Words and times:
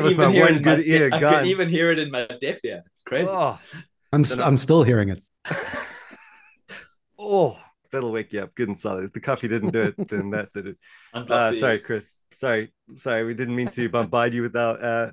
could 0.00 0.12
even 0.12 0.32
hear 0.32 0.44
one 0.44 0.54
it 0.56 0.62
good 0.62 0.86
ear 0.86 1.10
de- 1.10 1.16
I 1.16 1.20
gone. 1.20 1.34
could 1.34 1.46
even 1.46 1.68
hear 1.68 1.90
it 1.90 1.98
in 1.98 2.10
my 2.10 2.26
deaf 2.40 2.64
ear. 2.64 2.82
It's 2.92 3.02
crazy. 3.02 3.28
Oh, 3.30 3.58
I'm 4.12 4.22
s- 4.22 4.38
I'm 4.38 4.56
still 4.56 4.82
hearing 4.82 5.10
it. 5.10 5.22
oh, 7.18 7.58
that'll 7.90 8.12
wake 8.12 8.32
you 8.32 8.40
up 8.40 8.54
good 8.54 8.68
and 8.68 8.78
solid. 8.78 9.04
If 9.04 9.12
the 9.12 9.20
coffee 9.20 9.48
didn't 9.48 9.70
do 9.72 9.82
it, 9.82 10.08
then 10.08 10.30
that 10.30 10.52
did 10.52 10.68
it. 10.68 10.76
Uh, 11.14 11.52
sorry, 11.52 11.74
ears. 11.74 11.84
Chris. 11.84 12.18
Sorry, 12.32 12.72
sorry. 12.94 13.24
We 13.24 13.34
didn't 13.34 13.54
mean 13.54 13.68
to 13.68 13.88
bombard 13.90 14.32
you 14.32 14.42
without 14.42 14.82
uh, 14.82 15.10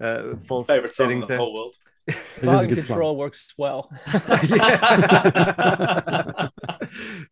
uh, 0.00 0.36
false 0.46 0.66
Favorite 0.66 0.88
song 0.90 1.12
in 1.12 1.22
settings 1.22 1.28
the 1.28 1.36
whole 1.36 1.54
world. 1.54 1.74
It 2.06 2.14
is 2.16 2.42
a 2.42 2.46
Volume 2.46 2.68
good 2.74 2.78
song. 2.78 2.86
control 2.86 3.16
works 3.16 3.52
well. 3.58 3.90
Yeah. 4.12 4.18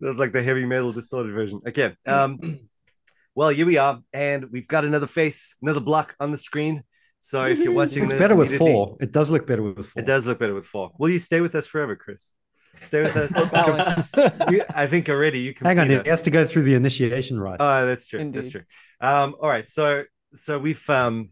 That's 0.01 0.19
like 0.19 0.33
the 0.33 0.43
heavy 0.43 0.65
metal 0.65 0.93
distorted 0.93 1.33
version. 1.33 1.61
Okay. 1.67 1.95
Um, 2.07 2.61
well, 3.35 3.51
here 3.51 3.67
we 3.67 3.79
are, 3.79 4.01
and 4.13 4.51
we've 4.51 4.69
got 4.69 4.85
another 4.85 5.07
face, 5.07 5.57
another 5.63 5.81
block 5.81 6.15
on 6.21 6.31
the 6.31 6.39
screen. 6.39 6.85
So 7.21 7.45
if 7.45 7.59
you're 7.59 7.73
watching 7.73 8.05
It's 8.05 8.13
this, 8.15 8.19
better 8.19 8.35
with 8.35 8.49
immediately- 8.49 8.73
four. 8.73 8.97
It 9.01 9.13
does 9.13 9.31
look 9.31 9.47
better 9.47 9.63
with 9.63 9.87
four. 9.87 10.03
It 10.03 10.07
does 10.07 10.27
look 10.27 10.39
better 10.39 10.55
with 10.55 10.67
four. 10.67 10.91
Will 10.99 11.11
you 11.11 11.19
stay 11.19 11.41
with 11.41 11.55
us 11.55 11.67
forever, 11.67 11.95
Chris? 11.95 12.31
Stay 12.81 13.03
with 13.03 13.15
us. 13.17 13.33
You- 14.51 14.65
I 14.75 14.87
think 14.87 15.09
already 15.09 15.41
you 15.41 15.53
can. 15.55 15.67
Hang 15.67 15.79
on, 15.79 15.91
he 15.91 16.01
has 16.09 16.23
to 16.23 16.31
go 16.31 16.45
through 16.47 16.63
the 16.63 16.75
initiation 16.75 17.39
right. 17.39 17.59
Oh, 17.61 17.87
that's 17.87 18.07
true. 18.07 18.31
That's 18.33 18.51
true. 18.51 18.63
Um, 19.01 19.37
all 19.41 19.49
right. 19.51 19.69
So 19.69 20.05
so 20.35 20.59
we've 20.59 20.89
um 20.89 21.31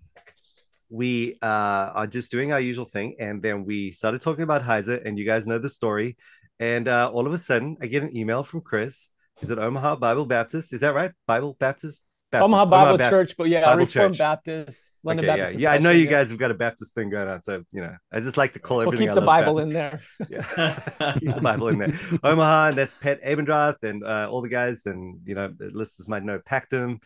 we 0.91 1.39
uh 1.43 1.93
are 1.95 2.07
just 2.07 2.31
doing 2.31 2.53
our 2.53 2.61
usual 2.61 2.85
thing, 2.85 3.17
and 3.19 3.41
then 3.43 3.65
we 3.65 3.93
started 3.93 4.21
talking 4.21 4.43
about 4.43 4.63
Heiser, 4.63 5.03
and 5.05 5.19
you 5.19 5.25
guys 5.25 5.47
know 5.47 5.59
the 5.59 5.69
story. 5.69 6.17
And 6.61 6.89
uh, 6.89 7.09
all 7.15 7.27
of 7.27 7.33
a 7.33 7.39
sudden, 7.39 7.77
I 7.81 7.87
get 7.87 8.03
an 8.03 8.17
email 8.17 8.43
from 8.43 8.61
Chris. 8.63 9.11
Is 9.41 9.51
it 9.51 9.59
Omaha 9.59 9.97
Bible 9.97 10.27
Baptist? 10.27 10.73
Is 10.73 10.81
that 10.81 10.95
right? 10.95 11.13
Bible 11.27 11.57
Baptist? 11.61 12.05
Baptist. 12.31 12.45
Omaha 12.45 12.67
Bible 12.67 12.99
Baptist. 12.99 13.11
Church, 13.11 13.35
but 13.39 13.49
yeah, 13.49 13.65
Bible 13.65 13.87
Reformed 13.87 14.15
Church. 14.15 14.19
Baptist, 14.19 15.01
London 15.03 15.25
Okay, 15.25 15.37
Baptist. 15.41 15.59
yeah, 15.59 15.71
yeah. 15.71 15.75
I 15.75 15.79
know 15.79 15.91
you 15.91 16.07
guys 16.07 16.31
have 16.31 16.39
got 16.39 16.51
a 16.51 16.55
Baptist 16.55 16.95
thing 16.95 17.09
going 17.11 17.29
on, 17.29 17.41
so 17.41 17.63
you 17.73 17.81
know, 17.81 17.95
I 18.13 18.21
just 18.21 18.37
like 18.37 18.53
to 18.55 18.59
call 18.59 18.79
We'll 18.79 18.89
everything. 18.89 19.07
keep 19.09 19.13
I 19.13 19.15
the 19.15 19.21
Bible 19.23 19.59
in 19.61 19.71
there. 19.73 20.03
Yeah. 20.29 20.43
keep 21.19 21.35
the 21.35 21.41
Bible 21.41 21.69
in 21.69 21.79
there. 21.79 21.99
Omaha, 22.23 22.69
and 22.69 22.79
that's 22.79 22.95
Pat 22.97 23.23
Abendroth 23.23 23.83
and 23.83 24.05
uh, 24.05 24.29
all 24.31 24.43
the 24.43 24.49
guys, 24.49 24.87
and 24.87 25.21
you 25.25 25.35
know, 25.35 25.49
the 25.57 25.71
listeners 25.73 26.09
might 26.09 26.23
know 26.25 26.39
Pactum. 26.41 27.01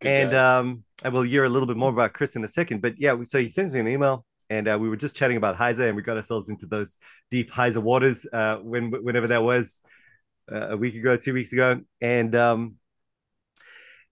Good 0.00 0.08
and 0.08 0.30
guys. 0.32 0.60
um, 0.60 0.84
I 1.04 1.08
will 1.10 1.22
hear 1.22 1.44
a 1.44 1.48
little 1.48 1.68
bit 1.68 1.76
more 1.76 1.90
about 1.90 2.12
Chris 2.12 2.34
in 2.34 2.42
a 2.42 2.48
second. 2.48 2.82
But 2.82 2.94
yeah, 2.98 3.14
so 3.24 3.38
he 3.38 3.48
sent 3.48 3.72
me 3.72 3.78
an 3.80 3.86
email, 3.88 4.24
and 4.50 4.66
uh, 4.66 4.76
we 4.80 4.88
were 4.88 4.96
just 4.96 5.14
chatting 5.14 5.36
about 5.36 5.56
Heiser, 5.56 5.86
and 5.86 5.94
we 5.94 6.02
got 6.02 6.16
ourselves 6.16 6.48
into 6.50 6.66
those 6.66 6.96
deep 7.30 7.52
Heiser 7.52 7.82
waters 7.82 8.26
uh, 8.32 8.56
when 8.56 8.90
whenever 8.90 9.28
that 9.28 9.44
was 9.44 9.82
uh, 10.50 10.70
a 10.70 10.76
week 10.76 10.96
ago, 10.96 11.16
two 11.16 11.32
weeks 11.32 11.52
ago, 11.52 11.80
and 12.00 12.34
um, 12.34 12.74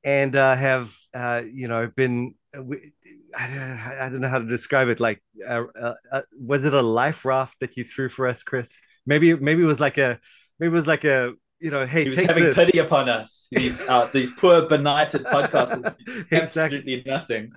and 0.05 0.35
uh, 0.37 0.55
have 0.57 0.95
uh, 1.15 1.43
you 1.51 1.69
know 1.69 1.91
been. 1.95 2.35
uh, 2.57 2.63
we- 2.63 2.93
I 3.35 3.47
don't, 3.47 3.59
I 3.61 4.09
don't 4.11 4.21
know 4.21 4.29
how 4.29 4.41
to 4.41 4.45
describe 4.47 4.89
it. 4.89 5.01
Like, 5.01 5.23
uh, 5.49 5.65
uh, 5.81 5.95
uh, 6.13 6.23
was 6.39 6.67
it 6.67 6.75
a 6.75 6.83
life 6.83 7.25
raft 7.25 7.59
that 7.61 7.79
you 7.79 7.85
threw 7.85 8.11
for 8.11 8.27
us, 8.27 8.43
Chris? 8.43 8.77
Maybe, 9.07 9.35
maybe 9.35 9.63
it 9.63 9.67
was 9.67 9.81
like 9.81 9.97
a, 9.97 10.21
maybe 10.61 10.71
it 10.71 10.75
was 10.75 10.87
like 10.87 11.05
a, 11.05 11.33
you 11.63 11.71
know, 11.71 11.87
hey, 11.87 12.01
He 12.01 12.05
was 12.07 12.17
take 12.17 12.27
having 12.27 12.45
this. 12.45 12.57
pity 12.57 12.79
upon 12.79 13.09
us. 13.09 13.47
These 13.53 13.87
uh, 13.89 14.09
these 14.13 14.31
poor 14.33 14.63
benighted 14.69 15.25
podcasters. 15.25 15.95
exactly. 16.31 16.37
Absolutely 16.39 17.03
nothing. 17.07 17.53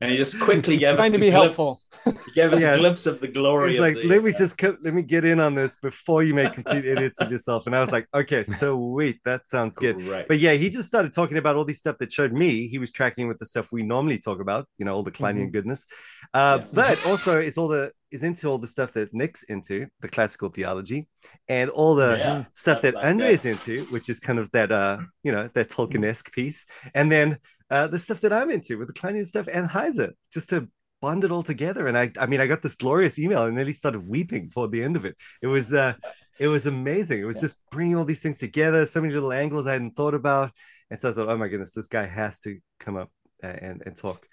And 0.00 0.10
he 0.10 0.16
just 0.16 0.38
quickly 0.40 0.76
gave 0.78 0.96
Trying 0.96 1.06
us 1.06 1.12
to 1.12 1.16
a 1.18 1.20
be 1.20 1.30
glimpse. 1.30 1.56
helpful. 1.56 2.20
He 2.26 2.32
gave 2.32 2.52
us 2.52 2.60
Yeah. 2.60 2.74
a 2.74 2.78
glimpse 2.78 3.06
of 3.06 3.20
the 3.20 3.28
glory. 3.28 3.72
It's 3.72 3.80
like, 3.80 3.96
the, 4.00 4.06
let 4.08 4.24
me 4.24 4.32
uh, 4.32 4.36
just 4.38 4.56
co- 4.58 4.76
let 4.82 4.94
me 4.94 5.02
get 5.02 5.24
in 5.24 5.38
on 5.40 5.54
this 5.54 5.76
before 5.76 6.22
you 6.22 6.34
make 6.34 6.52
complete 6.54 6.84
idiots 6.86 7.20
of 7.20 7.30
yourself. 7.30 7.66
And 7.66 7.76
I 7.76 7.80
was 7.80 7.92
like, 7.92 8.06
okay, 8.14 8.42
so 8.44 8.76
wait, 8.76 9.20
that 9.24 9.48
sounds 9.48 9.76
good. 9.76 9.98
Great. 9.98 10.26
But 10.28 10.38
yeah, 10.38 10.54
he 10.54 10.70
just 10.70 10.88
started 10.88 11.12
talking 11.12 11.36
about 11.36 11.56
all 11.56 11.64
these 11.64 11.78
stuff 11.78 11.98
that 11.98 12.12
showed 12.12 12.32
me 12.32 12.66
he 12.68 12.78
was 12.78 12.90
tracking 12.90 13.28
with 13.28 13.38
the 13.38 13.46
stuff 13.46 13.70
we 13.72 13.82
normally 13.82 14.18
talk 14.18 14.40
about, 14.40 14.66
you 14.78 14.84
know, 14.84 14.94
all 14.94 15.02
the 15.02 15.12
Kleinian 15.12 15.52
goodness. 15.52 15.86
Uh, 16.32 16.58
Yeah. 16.60 16.66
But 16.72 17.06
also, 17.06 17.38
it's 17.38 17.58
all 17.58 17.68
the 17.68 17.92
is 18.10 18.22
into 18.22 18.48
all 18.48 18.58
the 18.58 18.66
stuff 18.66 18.92
that 18.94 19.12
Nick's 19.14 19.42
into, 19.44 19.86
the 20.00 20.08
classical 20.08 20.48
theology, 20.48 21.08
and 21.48 21.70
all 21.70 21.94
the 21.94 22.22
Yeah, 22.22 22.44
stuff 22.54 22.80
that 22.82 22.96
like 22.96 23.02
Andre's 23.02 23.44
into, 23.44 23.86
which 23.90 24.08
is 24.08 24.20
kind 24.20 24.38
of 24.38 24.50
that 24.52 24.72
uh, 24.72 24.98
you 25.22 25.32
know, 25.32 25.48
that 25.54 25.70
Tolkien-esque 25.70 26.32
piece, 26.32 26.66
and 26.94 27.10
then 27.10 27.38
uh, 27.70 27.86
the 27.86 27.98
stuff 27.98 28.20
that 28.20 28.32
I'm 28.32 28.50
into 28.50 28.78
with 28.78 28.88
the 28.88 28.94
Kleinian 28.94 29.26
stuff 29.26 29.48
and 29.52 29.68
Heiser, 29.68 30.12
just 30.32 30.50
to 30.50 30.68
bond 31.00 31.24
it 31.24 31.32
all 31.32 31.42
together. 31.42 31.86
And 31.86 31.96
I, 31.96 32.10
I 32.18 32.26
mean, 32.26 32.40
I 32.40 32.46
got 32.46 32.62
this 32.62 32.74
glorious 32.74 33.18
email 33.18 33.44
and 33.44 33.54
nearly 33.56 33.72
started 33.72 34.06
weeping 34.06 34.50
toward 34.50 34.70
the 34.70 34.82
end 34.82 34.96
of 34.96 35.04
it. 35.04 35.16
It 35.40 35.46
was, 35.46 35.72
uh, 35.72 35.94
it 36.38 36.48
was 36.48 36.66
amazing. 36.66 37.20
It 37.20 37.24
was 37.24 37.40
just 37.40 37.56
bringing 37.70 37.96
all 37.96 38.04
these 38.04 38.20
things 38.20 38.38
together, 38.38 38.86
so 38.86 39.00
many 39.00 39.14
little 39.14 39.32
angles 39.32 39.66
I 39.66 39.72
hadn't 39.72 39.96
thought 39.96 40.14
about. 40.14 40.52
And 40.90 40.98
so 40.98 41.10
I 41.10 41.12
thought, 41.14 41.28
oh 41.28 41.38
my 41.38 41.48
goodness, 41.48 41.72
this 41.72 41.86
guy 41.86 42.04
has 42.06 42.40
to 42.40 42.58
come 42.80 42.96
up 42.96 43.10
uh, 43.42 43.46
and 43.46 43.82
and 43.86 43.96
talk 43.96 44.26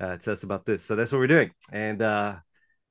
uh, 0.00 0.16
to 0.16 0.32
us 0.32 0.42
about 0.42 0.64
this. 0.64 0.82
So 0.82 0.96
that's 0.96 1.12
what 1.12 1.18
we're 1.18 1.26
doing, 1.26 1.50
and 1.70 2.00
uh, 2.02 2.36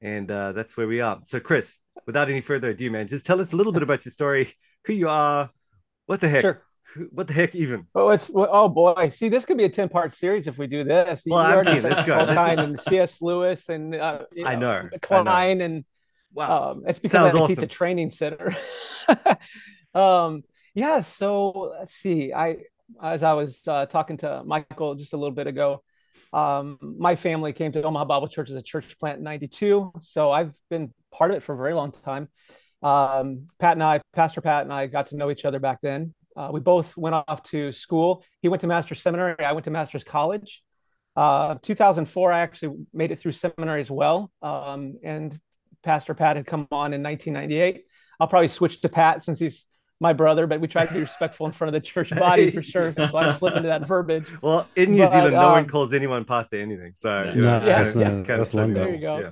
and 0.02 0.30
uh, 0.30 0.52
that's 0.52 0.78
where 0.78 0.88
we 0.88 1.02
are. 1.02 1.20
So 1.26 1.40
Chris, 1.40 1.80
without 2.06 2.30
any 2.30 2.42
further 2.42 2.70
ado, 2.70 2.90
man, 2.92 3.08
just 3.08 3.26
tell 3.26 3.42
us 3.42 3.54
a 3.54 3.56
little 3.56 3.74
bit 3.74 3.84
about 3.84 4.06
your 4.06 4.12
story, 4.12 4.54
who 4.86 4.94
you 4.94 5.10
are, 5.10 5.50
what 6.06 6.22
the 6.22 6.30
heck, 6.30 6.42
Sure. 6.42 6.62
what 7.12 7.28
the 7.28 7.34
heck, 7.34 7.56
even. 7.56 7.88
Oh, 7.96 8.10
it's 8.10 8.32
oh 8.34 8.70
boy. 8.70 9.10
See, 9.10 9.30
this 9.30 9.46
could 9.46 9.58
be 9.58 9.66
a 9.66 9.70
ten 9.70 9.90
part 9.90 10.14
series 10.14 10.48
if 10.48 10.58
we 10.58 10.68
do 10.68 10.84
this. 10.84 11.24
Well, 11.28 11.58
You 11.64 11.64
keen. 11.72 11.82
said 11.82 11.92
Let's 11.92 12.08
go. 12.08 12.26
This 12.26 12.30
is- 12.32 12.38
Tolkien 12.38 12.58
and 12.64 12.80
C.S. 12.80 13.22
Lewis 13.22 13.70
and 13.70 13.96
uh, 13.96 14.20
you 14.34 14.46
I 14.46 14.56
know, 14.56 14.72
I 14.72 14.82
know. 14.84 14.90
Kline 15.02 15.62
and 15.62 15.86
Wow, 16.34 16.72
um, 16.72 16.84
it's 16.86 17.00
because 17.00 17.12
Sounds 17.12 17.36
I 17.36 17.48
teach 17.48 17.58
a 17.60 17.68
training 17.68 18.10
center. 18.12 18.54
um, 19.96 20.44
yeah. 20.76 21.02
So 21.02 21.74
let's 21.80 21.94
see. 21.94 22.34
I 22.34 22.58
as 23.02 23.24
I 23.24 23.34
was 23.34 23.68
uh, 23.68 23.86
talking 23.88 24.18
to 24.18 24.44
Michael 24.46 24.96
just 24.96 25.14
a 25.14 25.18
little 25.18 25.34
bit 25.34 25.48
ago, 25.48 25.84
um, 26.34 26.78
my 26.82 27.16
family 27.16 27.54
came 27.54 27.72
to 27.72 27.84
Omaha 27.84 28.06
Bible 28.06 28.28
Church 28.28 28.50
as 28.50 28.56
a 28.56 28.62
church 28.62 28.98
plant 29.00 29.20
in 29.20 29.24
'92. 29.24 29.92
So 30.02 30.32
I've 30.32 30.54
been 30.70 30.94
part 31.12 31.32
of 31.32 31.38
it 31.38 31.44
for 31.44 31.54
a 31.54 31.58
very 31.58 31.74
long 31.74 31.92
time. 31.92 32.30
Um, 32.84 33.48
Pat 33.60 33.74
and 33.74 33.84
I, 33.84 34.02
Pastor 34.14 34.42
Pat 34.42 34.64
and 34.64 34.74
I, 34.74 34.88
got 34.88 35.08
to 35.08 35.18
know 35.18 35.32
each 35.32 35.46
other 35.46 35.60
back 35.60 35.80
then. 35.82 36.14
Uh, 36.36 36.50
we 36.54 36.60
both 36.60 36.96
went 36.96 37.16
off 37.16 37.42
to 37.44 37.72
school. 37.72 38.24
He 38.42 38.50
went 38.50 38.62
to 38.62 38.68
Master's 38.68 39.02
Seminary. 39.02 39.44
I 39.44 39.54
went 39.54 39.66
to 39.66 39.72
Master's 39.72 40.04
College. 40.04 40.62
Uh, 41.16 41.56
2004, 41.64 42.32
I 42.32 42.40
actually 42.42 42.76
made 42.94 43.12
it 43.12 43.18
through 43.18 43.32
seminary 43.32 43.82
as 43.82 43.90
well. 43.90 44.32
Um, 44.44 45.00
and 45.04 45.38
Pastor 45.84 46.14
Pat 46.14 46.36
had 46.38 46.46
come 46.46 46.68
on 46.72 46.94
in 46.94 47.02
1998. 47.02 47.86
I'll 48.20 48.28
probably 48.28 48.50
switch 48.50 48.82
to 48.82 48.90
Pat 48.90 49.24
since 49.24 49.40
he's 49.40 49.66
my 50.00 50.14
brother, 50.14 50.46
but 50.46 50.62
we 50.62 50.68
try 50.68 50.86
to 50.86 50.94
be 50.94 51.00
respectful 51.00 51.46
in 51.48 51.52
front 51.52 51.76
of 51.76 51.82
the 51.82 51.86
church 51.86 52.12
body 52.12 52.52
for 52.52 52.62
sure. 52.74 52.94
So 52.96 53.18
I 53.18 53.32
slip 53.32 53.56
into 53.56 53.70
that 53.70 53.88
verbiage. 53.88 54.28
Well, 54.42 54.68
in 54.76 54.92
New 54.92 55.00
But, 55.04 55.12
Zealand, 55.12 55.34
no 55.34 55.50
one 55.52 55.64
um, 55.64 55.70
calls 55.70 55.94
anyone 55.94 56.24
pastor 56.26 56.58
anything. 56.58 56.94
So 56.94 57.24
No, 57.24 57.34
you 57.34 57.42
know, 57.42 57.48
Yeah, 57.48 57.82
it's 57.82 57.94
that's, 57.94 57.96
yeah. 57.96 58.12
it's 58.12 58.28
kind 58.28 58.42
of 58.42 58.48
that's 58.48 58.54
funny. 58.54 58.74
There 58.74 58.94
you 58.94 59.02
go. 59.02 59.20
Yeah. 59.20 59.32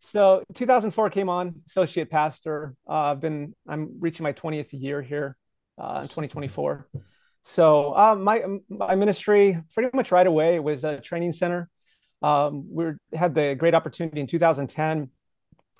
So 0.00 0.42
2004 0.54 1.10
came 1.10 1.28
on, 1.28 1.62
associate 1.66 2.10
pastor. 2.10 2.74
Uh, 2.86 3.12
I've 3.12 3.20
been, 3.20 3.54
I'm 3.66 3.96
reaching 4.00 4.24
my 4.24 4.32
20th 4.34 4.68
year 4.72 5.00
here 5.00 5.36
uh, 5.78 6.00
in 6.02 6.02
2024. 6.02 6.88
So 7.44 7.96
uh, 7.96 8.14
my 8.14 8.44
my 8.68 8.94
ministry 8.94 9.60
pretty 9.74 9.90
much 9.94 10.12
right 10.12 10.26
away 10.26 10.60
was 10.60 10.84
a 10.84 11.00
training 11.00 11.32
center. 11.32 11.68
Um, 12.20 12.66
we 12.70 12.84
were, 12.84 12.98
had 13.12 13.34
the 13.34 13.56
great 13.56 13.74
opportunity 13.74 14.20
in 14.20 14.26
2010. 14.28 15.10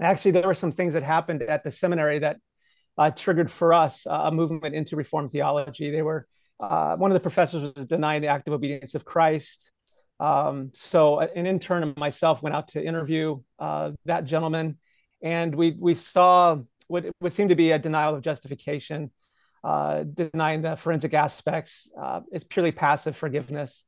Actually, 0.01 0.31
there 0.33 0.47
were 0.47 0.55
some 0.55 0.73
things 0.73 0.95
that 0.95 1.03
happened 1.05 1.43
at 1.43 1.63
the 1.63 1.71
seminary 1.71 2.19
that 2.21 2.39
uh, 2.99 3.11
triggered 3.11 3.51
for 3.51 3.73
us 3.73 4.07
uh, 4.07 4.23
a 4.25 4.33
movement 4.33 4.75
into 4.75 4.97
Reformed 4.97 5.31
theology. 5.31 5.91
They 5.91 6.03
were 6.03 6.27
uh, 6.61 6.97
one 6.97 7.11
of 7.11 7.15
the 7.15 7.21
professors 7.21 7.75
was 7.75 7.87
denying 7.87 8.23
the 8.23 8.29
active 8.29 8.55
obedience 8.55 8.95
of 8.95 9.05
Christ. 9.05 9.73
Um, 10.21 10.71
so 10.73 11.19
an 11.19 11.47
intern 11.47 11.83
and 11.83 11.97
myself 11.97 12.43
went 12.43 12.55
out 12.55 12.69
to 12.69 12.85
interview 12.85 13.41
uh, 13.59 13.93
that 14.05 14.25
gentleman, 14.25 14.79
and 15.21 15.55
we 15.55 15.77
we 15.79 15.95
saw 15.95 16.59
what 16.87 17.07
would 17.21 17.33
seem 17.33 17.49
to 17.49 17.57
be 17.57 17.73
a 17.73 17.79
denial 17.79 18.15
of 18.15 18.23
justification, 18.23 19.11
uh, 19.65 20.05
denying 20.05 20.63
the 20.63 20.77
forensic 20.77 21.15
aspects. 21.15 21.91
Uh, 22.01 22.21
it's 22.31 22.45
purely 22.45 22.71
passive 22.71 23.17
forgiveness. 23.17 23.85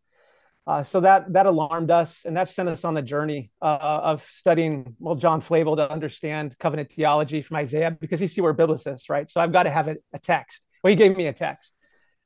Uh, 0.66 0.82
so 0.82 1.00
that 1.00 1.30
that 1.34 1.44
alarmed 1.44 1.90
us, 1.90 2.24
and 2.24 2.36
that 2.36 2.48
sent 2.48 2.68
us 2.70 2.84
on 2.84 2.94
the 2.94 3.02
journey 3.02 3.50
uh, 3.60 4.00
of 4.02 4.22
studying 4.30 4.96
well 4.98 5.14
John 5.14 5.42
Flavel 5.42 5.76
to 5.76 5.90
understand 5.90 6.58
covenant 6.58 6.90
theology 6.90 7.42
from 7.42 7.58
Isaiah 7.58 7.90
because 7.90 8.18
he's 8.18 8.36
we're 8.38 8.54
biblicist, 8.54 9.10
right? 9.10 9.28
So 9.28 9.40
I've 9.42 9.52
got 9.52 9.64
to 9.64 9.70
have 9.70 9.88
a, 9.88 9.96
a 10.14 10.18
text. 10.18 10.62
Well, 10.82 10.90
he 10.90 10.96
gave 10.96 11.16
me 11.16 11.26
a 11.26 11.34
text. 11.34 11.74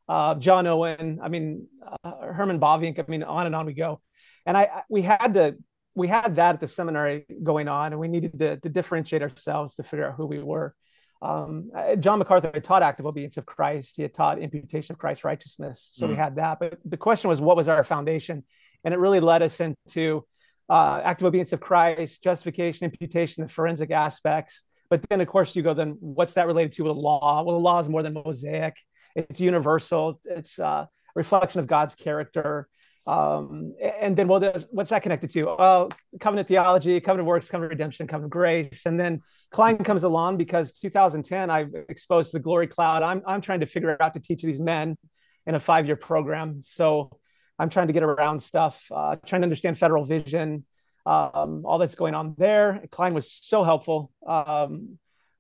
Uh, 0.08 0.36
John 0.36 0.66
Owen, 0.68 1.18
I 1.20 1.28
mean 1.28 1.66
uh, 2.04 2.32
Herman 2.32 2.60
Bavinck, 2.60 3.00
I 3.00 3.04
mean 3.08 3.24
on 3.24 3.46
and 3.46 3.56
on 3.56 3.66
we 3.66 3.72
go, 3.74 4.00
and 4.46 4.56
I 4.56 4.62
I- 4.62 4.82
we 4.88 5.02
had 5.02 5.34
to 5.34 5.56
we 5.96 6.06
had 6.06 6.36
that 6.36 6.54
at 6.54 6.60
the 6.60 6.68
seminary 6.68 7.26
going 7.42 7.66
on, 7.66 7.92
and 7.92 8.00
we 8.00 8.06
needed 8.06 8.38
to, 8.38 8.56
to 8.56 8.68
differentiate 8.68 9.20
ourselves 9.22 9.74
to 9.74 9.82
figure 9.82 10.08
out 10.08 10.14
who 10.14 10.26
we 10.26 10.40
were. 10.40 10.76
Um, 11.20 11.70
uh, 11.76 11.96
John 11.96 12.18
MacArthur 12.18 12.50
had 12.54 12.62
taught 12.64 12.82
active 12.82 13.06
obedience 13.06 13.36
of 13.36 13.46
Christ. 13.46 13.96
He 13.96 14.02
had 14.02 14.14
taught 14.14 14.38
imputation 14.38 14.92
of 14.92 14.98
Christ's 14.98 15.24
righteousness. 15.24 15.90
So 15.94 16.06
we 16.06 16.14
Mm. 16.14 16.18
had 16.18 16.36
that. 16.36 16.60
But 16.60 16.78
the 16.84 16.96
question 16.96 17.28
was, 17.28 17.40
what 17.40 17.56
was 17.56 17.68
our 17.68 17.82
foundation? 17.82 18.44
And 18.84 18.94
it 18.94 18.98
really 18.98 19.20
led 19.20 19.42
us 19.42 19.60
into 19.60 20.24
uh, 20.68 21.00
active 21.02 21.26
obedience 21.26 21.52
of 21.52 21.60
Christ, 21.60 22.22
justification, 22.22 22.84
imputation, 22.84 23.42
the 23.42 23.48
forensic 23.48 23.90
aspects. 23.90 24.62
But 24.90 25.02
then, 25.08 25.20
of 25.20 25.26
course, 25.26 25.56
you 25.56 25.62
go, 25.62 25.74
then 25.74 25.96
what's 26.00 26.34
that 26.34 26.46
related 26.46 26.72
to 26.74 26.84
with 26.84 26.94
the 26.94 27.00
law? 27.00 27.42
Well, 27.42 27.56
the 27.56 27.62
law 27.62 27.78
is 27.80 27.88
more 27.88 28.02
than 28.02 28.14
mosaic. 28.14 28.76
It's 29.16 29.40
universal. 29.40 30.20
It's 30.24 30.58
uh, 30.58 30.86
a 30.86 30.88
reflection 31.14 31.60
of 31.60 31.66
God's 31.66 31.94
character. 31.94 32.68
Um, 33.08 33.72
and 33.80 34.14
then, 34.14 34.28
well, 34.28 34.52
what's 34.70 34.90
that 34.90 35.02
connected 35.02 35.30
to? 35.30 35.56
Well, 35.58 35.90
covenant 36.20 36.46
theology, 36.46 37.00
covenant 37.00 37.26
works, 37.26 37.48
covenant 37.48 37.70
redemption, 37.70 38.06
covenant 38.06 38.32
grace. 38.32 38.84
And 38.84 39.00
then 39.00 39.22
Kline 39.50 39.78
comes 39.78 40.04
along 40.04 40.36
because 40.36 40.72
2010, 40.72 41.50
I 41.50 41.66
exposed 41.88 42.32
the 42.32 42.38
glory 42.38 42.66
cloud. 42.66 43.02
I'm, 43.02 43.22
I'm 43.26 43.40
trying 43.40 43.60
to 43.60 43.66
figure 43.66 43.96
out 43.98 44.12
to 44.12 44.20
teach 44.20 44.42
these 44.42 44.60
men 44.60 44.98
in 45.46 45.54
a 45.54 45.60
five 45.60 45.86
year 45.86 45.96
program. 45.96 46.60
So 46.62 47.18
I'm 47.58 47.70
trying 47.70 47.86
to 47.86 47.94
get 47.94 48.02
around 48.02 48.42
stuff, 48.42 48.84
uh, 48.90 49.16
trying 49.24 49.40
to 49.40 49.46
understand 49.46 49.78
federal 49.78 50.04
vision, 50.04 50.66
um, 51.06 51.62
all 51.64 51.78
that's 51.78 51.94
going 51.94 52.14
on 52.14 52.34
there. 52.36 52.84
Kline 52.90 53.14
was 53.14 53.32
so 53.32 53.64
helpful 53.64 54.12
um, 54.26 54.98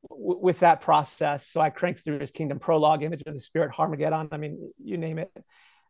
w- 0.08 0.40
with 0.40 0.60
that 0.60 0.80
process. 0.80 1.46
So 1.46 1.60
I 1.60 1.68
cranked 1.68 2.00
through 2.02 2.20
his 2.20 2.30
Kingdom 2.30 2.60
Prologue, 2.60 3.02
Image 3.02 3.24
of 3.26 3.34
the 3.34 3.40
Spirit, 3.40 3.72
Har 3.72 3.88
Magedon. 3.90 4.28
I 4.32 4.38
mean, 4.38 4.72
you 4.82 4.96
name 4.96 5.18
it 5.18 5.30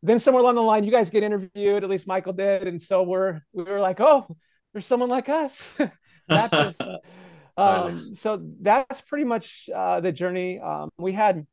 then 0.02 0.18
somewhere 0.18 0.42
along 0.42 0.54
the 0.54 0.62
line, 0.62 0.84
you 0.84 0.90
guys 0.90 1.10
get 1.10 1.22
interviewed. 1.22 1.82
At 1.84 1.90
least 1.90 2.06
Michael 2.06 2.32
did, 2.32 2.68
and 2.68 2.80
so 2.80 3.02
we're 3.02 3.40
we 3.52 3.64
were 3.64 3.80
like, 3.80 4.00
oh, 4.00 4.26
there's 4.72 4.86
someone 4.86 5.08
like 5.08 5.28
us. 5.28 5.70
um, 7.56 8.14
so 8.14 8.40
that's 8.60 9.00
pretty 9.02 9.24
much 9.24 9.68
uh, 9.74 10.00
the 10.00 10.12
journey. 10.12 10.60
Um, 10.60 10.90
we 10.98 11.12
had, 11.12 11.46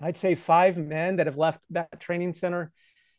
I'd 0.00 0.16
say, 0.16 0.34
five 0.34 0.76
men 0.76 1.16
that 1.16 1.26
have 1.26 1.36
left 1.36 1.60
that 1.70 2.00
training 2.00 2.32
center. 2.32 2.72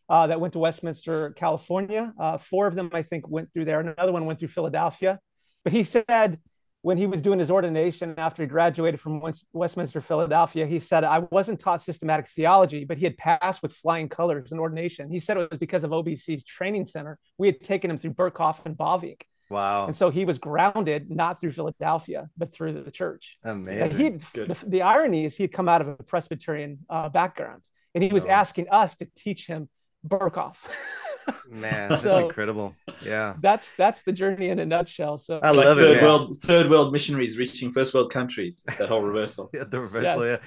Uh, 0.10 0.28
that 0.28 0.40
went 0.40 0.54
to 0.54 0.60
Westminster, 0.60 1.32
California. 1.32 2.14
Uh, 2.18 2.38
four 2.38 2.66
of 2.66 2.76
them, 2.76 2.90
I 2.94 3.02
think, 3.02 3.28
went 3.28 3.52
through 3.52 3.66
there. 3.66 3.82
And 3.82 3.90
another 3.90 4.14
one 4.14 4.26
went 4.26 4.40
through 4.40 4.48
Philadelphia. 4.48 5.20
But 5.66 5.74
he 5.74 5.84
said 5.84 6.40
when 6.88 6.98
he 6.98 7.06
was 7.06 7.22
doing 7.22 7.38
his 7.38 7.52
ordination 7.52 8.14
after 8.18 8.44
he 8.44 8.48
graduated 8.48 8.98
from 8.98 9.22
Westminster, 9.52 10.00
Philadelphia, 10.00 10.66
he 10.66 10.80
said, 10.80 11.04
I 11.04 11.20
wasn't 11.20 11.60
taught 11.60 11.82
systematic 11.82 12.28
theology, 12.28 12.86
but 12.86 12.98
he 12.98 13.04
had 13.04 13.18
passed 13.18 13.62
with 13.62 13.74
flying 13.74 14.08
colors 14.08 14.54
in 14.54 14.58
ordination. 14.58 15.12
He 15.12 15.20
said 15.20 15.36
it 15.36 15.52
was 15.52 15.60
because 15.60 15.84
of 15.84 15.92
OBC's 15.92 16.46
training 16.46 16.86
center. 16.86 17.20
We 17.38 17.48
had 17.48 17.60
taken 17.60 17.92
him 17.92 17.98
through 17.98 18.14
Berkhof 18.14 18.66
and 18.66 18.78
Bavinck. 18.78 19.24
Wow. 19.50 19.88
And 19.88 19.98
so 19.98 20.10
he 20.10 20.24
was 20.24 20.40
grounded 20.40 21.12
not 21.12 21.42
through 21.42 21.52
Philadelphia, 21.52 22.30
but 22.38 22.54
through 22.54 22.82
the 22.82 22.92
church. 22.92 23.38
Amazing. 23.44 24.22
The, 24.34 24.58
the, 24.66 24.82
irony 24.84 25.26
is 25.26 25.36
he 25.36 25.44
had 25.44 25.52
come 25.52 25.68
out 25.68 25.82
of 25.82 25.90
a 25.90 25.96
Presbyterian 25.98 26.86
uh, 26.90 27.10
background 27.10 27.64
and 27.96 28.02
he 28.02 28.14
was 28.14 28.24
oh. 28.24 28.30
asking 28.30 28.70
us 28.70 28.96
to 28.96 29.10
teach 29.14 29.46
him 29.46 29.68
Berkhof. 30.08 30.56
Man, 31.50 31.90
that's 31.90 32.04
so 32.04 32.28
incredible. 32.28 32.76
Yeah. 33.04 33.36
That's 33.42 33.74
that's 33.74 34.02
the 34.04 34.12
journey 34.12 34.50
in 34.50 34.60
a 34.60 34.66
nutshell. 34.66 35.18
So 35.18 35.40
I 35.42 35.52
love 35.52 35.58
like 35.58 35.66
third 35.78 35.98
it. 35.98 36.04
World 36.04 36.38
third 36.42 36.70
world 36.70 36.92
missionaries 36.94 37.38
reaching 37.38 37.72
first 37.72 37.94
world 37.94 38.12
countries. 38.12 38.64
That 38.78 38.90
whole 38.90 39.02
reversal. 39.02 39.50
yeah, 39.54 39.64
the 39.66 39.80
reversal, 39.80 40.26
yeah. 40.26 40.38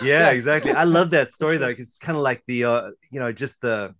Yeah, 0.00 0.06
yeah 0.08 0.30
exactly. 0.30 0.72
I 0.72 0.84
love 0.84 1.10
that 1.10 1.32
story 1.32 1.58
though, 1.58 1.68
because 1.68 1.88
it's 1.88 1.98
kind 1.98 2.16
of 2.16 2.22
like 2.22 2.42
the 2.46 2.64
uh, 2.64 2.90
you 3.10 3.20
know, 3.20 3.32
just 3.32 3.60
the 3.60 3.94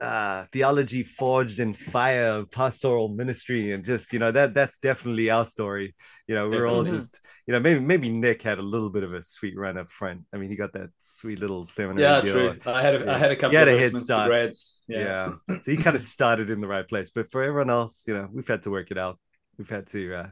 uh, 0.00 0.46
theology 0.52 1.02
forged 1.02 1.60
in 1.60 1.74
fire 1.74 2.44
pastoral 2.46 3.08
ministry 3.08 3.72
and 3.72 3.84
just 3.84 4.12
you 4.12 4.18
know 4.18 4.32
that 4.32 4.54
that's 4.54 4.78
definitely 4.78 5.30
our 5.30 5.44
story. 5.44 5.94
You 6.26 6.34
know 6.34 6.48
we're 6.48 6.66
all 6.66 6.84
just 6.84 7.20
you 7.46 7.52
know 7.52 7.60
maybe 7.60 7.80
maybe 7.80 8.08
nick 8.08 8.42
had 8.42 8.58
a 8.58 8.62
little 8.62 8.88
bit 8.88 9.02
of 9.02 9.12
a 9.12 9.22
sweet 9.22 9.56
run 9.56 9.76
up 9.76 9.90
front. 9.90 10.22
I 10.32 10.38
mean 10.38 10.48
he 10.48 10.56
got 10.56 10.72
that 10.72 10.88
sweet 11.00 11.38
little 11.38 11.64
seminary 11.64 12.02
yeah 12.02 12.20
deal. 12.20 12.32
true 12.32 12.72
i 12.72 12.80
had 12.80 12.94
a, 12.94 13.04
yeah. 13.04 13.14
I 13.14 13.18
had 13.18 13.30
a 13.30 13.36
couple 13.36 13.50
he 13.50 13.56
had 13.56 13.68
of 13.68 13.76
a 13.76 13.78
head 13.78 13.96
start. 13.98 14.28
Grads 14.28 14.84
yeah. 14.88 15.34
yeah. 15.48 15.58
So 15.60 15.70
he 15.70 15.76
kind 15.82 15.96
of 15.96 16.02
started 16.02 16.50
in 16.50 16.60
the 16.60 16.68
right 16.68 16.86
place. 16.86 17.10
But 17.10 17.30
for 17.30 17.42
everyone 17.42 17.70
else 17.70 18.04
you 18.06 18.14
know 18.14 18.28
we've 18.32 18.48
had 18.48 18.62
to 18.62 18.70
work 18.70 18.90
it 18.90 18.98
out. 18.98 19.18
We've 19.58 19.68
had 19.68 19.86
to 19.88 20.14
uh 20.14 20.26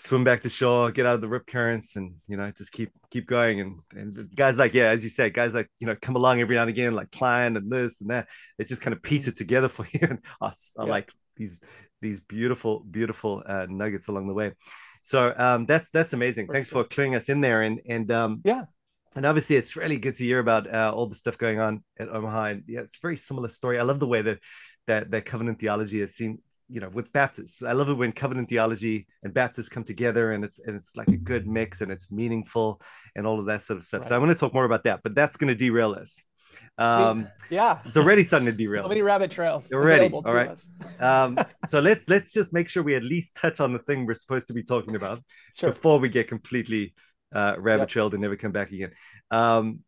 swim 0.00 0.24
back 0.24 0.40
to 0.40 0.48
shore, 0.48 0.90
get 0.90 1.06
out 1.06 1.14
of 1.14 1.20
the 1.20 1.28
rip 1.28 1.46
currents, 1.46 1.96
and 1.96 2.14
you 2.26 2.36
know 2.36 2.50
just 2.50 2.72
keep 2.72 2.90
keep 3.10 3.26
going. 3.26 3.60
And 3.60 3.80
and 3.92 4.34
guys 4.34 4.58
like 4.58 4.74
yeah, 4.74 4.88
as 4.88 5.04
you 5.04 5.10
said, 5.10 5.34
guys 5.34 5.54
like 5.54 5.68
you 5.78 5.86
know 5.86 5.96
come 6.00 6.16
along 6.16 6.40
every 6.40 6.56
now 6.56 6.62
and 6.62 6.70
again, 6.70 6.94
like 6.94 7.10
Kline 7.10 7.56
and 7.56 7.70
this 7.70 8.00
and 8.00 8.10
that. 8.10 8.28
It 8.58 8.68
just 8.68 8.82
kind 8.82 8.94
of 8.94 9.02
piece 9.02 9.28
it 9.28 9.36
together 9.36 9.68
for 9.68 9.86
you. 9.92 10.00
And 10.02 10.18
I, 10.40 10.48
I 10.48 10.52
yeah. 10.78 10.82
like 10.84 11.12
these 11.36 11.60
these 12.00 12.20
beautiful 12.20 12.80
beautiful 12.80 13.42
uh, 13.46 13.66
nuggets 13.68 14.08
along 14.08 14.28
the 14.28 14.34
way. 14.34 14.52
So 15.02 15.34
um, 15.36 15.66
that's 15.66 15.88
that's 15.90 16.12
amazing. 16.12 16.46
For 16.46 16.54
Thanks 16.54 16.68
sure. 16.68 16.84
for 16.84 16.88
clearing 16.88 17.14
us 17.14 17.28
in 17.28 17.40
there. 17.40 17.62
And 17.62 17.80
and 17.88 18.10
um, 18.10 18.40
yeah. 18.44 18.64
And 19.16 19.24
obviously, 19.24 19.56
it's 19.56 19.74
really 19.74 19.96
good 19.96 20.16
to 20.16 20.24
hear 20.24 20.38
about 20.38 20.72
uh, 20.72 20.92
all 20.94 21.06
the 21.06 21.14
stuff 21.14 21.38
going 21.38 21.60
on 21.60 21.82
at 21.98 22.10
Omaha. 22.10 22.44
And 22.44 22.64
yeah, 22.66 22.80
it's 22.80 22.96
a 22.96 23.00
very 23.00 23.16
similar 23.16 23.48
story. 23.48 23.78
I 23.78 23.82
love 23.82 24.00
the 24.00 24.06
way 24.06 24.20
that 24.20 24.38
that 24.86 25.10
that 25.10 25.24
covenant 25.24 25.60
theology 25.60 26.00
has 26.00 26.14
seen 26.14 26.40
you 26.68 26.80
know 26.80 26.88
with 26.88 27.12
baptists. 27.12 27.62
I 27.62 27.72
love 27.72 27.88
it 27.88 27.94
when 27.94 28.12
covenant 28.12 28.48
theology 28.48 29.06
and 29.22 29.32
baptists 29.32 29.68
come 29.68 29.84
together 29.84 30.32
and 30.32 30.44
it's 30.44 30.58
and 30.58 30.76
it's 30.76 30.94
like 30.96 31.08
a 31.08 31.16
good 31.16 31.46
mix 31.46 31.80
and 31.80 31.90
it's 31.90 32.10
meaningful 32.10 32.80
and 33.16 33.26
all 33.26 33.40
of 33.40 33.46
that 33.46 33.62
sort 33.62 33.78
of 33.78 33.84
stuff. 33.84 34.00
Right. 34.02 34.08
so 34.08 34.16
i'm 34.16 34.22
going 34.22 34.34
to 34.34 34.38
talk 34.38 34.54
more 34.54 34.64
about 34.64 34.84
that 34.84 35.00
but 35.02 35.14
that's 35.14 35.36
going 35.36 35.48
to 35.48 35.54
derail 35.54 35.92
us. 35.92 36.20
Um 36.78 37.28
See, 37.48 37.56
yeah. 37.56 37.78
it's 37.84 37.96
already 37.96 38.22
starting 38.22 38.46
to 38.46 38.52
derail 38.52 38.82
so 38.84 38.88
many 38.88 39.02
rabbit 39.02 39.30
trails 39.30 39.70
already 39.72 40.12
all 40.12 40.22
right 40.22 40.58
um 41.00 41.38
so 41.66 41.80
let's 41.80 42.08
let's 42.08 42.32
just 42.32 42.52
make 42.52 42.68
sure 42.68 42.82
we 42.82 42.94
at 42.94 43.04
least 43.04 43.36
touch 43.36 43.60
on 43.60 43.72
the 43.72 43.78
thing 43.80 44.06
we're 44.06 44.14
supposed 44.14 44.48
to 44.48 44.54
be 44.54 44.62
talking 44.62 44.96
about 44.96 45.20
sure. 45.54 45.70
before 45.70 45.98
we 45.98 46.08
get 46.08 46.28
completely 46.28 46.94
uh 47.34 47.54
rabbit 47.58 47.82
yep. 47.82 47.88
trailed 47.88 48.14
and 48.14 48.22
never 48.22 48.36
come 48.36 48.52
back 48.52 48.70
again. 48.72 48.92
Um 49.30 49.80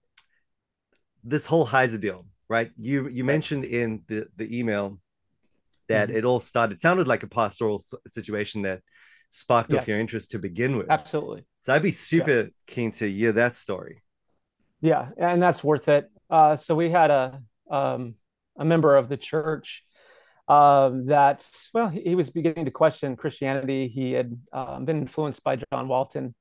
this 1.25 1.47
whole 1.47 1.67
Heiser 1.67 2.01
deal 2.01 2.25
right? 2.51 2.71
You 2.77 3.09
you 3.09 3.25
mentioned 3.25 3.65
in 3.65 4.03
the 4.09 4.27
the 4.37 4.59
email 4.59 4.99
that 5.91 6.09
mm-hmm. 6.09 6.19
it 6.19 6.25
all 6.25 6.41
started. 6.41 6.75
It 6.75 6.81
sounded 6.81 7.09
like 7.09 7.23
a 7.23 7.27
pastoral 7.27 7.83
situation 8.07 8.63
that 8.63 8.81
sparked 9.29 9.71
yes. 9.71 9.83
off 9.83 9.89
your 9.89 9.99
interest 9.99 10.31
to 10.31 10.39
begin 10.39 10.77
with. 10.77 10.89
Absolutely. 10.89 11.45
So 11.63 11.75
I'd 11.75 11.83
be 11.83 11.91
super 11.91 12.41
yeah. 12.41 12.49
keen 12.67 12.93
to 12.93 13.11
hear 13.11 13.33
that 13.33 13.57
story. 13.57 14.03
Yeah, 14.81 15.11
and 15.19 15.43
that's 15.43 15.63
worth 15.63 15.89
it. 15.89 16.11
Uh, 16.31 16.57
so 16.57 16.75
we 16.75 16.91
had 16.91 17.11
a 17.11 17.43
um, 17.71 18.15
a 18.57 18.65
member 18.65 18.97
of 18.97 19.09
the 19.09 19.17
church 19.17 19.85
um, 20.49 21.07
that 21.07 21.49
well, 21.75 21.89
he 21.89 22.15
was 22.15 22.31
beginning 22.31 22.65
to 22.65 22.71
question 22.71 23.17
Christianity. 23.17 23.89
He 23.89 24.13
had 24.13 24.39
um, 24.53 24.85
been 24.85 24.99
influenced 24.99 25.43
by 25.43 25.57
John 25.57 25.89
Walton, 25.89 26.35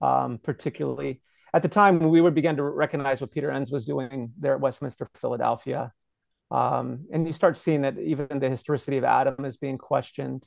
um, 0.00 0.38
particularly 0.42 1.20
at 1.52 1.62
the 1.62 1.68
time. 1.68 1.98
We 1.98 2.20
would 2.20 2.34
begin 2.34 2.56
to 2.56 2.64
recognize 2.64 3.20
what 3.20 3.30
Peter 3.30 3.50
Enns 3.50 3.70
was 3.70 3.84
doing 3.84 4.32
there 4.38 4.54
at 4.54 4.60
Westminster, 4.60 5.08
Philadelphia. 5.14 5.92
Um, 6.50 7.06
and 7.12 7.26
you 7.26 7.32
start 7.32 7.58
seeing 7.58 7.82
that 7.82 7.98
even 7.98 8.38
the 8.38 8.48
historicity 8.48 8.96
of 8.96 9.04
Adam 9.04 9.44
is 9.44 9.56
being 9.56 9.78
questioned. 9.78 10.46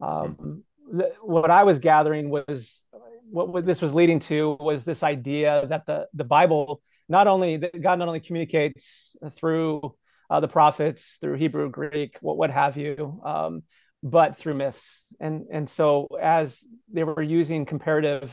Um, 0.00 0.64
the, 0.92 1.12
what 1.22 1.50
I 1.50 1.64
was 1.64 1.78
gathering 1.78 2.30
was 2.30 2.82
what, 3.30 3.48
what, 3.48 3.66
this 3.66 3.82
was 3.82 3.94
leading 3.94 4.20
to 4.20 4.56
was 4.60 4.84
this 4.84 5.02
idea 5.02 5.66
that 5.66 5.86
the 5.86 6.08
the 6.14 6.24
Bible 6.24 6.82
not 7.08 7.26
only 7.26 7.56
that 7.58 7.80
God 7.80 7.98
not 7.98 8.08
only 8.08 8.20
communicates 8.20 9.16
through 9.34 9.94
uh, 10.30 10.40
the 10.40 10.48
prophets, 10.48 11.18
through 11.20 11.34
Hebrew, 11.34 11.70
Greek, 11.70 12.18
what 12.20 12.36
what 12.36 12.50
have 12.50 12.76
you, 12.76 13.20
um, 13.24 13.62
but 14.02 14.36
through 14.38 14.54
myths. 14.54 15.02
And 15.20 15.46
and 15.50 15.68
so 15.68 16.08
as 16.20 16.64
they 16.92 17.04
were 17.04 17.22
using 17.22 17.64
comparative 17.64 18.32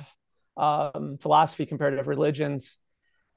um, 0.58 1.18
philosophy, 1.20 1.66
comparative 1.66 2.08
religions, 2.08 2.78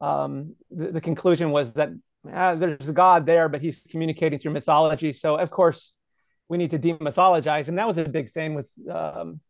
um, 0.01 0.55
the, 0.71 0.93
the 0.93 1.01
conclusion 1.01 1.51
was 1.51 1.75
that 1.75 1.91
uh, 2.33 2.55
there's 2.55 2.89
a 2.89 2.93
God 2.93 3.27
there, 3.27 3.49
but 3.49 3.61
he's 3.61 3.87
communicating 3.91 4.39
through 4.39 4.53
mythology. 4.53 5.13
So, 5.13 5.37
of 5.37 5.51
course, 5.51 5.95
we 6.49 6.59
need 6.59 6.71
to 6.71 6.79
demythologize. 6.79 7.69
And 7.69 7.79
that 7.79 7.87
was 7.87 7.99
a 7.99 8.09
big 8.09 8.33
thing 8.33 8.55
with 8.55 8.71
um, 8.91 9.41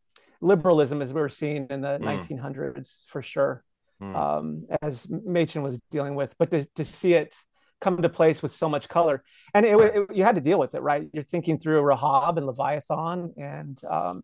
liberalism, 0.40 1.00
as 1.02 1.12
we 1.12 1.20
were 1.20 1.28
seeing 1.28 1.66
in 1.70 1.80
the 1.80 1.98
mm. 1.98 2.28
1900s, 2.28 2.96
for 3.06 3.22
sure, 3.22 3.64
mm. 4.02 4.14
um, 4.14 4.66
as 4.82 5.06
Machen 5.08 5.62
was 5.62 5.78
dealing 5.90 6.14
with. 6.14 6.34
But 6.38 6.50
to, 6.50 6.64
to 6.76 6.84
see 6.84 7.14
it 7.14 7.34
come 7.80 7.96
into 7.96 8.08
place 8.08 8.42
with 8.42 8.52
so 8.52 8.68
much 8.68 8.88
color, 8.88 9.22
and 9.54 9.64
it, 9.64 9.78
it, 9.78 10.16
you 10.16 10.24
had 10.24 10.34
to 10.34 10.40
deal 10.40 10.58
with 10.58 10.74
it, 10.74 10.82
right? 10.82 11.08
You're 11.12 11.22
thinking 11.22 11.58
through 11.58 11.80
Rahab 11.82 12.36
and 12.36 12.46
Leviathan 12.46 13.34
and 13.36 13.80
um, 13.88 14.22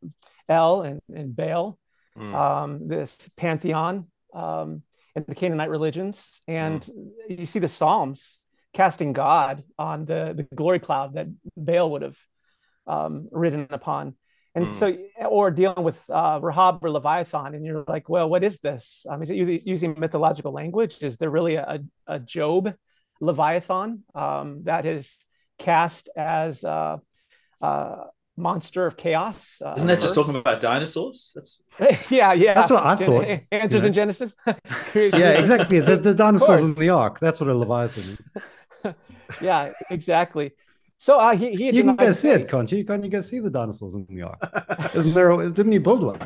El 0.48 0.82
and, 0.82 1.00
and 1.14 1.36
Baal, 1.36 1.78
mm. 2.18 2.34
Um, 2.34 2.88
this 2.88 3.28
pantheon. 3.36 4.06
Um, 4.32 4.82
in 5.16 5.24
the 5.28 5.34
Canaanite 5.34 5.70
religions, 5.70 6.42
and 6.48 6.80
mm. 6.80 7.38
you 7.38 7.46
see 7.46 7.60
the 7.60 7.68
Psalms 7.68 8.40
casting 8.74 9.12
God 9.12 9.64
on 9.78 10.04
the 10.04 10.34
the 10.36 10.42
glory 10.54 10.80
cloud 10.80 11.14
that 11.14 11.28
Baal 11.56 11.90
would 11.92 12.02
have 12.02 12.18
um, 12.86 13.28
ridden 13.30 13.66
upon, 13.70 14.14
and 14.54 14.66
mm. 14.66 14.74
so 14.74 14.96
or 15.26 15.50
dealing 15.50 15.84
with 15.84 16.04
uh, 16.10 16.38
Rahab 16.42 16.84
or 16.84 16.90
Leviathan, 16.90 17.54
and 17.54 17.64
you're 17.64 17.84
like, 17.88 18.08
well, 18.08 18.28
what 18.28 18.44
is 18.44 18.58
this? 18.58 19.06
Um, 19.08 19.22
is 19.22 19.30
it 19.30 19.62
using 19.64 19.94
mythological 19.98 20.52
language? 20.52 21.02
Is 21.02 21.16
there 21.16 21.30
really 21.30 21.54
a, 21.54 21.80
a 22.06 22.18
Job 22.18 22.74
Leviathan 23.20 24.02
um, 24.14 24.62
that 24.64 24.84
is 24.84 25.16
cast 25.58 26.08
as 26.16 26.64
uh, 26.64 26.98
uh, 27.62 28.04
monster 28.36 28.86
of 28.86 28.96
chaos. 28.96 29.60
Uh, 29.64 29.74
Isn't 29.76 29.88
that 29.88 30.00
just 30.00 30.14
talking 30.14 30.36
about 30.36 30.60
dinosaurs? 30.60 31.32
That's 31.34 31.62
yeah, 32.10 32.32
yeah. 32.32 32.54
That's 32.54 32.70
what 32.70 32.84
I 32.84 32.96
thought. 32.96 33.40
Answers 33.50 33.82
you 33.82 33.88
in 33.88 33.92
Genesis. 33.92 34.34
yeah, 34.94 35.30
exactly. 35.30 35.80
The, 35.80 35.96
the 35.96 36.14
dinosaurs 36.14 36.62
in 36.62 36.74
the 36.74 36.90
ark. 36.90 37.20
That's 37.20 37.40
what 37.40 37.48
a 37.48 37.54
leviathan 37.54 38.02
is. 38.02 38.42
yeah, 39.40 39.72
exactly. 39.90 40.52
So 40.96 41.18
uh, 41.18 41.36
he, 41.36 41.54
he 41.54 41.70
you 41.70 41.84
can 41.84 41.96
go 41.96 42.10
see 42.12 42.30
it, 42.30 42.48
can't 42.48 42.70
you? 42.70 42.84
Can't 42.84 43.04
you 43.04 43.10
go 43.10 43.20
see 43.20 43.40
the 43.40 43.50
dinosaurs 43.50 43.94
in 43.94 44.06
the 44.08 44.22
ark? 44.22 44.94
Isn't 44.94 45.12
there? 45.12 45.50
Didn't 45.50 45.72
he 45.72 45.78
build 45.78 46.02
one? 46.02 46.18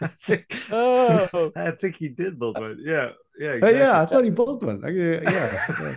I, 0.00 0.06
think, 0.26 0.56
oh. 0.70 1.52
I 1.56 1.72
think 1.72 1.96
he 1.96 2.08
did 2.08 2.38
build 2.38 2.58
one. 2.58 2.78
Yeah, 2.80 3.10
yeah, 3.38 3.52
exactly. 3.52 3.78
yeah. 3.78 4.00
I 4.00 4.06
thought 4.06 4.24
he 4.24 4.30
built 4.30 4.62
one. 4.62 4.80
yeah. 4.84 5.20
yeah. 5.22 5.94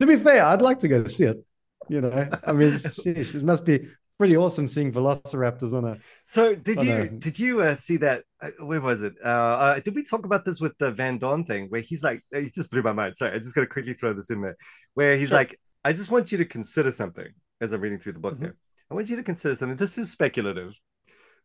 to 0.00 0.06
be 0.06 0.16
fair, 0.16 0.44
I'd 0.44 0.62
like 0.62 0.80
to 0.80 0.88
go 0.88 1.04
see 1.04 1.24
it. 1.24 1.44
You 1.88 2.02
know, 2.02 2.28
I 2.46 2.52
mean, 2.52 2.72
sheesh, 2.72 3.34
it 3.34 3.42
must 3.42 3.64
be 3.64 3.88
pretty 4.18 4.36
awesome 4.36 4.66
seeing 4.68 4.92
velociraptors 4.92 5.72
on 5.72 5.84
a. 5.84 5.98
So 6.24 6.54
did 6.54 6.82
you 6.82 6.94
no. 6.94 7.06
did 7.06 7.38
you 7.38 7.62
uh, 7.62 7.74
see 7.76 7.96
that? 7.98 8.24
Uh, 8.40 8.50
where 8.64 8.80
was 8.80 9.02
it? 9.02 9.14
Uh, 9.24 9.28
uh, 9.28 9.80
did 9.80 9.94
we 9.94 10.02
talk 10.02 10.24
about 10.24 10.44
this 10.44 10.60
with 10.60 10.76
the 10.78 10.90
Van 10.90 11.18
Dorn 11.18 11.44
thing? 11.44 11.66
Where 11.68 11.80
he's 11.80 12.02
like, 12.02 12.22
he 12.32 12.50
just 12.50 12.70
blew 12.70 12.82
my 12.82 12.92
mind. 12.92 13.16
Sorry, 13.16 13.34
I 13.34 13.38
just 13.38 13.54
got 13.54 13.62
to 13.62 13.66
quickly 13.66 13.94
throw 13.94 14.12
this 14.12 14.30
in 14.30 14.40
there. 14.42 14.56
Where 14.94 15.16
he's 15.16 15.28
Sure. 15.28 15.38
like, 15.38 15.58
I 15.84 15.92
just 15.92 16.10
want 16.10 16.32
you 16.32 16.38
to 16.38 16.44
consider 16.44 16.90
something 16.90 17.28
as 17.60 17.72
I'm 17.72 17.80
reading 17.80 17.98
through 18.00 18.12
the 18.14 18.18
book 18.18 18.36
Mhm. 18.36 18.40
here. 18.42 18.56
I 18.90 18.94
want 18.94 19.08
you 19.08 19.16
to 19.16 19.22
consider 19.22 19.54
something. 19.54 19.76
This 19.76 19.98
is 19.98 20.10
speculative, 20.10 20.74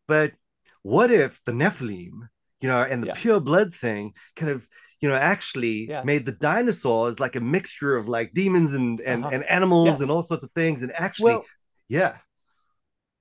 but 0.07 0.33
what 0.81 1.11
if 1.11 1.41
the 1.45 1.51
Nephilim, 1.51 2.29
you 2.61 2.67
know, 2.69 2.81
and 2.81 3.03
the 3.03 3.07
Yeah. 3.07 3.13
pure 3.15 3.39
blood 3.39 3.73
thing 3.73 4.13
kind 4.35 4.51
of 4.51 4.67
you 5.01 5.09
know 5.09 5.15
actually 5.15 5.89
Yeah. 5.89 6.01
made 6.03 6.25
the 6.25 6.31
dinosaurs 6.31 7.19
like 7.19 7.35
a 7.35 7.41
mixture 7.41 7.97
of 7.97 8.07
like 8.07 8.33
demons 8.33 8.73
and 8.73 9.01
and, 9.01 9.25
Uh-huh. 9.25 9.33
and 9.35 9.43
animals 9.49 9.87
Yes. 9.87 9.99
and 10.01 10.09
all 10.09 10.21
sorts 10.21 10.43
of 10.43 10.51
things 10.53 10.81
and 10.81 10.93
actually 10.93 11.33
Well, 11.33 11.45
yeah 11.89 12.17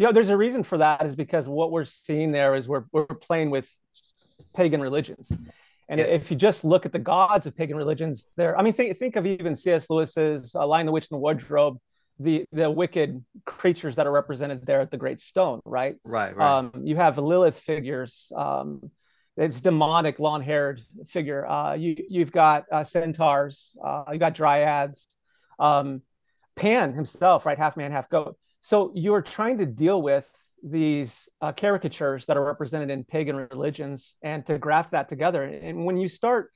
Yeah, 0.03 0.11
there's 0.11 0.31
a 0.31 0.37
reason 0.37 0.65
for 0.65 0.79
that 0.79 1.07
is 1.07 1.15
because 1.15 1.47
what 1.47 1.71
we're 1.71 1.85
seeing 1.85 2.33
there 2.33 2.57
is 2.57 2.67
we're 2.67 2.87
we're 2.91 3.07
playing 3.07 3.51
with 3.51 3.73
pagan 4.53 4.81
religions. 4.81 5.31
And 5.89 6.01
Yes. 6.01 6.25
if 6.25 6.31
you 6.33 6.37
just 6.37 6.65
look 6.65 6.85
at 6.87 6.93
the 6.93 6.99
gods 6.99 7.47
of 7.47 7.57
pagan 7.57 7.77
religions, 7.77 8.27
there 8.37 8.59
I 8.59 8.63
mean 8.63 8.73
think 8.73 8.99
think 8.99 9.15
of 9.15 9.27
even 9.27 9.55
C.S. 9.55 9.89
Lewis's 9.89 10.57
uh, 10.57 10.67
Lion 10.67 10.87
the 10.87 10.93
Witch 10.93 11.07
and 11.09 11.17
the 11.17 11.21
Wardrobe, 11.21 11.79
the 12.19 12.45
the 12.51 12.69
wicked 12.69 13.25
creatures 13.45 13.95
that 13.95 14.09
are 14.09 14.11
represented 14.11 14.67
there 14.67 14.81
at 14.81 14.91
the 14.91 14.97
Great 14.97 15.21
Stone, 15.21 15.61
right? 15.65 15.95
right 16.03 16.35
right 16.37 16.59
Um, 16.59 16.73
you 16.83 16.97
have 16.97 17.17
Lilith 17.19 17.59
figures. 17.59 18.33
Um, 18.35 18.91
it's 19.37 19.61
demonic, 19.61 20.19
long-haired 20.19 20.83
figure. 21.07 21.47
Uh, 21.47 21.75
you 21.75 21.95
you've 22.09 22.33
got 22.33 22.65
uh, 22.73 22.83
centaurs. 22.83 23.71
Uh, 23.83 24.05
you 24.13 24.19
got 24.19 24.35
dryads. 24.35 25.07
Um, 25.61 26.03
Pan 26.57 26.93
himself, 26.93 27.47
right, 27.47 27.57
half 27.57 27.77
man, 27.77 27.93
half 27.93 28.09
goat. 28.11 28.37
So 28.63 28.93
you're 28.95 29.23
trying 29.23 29.59
to 29.59 29.67
deal 29.67 30.01
with 30.01 30.31
these 30.63 31.29
uh, 31.41 31.53
caricatures 31.53 32.27
that 32.27 32.37
are 32.37 32.45
represented 32.45 32.91
in 32.91 33.03
pagan 33.03 33.35
religions, 33.35 34.17
and 34.23 34.47
to 34.47 34.57
graft 34.57 34.93
that 34.93 35.09
together. 35.09 35.43
And 35.43 35.85
when 35.85 35.97
you 35.97 36.09
start 36.09 36.53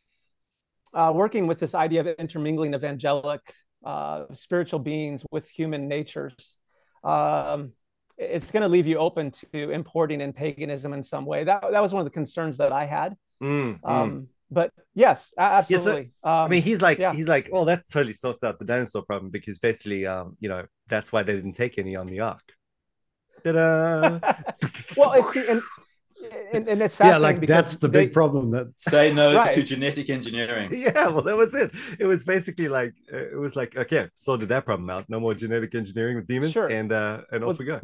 uh, 0.94 1.12
working 1.12 1.48
with 1.48 1.58
this 1.58 1.74
idea 1.74 2.00
of 2.00 2.06
intermingling 2.06 2.74
of 2.74 2.84
angelic 2.84 3.40
uh, 3.84 4.26
spiritual 4.34 4.78
beings 4.78 5.24
with 5.32 5.48
human 5.48 5.88
natures, 5.88 6.58
um, 7.02 7.72
it's 8.16 8.52
going 8.52 8.62
to 8.62 8.68
leave 8.68 8.86
you 8.86 8.98
open 8.98 9.32
to 9.52 9.70
importing 9.70 10.20
in 10.20 10.32
paganism 10.32 10.92
in 10.92 11.02
some 11.02 11.26
way. 11.26 11.42
That 11.42 11.64
that 11.72 11.82
was 11.82 11.92
one 11.92 12.00
of 12.00 12.06
the 12.06 12.10
concerns 12.10 12.58
that 12.58 12.70
I 12.70 12.86
had. 12.86 13.16
Mm, 13.42 13.80
mm. 13.80 14.26
Um, 14.48 14.54
But 14.54 14.70
yes, 14.94 15.32
a- 15.38 15.40
absolutely. 15.42 16.12
I 16.22 16.44
um, 16.44 16.50
mean, 16.50 16.62
he's 16.62 16.80
like, 16.82 16.98
yeah. 16.98 17.12
he's 17.12 17.28
like, 17.28 17.50
oh, 17.52 17.64
that 17.64 17.82
totally 17.90 18.12
sorts 18.12 18.44
out 18.44 18.58
the 18.58 18.64
dinosaur 18.64 19.02
problem 19.02 19.30
because 19.30 19.58
basically, 19.58 20.06
um, 20.06 20.36
you 20.40 20.48
know, 20.48 20.64
that's 20.88 21.12
why 21.12 21.22
they 21.22 21.34
didn't 21.34 21.52
take 21.52 21.78
any 21.78 21.96
on 21.96 22.06
the 22.06 22.20
ark. 22.20 22.42
Ta-da! 23.44 24.18
well, 24.96 25.12
it's 25.12 25.36
and, 25.36 25.62
and, 26.52 26.68
and 26.68 26.82
it's 26.82 26.96
fascinating. 26.96 27.22
Yeah, 27.22 27.28
like 27.28 27.40
because 27.40 27.56
that's 27.56 27.76
the 27.76 27.88
big 27.88 28.08
they- 28.08 28.12
problem. 28.12 28.50
That 28.52 28.72
Say 28.76 29.12
no 29.12 29.34
Right. 29.34 29.54
to 29.54 29.62
genetic 29.62 30.08
engineering. 30.10 30.70
yeah, 30.72 31.08
well, 31.08 31.22
that 31.22 31.36
was 31.36 31.54
it. 31.54 31.70
It 31.98 32.06
was 32.06 32.24
basically 32.24 32.68
like, 32.68 32.94
uh, 33.12 33.16
it 33.18 33.38
was 33.38 33.54
like, 33.56 33.76
okay, 33.76 34.08
sorted 34.14 34.48
that 34.48 34.64
problem 34.64 34.88
out. 34.90 35.08
No 35.08 35.20
more 35.20 35.34
genetic 35.34 35.74
engineering 35.74 36.16
with 36.16 36.26
demons, 36.26 36.52
Sure. 36.52 36.68
and 36.68 36.92
uh, 36.92 37.22
and 37.30 37.44
off 37.44 37.58
Well, 37.58 37.58
we 37.58 37.64
go. 37.66 37.80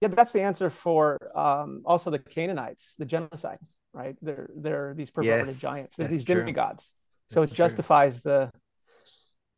Yeah, 0.00 0.08
that's 0.08 0.32
the 0.32 0.42
answer 0.42 0.70
for 0.70 1.18
um, 1.36 1.82
also 1.84 2.10
the 2.10 2.18
Canaanites, 2.18 2.94
the 2.98 3.06
genocide, 3.06 3.58
right? 3.94 4.16
They're 4.20 4.50
they're 4.54 4.92
these 4.94 5.10
perverted 5.10 5.46
Yes, 5.46 5.60
giants, 5.60 5.96
they're 5.96 6.08
these 6.08 6.24
true. 6.24 6.36
demigods. 6.42 6.92
So 7.30 7.40
That's 7.40 7.52
it 7.52 7.56
true. 7.56 7.64
justifies 7.64 8.22
the 8.22 8.50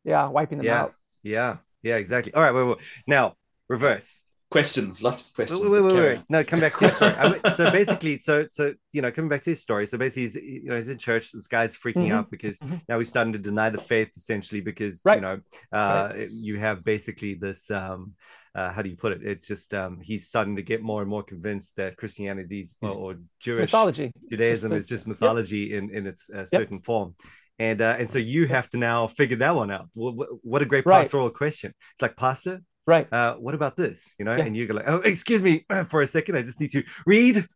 yeah 0.03 0.27
wiping 0.27 0.59
them 0.59 0.67
Yeah. 0.67 0.83
out. 0.83 0.93
Yeah, 1.23 1.57
yeah, 1.83 1.97
exactly. 1.97 2.33
All 2.33 2.41
right, 2.43 2.53
wait, 2.53 2.63
wait. 2.63 2.77
now 3.07 3.35
reverse. 3.67 4.23
Questions, 4.49 5.03
lots 5.03 5.27
of 5.27 5.35
questions. 5.35 5.59
Wait, 5.59 5.69
wait, 5.69 5.81
wait, 5.81 5.93
wait. 5.93 6.21
No, 6.29 6.41
come 6.41 6.61
back 6.61 6.73
to 6.77 6.85
your 6.85 6.91
story. 6.91 7.13
I 7.17 7.51
so 7.51 7.69
basically, 7.81 8.17
so 8.19 8.47
so 8.49 8.73
you 8.93 9.01
know, 9.01 9.11
coming 9.11 9.27
back 9.27 9.41
to 9.43 9.49
his 9.49 9.61
story. 9.61 9.85
So 9.85 9.97
basically, 9.97 10.21
he's 10.21 10.35
you 10.35 10.69
know 10.69 10.75
he's 10.77 10.87
in 10.87 10.97
church. 10.97 11.33
This 11.33 11.47
guy's 11.47 11.75
freaking 11.75 12.07
Mhm. 12.07 12.13
out 12.13 12.31
because 12.31 12.57
Mhm. 12.59 12.81
now 12.87 12.97
he's 12.97 13.09
starting 13.09 13.33
to 13.33 13.39
deny 13.39 13.69
the 13.69 13.77
faith 13.77 14.11
essentially 14.15 14.61
because 14.61 15.01
Right. 15.03 15.15
you 15.15 15.21
know 15.21 15.41
uh, 15.73 16.13
you 16.31 16.59
have 16.59 16.85
basically 16.85 17.33
this 17.33 17.69
um 17.71 18.13
uh, 18.57 18.71
how 18.73 18.81
do 18.81 18.89
you 18.89 18.97
put 18.97 19.11
it? 19.15 19.21
It's 19.23 19.47
just 19.47 19.73
um 19.73 19.99
he's 20.01 20.27
starting 20.27 20.55
to 20.55 20.63
get 20.71 20.81
more 20.81 21.01
and 21.01 21.09
more 21.09 21.23
convinced 21.23 21.75
that 21.77 21.95
Christianity 22.01 22.61
or, 22.81 22.91
or 23.03 23.15
Jewish 23.39 23.61
Mythology. 23.71 24.11
Judaism 24.31 24.69
the- 24.71 24.77
is 24.77 24.87
just 24.87 25.05
Yep. 25.05 25.09
mythology 25.13 25.63
in 25.77 25.83
in 25.97 26.07
its 26.07 26.29
uh, 26.29 26.45
certain 26.45 26.81
form. 26.81 27.15
And 27.59 27.79
uh, 27.81 27.95
and 27.99 28.07
so 28.13 28.19
you 28.19 28.47
have 28.47 28.67
to 28.73 28.77
now 28.77 29.07
figure 29.07 29.37
that 29.37 29.55
one 29.55 29.71
out. 29.71 29.87
What, 29.93 30.27
what 30.43 30.61
a 30.61 30.65
great 30.65 30.85
Right. 30.85 30.99
pastoral 31.01 31.29
question. 31.31 31.73
It's 31.93 32.01
like, 32.03 32.15
Pastor, 32.15 32.61
Right. 32.85 33.07
uh, 33.11 33.35
what 33.35 33.55
about 33.55 33.75
this? 33.75 34.13
You 34.19 34.25
know, 34.25 34.35
Yeah. 34.35 34.45
and 34.45 34.55
you 34.55 34.67
go 34.67 34.75
like, 34.75 34.85
oh, 34.87 35.01
excuse 35.13 35.41
me 35.41 35.65
for 35.91 36.01
a 36.01 36.07
second. 36.07 36.35
I 36.37 36.43
just 36.43 36.59
need 36.61 36.71
to 36.77 36.83
read, 37.07 37.47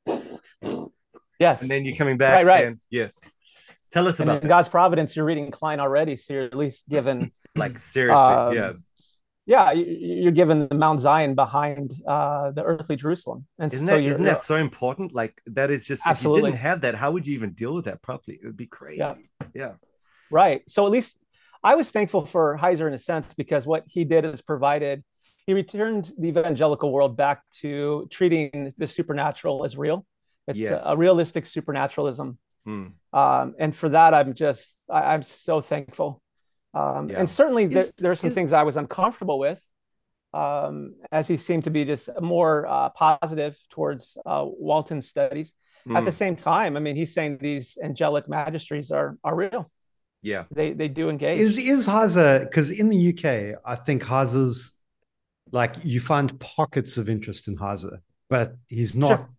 Yes. 1.39 1.61
and 1.61 1.69
then 1.71 1.85
you're 1.85 1.95
coming 1.95 2.17
back. 2.17 2.33
Right, 2.35 2.45
right. 2.45 2.65
And 2.67 2.79
yes, 2.89 3.19
tell 3.91 4.07
us 4.07 4.19
And 4.19 4.29
about. 4.29 4.47
God's 4.47 4.69
providence, 4.69 5.15
you're 5.15 5.25
reading 5.25 5.49
Kline 5.51 5.79
already, 5.79 6.15
so 6.15 6.33
you're 6.33 6.43
at 6.43 6.55
least 6.55 6.87
given 6.89 7.31
Like 7.55 7.77
seriously, 7.79 8.23
Um, 8.23 8.55
yeah. 8.55 8.71
Yeah, 9.45 9.71
you- 9.71 9.85
you're 10.23 10.31
given 10.31 10.67
the 10.67 10.75
Mount 10.75 11.01
Zion 11.01 11.35
behind 11.35 11.93
uh, 12.07 12.51
the 12.51 12.63
earthly 12.63 12.95
Jerusalem, 12.95 13.47
and 13.59 13.73
Isn't 13.73 13.87
so 13.87 13.95
isn't 13.97 14.25
that 14.25 14.41
so 14.41 14.55
important? 14.57 15.13
Like 15.13 15.41
that 15.47 15.71
is 15.71 15.85
just 15.85 16.01
if 16.01 16.05
you 16.05 16.11
Absolutely. 16.11 16.51
didn't 16.51 16.61
have 16.61 16.81
that, 16.81 16.95
how 16.95 17.11
would 17.11 17.25
you 17.27 17.33
even 17.35 17.53
deal 17.53 17.73
with 17.73 17.85
that 17.85 18.01
properly? 18.01 18.39
It 18.41 18.45
would 18.45 18.57
be 18.57 18.67
crazy. 18.67 18.99
Yeah. 18.99 19.15
yeah. 19.53 19.71
right? 20.29 20.61
So 20.69 20.85
at 20.85 20.91
least 20.91 21.17
I 21.63 21.75
was 21.75 21.91
thankful 21.91 22.25
for 22.25 22.57
Heiser 22.57 22.87
in 22.87 22.93
a 22.93 22.97
sense 22.99 23.33
because 23.33 23.65
what 23.65 23.83
he 23.87 24.03
did 24.05 24.25
is 24.25 24.41
provided. 24.41 25.03
He 25.47 25.53
returned 25.55 26.11
the 26.19 26.27
evangelical 26.29 26.91
world 26.91 27.17
back 27.17 27.41
to 27.61 28.07
treating 28.11 28.71
the 28.77 28.87
supernatural 28.87 29.65
as 29.65 29.75
real. 29.75 30.05
It's 30.47 30.57
a- 30.57 30.61
Yes. 30.61 30.83
a, 30.85 30.95
realistic 30.95 31.45
supernaturalism, 31.47 32.37
Hmm. 32.65 32.87
um, 33.11 33.55
and 33.59 33.75
for 33.75 33.89
that, 33.89 34.13
I'm 34.13 34.33
just 34.35 34.77
I, 34.89 35.13
I'm 35.15 35.23
so 35.23 35.61
thankful. 35.61 36.21
Um, 36.73 37.09
Yeah. 37.09 37.19
And 37.19 37.29
certainly, 37.29 37.67
there, 37.67 37.79
Is- 37.79 37.95
there 37.95 38.11
are 38.11 38.15
some 38.15 38.29
is- 38.29 38.35
things 38.35 38.53
I 38.53 38.63
was 38.63 38.77
uncomfortable 38.77 39.39
with, 39.39 39.61
um, 40.33 40.95
as 41.11 41.27
he 41.27 41.37
seemed 41.37 41.65
to 41.65 41.69
be 41.69 41.83
just 41.85 42.09
more 42.21 42.65
uh, 42.67 42.89
positive 42.89 43.57
towards 43.69 44.17
uh, 44.25 44.45
Walton's 44.45 45.07
studies. 45.09 45.53
At 45.89 45.99
Hmm. 46.01 46.05
the 46.05 46.11
same 46.11 46.35
time, 46.35 46.77
I 46.77 46.79
mean, 46.79 46.95
he's 46.95 47.11
saying 47.13 47.39
these 47.39 47.75
angelic 47.83 48.27
magistries 48.27 48.91
are 48.91 49.17
are 49.23 49.35
real. 49.35 49.71
yeah. 50.21 50.43
They 50.51 50.73
they 50.73 50.87
do 50.89 51.09
engage. 51.09 51.39
is 51.39 51.57
is 51.57 51.87
Heiser 51.87 52.41
because 52.43 52.69
in 52.69 52.87
the 52.89 53.01
UK, 53.11 53.57
I 53.65 53.75
think 53.75 54.03
Heiser's 54.03 54.73
like 55.51 55.73
you 55.83 55.99
find 55.99 56.39
pockets 56.39 56.97
of 56.97 57.09
interest 57.09 57.47
in 57.47 57.57
Haza, 57.57 57.97
but 58.29 58.55
he's 58.67 58.95
not 58.95 59.07
Sure. 59.07 59.29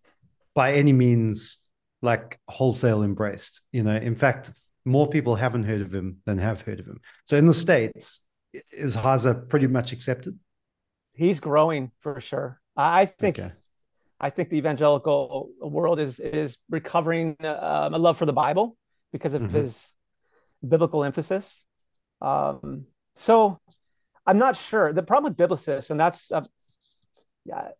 by 0.54 0.72
any 0.74 0.92
means 0.92 1.58
like 2.02 2.40
wholesale 2.48 3.04
embraced. 3.04 3.60
You 3.70 3.84
know, 3.84 3.94
in 3.94 4.16
fact, 4.16 4.50
more 4.84 5.08
people 5.08 5.34
haven't 5.36 5.64
heard 5.64 5.80
of 5.80 5.94
him 5.94 6.18
than 6.26 6.38
have 6.38 6.62
heard 6.62 6.80
of 6.80 6.86
him. 6.86 7.00
So 7.24 7.36
in 7.36 7.46
the 7.46 7.54
States, 7.54 8.20
is 8.70 8.96
Heiser 8.96 9.48
pretty 9.48 9.66
much 9.66 9.92
accepted? 9.92 10.38
he's 11.14 11.40
growing 11.40 11.90
for 12.00 12.20
sure. 12.20 12.58
I 12.76 13.04
think 13.04 13.38
Okay. 13.38 13.52
I 14.18 14.30
think 14.30 14.48
the 14.48 14.56
evangelical 14.56 15.50
world 15.60 15.98
is 16.00 16.18
is 16.20 16.56
recovering 16.70 17.36
um, 17.44 17.92
a 17.94 17.98
love 17.98 18.16
for 18.16 18.24
the 18.24 18.32
Bible 18.32 18.76
because 19.12 19.34
of 19.34 19.42
Mhm. 19.42 19.50
his 19.50 19.92
biblical 20.66 21.04
emphasis. 21.04 21.66
Um, 22.22 22.86
so 23.14 23.60
I'm 24.26 24.38
not 24.38 24.56
sure. 24.56 24.92
The 24.92 25.02
problem 25.02 25.30
with 25.32 25.36
biblicists, 25.36 25.90
and 25.90 25.98
that's 26.00 26.30
uh, 26.32 26.44
yeah, 27.44 27.72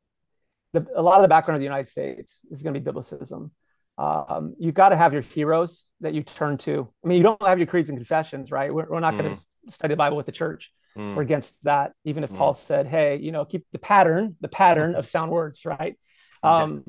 the, 0.75 0.87
a 0.95 1.01
lot 1.03 1.17
of 1.17 1.23
the 1.23 1.29
background 1.29 1.57
of 1.57 1.61
the 1.61 1.71
United 1.73 1.89
States 1.89 2.41
is 2.51 2.63
going 2.63 2.75
to 2.75 2.81
be 2.81 2.85
biblicism. 2.91 3.51
Um, 3.99 4.55
you've 4.59 4.75
got 4.75 4.89
to 4.91 4.97
have 4.97 5.13
your 5.13 5.23
heroes 5.23 5.87
that 6.01 6.15
you 6.15 6.23
turn 6.23 6.57
to. 6.59 6.89
I 7.05 7.09
mean, 7.09 7.19
you 7.19 7.23
don't 7.23 7.43
have 7.43 7.59
your 7.59 7.67
creeds 7.67 7.91
and 7.91 7.99
confessions, 7.99 8.51
right? 8.51 8.73
We're, 8.73 8.89
we're 8.89 9.01
not 9.01 9.17
going 9.17 9.35
to 9.35 9.41
study 9.73 9.93
the 9.93 9.97
Bible 9.97 10.17
with 10.17 10.27
the 10.27 10.33
church 10.33 10.73
Hmm. 10.95 11.15
we're 11.15 11.23
against 11.23 11.57
that 11.65 11.93
even 12.05 12.23
if 12.23 12.31
Mm. 12.31 12.37
paul 12.37 12.53
said 12.53 12.87
hey 12.87 13.17
you 13.17 13.33
know 13.33 13.47
keep 13.47 13.65
the 13.73 13.79
pattern 13.79 14.37
the 14.43 14.49
pattern 14.49 14.95
of 14.95 15.07
sound 15.07 15.31
words 15.31 15.65
right 15.65 15.97
um 16.43 16.85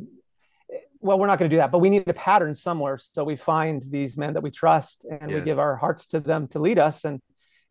well 1.00 1.18
we're 1.18 1.28
not 1.28 1.40
going 1.40 1.50
to 1.50 1.56
do 1.56 1.60
that 1.62 1.72
but 1.72 1.80
we 1.80 1.90
need 1.90 2.06
a 2.10 2.14
pattern 2.14 2.54
somewhere 2.54 2.98
so 2.98 3.24
we 3.24 3.38
find 3.38 3.82
these 3.90 4.18
men 4.18 4.34
that 4.34 4.44
we 4.44 4.52
trust 4.52 5.06
and 5.10 5.32
we 5.32 5.40
give 5.46 5.58
our 5.58 5.78
hearts 5.78 6.06
to 6.08 6.20
them 6.20 6.50
to 6.50 6.60
lead 6.60 6.78
us 6.78 7.06
and 7.06 7.22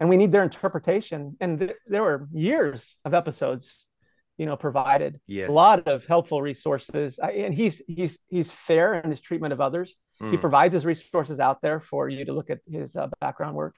and 0.00 0.08
we 0.08 0.16
need 0.16 0.32
their 0.32 0.42
interpretation 0.42 1.36
and 1.38 1.58
th- 1.58 1.74
there 1.86 2.02
were 2.02 2.28
years 2.32 2.96
of 3.04 3.12
episodes 3.12 3.84
you 4.42 4.46
know 4.46 4.56
provided 4.56 5.20
Yes. 5.26 5.48
a 5.48 5.52
lot 5.52 5.88
of 5.88 6.06
helpful 6.06 6.42
resources 6.42 7.18
and 7.22 7.54
he's 7.54 7.82
he's 7.88 8.18
he's 8.28 8.50
fair 8.50 8.94
in 8.94 9.10
his 9.10 9.20
treatment 9.20 9.52
of 9.52 9.60
others 9.60 9.96
he 10.30 10.36
Hmm. 10.36 10.44
provides 10.46 10.74
his 10.74 10.86
resources 10.86 11.40
out 11.40 11.60
there 11.62 11.80
for 11.80 12.08
you 12.08 12.24
to 12.24 12.32
look 12.32 12.50
at 12.50 12.60
his 12.70 12.96
uh, 12.96 13.08
background 13.20 13.54
work 13.56 13.76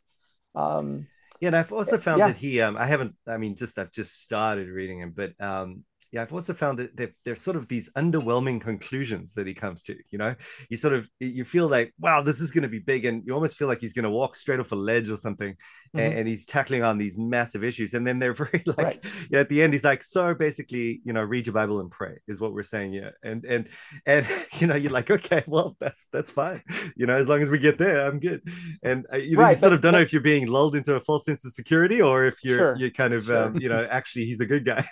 um 0.55 1.07
Yeah, 1.41 1.49
and 1.49 1.57
I've 1.57 1.73
also 1.73 1.99
found 1.99 2.21
Yeah. 2.21 2.27
that 2.27 2.37
he 2.37 2.61
um 2.61 2.77
I 2.77 2.87
haven't 2.87 3.17
I 3.27 3.37
mean 3.37 3.57
just 3.57 3.79
I've 3.79 3.93
just 3.93 4.21
started 4.21 4.69
reading 4.69 5.01
him, 5.01 5.13
but 5.17 5.33
um 5.41 5.85
yeah, 6.15 6.23
I've 6.23 6.33
also 6.33 6.55
found 6.55 6.79
that 6.79 6.97
they're, 6.97 7.13
they're 7.25 7.35
sort 7.35 7.57
of 7.57 7.67
these 7.67 7.93
underwhelming 7.95 8.61
conclusions 8.61 9.35
that 9.35 9.49
he 9.49 9.53
comes 9.53 9.83
to. 9.83 9.97
You 10.13 10.19
know, 10.19 10.37
you 10.71 10.77
sort 10.77 10.95
of 10.95 11.11
you 11.19 11.45
feel 11.45 11.67
like, 11.67 11.93
wow, 11.99 12.23
this 12.23 12.41
is 12.41 12.53
going 12.53 12.63
to 12.63 12.69
be 12.69 12.79
big, 12.79 13.05
and 13.05 13.25
you 13.27 13.35
almost 13.35 13.57
feel 13.57 13.67
like 13.67 13.81
he's 13.81 13.93
going 13.93 14.05
to 14.05 14.11
walk 14.11 14.37
straight 14.37 14.61
off 14.61 14.71
a 14.71 14.77
ledge 14.77 15.11
or 15.11 15.17
something, 15.17 15.55
mm-hmm. 15.55 15.99
and, 15.99 16.19
and, 16.19 16.29
he's 16.29 16.47
tackling 16.47 16.85
on 16.85 16.99
these 16.99 17.19
massive 17.19 17.65
issues. 17.65 17.95
And 17.95 18.07
then 18.07 18.21
they're 18.21 18.33
very 18.45 18.63
like, 18.65 18.79
right. 18.79 19.05
yeah, 19.29 19.41
at 19.41 19.49
the 19.49 19.61
end, 19.61 19.73
he's 19.73 19.83
like, 19.83 20.05
so 20.05 20.35
basically, 20.35 21.01
you 21.05 21.13
know, 21.13 21.21
read 21.21 21.47
your 21.47 21.55
Bible 21.55 21.81
and 21.81 21.91
pray 21.91 22.19
is 22.29 22.41
what 22.41 22.53
we're 22.53 22.63
saying. 22.63 22.93
Yeah, 22.93 23.11
and 23.25 23.45
and 23.45 23.69
and 24.07 24.25
you 24.61 24.69
know, 24.69 24.77
you're 24.77 24.93
like, 24.93 25.11
okay, 25.11 25.43
well, 25.49 25.77
that's 25.81 26.07
that's 26.13 26.31
fine. 26.31 26.63
You 26.95 27.07
know, 27.07 27.17
as 27.17 27.27
long 27.27 27.43
as 27.43 27.51
we 27.51 27.59
get 27.59 27.77
there, 27.77 28.07
I'm 28.07 28.21
good. 28.21 28.41
And 28.85 29.05
uh, 29.13 29.17
you, 29.17 29.35
know, 29.35 29.43
right, 29.43 29.51
you 29.51 29.57
sort 29.57 29.71
but, 29.71 29.75
of 29.75 29.81
don't 29.81 29.93
but, 29.93 29.99
know 29.99 30.03
if 30.03 30.13
you're 30.13 30.23
being 30.23 30.47
lulled 30.47 30.77
into 30.77 30.95
a 30.95 31.01
false 31.01 31.25
sense 31.25 31.45
of 31.45 31.53
security 31.53 32.01
or 32.01 32.25
if 32.25 32.45
you're 32.45 32.57
sure, 32.57 32.77
you're 32.77 32.91
kind 32.91 33.15
of 33.15 33.25
sure. 33.25 33.47
um, 33.47 33.57
you 33.57 33.69
know 33.69 33.85
actually 33.91 34.27
he's 34.27 34.41
a 34.41 34.47
good 34.47 34.65
guy. 34.65 34.87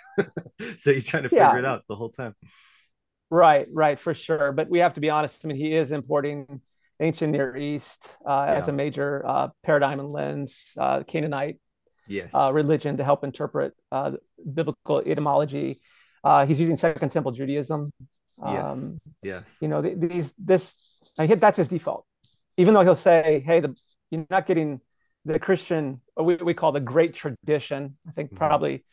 so 0.75 0.91
you're 0.91 1.12
trying 1.13 1.23
to 1.23 1.29
figure 1.29 1.43
yeah. 1.43 1.59
it 1.59 1.65
out 1.65 1.83
the 1.87 1.95
whole 1.95 2.09
time. 2.09 2.35
Right, 3.29 3.67
right, 3.71 3.99
for 3.99 4.13
sure. 4.13 4.51
But 4.51 4.69
we 4.69 4.79
have 4.79 4.95
to 4.95 5.01
be 5.01 5.09
honest. 5.09 5.43
I 5.43 5.47
mean, 5.47 5.57
he 5.57 5.75
is 5.75 5.91
importing 5.91 6.61
ancient 6.99 7.31
Near 7.31 7.55
East 7.55 8.17
uh, 8.25 8.45
yeah. 8.47 8.53
as 8.53 8.67
a 8.67 8.71
major 8.71 9.23
uh, 9.25 9.47
paradigm 9.63 9.99
and 9.99 10.09
lens, 10.09 10.73
uh, 10.77 11.03
Canaanite 11.03 11.57
yes. 12.07 12.31
Uh, 12.33 12.51
religion 12.53 12.97
to 12.97 13.03
help 13.03 13.23
interpret 13.23 13.73
uh, 13.91 14.11
biblical 14.53 15.01
etymology. 15.05 15.79
Uh, 16.23 16.45
he's 16.45 16.59
using 16.59 16.77
Second 16.77 17.09
Temple 17.11 17.31
Judaism. 17.31 17.91
Yes. 18.45 18.69
Um, 18.69 18.99
yes. 19.21 19.57
You 19.61 19.67
know, 19.67 19.81
these 19.81 20.33
this 20.37 20.73
I 21.17 21.27
hit 21.27 21.39
that's 21.39 21.57
his 21.57 21.67
default. 21.67 22.05
Even 22.57 22.73
though 22.73 22.81
he'll 22.81 22.95
say, 22.95 23.43
"Hey, 23.45 23.59
the 23.59 23.75
you're 24.09 24.25
not 24.29 24.45
getting 24.45 24.81
the 25.25 25.39
Christian, 25.39 26.01
we, 26.17 26.35
we 26.35 26.53
call 26.53 26.71
the 26.71 26.79
great 26.79 27.13
tradition." 27.13 27.97
I 28.07 28.11
think 28.11 28.29
mm-hmm. 28.29 28.37
probably 28.37 28.83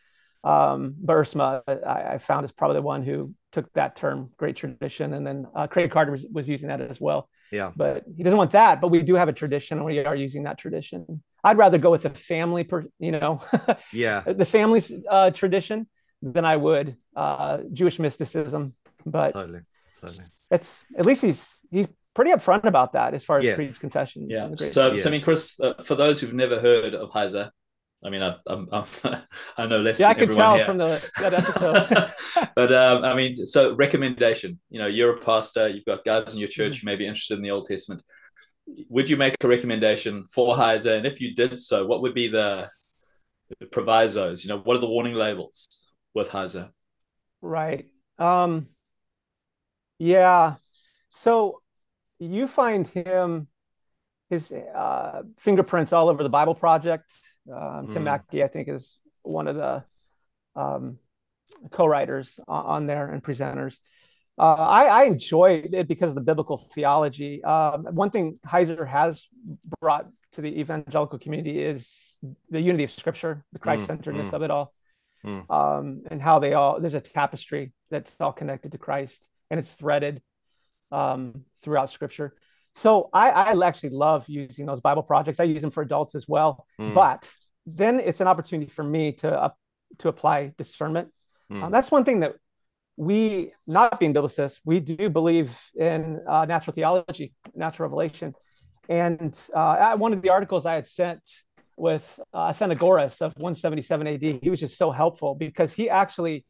um, 0.43 0.95
Boersma, 1.05 1.63
I, 1.67 2.15
I, 2.15 2.19
found, 2.19 2.45
is 2.45 2.53
probably 2.53 2.77
the 2.77 2.83
one 2.83 3.03
who 3.03 3.35
took 3.53 3.71
that 3.75 3.97
term, 3.97 4.31
great 4.37 4.57
tradition. 4.57 5.13
And 5.13 5.27
then 5.27 5.47
uh, 5.55 5.67
Craig 5.67 5.91
Carter 5.91 6.13
was, 6.13 6.27
was 6.33 6.49
using 6.49 6.69
that 6.69 6.81
as 6.81 7.01
well. 7.01 7.29
Yeah. 7.53 7.73
But 7.77 8.05
he 8.17 8.23
doesn't 8.23 8.37
want 8.37 8.53
that. 8.53 8.81
But 8.81 8.89
we 8.89 9.03
do 9.03 9.15
have 9.17 9.29
a 9.29 9.33
tradition 9.33 9.79
and 9.79 9.85
we 9.85 10.05
are 10.05 10.17
using 10.17 10.45
that 10.45 10.57
tradition. 10.57 11.23
I'd 11.45 11.59
rather 11.59 11.79
go 11.79 11.91
with 11.91 12.03
the 12.03 12.11
family, 12.11 12.65
per, 12.65 12.85
you 12.99 13.13
know, 13.13 13.41
yeah, 13.93 14.21
the 14.21 14.45
family's 14.45 14.93
uh, 15.09 15.31
tradition 15.31 15.89
than 16.23 16.45
I 16.45 16.57
would 16.57 16.97
uh, 17.17 17.59
Jewish 17.73 17.99
mysticism. 17.99 18.75
But 19.07 19.33
totally, 19.33 19.61
totally. 20.01 20.25
It's 20.51 20.85
at 20.99 21.07
least 21.07 21.23
he's 21.23 21.61
he's 21.71 21.89
pretty 22.15 22.33
upfront 22.33 22.65
about 22.65 22.93
that 22.93 23.15
as 23.15 23.25
far 23.25 23.39
as 23.39 23.45
yes. 23.45 23.79
confessions. 23.79 24.29
Yeah. 24.31 24.51
So, 24.57 24.93
yes. 24.93 25.03
so 25.03 25.09
I 25.09 25.13
mean, 25.13 25.23
Chris, 25.23 25.59
uh, 25.61 25.83
for 25.85 25.95
those 25.95 26.21
who've 26.21 26.35
never 26.35 26.61
heard 26.61 26.95
of 26.95 27.11
Heiser, 27.11 27.51
I 28.03 28.09
mean, 28.09 28.23
I, 28.23 28.37
I'm, 28.47 28.69
I'm, 28.73 28.85
i 29.59 29.67
know 29.67 29.79
less. 29.79 30.01
Yeah, 30.01 30.09
I 30.09 30.15
can 30.15 30.31
tell 30.31 30.57
here. 30.57 30.65
from 30.65 30.79
the 30.79 31.07
that 31.19 31.35
episode. 31.35 32.11
but 32.55 32.73
um, 32.73 33.05
I 33.05 33.15
mean, 33.15 33.45
so 33.47 33.75
recommendation. 33.75 34.59
You 34.71 34.81
know, 34.81 34.87
you're 34.87 35.17
a 35.17 35.21
pastor. 35.21 35.69
You've 35.69 35.85
got 35.85 36.05
guys 36.05 36.33
in 36.33 36.39
your 36.39 36.49
church 36.49 36.79
mm-hmm. 36.79 36.89
who 36.89 36.93
may 36.93 36.97
be 36.97 37.07
interested 37.07 37.37
in 37.37 37.43
the 37.43 37.51
Old 37.51 37.67
Testament. 37.67 38.03
Would 38.89 39.11
you 39.11 39.17
make 39.17 39.37
a 39.43 39.49
recommendation 39.49 40.27
for 40.31 40.57
Heiser? 40.57 40.97
And 40.97 41.07
if 41.07 41.21
you 41.21 41.35
did 41.35 41.61
so, 41.61 41.87
what 41.87 42.03
would 42.03 42.15
be 42.15 42.29
the, 42.29 42.69
the 43.59 43.67
provisos? 43.67 44.45
You 44.45 44.49
know, 44.49 44.59
what 44.59 44.77
are 44.77 44.81
the 44.81 44.87
warning 44.87 45.15
labels 45.15 45.89
with 46.15 46.31
Heiser? 46.31 46.71
Right. 47.43 47.91
Um, 48.19 48.69
yeah. 49.99 50.55
So 51.11 51.61
you 52.19 52.47
find 52.47 52.87
him 52.87 53.49
his 54.31 54.53
uh, 54.53 55.23
fingerprints 55.39 55.93
all 55.93 56.09
over 56.09 56.23
the 56.23 56.29
Bible 56.31 56.55
Project 56.55 57.11
um, 57.55 57.89
Tim 57.89 58.03
mm. 58.03 58.07
Mackie, 58.07 58.45
I 58.45 58.49
think, 58.49 58.69
is 58.69 58.99
one 59.23 59.49
of 59.49 59.57
the 59.57 59.85
um, 60.57 60.99
co-writers 61.71 62.39
on 62.49 62.87
there 62.87 63.11
and 63.11 63.23
presenters. 63.23 63.79
Uh, 64.39 64.55
I, 64.55 64.85
I, 64.85 65.05
enjoy 65.05 65.65
it 65.71 65.87
because 65.87 66.11
of 66.11 66.15
the 66.15 66.23
biblical 66.23 66.57
theology. 66.57 67.45
Um, 67.45 67.85
one 67.91 68.09
thing 68.09 68.39
Heiser 68.47 68.89
has 68.89 69.27
brought 69.81 70.07
to 70.33 70.41
the 70.41 70.61
evangelical 70.61 71.19
community 71.19 71.63
is 71.63 72.17
the 72.49 72.61
unity 72.61 72.85
of 72.85 72.91
Scripture, 72.91 73.45
the 73.53 73.59
Christ-centeredness 73.59 74.29
mm, 74.29 74.31
mm, 74.31 74.35
of 74.35 74.43
it 74.43 74.51
all, 74.51 74.73
mm. 75.27 75.51
um, 75.51 76.05
and 76.11 76.23
how 76.23 76.39
they 76.39 76.55
all. 76.55 76.81
There's 76.81 76.95
a 76.95 77.01
tapestry 77.01 77.73
that's 77.91 78.17
all 78.19 78.33
connected 78.33 78.73
to 78.73 78.79
Christ, 78.79 79.29
and 79.51 79.61
it's 79.61 79.75
threaded 79.75 80.23
um, 80.91 81.45
throughout 81.63 81.91
Scripture. 81.91 82.35
So 82.75 83.11
I, 83.13 83.31
I 83.31 83.67
actually 83.67 83.91
love 83.91 84.27
using 84.29 84.65
those 84.65 84.81
Bible 84.81 85.03
projects. 85.03 85.41
I 85.41 85.45
use 85.45 85.61
them 85.61 85.71
for 85.71 85.83
adults 85.83 86.15
as 86.15 86.27
well. 86.29 86.65
Mm. 86.81 86.95
But 86.95 87.31
then 87.77 88.01
it's 88.01 88.21
an 88.21 88.27
opportunity 88.27 88.71
for 88.71 88.85
me 88.85 89.13
to 89.13 89.53
to 89.99 90.09
apply 90.09 90.53
discernment. 90.57 91.09
Mm. 91.51 91.65
Um, 91.65 91.73
that's 91.73 91.91
one 91.91 92.05
thing 92.05 92.21
that 92.21 92.35
we, 92.97 93.53
not 93.67 93.99
being 93.99 94.15
biblicists, 94.15 94.61
we 94.65 94.79
do 94.79 95.11
believe 95.11 95.59
in 95.75 96.21
uh, 96.29 96.45
natural 96.45 96.75
theology, 96.75 97.35
natural 97.55 97.89
revelation. 97.89 98.35
And 98.89 99.39
uh, 99.55 99.97
one 99.97 100.13
of 100.13 100.23
the 100.23 100.31
articles 100.31 100.67
I 100.67 100.75
had 100.75 100.87
sent 100.87 101.23
with 101.77 102.21
uh, 102.35 102.53
Athenagoras 102.53 103.21
of 103.21 103.33
177 103.37 104.07
AD, 104.07 104.41
he 104.43 104.51
was 104.51 104.61
just 104.61 104.77
so 104.77 104.91
helpful 104.91 105.35
because 105.35 105.73
he 105.73 105.89
actually 105.89 106.45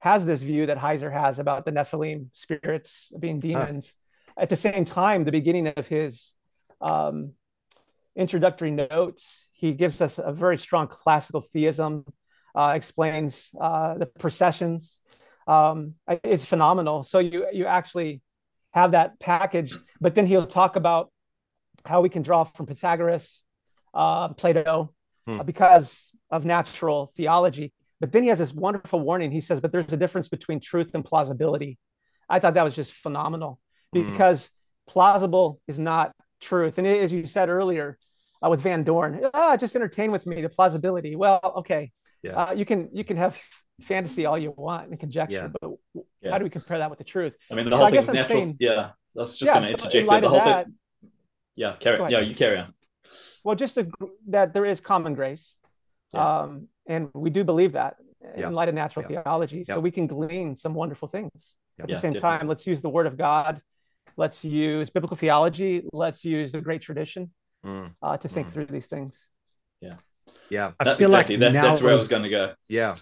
has 0.00 0.26
this 0.26 0.42
view 0.42 0.66
that 0.66 0.78
Heiser 0.78 1.10
has 1.10 1.38
about 1.38 1.64
the 1.64 1.72
Nephilim 1.72 2.28
spirits 2.32 3.10
being 3.18 3.38
demons. 3.38 3.88
Huh 3.88 4.02
at 4.36 4.48
the 4.48 4.56
same 4.56 4.84
time, 4.84 5.24
the 5.24 5.32
beginning 5.32 5.68
of 5.68 5.88
his 5.88 6.32
um, 6.80 7.32
introductory 8.16 8.70
notes, 8.70 9.48
he 9.52 9.72
gives 9.72 10.00
us 10.00 10.18
a 10.22 10.32
very 10.32 10.58
strong 10.58 10.88
classical 10.88 11.40
theism, 11.40 12.04
uh, 12.54 12.72
explains 12.74 13.50
uh, 13.60 13.94
the 13.94 14.06
processions. 14.06 15.00
Um, 15.46 15.94
it's 16.24 16.44
phenomenal. 16.44 17.02
So 17.02 17.18
you 17.18 17.46
you 17.52 17.66
actually 17.66 18.22
have 18.72 18.92
that 18.92 19.20
packaged, 19.20 19.78
but 20.00 20.14
then 20.14 20.26
he'll 20.26 20.46
talk 20.46 20.76
about 20.76 21.10
how 21.84 22.00
we 22.00 22.08
can 22.08 22.22
draw 22.22 22.44
from 22.44 22.66
Pythagoras, 22.66 23.44
uh, 23.94 24.28
Plato, 24.30 24.92
hmm. 25.26 25.40
Uh, 25.40 25.44
because 25.44 26.10
of 26.30 26.44
natural 26.44 27.06
theology. 27.06 27.72
But 28.00 28.12
then 28.12 28.22
he 28.24 28.28
has 28.28 28.38
this 28.38 28.52
wonderful 28.52 29.00
warning. 29.00 29.30
He 29.30 29.40
says, 29.40 29.60
"But 29.60 29.72
there's 29.72 29.92
a 29.92 29.96
difference 29.96 30.28
between 30.28 30.60
truth 30.60 30.90
and 30.94 31.04
plausibility." 31.04 31.78
I 32.28 32.40
thought 32.40 32.54
that 32.54 32.64
was 32.64 32.74
just 32.74 32.92
phenomenal. 32.92 33.60
Mm. 33.94 34.10
because 34.10 34.50
plausible 34.86 35.60
is 35.66 35.78
not 35.78 36.12
truth. 36.40 36.78
And 36.78 36.86
as 36.86 37.12
you 37.12 37.26
said 37.26 37.48
earlier 37.48 37.98
uh, 38.44 38.50
with 38.50 38.60
Van 38.60 38.82
Dorn, 38.82 39.20
ah, 39.34 39.56
just 39.56 39.76
entertain 39.76 40.10
with 40.10 40.26
me 40.26 40.42
the 40.42 40.48
plausibility. 40.48 41.16
Well, 41.16 41.40
okay, 41.56 41.92
yeah. 42.22 42.32
uh, 42.32 42.52
you 42.52 42.64
can 42.64 42.90
you 42.92 43.04
can 43.04 43.16
have 43.16 43.38
fantasy 43.82 44.26
all 44.26 44.38
you 44.38 44.52
want 44.56 44.90
and 44.90 44.98
conjecture, 44.98 45.52
yeah. 45.52 45.58
but 45.60 45.70
yeah. 46.22 46.30
how 46.30 46.38
do 46.38 46.44
we 46.44 46.50
compare 46.50 46.78
that 46.78 46.90
with 46.90 46.98
the 46.98 47.04
truth? 47.04 47.34
I 47.50 47.54
mean, 47.54 47.64
the 47.66 47.72
so 47.72 47.76
whole 47.76 47.90
thing 47.90 48.14
natural. 48.14 48.24
Saying, 48.24 48.56
yeah, 48.60 48.90
was 49.14 49.38
just 49.38 49.52
going 49.52 49.64
to 49.64 49.70
interject 49.70 50.08
there. 50.08 50.20
The 50.20 50.28
whole 50.28 50.38
that, 50.38 50.66
thing. 50.66 50.74
Yeah, 51.54 51.74
carry. 51.78 52.12
Yeah, 52.12 52.20
you 52.20 52.34
carry 52.34 52.58
on. 52.58 52.74
Well, 53.44 53.56
just 53.56 53.76
the, 53.76 53.90
that 54.28 54.52
there 54.54 54.64
is 54.64 54.80
common 54.80 55.14
grace, 55.14 55.54
um, 56.12 56.68
and 56.86 57.08
we 57.14 57.30
do 57.30 57.44
believe 57.44 57.72
that 57.72 57.96
in 58.34 58.52
light 58.52 58.68
of 58.68 58.74
natural 58.74 59.06
theology, 59.06 59.64
so 59.64 59.78
we 59.80 59.90
can 59.90 60.06
glean 60.06 60.56
some 60.56 60.74
wonderful 60.74 61.08
things. 61.08 61.54
At 61.78 61.88
the 61.88 61.94
same 61.94 62.14
definitely. 62.14 62.38
time, 62.38 62.48
let's 62.48 62.66
use 62.66 62.80
the 62.80 62.88
Word 62.88 63.06
of 63.06 63.16
God 63.18 63.60
let's 64.16 64.44
use 64.44 64.90
biblical 64.90 65.16
theology 65.16 65.82
let's 65.92 66.24
use 66.24 66.52
the 66.52 66.60
great 66.60 66.82
tradition 66.82 67.30
mm. 67.64 67.90
uh, 68.02 68.16
to 68.16 68.28
think 68.28 68.48
mm. 68.48 68.50
through 68.50 68.66
these 68.66 68.86
things 68.86 69.28
yeah 69.80 69.92
yeah 70.48 70.72
i 70.78 70.84
feel 70.96 71.12
exactly. 71.12 71.36
like 71.36 71.40
that's, 71.40 71.54
that's 71.54 71.82
where 71.82 71.92
was, 71.92 72.00
i 72.00 72.04
was 72.04 72.08
going 72.08 72.22
to 72.22 72.28
go 72.28 72.52
yeah 72.68 72.94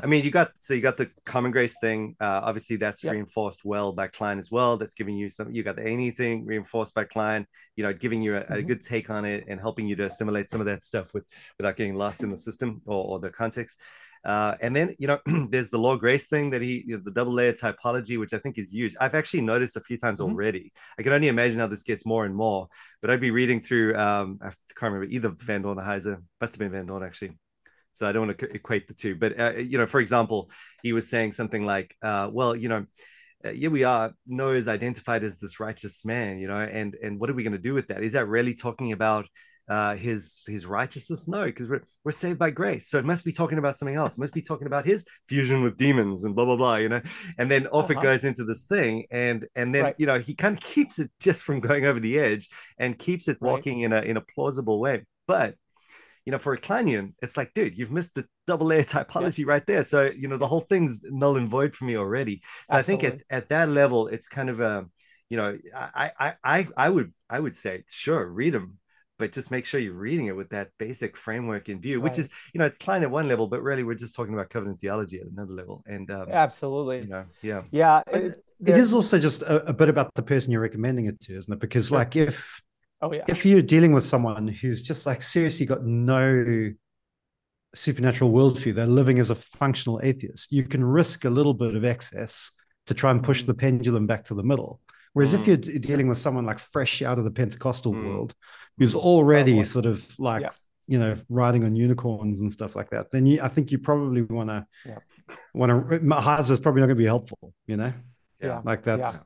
i 0.00 0.06
mean 0.06 0.22
you 0.24 0.30
got 0.30 0.50
so 0.56 0.74
you 0.74 0.80
got 0.80 0.96
the 0.96 1.10
common 1.24 1.50
grace 1.50 1.78
thing 1.80 2.14
uh, 2.20 2.40
obviously 2.44 2.76
that's 2.76 3.02
yep. 3.02 3.14
reinforced 3.14 3.64
well 3.64 3.92
by 3.92 4.06
kline 4.06 4.38
as 4.38 4.50
well 4.50 4.76
that's 4.76 4.94
giving 4.94 5.16
you 5.16 5.30
some 5.30 5.50
you 5.52 5.62
got 5.62 5.76
the 5.76 5.86
anything 5.86 6.44
reinforced 6.44 6.94
by 6.94 7.04
kline 7.04 7.46
you 7.76 7.82
know 7.82 7.92
giving 7.92 8.22
you 8.22 8.36
a, 8.36 8.40
mm-hmm. 8.40 8.52
a, 8.52 8.62
good 8.62 8.82
take 8.82 9.08
on 9.08 9.24
it 9.24 9.44
and 9.48 9.60
helping 9.60 9.86
you 9.86 9.96
to 9.96 10.04
assimilate 10.04 10.48
some 10.48 10.60
of 10.60 10.66
that 10.66 10.82
stuff 10.82 11.14
with 11.14 11.24
without 11.58 11.76
getting 11.76 11.94
lost 11.94 12.22
in 12.22 12.28
the 12.28 12.36
system 12.36 12.82
or, 12.84 13.04
or 13.04 13.18
the 13.18 13.30
context 13.30 13.80
uh, 14.24 14.54
and 14.60 14.76
then, 14.76 14.94
you 14.98 15.06
know, 15.06 15.18
there's 15.50 15.70
the 15.70 15.78
law 15.78 15.96
grace 15.96 16.26
thing 16.26 16.50
that 16.50 16.60
he, 16.60 16.84
you 16.86 16.96
know, 16.96 17.02
the 17.04 17.10
double 17.10 17.32
layer 17.32 17.52
typology, 17.52 18.18
which 18.18 18.34
I 18.34 18.38
think 18.38 18.58
is 18.58 18.72
huge. 18.72 18.94
I've 19.00 19.14
actually 19.14 19.42
noticed 19.42 19.76
a 19.76 19.80
few 19.80 19.96
times 19.96 20.20
mm-hmm. 20.20 20.30
already. 20.30 20.72
I 20.98 21.02
can 21.02 21.12
only 21.12 21.28
imagine 21.28 21.60
how 21.60 21.66
this 21.66 21.82
gets 21.82 22.04
more 22.04 22.24
and 22.24 22.34
more. 22.34 22.68
But 23.00 23.10
I'd 23.10 23.20
be 23.20 23.30
reading 23.30 23.60
through, 23.60 23.96
um, 23.96 24.38
I 24.42 24.48
can't 24.76 24.92
remember 24.92 25.06
either 25.06 25.30
Van 25.30 25.62
Dorn 25.62 25.78
or 25.78 25.82
Heiser, 25.82 26.22
must 26.40 26.54
have 26.54 26.58
been 26.58 26.72
Van 26.72 26.86
Dorn 26.86 27.02
actually. 27.02 27.38
So 27.92 28.06
I 28.06 28.12
don't 28.12 28.26
want 28.26 28.38
to 28.38 28.54
equate 28.54 28.88
the 28.88 28.94
two. 28.94 29.16
But, 29.16 29.40
uh, 29.40 29.52
you 29.56 29.78
know, 29.78 29.86
for 29.86 30.00
example, 30.00 30.50
he 30.82 30.92
was 30.92 31.08
saying 31.08 31.32
something 31.32 31.64
like, 31.64 31.96
uh, 32.02 32.30
well, 32.32 32.54
you 32.54 32.68
know, 32.68 32.86
uh, 33.42 33.52
here 33.52 33.70
we 33.70 33.84
are 33.84 34.12
noah 34.26 34.54
is 34.54 34.68
identified 34.68 35.24
as 35.24 35.38
this 35.38 35.58
righteous 35.58 36.04
man 36.04 36.38
you 36.38 36.46
know 36.46 36.60
and 36.60 36.94
and 37.02 37.18
what 37.18 37.30
are 37.30 37.32
we 37.32 37.42
going 37.42 37.54
to 37.54 37.58
do 37.58 37.72
with 37.72 37.88
that 37.88 38.02
is 38.02 38.12
that 38.12 38.28
really 38.28 38.52
talking 38.52 38.92
about 38.92 39.26
uh, 39.70 39.94
his 39.94 40.42
his 40.46 40.66
righteousness? 40.66 41.28
No, 41.28 41.44
because 41.44 41.68
we're 41.68 41.82
we're 42.04 42.12
saved 42.12 42.38
by 42.38 42.50
grace. 42.50 42.88
So 42.88 42.98
it 42.98 43.04
must 43.04 43.24
be 43.24 43.32
talking 43.32 43.58
about 43.58 43.78
something 43.78 43.96
else. 43.96 44.18
It 44.18 44.20
must 44.20 44.34
be 44.34 44.42
talking 44.42 44.66
about 44.66 44.84
his 44.84 45.06
fusion 45.26 45.62
with 45.62 45.78
demons 45.78 46.24
and 46.24 46.34
blah 46.34 46.44
blah 46.44 46.56
blah. 46.56 46.76
You 46.76 46.88
know, 46.88 47.02
and 47.38 47.50
then 47.50 47.68
off 47.68 47.90
uh-huh. 47.90 48.00
it 48.00 48.02
goes 48.02 48.24
into 48.24 48.44
this 48.44 48.64
thing, 48.64 49.06
and 49.10 49.46
and 49.54 49.74
then 49.74 49.84
right. 49.84 49.94
you 49.96 50.06
know 50.06 50.18
he 50.18 50.34
kind 50.34 50.56
of 50.56 50.62
keeps 50.62 50.98
it 50.98 51.10
just 51.20 51.44
from 51.44 51.60
going 51.60 51.86
over 51.86 52.00
the 52.00 52.18
edge 52.18 52.50
and 52.78 52.98
keeps 52.98 53.28
it 53.28 53.40
walking 53.40 53.82
right. 53.82 53.84
in 53.84 53.92
a 53.92 54.10
in 54.10 54.16
a 54.16 54.20
plausible 54.20 54.80
way. 54.80 55.04
But 55.26 55.54
you 56.26 56.32
know, 56.32 56.38
for 56.38 56.52
a 56.52 56.60
Kleinian, 56.60 57.14
it's 57.22 57.36
like, 57.36 57.54
dude, 57.54 57.78
you've 57.78 57.90
missed 57.90 58.14
the 58.14 58.26
double 58.46 58.66
layer 58.66 58.84
typology 58.84 59.46
right 59.46 59.66
there. 59.66 59.84
So, 59.84 60.10
you 60.10 60.28
know, 60.28 60.36
the 60.36 60.46
whole 60.46 60.60
thing's 60.60 61.00
null 61.04 61.36
and 61.36 61.48
void 61.48 61.74
for 61.74 61.86
me 61.86 61.96
already. 61.96 62.42
So 62.68 62.76
Absolutely. 62.76 63.06
I 63.06 63.10
think 63.10 63.22
at, 63.30 63.36
at 63.36 63.48
that 63.48 63.68
level, 63.68 64.08
it's 64.08 64.28
kind 64.28 64.50
of 64.50 64.60
a, 64.60 64.86
you 65.28 65.36
know, 65.36 65.58
I, 65.74 66.12
I, 66.18 66.34
I, 66.44 66.68
I 66.76 66.90
would, 66.90 67.12
I 67.28 67.40
would 67.40 67.56
say, 67.56 67.84
sure, 67.88 68.26
read 68.26 68.54
them, 68.54 68.78
but 69.20 69.30
just 69.30 69.52
make 69.52 69.64
sure 69.64 69.78
you're 69.78 69.94
reading 69.94 70.26
it 70.26 70.34
with 70.34 70.48
that 70.50 70.70
basic 70.78 71.16
framework 71.16 71.68
in 71.68 71.80
view, 71.80 72.00
which 72.00 72.18
is, 72.18 72.28
you 72.52 72.58
know, 72.58 72.66
it's 72.66 72.78
Kline 72.78 73.04
at 73.04 73.10
one 73.10 73.28
level, 73.28 73.46
but 73.46 73.62
really 73.62 73.84
we're 73.84 73.94
just 73.94 74.16
talking 74.16 74.34
about 74.34 74.50
covenant 74.50 74.80
theology 74.80 75.20
at 75.20 75.26
another 75.28 75.52
level. 75.54 75.84
And, 75.86 76.10
um, 76.10 76.26
Absolutely. 76.28 77.02
you 77.02 77.06
know, 77.08 77.24
yeah. 77.42 77.62
Yeah. 77.70 78.02
It- 78.08 78.42
It 78.66 78.76
is 78.76 78.92
also 78.92 79.18
just 79.18 79.40
a, 79.42 79.64
a 79.68 79.72
bit 79.72 79.88
about 79.88 80.12
the 80.14 80.22
person 80.22 80.52
you're 80.52 80.60
recommending 80.60 81.06
it 81.06 81.18
to, 81.20 81.36
isn't 81.38 81.52
it? 81.52 81.60
Because 81.60 81.88
Sure. 81.88 81.98
like 81.98 82.16
if 82.16 82.60
Oh 83.00 83.10
yeah. 83.12 83.24
if 83.28 83.46
you're 83.46 83.62
dealing 83.62 83.92
with 83.94 84.04
someone 84.04 84.48
who's 84.48 84.82
just 84.82 85.06
like 85.06 85.22
seriously 85.22 85.64
got 85.64 85.82
no 85.86 86.70
supernatural 87.74 88.30
worldview, 88.32 88.74
they're 88.74 88.86
living 88.86 89.18
as 89.18 89.30
a 89.30 89.34
functional 89.34 90.00
atheist, 90.02 90.52
you 90.52 90.64
can 90.64 90.84
risk 90.84 91.24
a 91.24 91.30
little 91.30 91.54
bit 91.54 91.74
of 91.74 91.84
excess 91.84 92.52
to 92.86 92.94
try 92.94 93.10
and 93.10 93.22
push 93.22 93.42
Mhm. 93.42 93.46
the 93.46 93.54
pendulum 93.54 94.06
back 94.06 94.24
to 94.24 94.34
the 94.34 94.42
middle. 94.42 94.80
Whereas 95.12 95.34
if 95.34 95.42
Mm. 95.42 95.46
you're 95.46 95.78
dealing 95.80 96.08
with 96.08 96.18
someone 96.18 96.46
like 96.46 96.58
fresh 96.58 97.02
out 97.02 97.18
of 97.18 97.24
the 97.24 97.30
Pentecostal 97.30 97.92
Mm. 97.92 98.04
world, 98.06 98.34
who's 98.78 98.94
already 98.94 99.62
sort 99.64 99.86
of 99.86 100.08
like, 100.18 100.42
Yeah. 100.42 100.50
you 100.86 100.98
know, 100.98 101.16
riding 101.28 101.64
on 101.64 101.74
unicorns 101.76 102.40
and 102.40 102.52
stuff 102.52 102.76
like 102.76 102.90
that, 102.90 103.10
then 103.10 103.26
you, 103.26 103.40
I 103.42 103.48
think 103.48 103.72
you 103.72 103.78
probably 103.78 104.22
want 104.22 104.50
to, 104.50 104.66
Yeah. 104.86 104.98
want 105.54 105.90
to, 105.90 105.98
Mahaza 106.00 106.52
is 106.52 106.60
probably 106.60 106.80
not 106.80 106.86
going 106.86 106.96
to 106.96 107.02
be 107.02 107.06
helpful, 107.06 107.52
you 107.66 107.76
know, 107.76 107.92
Yeah. 108.40 108.62
like 108.64 108.82
that's, 108.84 109.20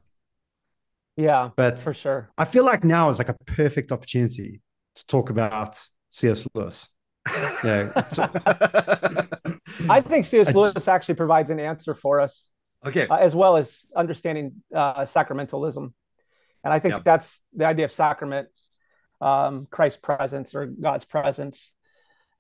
Yeah. 1.17 1.51
but 1.57 1.79
For 1.79 1.95
sure. 1.95 2.31
I 2.39 2.45
feel 2.45 2.65
like 2.65 2.83
now 2.85 3.09
is 3.11 3.19
like 3.19 3.29
a 3.29 3.37
perfect 3.47 3.93
opportunity 3.93 4.61
to 4.97 5.07
talk 5.07 5.31
about 5.31 5.79
C.S. 6.09 6.47
Lewis. 6.55 6.89
Yeah. 7.63 8.03
So, 8.13 8.29
I 9.89 10.01
think 10.01 10.25
C.S. 10.27 10.49
I 10.49 10.53
just- 10.53 10.57
Lewis 10.57 10.89
actually 10.89 11.15
provides 11.15 11.51
an 11.51 11.61
answer 11.61 11.95
for 11.95 12.21
us, 12.21 12.51
okay. 12.87 13.07
uh, 13.09 13.17
as 13.17 13.35
well 13.35 13.57
as 13.57 13.87
understanding 13.97 14.63
uh, 14.75 15.03
sacramentalism. 15.03 15.93
And 16.65 16.73
I 16.73 16.79
think 16.79 16.93
Yeah. 16.95 17.01
that's 17.05 17.43
the 17.55 17.67
idea 17.67 17.85
of 17.85 17.93
sacrament, 17.93 18.49
um, 19.21 19.67
Christ's 19.71 20.01
presence 20.01 20.55
or 20.55 20.67
God's 20.67 21.05
presence 21.05 21.75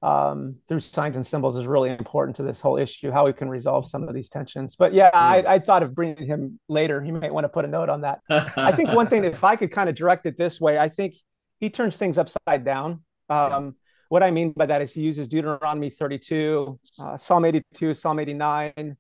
um, 0.02 0.56
through 0.68 0.80
signs 0.80 1.16
and 1.16 1.26
symbols 1.26 1.56
is 1.56 1.66
really 1.66 1.90
important 1.90 2.36
to 2.36 2.42
this 2.42 2.60
whole 2.60 2.76
issue, 2.76 3.10
how 3.10 3.24
we 3.24 3.32
can 3.32 3.48
resolve 3.48 3.86
some 3.86 4.06
of 4.06 4.14
these 4.14 4.28
tensions. 4.28 4.76
But 4.76 4.92
yeah, 4.92 5.10
I, 5.14 5.42
I 5.46 5.58
thought 5.58 5.82
of 5.82 5.94
bringing 5.94 6.26
him 6.26 6.60
later. 6.68 7.02
You 7.02 7.14
might 7.14 7.32
want 7.32 7.44
to 7.44 7.48
put 7.48 7.64
a 7.64 7.68
note 7.68 7.88
on 7.88 8.02
that. 8.02 8.20
I 8.28 8.72
think 8.72 8.92
one 8.92 9.06
thing, 9.06 9.24
if 9.24 9.44
I 9.44 9.56
could 9.56 9.72
kind 9.72 9.88
of 9.88 9.94
direct 9.94 10.26
it 10.26 10.36
this 10.36 10.60
way, 10.60 10.78
I 10.78 10.88
think 10.90 11.14
he 11.58 11.70
turns 11.70 11.96
things 11.96 12.18
upside 12.18 12.64
down. 12.64 13.02
Um, 13.30 13.76
What 14.10 14.22
I 14.22 14.30
mean 14.30 14.52
by 14.52 14.66
that 14.66 14.82
is 14.82 14.92
he 14.92 15.00
uses 15.00 15.26
Deuteronomy 15.26 15.88
32, 15.88 16.78
uh, 17.00 17.16
Psalm 17.16 17.46
82, 17.46 17.94
Psalm 17.94 18.18
89, 18.18 18.96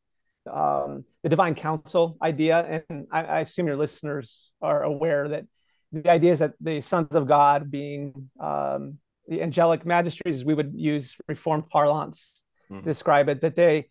um, 0.52 1.04
the 1.22 1.28
divine 1.28 1.54
council 1.54 2.16
idea. 2.22 2.82
And 2.90 3.06
I, 3.10 3.24
I 3.24 3.40
assume 3.40 3.66
your 3.66 3.76
listeners 3.76 4.50
are 4.60 4.82
aware 4.82 5.28
that 5.28 5.44
the 5.92 6.10
idea 6.10 6.32
is 6.32 6.40
that 6.40 6.54
the 6.60 6.80
sons 6.80 7.14
of 7.14 7.26
God 7.26 7.70
being 7.70 8.30
um, 8.40 8.98
the 9.28 9.42
angelic 9.42 9.86
magistrates, 9.86 10.44
we 10.44 10.54
would 10.54 10.72
use 10.74 11.16
reformed 11.28 11.68
parlance 11.68 12.40
Mhm. 12.70 12.78
to 12.80 12.84
describe 12.84 13.28
it, 13.28 13.42
that 13.42 13.56
they 13.56 13.90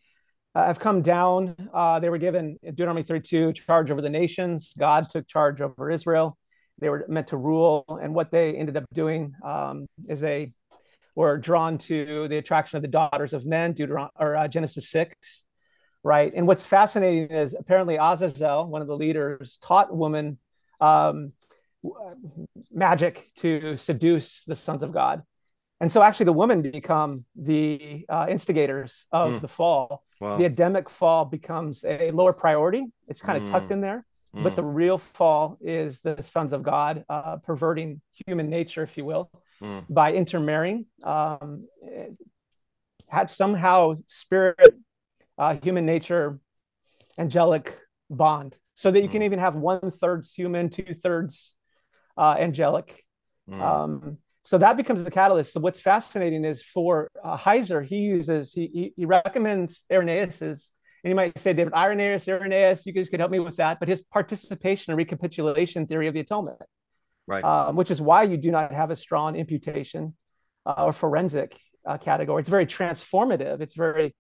uh, 0.56 0.66
have 0.66 0.80
come 0.80 1.02
down. 1.04 1.56
Uh, 1.74 2.00
they 2.00 2.10
were 2.10 2.18
given 2.18 2.58
in 2.64 2.72
Deuteronomy 2.76 3.04
32 3.04 3.54
charge 3.54 3.92
over 3.92 4.02
the 4.02 4.10
nations. 4.10 4.74
God 4.78 5.08
took 5.10 5.28
charge 5.28 5.62
over 5.62 5.92
Israel. 5.92 6.38
They 6.80 6.90
were 6.90 7.06
meant 7.08 7.28
to 7.28 7.38
rule. 7.38 7.86
And 8.02 8.16
what 8.16 8.32
they 8.32 8.56
ended 8.56 8.76
up 8.78 8.86
doing 8.94 9.34
um, 9.44 9.86
is 10.10 10.20
they 10.20 10.54
were 11.16 11.38
drawn 11.38 11.78
to 11.78 12.28
the 12.28 12.38
attraction 12.38 12.78
of 12.78 12.82
the 12.82 12.88
daughters 12.88 13.34
of 13.34 13.46
men, 13.46 13.76
Deuteron- 13.76 14.10
or 14.20 14.36
uh, 14.36 14.48
Genesis 14.48 14.90
6, 14.90 15.46
right? 16.04 16.32
And 16.36 16.48
what's 16.48 16.66
fascinating 16.66 17.32
is 17.36 17.56
apparently 17.58 17.98
Azazel, 17.98 18.68
one 18.68 18.82
of 18.82 18.88
the 18.88 18.98
leaders, 18.98 19.58
taught 19.62 19.96
woman 19.96 20.38
um, 20.82 21.32
magic 22.72 23.30
to 23.38 23.78
seduce 23.78 24.44
the 24.46 24.56
sons 24.56 24.84
of 24.84 24.92
God. 24.92 25.24
And 25.80 25.92
so 25.92 26.02
actually 26.02 26.26
the 26.26 26.34
women 26.34 26.62
become 26.62 27.26
the 27.36 28.06
uh, 28.08 28.28
instigators 28.30 29.06
of 29.12 29.36
Hmm. 29.36 29.40
the 29.40 29.48
fall. 29.48 30.04
Wow. 30.22 30.38
The 30.38 30.46
Adamic 30.46 30.90
fall 30.90 31.26
becomes 31.26 31.84
a 31.84 32.12
lower 32.12 32.32
priority. 32.32 32.86
It's 33.08 33.22
kind 33.22 33.38
of 33.42 33.50
tucked 33.50 33.70
Mm. 33.70 33.72
in 33.74 33.82
there. 33.82 34.06
Mm. 34.34 34.44
But 34.44 34.56
the 34.56 34.64
real 34.64 34.98
fall 34.98 35.58
is 35.60 36.00
the 36.00 36.22
sons 36.24 36.54
of 36.54 36.64
God 36.64 37.04
uh, 37.10 37.38
perverting 37.38 38.02
human 38.26 38.50
nature, 38.50 38.84
if 38.84 38.98
you 38.98 39.04
will, 39.06 39.30
Mm. 39.62 39.86
by 39.90 40.14
intermarrying. 40.14 40.86
Um, 41.04 41.68
had 43.10 43.30
somehow 43.30 43.96
spirit, 44.08 44.76
uh, 45.38 45.56
human 45.62 45.86
nature, 45.86 46.40
angelic 47.18 47.78
bond, 48.10 48.58
so 48.76 48.92
that 48.92 49.02
you 49.02 49.10
can 49.10 49.22
Mm. 49.22 49.26
even 49.26 49.40
have 49.40 49.56
one 49.56 49.92
thirds 49.92 50.34
human, 50.34 50.70
two 50.70 50.94
thirds 50.94 51.56
uh, 52.18 52.36
angelic. 52.40 53.04
Mm. 53.50 53.62
Um, 53.62 54.18
so 54.44 54.58
that 54.58 54.78
becomes 54.78 55.04
the 55.04 55.12
catalyst. 55.12 55.54
So 55.54 55.60
what's 55.60 55.80
fascinating 55.80 56.44
is 56.46 56.62
for 56.62 57.10
uh, 57.24 57.38
Heiser, 57.38 57.86
he 57.86 57.98
uses 57.98 58.54
he 58.54 58.68
he, 58.74 58.94
he 58.98 59.06
recommends 59.06 59.86
Irenaeus's, 59.92 60.72
and 61.04 61.10
you 61.10 61.16
might 61.16 61.38
say 61.40 61.54
David 61.54 61.74
Irenaeus, 61.74 62.28
Irenaeus, 62.28 62.86
you 62.86 62.94
guys 62.94 63.10
could 63.10 63.20
help 63.20 63.32
me 63.32 63.40
with 63.40 63.58
that, 63.58 63.80
but 63.80 63.90
his 63.90 64.02
participation 64.02 64.92
and 64.92 64.98
recapitulation 64.98 65.88
theory 65.88 66.08
of 66.08 66.14
the 66.14 66.20
atonement, 66.20 66.62
right. 67.28 67.44
um, 67.44 67.76
which 67.76 67.92
is 67.92 68.02
why 68.02 68.24
you 68.24 68.38
do 68.38 68.52
not 68.52 68.72
have 68.74 68.92
a 68.92 68.96
strong 68.96 69.36
imputation 69.36 70.16
uh, 70.66 70.86
or 70.86 70.94
forensic 70.94 71.58
uh, 71.86 71.98
category. 71.98 72.40
It's 72.42 72.50
very 72.50 72.66
transformative. 72.66 73.62
It's 73.62 73.76
very 73.76 74.16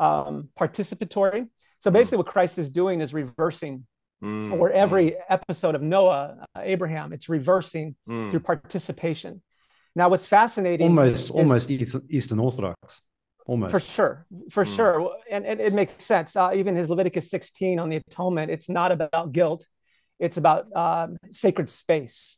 um, 0.00 0.48
participatory. 0.58 1.46
So 1.78 1.90
basically, 1.90 2.18
what 2.18 2.26
Christ 2.26 2.58
is 2.58 2.68
doing 2.70 3.00
is 3.00 3.14
reversing, 3.14 3.86
Mm, 4.22 4.52
or 4.60 4.70
every 4.70 5.16
episode 5.30 5.74
of 5.74 5.80
Noah, 5.80 6.44
uh, 6.54 6.60
Abraham, 6.62 7.14
it's 7.14 7.30
reversing 7.30 7.96
mm, 8.06 8.26
mm. 8.26 8.30
through 8.30 8.40
participation. 8.40 9.40
Now, 9.96 10.10
what's 10.10 10.26
fascinating, 10.26 10.88
almost, 10.88 11.24
is- 11.24 11.30
almost 11.30 11.70
Eastern 11.70 12.38
Orthodox. 12.38 13.00
Almost. 13.46 13.72
for 13.72 13.80
sure, 13.80 14.26
for 14.50 14.64
Mm. 14.66 14.76
sure, 14.76 15.16
and, 15.30 15.46
and 15.46 15.58
it 15.58 15.72
makes 15.72 15.94
sense. 16.04 16.36
Uh, 16.36 16.50
even 16.54 16.76
his 16.76 16.90
Leviticus 16.90 17.30
16 17.30 17.78
on 17.80 17.88
the 17.88 17.96
atonement, 17.96 18.50
it's 18.50 18.68
not 18.68 18.92
about 18.92 19.32
guilt; 19.32 19.66
it's 20.18 20.36
about 20.36 20.66
um, 20.76 21.16
sacred 21.30 21.70
space. 21.70 22.36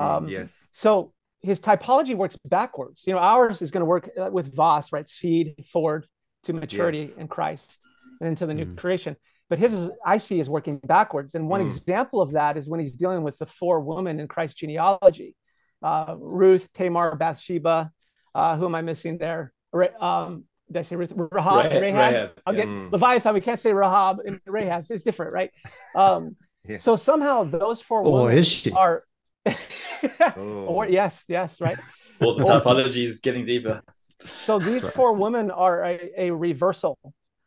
Mm, 0.00 0.04
Um, 0.04 0.28
yes. 0.28 0.66
So 0.72 1.12
his 1.40 1.60
typology 1.60 2.16
works 2.16 2.36
backwards. 2.44 3.04
You 3.06 3.12
know, 3.14 3.20
ours 3.20 3.62
is 3.62 3.70
going 3.70 3.82
to 3.82 3.86
work 3.86 4.10
uh, 4.18 4.30
with 4.32 4.52
Vos, 4.56 4.92
right? 4.92 5.08
Seed 5.08 5.64
forward 5.72 6.06
to 6.44 6.52
maturity 6.52 6.98
Yes. 7.00 7.16
in 7.16 7.28
Christ 7.28 7.78
and 8.20 8.28
into 8.28 8.46
the 8.46 8.54
new 8.54 8.66
Mhm. 8.66 8.76
creation. 8.76 9.16
But 9.50 9.58
his 9.58 9.72
is, 9.72 9.90
I 10.04 10.18
see 10.18 10.40
is 10.40 10.48
working 10.48 10.78
backwards. 10.78 11.34
And 11.34 11.48
one 11.48 11.60
Mm. 11.60 11.66
example 11.66 12.20
of 12.22 12.32
that 12.32 12.56
is 12.56 12.68
when 12.68 12.80
he's 12.80 12.96
dealing 12.96 13.22
with 13.22 13.38
the 13.38 13.46
four 13.46 13.80
women 13.80 14.18
in 14.20 14.28
Christ's 14.28 14.58
genealogy 14.58 15.36
uh, 15.84 16.14
Ruth, 16.16 16.72
Tamar, 16.72 17.16
Bathsheba. 17.16 17.90
Uh, 18.34 18.56
who 18.56 18.66
am 18.66 18.74
I 18.76 18.82
missing 18.82 19.18
there? 19.18 19.52
Um, 20.00 20.44
did 20.70 20.78
I 20.78 20.82
say 20.82 20.94
Ruth? 20.94 21.12
Rahab? 21.16 21.64
Rahab, 21.64 21.82
Rahab? 21.82 22.12
Rahab, 22.14 22.30
I'll 22.46 22.54
get 22.54 22.68
yeah. 22.68 22.88
Leviathan. 22.92 23.34
We 23.34 23.40
can't 23.40 23.58
say 23.58 23.72
Rahab 23.72 24.20
and 24.24 24.40
Rahab. 24.46 24.84
It's 24.88 25.02
different, 25.02 25.32
right? 25.32 25.50
Um, 25.96 26.36
Yeah. 26.68 26.76
So 26.76 26.94
somehow 26.94 27.42
those 27.42 27.82
four 27.82 28.04
Or 28.06 28.22
women 28.26 28.38
is 28.38 28.46
she? 28.46 28.70
are. 28.70 29.02
Oh. 30.36 30.66
or 30.68 30.86
yes, 30.88 31.24
yes, 31.28 31.60
right. 31.60 31.76
Well, 32.20 32.34
the 32.36 32.44
Or- 32.44 32.60
typology 32.60 33.04
is 33.04 33.20
getting 33.20 33.44
deeper. 33.44 33.82
So 34.44 34.58
these 34.58 34.82
Right. 34.84 34.92
four 34.92 35.12
women 35.14 35.50
are 35.50 35.84
a, 35.84 36.10
a 36.26 36.30
reversal, 36.30 36.98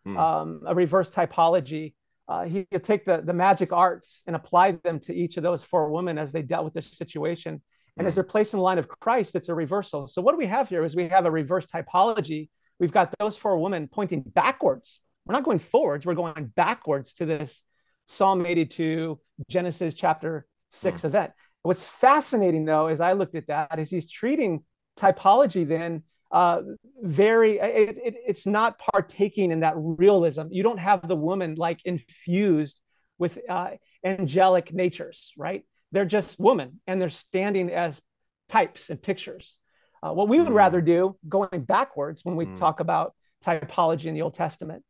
Hmm. 0.05 0.17
um, 0.17 0.61
a 0.65 0.75
reverse 0.75 1.09
typology. 1.09 1.93
Uh, 2.27 2.45
he 2.45 2.65
could 2.65 2.83
take 2.83 3.05
the, 3.05 3.21
the 3.21 3.33
magic 3.33 3.71
arts 3.71 4.23
and 4.27 4.35
apply 4.35 4.71
them 4.71 4.99
to 4.99 5.13
each 5.13 5.37
of 5.37 5.43
those 5.43 5.63
four 5.63 5.89
women 5.91 6.17
as 6.17 6.31
they 6.31 6.41
dealt 6.41 6.63
with 6.65 6.73
their 6.73 6.83
situation. 6.83 7.61
And 7.97 8.07
as 8.07 8.13
Hmm. 8.13 8.17
they're 8.17 8.23
placed 8.23 8.53
in 8.53 8.57
the 8.57 8.63
line 8.63 8.77
of 8.77 8.87
Christ, 8.87 9.35
it's 9.35 9.49
a 9.49 9.55
reversal. 9.55 10.07
So 10.07 10.21
what 10.21 10.31
do 10.33 10.37
we 10.37 10.47
have 10.47 10.69
here 10.69 10.83
is 10.83 10.95
we 10.95 11.07
have 11.09 11.25
a 11.25 11.31
reverse 11.31 11.65
typology. 11.65 12.49
We've 12.79 12.91
got 12.91 13.13
those 13.19 13.37
four 13.37 13.57
women 13.57 13.87
pointing 13.87 14.21
backwards. 14.21 15.01
We're 15.25 15.33
not 15.33 15.43
going 15.43 15.59
forwards. 15.59 16.05
We're 16.05 16.13
going 16.15 16.51
backwards 16.55 17.13
to 17.13 17.25
this 17.25 17.61
Psalm 18.07 18.45
82, 18.45 19.19
Genesis 19.49 19.95
chapter 19.95 20.45
six 20.71 21.01
Hmm. 21.01 21.07
event. 21.07 21.31
What's 21.63 21.83
fascinating 21.83 22.65
though, 22.65 22.87
as 22.87 23.01
I 23.01 23.13
looked 23.13 23.35
at 23.35 23.47
that, 23.47 23.79
is 23.79 23.89
he's 23.89 24.11
treating 24.11 24.63
typology 24.97 25.67
then 25.67 26.03
uh, 26.31 26.61
very 27.01 27.59
it, 27.59 27.97
it, 28.03 28.15
it's 28.27 28.45
not 28.45 28.79
partaking 28.79 29.51
in 29.51 29.59
that 29.61 29.73
realism 29.77 30.43
you 30.49 30.63
don't 30.63 30.79
have 30.79 31.07
the 31.07 31.15
woman 31.15 31.55
like 31.55 31.79
infused 31.85 32.81
with 33.17 33.37
uh, 33.49 33.71
angelic 34.03 34.73
natures 34.73 35.31
right 35.37 35.63
they're 35.91 36.05
just 36.05 36.39
women 36.39 36.81
and 36.87 36.99
they're 37.01 37.09
standing 37.09 37.69
as 37.71 38.01
types 38.49 38.89
and 38.89 39.01
pictures 39.01 39.59
uh, 40.03 40.11
what 40.11 40.27
we 40.27 40.39
would 40.39 40.49
Mm. 40.49 40.55
rather 40.55 40.81
do 40.81 41.15
going 41.29 41.61
backwards 41.63 42.25
when 42.25 42.35
we 42.35 42.45
Mm. 42.47 42.55
talk 42.55 42.79
about 42.79 43.13
typology 43.43 44.05
in 44.05 44.13
the 44.13 44.21
old 44.23 44.33
testament 44.33 44.83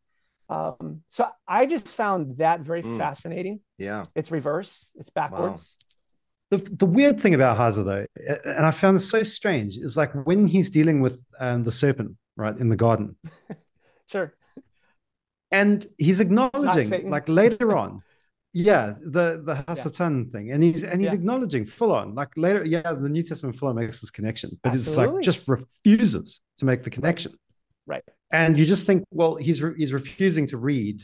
um, 0.49 1.01
so 1.09 1.27
i 1.47 1.65
just 1.65 1.87
found 1.87 2.37
that 2.37 2.61
very 2.61 2.83
Mm. 2.83 2.97
fascinating 2.97 3.59
Yeah. 3.77 4.05
it's 4.15 4.31
reverse 4.31 4.91
it's 4.95 5.09
backwards 5.09 5.75
the, 6.57 6.75
the 6.75 6.85
weird 6.85 7.19
thing 7.19 7.33
about 7.33 7.57
Heiser, 7.57 7.85
though, 7.85 8.05
and 8.45 8.65
I 8.65 8.71
found 8.71 8.95
this 8.95 9.09
so 9.09 9.23
strange, 9.23 9.77
is 9.77 9.97
like 9.97 10.13
when 10.25 10.47
he's 10.47 10.69
dealing 10.69 11.01
with 11.01 11.25
um, 11.39 11.63
the 11.63 11.71
serpent, 11.71 12.15
right, 12.35 12.57
in 12.57 12.69
the 12.69 12.75
garden. 12.75 13.15
sure. 14.07 14.33
And 15.51 15.85
he's 15.97 16.19
acknowledging, 16.19 17.09
like 17.09 17.29
later 17.29 17.77
on, 17.77 18.01
yeah, 18.53 18.95
the 18.99 19.41
the 19.43 19.55
Hasatan 19.67 20.25
yeah. 20.25 20.31
thing, 20.31 20.51
and 20.51 20.63
he's 20.63 20.83
and 20.83 20.99
he's 20.99 21.11
yeah. 21.11 21.15
acknowledging 21.15 21.65
full 21.65 21.93
on, 21.93 22.15
like 22.15 22.29
later, 22.35 22.65
yeah, 22.65 22.93
the 22.93 23.09
New 23.09 23.23
Testament 23.23 23.55
full 23.55 23.69
on 23.69 23.75
makes 23.75 24.01
this 24.01 24.11
connection, 24.11 24.57
but 24.63 24.73
Absolutely. 24.73 25.03
it's 25.03 25.15
like 25.15 25.23
just 25.23 25.47
refuses 25.47 26.41
to 26.57 26.65
make 26.65 26.83
the 26.83 26.89
connection, 26.89 27.33
right? 27.85 28.03
And 28.31 28.57
you 28.57 28.65
just 28.65 28.85
think, 28.87 29.05
well, 29.11 29.35
he's 29.35 29.61
re- 29.61 29.75
he's 29.77 29.93
refusing 29.93 30.47
to 30.47 30.57
read 30.57 31.03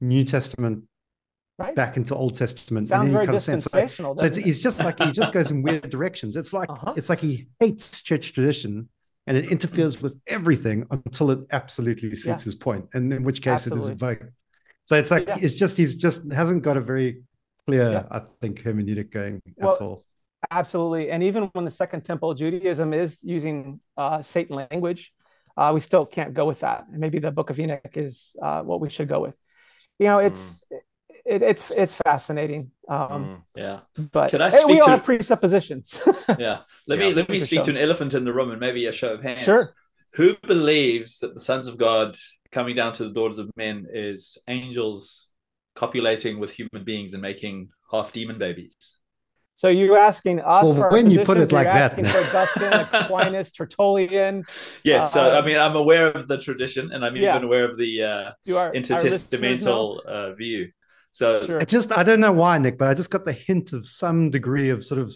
New 0.00 0.24
Testament 0.24 0.84
right. 1.58 1.74
back 1.74 1.96
into 1.96 2.14
Old 2.14 2.34
Testament. 2.34 2.88
Sounds 2.88 3.10
very 3.10 3.26
dispensational. 3.26 4.16
So, 4.16 4.30
so 4.30 4.40
he's 4.40 4.60
just 4.62 4.82
like 4.82 5.00
he 5.00 5.10
just 5.10 5.32
goes 5.32 5.50
in 5.50 5.62
weird 5.62 5.90
directions. 5.90 6.36
It's 6.36 6.52
like 6.52 6.70
uh-huh. 6.70 6.94
it's 6.96 7.08
like 7.08 7.20
he 7.20 7.48
hates 7.60 8.02
church 8.02 8.32
tradition 8.32 8.88
and 9.26 9.36
it 9.36 9.50
interferes 9.50 10.00
with 10.00 10.18
everything 10.26 10.86
until 10.90 11.30
it 11.30 11.40
absolutely 11.50 12.14
suits 12.14 12.26
yeah. 12.26 12.44
his 12.44 12.54
point, 12.54 12.86
and 12.94 13.12
in 13.12 13.22
which 13.22 13.42
case 13.42 13.66
Absolutely. 13.66 13.78
it 13.78 13.82
is 13.82 13.88
invoked. 13.90 14.24
So 14.84 14.96
it's 14.96 15.10
like 15.10 15.26
yeah. 15.26 15.38
it's 15.40 15.54
just 15.54 15.76
he's 15.76 15.96
just 15.96 16.30
hasn't 16.32 16.62
got 16.62 16.76
a 16.76 16.80
very 16.80 17.22
clear, 17.66 17.90
yeah. 17.90 18.04
I 18.10 18.20
think, 18.20 18.62
hermeneutic 18.62 19.10
going 19.10 19.42
well, 19.56 19.74
at 19.74 19.80
all. 19.80 20.04
Absolutely, 20.50 21.10
and 21.10 21.22
even 21.22 21.44
when 21.54 21.64
the 21.64 21.70
Second 21.70 22.02
Temple 22.02 22.34
Judaism 22.34 22.94
is 22.94 23.18
using 23.22 23.80
uh, 23.96 24.22
Satan 24.22 24.54
language, 24.54 25.12
uh, 25.56 25.72
we 25.74 25.80
still 25.80 26.06
can't 26.06 26.34
go 26.34 26.44
with 26.44 26.60
that. 26.60 26.84
And 26.90 27.00
maybe 27.00 27.18
the 27.18 27.32
Book 27.32 27.50
of 27.50 27.58
Enoch 27.58 27.96
is 27.96 28.36
uh, 28.40 28.62
what 28.62 28.80
we 28.80 28.88
should 28.90 29.08
go 29.08 29.20
with. 29.20 29.34
You 29.98 30.06
know, 30.06 30.18
it's 30.18 30.64
mm 30.72 30.78
it, 31.26 31.42
it's 31.42 31.70
it's 31.70 31.94
fascinating. 32.04 32.70
Um, 32.88 32.98
mm, 32.98 33.42
yeah, 33.56 33.80
but 34.12 34.30
Could 34.30 34.40
I 34.40 34.50
speak 34.50 34.66
we 34.66 34.80
all 34.80 34.86
to... 34.86 34.90
have 34.92 35.04
presuppositions. 35.04 36.00
yeah, 36.38 36.60
let 36.86 36.98
yeah, 36.98 37.08
me 37.08 37.14
let 37.14 37.28
me 37.28 37.40
speak 37.40 37.64
to 37.64 37.70
an 37.70 37.76
elephant 37.76 38.14
in 38.14 38.24
the 38.24 38.32
room 38.32 38.50
and 38.50 38.60
maybe 38.60 38.86
a 38.86 38.92
show 38.92 39.14
of 39.14 39.22
hands. 39.22 39.40
Sure. 39.40 39.74
Who 40.14 40.36
believes 40.42 41.18
that 41.18 41.34
the 41.34 41.40
sons 41.40 41.66
of 41.66 41.76
God 41.76 42.16
coming 42.52 42.76
down 42.76 42.94
to 42.94 43.04
the 43.04 43.10
daughters 43.12 43.38
of 43.38 43.50
men 43.56 43.86
is 43.92 44.38
angels 44.48 45.32
copulating 45.74 46.38
with 46.38 46.52
human 46.52 46.84
beings 46.84 47.12
and 47.12 47.20
making 47.20 47.68
half 47.90 48.12
demon 48.12 48.38
babies? 48.38 48.76
So 49.56 49.68
you're 49.68 49.96
asking 49.96 50.40
us 50.40 50.64
well, 50.64 50.90
when 50.90 51.08
you 51.08 51.24
put 51.24 51.38
it 51.38 51.50
like 51.50 51.66
that, 51.66 51.94
for 51.94 52.06
Augustine, 52.36 52.86
Aquinas, 52.92 53.50
Tertullian. 53.50 54.44
Yes, 54.84 55.14
so 55.14 55.34
uh, 55.34 55.40
I 55.40 55.46
mean, 55.46 55.56
I'm 55.56 55.76
aware 55.76 56.08
of 56.08 56.28
the 56.28 56.36
tradition, 56.36 56.92
and 56.92 57.02
I'm 57.02 57.16
yeah. 57.16 57.34
even 57.34 57.44
aware 57.44 57.64
of 57.64 57.78
the 57.78 58.02
uh, 58.02 58.32
intertestamental 58.46 60.04
uh, 60.04 60.34
view. 60.34 60.70
So 61.16 61.46
sure. 61.46 61.62
I 61.62 61.64
just 61.64 61.96
I 61.96 62.02
don't 62.02 62.20
know 62.20 62.30
why, 62.30 62.58
Nick, 62.58 62.76
but 62.76 62.88
I 62.88 62.92
just 62.92 63.08
got 63.08 63.24
the 63.24 63.32
hint 63.32 63.72
of 63.72 63.86
some 63.86 64.28
degree 64.28 64.68
of 64.68 64.84
sort 64.84 65.00
of 65.00 65.10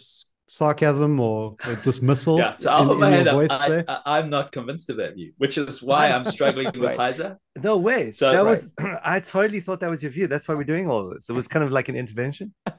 sarcasm 0.47 1.19
or, 1.19 1.55
or 1.63 1.75
dismissal. 1.83 2.39
yeah, 2.39 2.55
so 2.57 2.71
I'll 2.71 2.81
in, 2.81 2.87
put 2.87 2.97
my 2.97 3.11
hand 3.11 3.27
up. 3.27 4.01
I, 4.07 4.17
am 4.17 4.31
not 4.31 4.51
convinced 4.51 4.89
of 4.89 4.97
that 4.97 5.13
view, 5.13 5.31
which 5.37 5.59
is 5.59 5.83
why 5.83 6.11
I'm 6.11 6.25
struggling 6.25 6.65
with 6.65 6.77
right. 6.77 6.97
Heiser. 6.97 7.37
No 7.61 7.77
way. 7.77 8.11
So 8.13 8.31
that 8.31 8.37
right. 8.37 8.49
was 8.49 8.71
I 9.03 9.19
totally 9.19 9.59
thought 9.59 9.79
that 9.81 9.91
was 9.91 10.01
your 10.01 10.11
view. 10.11 10.25
That's 10.25 10.47
why 10.47 10.55
we're 10.55 10.63
doing 10.63 10.89
all 10.89 11.07
of 11.07 11.13
this. 11.13 11.29
It 11.29 11.33
was 11.33 11.47
kind 11.47 11.63
of 11.63 11.71
like 11.71 11.87
an 11.87 11.95
intervention. 11.95 12.55
there 12.65 12.73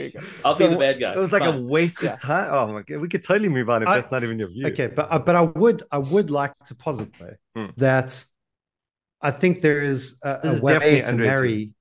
you 0.00 0.12
go. 0.12 0.20
I'll 0.46 0.54
so, 0.54 0.68
be 0.68 0.72
the 0.72 0.80
bad 0.80 1.00
guy. 1.00 1.12
It 1.12 1.18
was 1.18 1.32
like 1.32 1.42
Fine. 1.42 1.54
a 1.54 1.60
waste 1.60 2.02
yeah. 2.02 2.14
of 2.14 2.22
time. 2.22 2.48
Oh 2.50 2.72
my 2.72 2.80
god, 2.80 2.96
we 2.96 3.08
could 3.08 3.22
totally 3.22 3.50
move 3.50 3.68
on 3.68 3.82
if 3.82 3.90
I, 3.90 3.96
that's 3.96 4.10
not 4.10 4.24
even 4.24 4.38
your 4.38 4.48
view. 4.48 4.68
Okay, 4.68 4.86
but 4.86 5.06
uh, 5.10 5.18
but 5.18 5.36
I 5.36 5.42
would 5.42 5.82
I 5.92 5.98
would 5.98 6.30
like 6.30 6.54
to 6.68 6.74
posit 6.74 7.12
though 7.12 7.34
hmm. 7.54 7.66
that 7.76 8.24
I 9.22 9.30
think 9.30 9.60
there 9.60 9.80
is 9.80 10.18
a, 10.22 10.40
a 10.44 10.62
way 10.62 11.02
to 11.02 11.12
marry. 11.14 11.72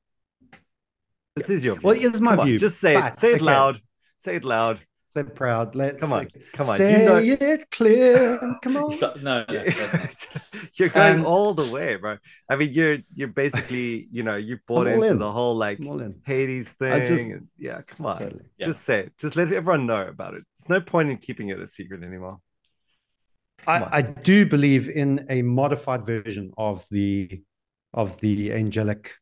This 1.36 1.50
is 1.50 1.64
your 1.64 1.76
view. 1.76 1.82
Well, 1.84 1.96
it's 1.98 2.20
my 2.20 2.36
come 2.36 2.46
view. 2.46 2.56
On, 2.56 2.60
just 2.60 2.80
say 2.80 2.98
it. 2.98 3.18
Say 3.18 3.32
it 3.32 3.36
okay. 3.36 3.46
loud. 3.46 3.82
Say 4.18 4.36
it 4.36 4.44
loud. 4.44 4.80
Say 5.12 5.22
it 5.22 5.34
proud. 5.34 5.74
Let's 5.74 6.00
come 6.00 6.14
on. 6.14 6.28
Come 6.54 6.70
on. 6.70 6.78
Say 6.78 7.02
you 7.02 7.06
know... 7.08 7.18
it 7.18 7.72
clear. 7.72 8.38
Come 8.62 8.78
on. 8.78 9.00
no, 9.00 9.14
no 9.24 9.46
you're 10.76 10.90
going 10.90 11.22
um, 11.22 11.26
all 11.26 11.56
the 11.56 11.66
way, 11.66 11.96
bro. 11.96 12.18
I 12.48 12.56
mean, 12.58 12.74
you're 12.74 13.00
you're 13.16 13.30
basically, 13.30 14.08
you 14.12 14.22
know, 14.22 14.36
you 14.36 14.60
bought 14.68 14.86
into 14.86 15.08
in. 15.08 15.18
the 15.18 15.32
whole 15.32 15.56
like 15.56 15.80
Hades 16.26 16.74
thing. 16.74 17.06
Just, 17.06 17.26
and, 17.26 17.48
yeah, 17.58 17.82
come 17.88 18.06
on. 18.06 18.18
Totally. 18.18 18.44
Yeah. 18.58 18.68
Just 18.68 18.84
say 18.84 19.00
it. 19.00 19.14
Just 19.18 19.36
let 19.36 19.52
everyone 19.52 19.88
know 19.88 20.06
about 20.06 20.36
it. 20.36 20.44
There's 20.58 20.70
no 20.70 20.82
point 20.82 21.10
in 21.10 21.18
keeping 21.18 21.50
it 21.50 21.60
a 21.60 21.66
secret 21.66 22.04
anymore. 22.04 22.40
I, 23.68 23.98
I, 23.98 24.02
do 24.02 24.46
believe 24.46 24.90
in 24.90 25.26
a 25.30 25.42
modified 25.42 26.06
version 26.06 26.52
of 26.58 26.86
the 26.90 27.42
of 27.94 28.20
the 28.20 28.54
angelic, 28.54 29.16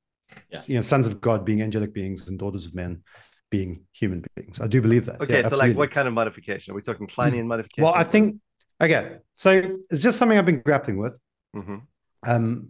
yes. 0.51 0.69
you 0.69 0.75
know, 0.75 0.81
sons 0.81 1.07
of 1.07 1.21
God 1.21 1.45
being 1.45 1.61
angelic 1.61 1.93
beings 1.93 2.27
and 2.27 2.37
daughters 2.37 2.65
of 2.65 2.75
men 2.75 3.03
being 3.49 3.85
human 3.93 4.23
beings. 4.35 4.59
I 4.61 4.67
do 4.67 4.81
believe 4.81 5.05
that. 5.05 5.21
Okay, 5.21 5.41
yeah, 5.41 5.47
so 5.47 5.57
like 5.57 5.75
what 5.75 5.91
kind 5.91 6.07
of 6.07 6.13
modification? 6.13 6.71
Are 6.71 6.75
we 6.75 6.81
talking 6.81 7.07
Kleinian 7.07 7.41
hmm. 7.41 7.47
modification? 7.47 7.83
Well, 7.83 7.95
I 7.95 8.03
think 8.03 8.37
okay. 8.81 9.17
So 9.35 9.77
it's 9.89 10.01
just 10.01 10.17
something 10.17 10.37
I've 10.37 10.45
been 10.45 10.61
grappling 10.61 10.97
with. 10.97 11.17
Mm-hmm. 11.55 11.77
Um, 12.25 12.69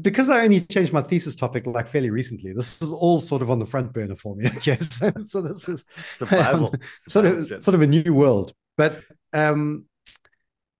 because 0.00 0.30
I 0.30 0.44
only 0.44 0.60
changed 0.60 0.92
my 0.92 1.02
thesis 1.02 1.34
topic 1.34 1.66
like 1.66 1.88
fairly 1.88 2.10
recently, 2.10 2.52
this 2.52 2.80
is 2.82 2.92
all 2.92 3.18
sort 3.18 3.42
of 3.42 3.50
on 3.50 3.58
the 3.58 3.66
front 3.66 3.92
burner 3.92 4.14
for 4.14 4.36
me. 4.36 4.46
I 4.52 4.58
guess 4.58 5.00
so. 5.24 5.40
This 5.40 5.68
is 5.68 5.84
survival, 6.16 6.66
um, 6.66 6.72
survival 6.96 7.40
sort 7.40 7.52
of 7.52 7.62
sort 7.62 7.74
of 7.74 7.82
a 7.82 7.86
new 7.86 8.14
world. 8.14 8.52
But 8.76 9.02
um, 9.32 9.86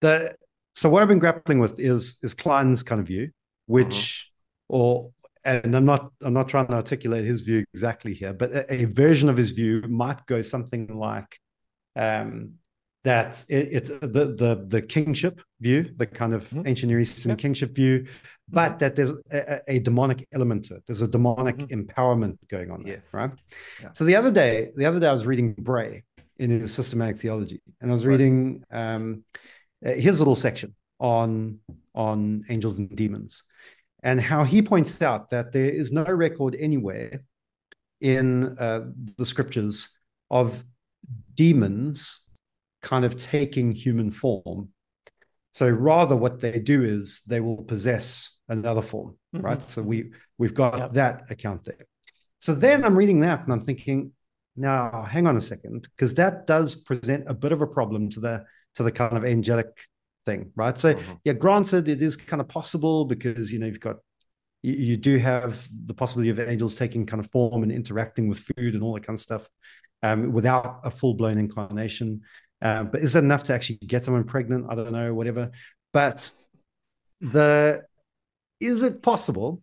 the 0.02 0.36
so 0.74 0.90
what 0.90 1.02
I've 1.02 1.08
been 1.08 1.18
grappling 1.18 1.58
with 1.58 1.80
is 1.80 2.18
is 2.22 2.34
Kline's 2.34 2.82
kind 2.82 3.00
of 3.00 3.06
view, 3.06 3.30
which 3.66 4.30
mm-hmm. 4.70 4.76
or 4.76 5.10
and 5.44 5.74
I'm 5.74 5.84
not 5.84 6.12
I'm 6.20 6.34
not 6.34 6.48
trying 6.48 6.66
to 6.68 6.74
articulate 6.74 7.24
his 7.24 7.40
view 7.42 7.64
exactly 7.72 8.14
here, 8.14 8.32
but 8.32 8.52
a, 8.52 8.82
a 8.82 8.84
version 8.84 9.28
of 9.28 9.36
his 9.36 9.52
view 9.52 9.82
might 9.88 10.24
go 10.26 10.42
something 10.42 10.86
like 10.98 11.38
um, 11.96 12.54
that 13.04 13.44
it, 13.48 13.68
it's 13.72 13.90
the 14.00 14.34
the 14.38 14.64
the 14.68 14.82
kingship 14.82 15.40
view, 15.60 15.92
the 15.96 16.06
kind 16.06 16.34
of 16.34 16.48
mm-hmm. 16.48 16.66
ancient 16.66 16.90
Near 16.90 17.00
Eastern 17.00 17.30
yep. 17.30 17.38
kingship 17.38 17.74
view, 17.74 18.06
but 18.48 18.70
mm-hmm. 18.70 18.78
that 18.78 18.96
there's 18.96 19.12
a, 19.30 19.60
a, 19.68 19.78
demonic 19.80 20.26
element 20.32 20.64
to 20.66 20.76
it. 20.76 20.84
There's 20.86 21.02
a 21.02 21.08
demonic 21.08 21.56
mm-hmm. 21.56 21.80
empowerment 21.80 22.38
going 22.48 22.70
on 22.70 22.84
there, 22.84 23.00
yes. 23.02 23.12
right? 23.12 23.30
Yeah. 23.80 23.92
So 23.92 24.04
the 24.04 24.16
other 24.16 24.30
day, 24.30 24.70
the 24.76 24.86
other 24.86 25.00
day 25.00 25.08
I 25.08 25.12
was 25.12 25.26
reading 25.26 25.54
Bray 25.54 26.04
in 26.38 26.50
his 26.50 26.72
systematic 26.72 27.20
theology, 27.20 27.60
and 27.80 27.90
I 27.90 27.92
was 27.92 28.06
right. 28.06 28.12
reading 28.12 28.64
um, 28.70 29.24
his 29.82 30.20
little 30.20 30.36
section 30.36 30.74
on 30.98 31.58
on 31.94 32.44
angels 32.48 32.78
and 32.78 32.94
demons, 32.94 33.42
and 34.02 34.20
how 34.20 34.44
he 34.44 34.62
points 34.62 35.02
out 35.02 35.30
that 35.30 35.52
there 35.52 35.68
is 35.68 35.92
no 35.92 36.04
record 36.04 36.56
anywhere 36.58 37.24
in 38.00 38.58
uh, 38.58 38.80
the 39.16 39.26
scriptures 39.26 39.90
of 40.30 40.64
demons 41.34 42.28
kind 42.80 43.04
of 43.04 43.16
taking 43.16 43.72
human 43.72 44.10
form. 44.10 44.68
So 45.52 45.68
rather, 45.68 46.16
what 46.16 46.40
they 46.40 46.58
do 46.58 46.82
is 46.82 47.22
they 47.26 47.40
will 47.40 47.62
possess 47.62 48.38
another 48.48 48.82
form, 48.82 49.16
mm-hmm. 49.34 49.44
right? 49.44 49.62
So 49.62 49.82
we 49.82 50.12
we've 50.38 50.54
got 50.54 50.78
yep. 50.78 50.92
that 50.92 51.30
account 51.30 51.64
there. 51.64 51.86
So 52.38 52.54
then 52.54 52.84
I'm 52.84 52.96
reading 52.96 53.20
that 53.20 53.44
and 53.44 53.52
I'm 53.52 53.60
thinking, 53.60 54.12
now 54.56 55.02
hang 55.02 55.26
on 55.26 55.36
a 55.36 55.40
second, 55.40 55.88
because 55.94 56.14
that 56.14 56.46
does 56.46 56.74
present 56.74 57.24
a 57.28 57.34
bit 57.34 57.52
of 57.52 57.62
a 57.62 57.66
problem 57.66 58.08
to 58.10 58.20
the 58.20 58.44
to 58.74 58.82
the 58.82 58.92
kind 58.92 59.16
of 59.16 59.24
angelic 59.24 59.66
thing, 60.24 60.52
right? 60.56 60.78
So 60.78 60.94
mm-hmm. 60.94 61.12
yeah, 61.24 61.32
granted, 61.34 61.88
it 61.88 62.02
is 62.02 62.16
kind 62.16 62.40
of 62.40 62.48
possible 62.48 63.04
because 63.04 63.52
you 63.52 63.58
know 63.58 63.66
you've 63.66 63.80
got 63.80 63.96
you, 64.62 64.74
you, 64.74 64.96
do 64.96 65.18
have 65.18 65.66
the 65.86 65.94
possibility 65.94 66.30
of 66.30 66.38
angels 66.40 66.74
taking 66.74 67.04
kind 67.04 67.20
of 67.22 67.30
form 67.30 67.62
and 67.62 67.72
interacting 67.72 68.28
with 68.28 68.38
food 68.38 68.74
and 68.74 68.82
all 68.82 68.94
that 68.94 69.06
kind 69.06 69.16
of 69.16 69.22
stuff 69.22 69.48
um, 70.02 70.32
without 70.32 70.80
a 70.84 70.90
full 70.90 71.14
blown 71.14 71.38
incarnation. 71.38 72.22
Uh, 72.60 72.84
but 72.84 73.00
is 73.00 73.14
that 73.14 73.24
enough 73.24 73.44
to 73.44 73.54
actually 73.54 73.76
get 73.86 74.04
someone 74.04 74.24
pregnant? 74.24 74.66
I 74.68 74.76
don't 74.76 74.92
know, 74.92 75.12
whatever. 75.14 75.50
But 75.92 76.30
the 77.20 77.84
is 78.60 78.82
it 78.82 79.02
possible? 79.02 79.62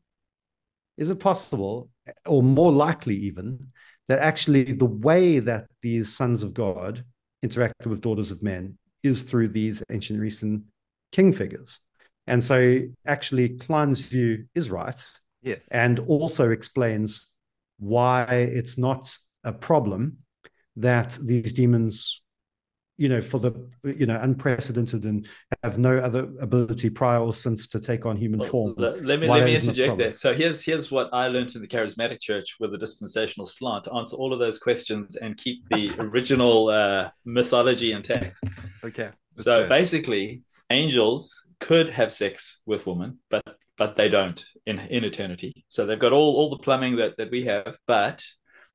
Is 0.97 1.09
it 1.09 1.19
possible, 1.19 1.89
or 2.25 2.43
more 2.43 2.73
likely 2.73 3.15
even, 3.15 3.71
that 4.09 4.19
actually 4.19 4.73
the 4.73 4.85
way 4.85 5.39
that 5.39 5.67
these 5.81 6.13
sons 6.13 6.43
of 6.43 6.53
God 6.53 7.05
interacted 7.45 7.85
with 7.85 8.01
daughters 8.01 8.31
of 8.31 8.43
men 8.43 8.77
is 9.03 9.23
through 9.23 9.49
these 9.49 9.83
ancient 9.89 10.23
Eastern 10.23 10.65
king 11.11 11.31
figures. 11.31 11.79
And 12.27 12.43
so 12.43 12.81
actually 13.05 13.49
Kline's 13.57 13.99
view 13.99 14.45
is 14.53 14.69
right. 14.69 14.99
Yes. 15.41 15.67
And 15.69 15.99
also 15.99 16.51
explains 16.51 17.31
why 17.79 18.25
it's 18.29 18.77
not 18.77 19.17
a 19.43 19.53
problem 19.53 20.17
that 20.75 21.17
these 21.21 21.53
demons, 21.53 22.21
you 22.99 23.07
know, 23.07 23.21
for 23.21 23.39
the 23.39 23.53
you 23.83 24.05
know, 24.05 24.19
unprecedented 24.21 25.05
and 25.05 25.25
have 25.63 25.79
no 25.79 25.97
other 25.99 26.29
ability 26.41 26.89
prior 26.89 27.21
or 27.21 27.31
since 27.31 27.65
to 27.69 27.79
take 27.79 28.05
on 28.05 28.17
human 28.17 28.41
well, 28.41 28.49
form. 28.49 28.75
Let, 28.77 29.05
let 29.05 29.19
me 29.21 29.27
let 29.27 29.45
me 29.45 29.55
interject 29.55 29.97
there. 29.97 30.13
So 30.13 30.33
here's 30.33 30.61
here's 30.61 30.91
what 30.91 31.09
I 31.13 31.29
learned 31.29 31.55
in 31.55 31.61
the 31.61 31.67
charismatic 31.67 32.19
church 32.19 32.57
with 32.59 32.73
a 32.73 32.77
dispensational 32.77 33.45
slant 33.45 33.85
to 33.85 33.93
answer 33.93 34.17
all 34.17 34.33
of 34.33 34.39
those 34.39 34.59
questions 34.59 35.15
and 35.15 35.37
keep 35.37 35.63
the 35.69 35.91
original 35.99 36.69
uh, 36.69 37.09
mythology 37.23 37.93
intact. 37.93 38.37
Okay. 38.83 39.11
So 39.35 39.65
basically, 39.69 40.41
angels 40.69 41.47
could 41.61 41.89
have 41.89 42.11
sex 42.11 42.59
with 42.65 42.85
women, 42.85 43.19
but 43.29 43.45
but 43.77 43.95
they 43.95 44.09
don't 44.09 44.43
in 44.65 44.77
in 44.79 45.05
eternity. 45.05 45.63
So 45.69 45.85
they've 45.85 45.97
got 45.97 46.11
all 46.11 46.35
all 46.35 46.49
the 46.49 46.57
plumbing 46.57 46.97
that 46.97 47.15
that 47.17 47.31
we 47.31 47.45
have, 47.45 47.77
but 47.87 48.25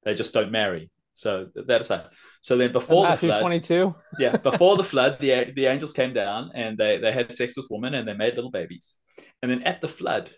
They 0.04 0.14
just 0.14 0.34
don't 0.34 0.52
marry. 0.52 0.90
So 1.14 1.48
that 1.54 1.80
aside. 1.80 2.08
So 2.48 2.58
then 2.58 2.72
before 2.72 3.04
Matthew 3.04 3.28
the 3.30 3.34
flood, 3.36 3.40
22. 3.40 3.94
yeah, 4.18 4.36
before 4.50 4.76
the 4.76 4.84
flood, 4.84 5.18
the 5.18 5.50
the 5.58 5.64
angels 5.64 5.94
came 5.94 6.12
down 6.12 6.50
and 6.54 6.76
they 6.76 6.98
they 6.98 7.10
had 7.10 7.34
sex 7.34 7.56
with 7.56 7.68
women 7.70 7.94
and 7.94 8.06
they 8.06 8.12
made 8.12 8.34
little 8.34 8.50
babies. 8.50 8.96
And 9.40 9.50
then 9.50 9.62
at 9.62 9.80
the 9.80 9.88
flood, 9.88 10.30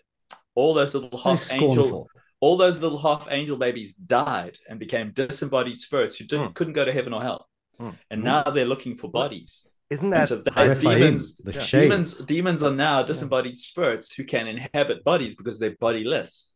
all 0.55 0.73
those 0.73 0.93
little 0.95 1.11
So 1.11 1.31
half 1.31 1.53
angel 1.53 2.07
all 2.39 2.55
those 2.55 2.81
little 2.81 3.01
half 3.07 3.27
angel 3.29 3.57
babies 3.57 3.93
died 3.93 4.55
and 4.69 4.79
became 4.79 5.11
disembodied 5.11 5.77
spirits 5.77 6.15
who 6.15 6.23
didn't 6.31 6.47
Hmm. 6.47 6.53
couldn't 6.57 6.73
go 6.79 6.85
to 6.85 6.93
heaven 6.93 7.11
or 7.13 7.21
hell. 7.21 7.41
Hmm. 7.79 7.89
And 8.11 8.23
now 8.23 8.43
they're 8.43 8.71
looking 8.73 8.95
for 8.95 9.09
bodies. 9.11 9.51
Isn't 9.89 10.11
that 10.11 10.27
so 10.29 10.37
they- 10.37 10.79
demons, 10.79 11.37
the 11.37 11.53
yeah. 11.53 11.65
demons, 11.71 12.09
demons 12.25 12.61
are 12.67 12.75
now 12.89 13.03
disembodied 13.03 13.57
spirits 13.57 14.13
who 14.15 14.23
can 14.23 14.45
inhabit 14.47 15.03
bodies 15.03 15.33
because 15.35 15.59
they're 15.59 15.77
bodiless. 15.79 16.55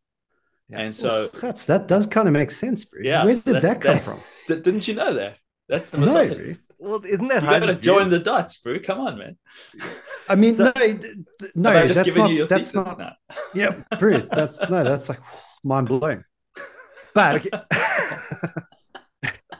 Yeah. 0.71 0.79
And 0.79 0.95
so, 0.95 1.27
that's 1.27 1.65
that 1.65 1.87
does 1.87 2.07
kind 2.07 2.27
of 2.27 2.33
make 2.33 2.49
sense, 2.51 2.85
bro. 2.85 3.01
yeah, 3.03 3.25
Where 3.25 3.35
did 3.35 3.61
that 3.61 3.81
come 3.81 3.99
from? 3.99 4.19
d- 4.47 4.61
didn't 4.61 4.87
you 4.87 4.93
know 4.95 5.13
that? 5.15 5.37
That's 5.67 5.89
the 5.89 5.97
No, 5.97 6.05
mythology. 6.07 6.57
bro. 6.79 6.89
well, 6.91 7.05
isn't 7.05 7.27
that 7.27 7.43
You 7.43 7.49
gotta 7.49 7.75
join 7.75 8.09
the 8.09 8.19
dots, 8.19 8.57
bro. 8.61 8.79
Come 8.79 8.99
on, 9.01 9.17
man. 9.17 9.37
I 10.29 10.35
mean, 10.35 10.55
So- 10.55 10.65
no, 10.65 10.71
d- 10.73 10.93
d- 11.39 11.47
no, 11.55 11.69
I 11.71 11.87
just 11.87 11.95
that's 12.03 12.15
not. 12.15 12.29
you 12.29 12.37
your 12.37 12.47
That's 12.47 12.73
not. 12.73 12.97
now. 12.97 13.13
Yeah, 13.53 13.83
bro. 13.99 14.19
That's 14.19 14.59
no, 14.69 14.83
that's 14.83 15.09
like 15.09 15.19
mind 15.63 15.87
blowing. 15.87 16.23
But 17.13 17.45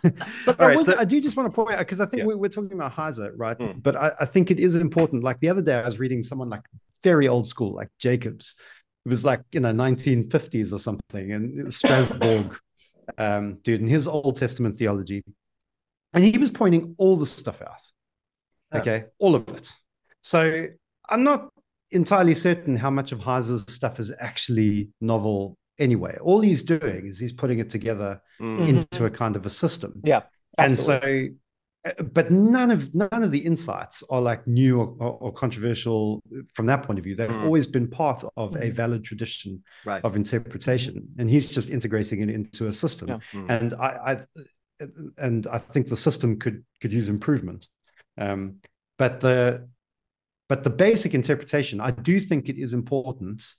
But 0.03 0.59
I, 0.59 0.67
right, 0.67 0.77
was, 0.77 0.87
so- 0.87 0.97
I 0.97 1.05
do 1.05 1.21
just 1.21 1.37
want 1.37 1.47
to 1.51 1.55
point 1.55 1.73
out 1.73 1.79
because 1.79 2.01
I 2.01 2.05
think 2.07 2.21
Yeah. 2.21 2.27
we, 2.27 2.35
we're 2.35 2.47
talking 2.49 2.73
about 2.73 2.95
Heiser, 2.95 3.33
right? 3.37 3.57
Mm. 3.57 3.83
But 3.83 3.95
I, 3.95 4.11
I 4.21 4.25
think 4.25 4.49
it 4.49 4.59
is 4.59 4.75
important. 4.75 5.23
Like 5.23 5.39
the 5.41 5.49
other 5.49 5.61
day, 5.61 5.75
I 5.75 5.85
was 5.85 5.99
reading 5.99 6.23
someone 6.23 6.49
like 6.49 6.63
very 7.03 7.27
old 7.27 7.45
school, 7.45 7.75
like 7.75 7.89
Jacobs. 7.99 8.55
It 9.05 9.09
was 9.09 9.25
like 9.25 9.41
you 9.51 9.59
know 9.59 9.71
1950s 9.71 10.73
or 10.73 10.79
something, 10.79 11.31
and 11.31 11.73
Strasbourg, 11.73 12.57
um, 13.17 13.59
dude, 13.63 13.81
in 13.81 13.87
his 13.87 14.07
Old 14.07 14.37
Testament 14.37 14.75
theology, 14.75 15.23
and 16.13 16.23
he 16.23 16.37
was 16.37 16.51
pointing 16.51 16.95
all 16.97 17.17
the 17.17 17.25
stuff 17.25 17.61
out. 17.61 17.81
Yeah. 18.73 18.79
Okay, 18.79 19.03
all 19.19 19.35
of 19.35 19.47
it. 19.49 19.71
So 20.21 20.67
I'm 21.09 21.23
not 21.23 21.49
entirely 21.89 22.35
certain 22.35 22.75
how 22.77 22.89
much 22.89 23.11
of 23.11 23.19
Heiser's 23.19 23.71
stuff 23.73 23.99
is 23.99 24.13
actually 24.19 24.89
novel 25.01 25.57
anyway. 25.79 26.17
All 26.21 26.39
he's 26.39 26.63
doing 26.63 27.07
is 27.07 27.19
he's 27.19 27.33
putting 27.33 27.59
it 27.59 27.69
together 27.69 28.21
Mm. 28.39 28.67
into 28.67 29.05
a 29.05 29.09
kind 29.09 29.35
of 29.35 29.45
a 29.45 29.49
system. 29.49 30.01
Yeah, 30.03 30.21
And 30.57 30.79
so, 30.79 30.99
but 32.13 32.31
none 32.31 32.69
of 32.69 32.93
none 32.93 33.23
of 33.23 33.31
the 33.31 33.39
insights 33.39 34.03
are 34.09 34.21
like 34.21 34.45
new 34.45 34.79
or, 34.79 34.95
or, 34.99 35.11
or 35.23 35.31
controversial 35.33 36.21
from 36.53 36.67
that 36.67 36.83
point 36.83 36.99
of 36.99 37.03
view. 37.05 37.15
They've 37.15 37.29
Mm. 37.29 37.43
always 37.43 37.65
been 37.65 37.87
part 37.87 38.23
of 38.37 38.55
a 38.55 38.59
Mhm. 38.69 38.71
valid 38.73 39.03
tradition 39.03 39.63
Right. 39.85 40.03
of 40.05 40.15
interpretation, 40.15 41.07
and 41.17 41.29
he's 41.29 41.49
just 41.51 41.69
integrating 41.71 42.21
it 42.21 42.29
into 42.29 42.67
a 42.67 42.73
system. 42.73 43.07
Yeah. 43.09 43.17
Mm. 43.33 43.45
And 43.49 43.73
I, 43.73 43.89
I, 44.11 44.85
and 45.17 45.47
I 45.47 45.57
think 45.57 45.87
the 45.87 45.97
system 45.97 46.37
could 46.39 46.63
could 46.81 46.93
use 46.93 47.09
improvement. 47.09 47.67
Um, 48.17 48.57
but 48.97 49.21
the 49.21 49.67
but 50.49 50.63
the 50.63 50.69
basic 50.69 51.13
interpretation, 51.15 51.79
I 51.81 51.91
do 51.91 52.19
think 52.19 52.47
it 52.49 52.57
is 52.59 52.73
important 52.73 53.55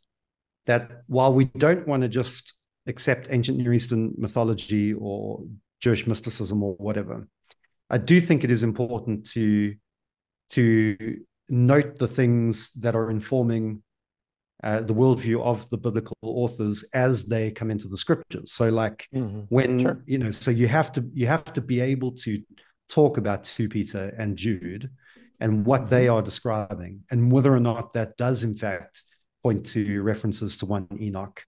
that 0.67 1.03
while 1.09 1.33
we 1.35 1.47
don't 1.47 1.89
want 1.89 2.03
to 2.03 2.09
just 2.09 2.55
accept 2.87 3.27
ancient 3.31 3.59
Near 3.59 3.73
Eastern 3.73 4.13
mythology 4.17 4.93
or 4.95 5.45
Jewish 5.81 6.07
mysticism 6.07 6.63
or 6.63 6.75
whatever, 6.75 7.27
I 7.93 7.99
do 7.99 8.21
think 8.21 8.43
it 8.43 8.51
is 8.51 8.63
important 8.63 9.27
to 9.33 9.75
to 10.51 10.97
note 11.49 11.99
the 11.99 12.09
things 12.09 12.71
that 12.73 12.95
are 12.97 13.11
informing 13.11 13.83
uh, 14.65 14.81
the 14.81 14.95
worldview 14.95 15.43
of 15.43 15.69
the 15.71 15.77
biblical 15.77 16.17
authors 16.23 16.85
as 16.95 17.25
they 17.25 17.51
come 17.51 17.71
into 17.71 17.89
the 17.89 17.97
scriptures. 17.97 18.53
So, 18.53 18.69
like 18.71 19.09
Mhm. 19.13 19.47
when 19.49 19.81
Sure. 19.81 20.03
you 20.07 20.19
know, 20.19 20.31
so 20.31 20.51
you 20.51 20.69
have 20.69 20.91
to 20.93 21.01
you 21.15 21.27
have 21.27 21.45
to 21.53 21.61
be 21.61 21.81
able 21.81 22.13
to 22.25 22.43
talk 22.89 23.19
about 23.19 23.45
two 23.45 23.69
Peter 23.69 24.15
and 24.19 24.37
Jude 24.37 24.91
and 25.41 25.67
what 25.67 25.89
they 25.91 26.07
Mm-hmm. 26.07 26.15
are 26.15 26.23
describing, 26.23 26.95
and 27.11 27.33
whether 27.33 27.53
or 27.53 27.61
not 27.61 27.93
that 27.95 28.17
does 28.17 28.45
in 28.45 28.55
fact 28.55 29.03
point 29.43 29.67
to 29.75 30.03
references 30.03 30.57
to 30.59 30.67
one 30.67 30.87
Enoch. 31.01 31.45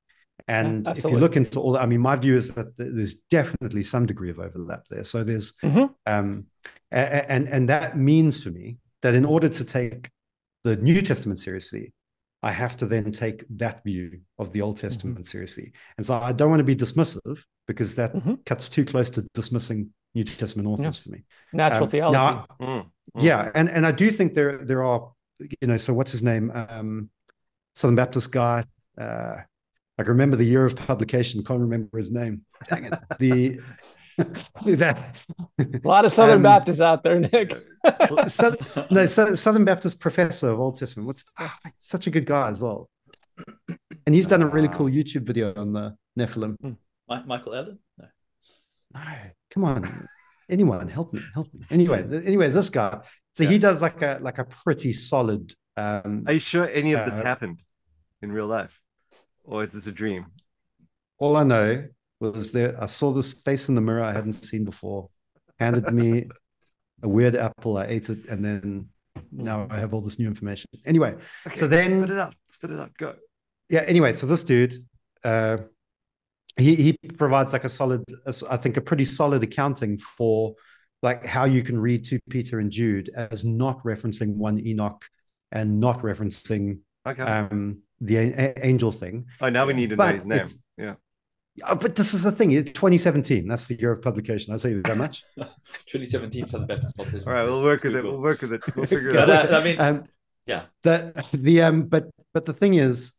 And 0.46 0.86
if 0.88 1.04
you 1.04 1.18
look 1.18 1.36
into 1.36 1.58
all, 1.60 1.72
that, 1.72 1.82
I 1.82 1.86
mean, 1.86 2.00
my 2.00 2.16
view 2.16 2.36
is 2.36 2.50
that 2.54 2.76
there's 2.76 3.14
definitely 3.30 3.82
some 3.82 4.04
degree 4.04 4.30
of 4.30 4.38
overlap 4.38 4.84
there. 4.90 5.04
So 5.04 5.24
there's, 5.24 5.52
Mhm. 5.62 5.94
um, 6.06 6.46
a- 6.92 6.98
a- 6.98 7.30
and 7.30 7.48
and 7.48 7.68
that 7.70 7.96
means 7.96 8.42
for 8.42 8.50
me 8.50 8.76
that 9.02 9.14
in 9.14 9.24
order 9.24 9.48
to 9.48 9.64
take 9.64 10.10
the 10.62 10.76
New 10.76 11.00
Testament 11.02 11.38
seriously, 11.38 11.92
I 12.42 12.52
have 12.52 12.76
to 12.78 12.86
then 12.86 13.10
take 13.10 13.44
that 13.56 13.82
view 13.84 14.20
of 14.38 14.52
the 14.52 14.60
Old 14.60 14.76
Testament 14.76 15.26
seriously. 15.26 15.72
And 15.96 16.04
so 16.06 16.14
I 16.14 16.32
don't 16.32 16.50
want 16.50 16.60
to 16.60 16.64
be 16.64 16.76
dismissive 16.76 17.42
because 17.66 17.94
that 17.94 18.12
Mhm. 18.14 18.44
cuts 18.44 18.68
too 18.68 18.84
close 18.84 19.08
to 19.10 19.26
dismissing 19.32 19.94
New 20.14 20.24
Testament 20.24 20.68
authors 20.68 20.98
for 20.98 21.10
me. 21.10 21.24
Natural 21.54 21.84
Um, 21.84 21.90
theology. 21.90 22.12
Now, 22.18 22.46
Mm. 22.60 22.84
Mm. 23.16 23.22
yeah, 23.22 23.50
and 23.54 23.68
and 23.70 23.86
I 23.86 23.92
do 23.92 24.10
think 24.10 24.34
there 24.34 24.58
there 24.58 24.84
are, 24.84 25.10
you 25.38 25.68
know, 25.68 25.78
so 25.78 25.94
what's 25.94 26.12
his 26.12 26.22
name? 26.22 26.50
Um, 26.54 27.10
Southern 27.74 27.96
Baptist 27.96 28.30
guy. 28.30 28.64
Uh, 28.98 29.36
I 29.98 30.02
can 30.02 30.12
remember 30.12 30.36
the 30.36 30.44
year 30.44 30.64
of 30.64 30.74
publication. 30.76 31.42
Can't 31.44 31.60
remember 31.60 31.96
his 31.96 32.10
name. 32.10 32.42
Dang 32.68 32.84
it. 32.84 32.94
The 33.18 33.60
that 34.64 35.16
a 35.58 35.66
lot 35.82 36.04
of 36.04 36.12
Southern 36.12 36.36
um, 36.36 36.42
Baptists 36.42 36.80
out 36.80 37.02
there, 37.02 37.18
Nick. 37.18 37.56
Sou- 38.28 38.56
no 38.90 39.06
Sou- 39.06 39.36
Southern 39.36 39.64
Baptist 39.64 39.98
professor 39.98 40.50
of 40.50 40.60
Old 40.60 40.78
Testament. 40.78 41.06
What's 41.06 41.24
ah, 41.38 41.56
such 41.78 42.06
a 42.06 42.10
good 42.10 42.26
guy 42.26 42.48
as 42.48 42.62
well. 42.62 42.88
And 44.06 44.14
he's 44.14 44.26
done 44.26 44.42
a 44.42 44.46
really 44.46 44.68
cool 44.68 44.86
YouTube 44.86 45.26
video 45.26 45.52
on 45.56 45.72
the 45.72 45.96
Nephilim. 46.18 46.56
Mi- 46.62 46.76
Michael 47.26 47.54
Allen? 47.54 47.78
No. 47.98 48.06
No, 48.94 49.00
come 49.50 49.64
on, 49.64 50.08
anyone, 50.48 50.88
help 50.88 51.12
me, 51.12 51.20
help 51.34 51.52
me. 51.52 51.60
Anyway, 51.72 52.04
anyway, 52.24 52.50
this 52.50 52.70
guy. 52.70 53.00
So 53.32 53.44
he 53.44 53.58
does 53.58 53.82
like 53.82 54.00
a 54.02 54.18
like 54.22 54.38
a 54.38 54.44
pretty 54.44 54.92
solid. 54.92 55.52
Um, 55.76 56.22
Are 56.28 56.34
you 56.34 56.38
sure 56.38 56.68
any 56.68 56.92
of 56.92 57.04
this 57.04 57.18
Uh, 57.18 57.24
happened 57.24 57.60
in 58.22 58.30
real 58.30 58.46
life, 58.46 58.80
or 59.44 59.62
is 59.62 59.72
this 59.72 59.86
a 59.86 59.92
dream? 59.92 60.26
all 61.18 61.36
I 61.36 61.44
know 61.44 61.86
was 62.20 62.50
there. 62.52 62.76
I 62.82 62.86
saw 62.86 63.12
this 63.12 63.32
face 63.32 63.68
in 63.68 63.74
the 63.76 63.80
mirror 63.80 64.02
I 64.02 64.12
hadn't 64.12 64.32
seen 64.32 64.64
before. 64.64 65.08
Handed 65.60 65.92
me 65.94 66.26
a 67.02 67.08
weird 67.08 67.36
apple. 67.36 67.78
I 67.78 67.84
ate 67.86 68.10
it, 68.10 68.26
and 68.26 68.44
then 68.44 68.88
now 69.30 69.66
I 69.70 69.76
have 69.78 69.94
all 69.94 70.00
this 70.00 70.18
new 70.18 70.26
information. 70.26 70.68
Anyway, 70.84 71.14
Okay, 71.46 71.56
So 71.56 71.68
then- 71.68 71.90
spit 72.00 72.10
it 72.10 72.18
out. 72.18 72.34
Spit 72.48 72.70
it 72.72 72.80
out. 72.80 72.90
Go. 72.98 73.14
yeah. 73.68 73.82
Anyway, 73.86 74.12
so 74.12 74.26
this 74.26 74.42
dude, 74.44 74.74
uh, 75.22 75.58
he 76.56 76.74
he 76.74 76.92
provides 77.16 77.52
like 77.52 77.64
a 77.64 77.68
solid, 77.68 78.02
I 78.50 78.56
think, 78.56 78.76
a 78.76 78.80
pretty 78.80 79.04
solid 79.04 79.42
accounting 79.44 79.96
for 79.98 80.54
like 81.02 81.24
how 81.24 81.44
you 81.44 81.62
can 81.62 81.78
read 81.78 82.04
two 82.04 82.18
Peter 82.28 82.58
and 82.58 82.70
Jude 82.70 83.10
as 83.14 83.44
not 83.44 83.82
referencing 83.84 84.34
one 84.34 84.58
Enoch 84.66 85.04
and 85.52 85.78
not 85.80 85.98
referencing 86.00 86.78
Okay. 87.06 87.22
um 87.22 87.78
the 88.04 88.16
a- 88.16 88.32
a- 88.56 88.66
angel 88.66 88.92
thing. 88.92 89.26
oh, 89.40 89.48
now 89.48 89.66
we 89.66 89.72
need 89.74 89.90
to 89.90 89.96
know 89.96 90.12
his 90.14 90.26
name. 90.26 90.46
Yeah. 90.76 90.94
But 91.80 91.94
this 91.94 92.14
is 92.14 92.24
the 92.24 92.32
thing. 92.32 92.50
2017. 92.50 93.46
That's 93.46 93.66
the 93.68 93.78
year 93.78 93.92
of 93.92 94.02
publication. 94.02 94.52
I'll 94.52 94.58
tell 94.58 94.72
you 94.72 94.82
that 94.82 94.96
much. 94.96 95.22
2017 95.36 96.46
Southern 96.46 96.66
Baptist 96.66 96.98
Old 96.98 97.08
All 97.08 97.12
Testament. 97.12 97.50
we'll 97.50 97.62
work 97.62 97.84
with 97.84 97.94
it. 97.96 98.02
We'll 98.04 98.20
work 98.20 98.40
with 98.42 98.52
it. 98.54 98.76
We'll 98.76 98.86
figure 98.86 99.10
it 99.10 99.30
out. 99.30 99.54
I 99.54 99.62
mean, 99.62 99.80
um, 99.80 100.04
yeah. 100.46 100.64
the 100.82 101.12
the 101.32 101.62
um 101.62 101.82
but 101.84 102.10
but 102.32 102.44
the 102.44 102.52
thing 102.52 102.74
is 102.74 103.12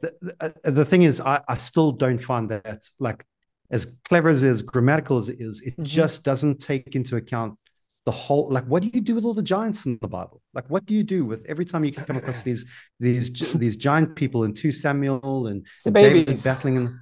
the, 0.00 0.14
the, 0.62 0.70
the 0.70 0.84
thing 0.84 1.02
is 1.02 1.20
I, 1.20 1.42
I 1.48 1.56
still 1.56 1.90
don't 1.92 2.18
find 2.18 2.50
that 2.50 2.84
like 2.98 3.24
as 3.70 3.96
clever 4.08 4.28
as 4.28 4.42
it 4.42 4.48
is 4.50 4.62
grammatical 4.62 5.16
as 5.18 5.28
it 5.30 5.38
is 5.40 5.62
it 5.62 5.76
Mhm. 5.78 5.84
just 5.84 6.22
doesn't 6.24 6.60
take 6.60 6.94
into 6.94 7.16
account 7.16 7.58
the 8.06 8.12
whole 8.12 8.48
like 8.50 8.64
what 8.64 8.82
do 8.82 8.90
you 8.92 9.00
do 9.00 9.14
with 9.14 9.24
all 9.24 9.34
the 9.34 9.42
giants 9.42 9.86
in 9.86 9.98
the 10.00 10.08
bible 10.08 10.40
like 10.54 10.68
what 10.70 10.86
do 10.86 10.94
you 10.94 11.02
do 11.02 11.24
with 11.24 11.44
every 11.46 11.64
time 11.64 11.84
you 11.84 11.92
come 11.92 12.16
across 12.16 12.42
these 12.42 12.64
these 12.98 13.30
these 13.54 13.76
giant 13.76 14.16
people 14.16 14.44
in 14.44 14.54
2 14.54 14.72
samuel 14.72 15.46
and 15.48 15.66
The 15.84 15.90
David 15.90 16.26
babies. 16.26 16.42
battling 16.42 16.76
and 16.78 16.98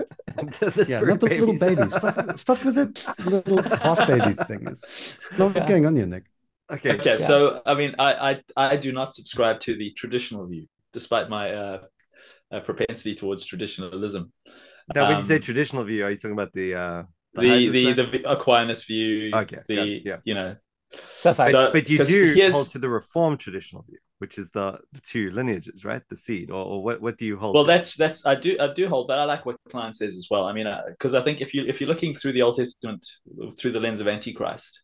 The 0.75 0.85
yeah 0.89 1.01
not 1.01 1.21
the 1.21 1.27
little 1.29 1.55
babies. 1.55 1.61
babies 1.61 1.95
stuff, 1.95 2.39
stuff 2.39 2.65
with 2.65 2.79
it 2.79 3.05
little 3.25 3.63
half 3.63 4.07
baby 4.07 4.35
thing 4.35 4.65
not 5.39 5.55
what's 5.55 5.67
going 5.67 5.87
on 5.87 5.97
here 5.97 6.07
nick 6.07 6.25
Okay. 6.71 6.91
Okay, 6.91 7.17
Yeah. 7.17 7.17
so 7.17 7.63
I 7.65 7.73
mean, 7.75 7.95
I, 7.99 8.13
I 8.31 8.43
I 8.75 8.77
do 8.77 8.93
not 8.93 9.15
subscribe 9.15 9.59
to 9.61 9.75
the 9.75 9.91
traditional 9.93 10.47
view, 10.47 10.67
despite 10.93 11.31
my 11.31 11.55
uh, 11.55 11.79
uh, 12.53 12.61
propensity 12.61 13.15
towards 13.15 13.43
traditionalism. 13.45 14.33
Now, 14.95 15.09
when 15.09 15.17
you 15.17 15.23
say 15.23 15.37
Um, 15.37 15.41
traditional 15.41 15.85
view, 15.85 16.05
are 16.05 16.11
you 16.11 16.17
talking 16.17 16.33
about 16.33 16.53
the 16.53 16.75
uh, 16.75 17.03
The 17.35 17.41
Heiser 17.41 17.97
the, 17.97 18.03
the 18.19 18.31
Aquinas 18.31 18.85
view, 18.85 19.33
Okay, 19.35 19.61
the 19.69 19.77
got 19.77 19.89
it, 19.89 20.03
yeah. 20.05 20.17
you 20.25 20.35
know, 20.35 20.57
Seth, 21.17 21.39
I, 21.41 21.51
So- 21.51 21.71
but 21.73 21.89
you 21.89 22.05
do 22.05 22.33
here's- 22.35 22.55
hold 22.55 22.69
to 22.71 22.79
the 22.79 22.89
Reformed 22.89 23.41
traditional 23.41 23.83
view, 23.83 23.99
which 24.19 24.39
is 24.39 24.51
the, 24.51 24.79
the 24.93 25.01
two 25.01 25.31
lineages, 25.31 25.85
right? 25.85 26.03
The 26.09 26.17
seed, 26.17 26.51
or, 26.51 26.65
or 26.65 26.83
what? 26.83 27.01
What 27.01 27.19
do 27.19 27.27
you 27.27 27.37
hold? 27.37 27.55
well 27.55 27.65
to? 27.65 27.69
that's 27.69 27.95
that's 27.97 28.25
I 28.27 28.35
do 28.35 28.57
I 28.59 28.73
do 28.73 28.89
hold, 28.89 29.07
but 29.09 29.19
I 29.19 29.25
like 29.25 29.45
what 29.47 29.57
Kline 29.71 29.93
says 29.93 30.17
as 30.17 30.29
well. 30.31 30.45
I 30.45 30.53
mean, 30.53 30.67
because 30.89 31.15
I 31.15 31.23
think 31.23 31.41
if 31.41 31.53
you 31.55 31.65
if 31.67 31.81
you're 31.81 31.89
looking 31.89 32.15
through 32.15 32.33
the 32.33 32.43
Old 32.43 32.57
Testament 32.57 33.07
through 33.59 33.73
the 33.73 33.81
lens 33.81 34.01
of 34.01 34.09
Antichrist, 34.09 34.81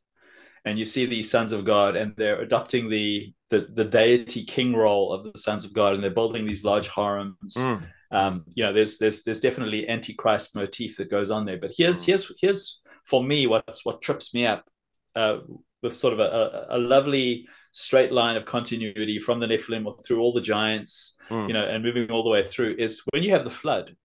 and 0.67 0.79
you 0.79 0.85
see 0.85 1.07
these 1.07 1.31
sons 1.31 1.53
of 1.53 1.65
God, 1.65 1.97
and 1.97 2.15
they're 2.17 2.41
adopting 2.43 2.91
the 2.91 3.33
the 3.51 3.67
the 3.73 3.85
deity 3.85 4.45
king 4.45 4.75
role 4.77 5.13
of 5.13 5.23
the 5.25 5.39
sons 5.39 5.65
of 5.65 5.73
God, 5.73 5.95
and 5.95 6.03
they're 6.03 6.11
building 6.11 6.47
these 6.47 6.65
large 6.65 6.89
harems. 6.89 7.55
Mm, 7.57 7.87
Um, 8.11 8.45
you 8.55 8.63
know, 8.65 8.73
there's 8.75 8.99
there's 8.99 9.23
there's 9.25 9.41
definitely 9.41 9.89
antichrist 9.89 10.55
motif 10.55 10.99
that 10.99 11.11
goes 11.11 11.31
on 11.31 11.47
there. 11.47 11.59
But 11.59 11.73
here's 11.77 12.03
Mm. 12.03 12.07
here's 12.07 12.33
here's 12.41 12.81
for 13.05 13.25
me 13.25 13.47
what's 13.47 13.85
what 13.85 14.01
trips 14.03 14.33
me 14.35 14.47
up 14.47 14.65
uh, 15.17 15.39
with 15.85 15.95
sort 15.95 16.15
of 16.15 16.19
a, 16.19 16.67
a, 16.71 16.79
lovely 16.79 17.47
straight 17.73 18.11
line 18.11 18.37
of 18.37 18.47
continuity 18.47 19.21
from 19.21 19.39
the 19.39 19.47
Nephilim 19.47 19.87
or 19.87 19.95
through 20.05 20.21
all 20.21 20.33
the 20.33 20.41
giants, 20.41 21.15
Mm. 21.31 21.49
you 21.49 21.55
know, 21.55 21.65
and 21.65 21.83
moving 21.83 22.11
all 22.11 22.23
the 22.23 22.29
way 22.29 22.45
through 22.45 22.77
is 22.79 23.03
when 23.11 23.23
you 23.23 23.33
have 23.33 23.45
the 23.45 23.51
flood, 23.51 23.97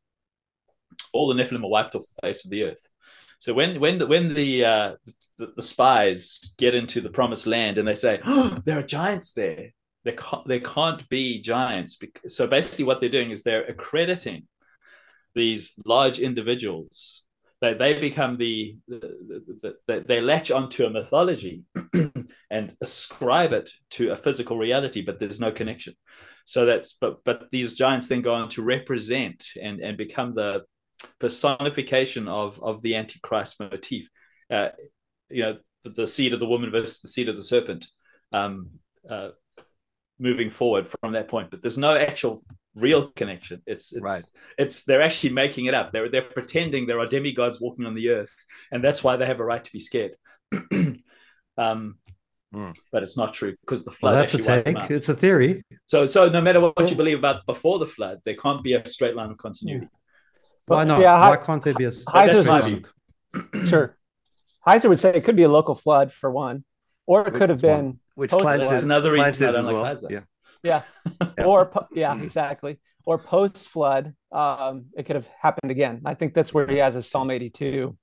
all 1.11 1.27
the 1.27 1.33
Nephilim 1.33 1.63
are 1.63 1.69
wiped 1.69 1.95
off 1.95 2.03
the 2.03 2.27
face 2.27 2.45
of 2.45 2.51
the 2.51 2.63
earth. 2.63 2.87
So 3.39 3.53
when 3.53 3.79
when 3.79 3.97
the, 3.97 4.07
when 4.07 4.33
the, 4.33 4.65
uh, 4.65 4.91
the 5.37 5.53
the 5.55 5.61
spies 5.61 6.53
get 6.57 6.75
into 6.75 7.01
the 7.01 7.09
promised 7.09 7.47
land 7.47 7.77
and 7.77 7.87
they 7.87 7.95
say, 7.95 8.19
oh, 8.25 8.57
there 8.65 8.79
are 8.79 8.83
giants 8.83 9.33
there. 9.33 9.73
There 10.05 10.13
can't, 10.13 10.47
there 10.47 10.61
can't 10.61 11.07
be 11.09 11.41
giants. 11.41 11.97
So 12.27 12.47
basically, 12.47 12.85
what 12.85 13.01
they're 13.01 13.09
doing 13.09 13.31
is 13.31 13.43
they're 13.43 13.65
accrediting 13.65 14.47
these 15.35 15.73
large 15.85 16.19
individuals. 16.19 17.23
They, 17.61 17.73
they 17.73 17.99
become 17.99 18.37
the, 18.37 18.77
the, 18.87 19.43
the, 19.61 19.75
the 19.87 20.05
they 20.07 20.21
latch 20.21 20.49
onto 20.49 20.85
a 20.85 20.89
mythology 20.89 21.63
and 22.49 22.75
ascribe 22.81 23.51
it 23.51 23.69
to 23.91 24.11
a 24.11 24.15
physical 24.15 24.57
reality, 24.57 25.01
but 25.01 25.19
there's 25.19 25.41
no 25.41 25.51
connection. 25.51 25.93
So 26.45 26.65
that's 26.65 26.93
but 26.93 27.23
but 27.25 27.51
these 27.51 27.77
giants 27.77 28.07
then 28.07 28.21
go 28.21 28.33
on 28.33 28.49
to 28.49 28.61
represent 28.61 29.45
and 29.61 29.81
and 29.81 29.97
become 29.97 30.33
the 30.33 30.63
personification 31.19 32.27
of 32.27 32.59
of 32.63 32.81
the 32.81 32.95
antichrist 32.95 33.59
motif. 33.59 34.07
Uh, 34.49 34.69
you 35.29 35.43
know, 35.43 35.57
the, 35.83 35.89
the 35.91 36.07
seed 36.07 36.33
of 36.33 36.39
the 36.39 36.47
woman 36.47 36.71
versus 36.71 37.01
the 37.01 37.07
seed 37.07 37.29
of 37.29 37.35
the 37.35 37.43
serpent. 37.43 37.87
Um, 38.31 38.69
uh, 39.09 39.29
moving 40.19 40.49
forward 40.49 40.89
from 40.89 41.13
that 41.13 41.29
point, 41.29 41.49
but 41.49 41.61
there's 41.61 41.77
no 41.77 41.95
actual 41.95 42.43
real 42.79 43.09
connection. 43.19 43.61
It's 43.65 43.93
it's 43.93 44.01
Right. 44.03 44.23
it's 44.57 44.83
they're 44.85 45.01
actually 45.01 45.33
making 45.33 45.65
it 45.65 45.73
up. 45.73 45.91
They're 45.91 46.09
they're 46.09 46.21
pretending 46.37 46.87
there 46.87 46.99
are 46.99 47.05
demigods 47.07 47.59
walking 47.61 47.85
on 47.85 47.93
the 47.95 48.09
earth, 48.09 48.35
and 48.71 48.83
that's 48.83 49.03
why 49.03 49.17
they 49.17 49.25
have 49.25 49.39
a 49.39 49.43
right 49.43 49.63
to 49.63 49.71
be 49.71 49.79
scared. 49.79 50.13
um, 51.57 51.97
Hmm. 52.51 52.71
but 52.91 53.03
it's 53.03 53.15
not 53.15 53.35
true 53.35 53.55
because 53.61 53.85
the 53.85 53.91
flood 53.91 54.13
Well, 54.13 54.21
that's 54.21 54.33
a 54.33 54.37
actually 54.39 54.53
wiped 54.55 54.65
them 54.65 54.75
take. 54.87 54.91
It's 54.97 55.09
a 55.09 55.13
theory. 55.13 55.63
So 55.85 56.07
so 56.07 56.29
no 56.29 56.41
matter 56.41 56.59
what 56.59 56.89
you 56.89 56.95
believe 56.95 57.19
about 57.19 57.45
before 57.45 57.77
the 57.77 57.85
flood, 57.85 58.21
there 58.25 58.33
can't 58.35 58.63
be 58.63 58.73
a 58.73 58.87
straight 58.87 59.15
line 59.15 59.29
of 59.29 59.37
continuity. 59.37 59.87
Why 60.65 60.83
not? 60.83 60.99
Yeah, 60.99 61.29
Why 61.29 61.37
He- 61.37 61.45
can't 61.45 61.63
there 61.63 61.75
be 61.75 61.85
a? 61.85 61.91
Heiser's 61.91 62.43
that's 62.43 62.47
my 62.47 62.61
would- 62.61 62.87
view. 63.53 63.65
sure. 63.67 63.97
Heiser 64.65 64.89
would 64.89 64.99
say 64.99 65.13
it 65.15 65.23
could 65.25 65.35
be 65.35 65.43
a 65.43 65.49
local 65.49 65.75
flood 65.75 66.11
for 66.11 66.31
one, 66.31 66.63
or 67.05 67.27
it 67.27 67.35
could 67.35 67.49
have 67.51 67.61
Which 67.61 67.69
one? 67.69 67.81
been 67.91 67.99
Which 68.15 68.31
Post- 68.31 68.41
Kline 68.41 68.57
That's 68.59 68.69
says, 68.71 68.83
another 68.83 69.13
Kline 69.13 69.27
reason 69.29 69.49
I 69.49 69.51
don't 69.51 69.59
as 69.59 69.65
like 69.67 69.75
well. 69.75 69.85
Heiser. 69.85 70.09
Yeah. 70.09 70.19
Yeah, 70.63 70.81
Yeah. 71.37 71.45
or 71.45 71.71
yeah, 71.91 72.21
exactly, 72.21 72.79
or 73.05 73.17
post 73.17 73.67
flood. 73.67 74.13
Um, 74.31 74.85
it 74.97 75.05
could 75.05 75.15
have 75.15 75.29
happened 75.41 75.71
again. 75.71 76.01
I 76.05 76.13
think 76.13 76.33
that's 76.33 76.53
where 76.53 76.67
he 76.67 76.77
has 76.77 76.93
his 76.93 77.09
Psalm 77.09 77.31
82 77.31 77.97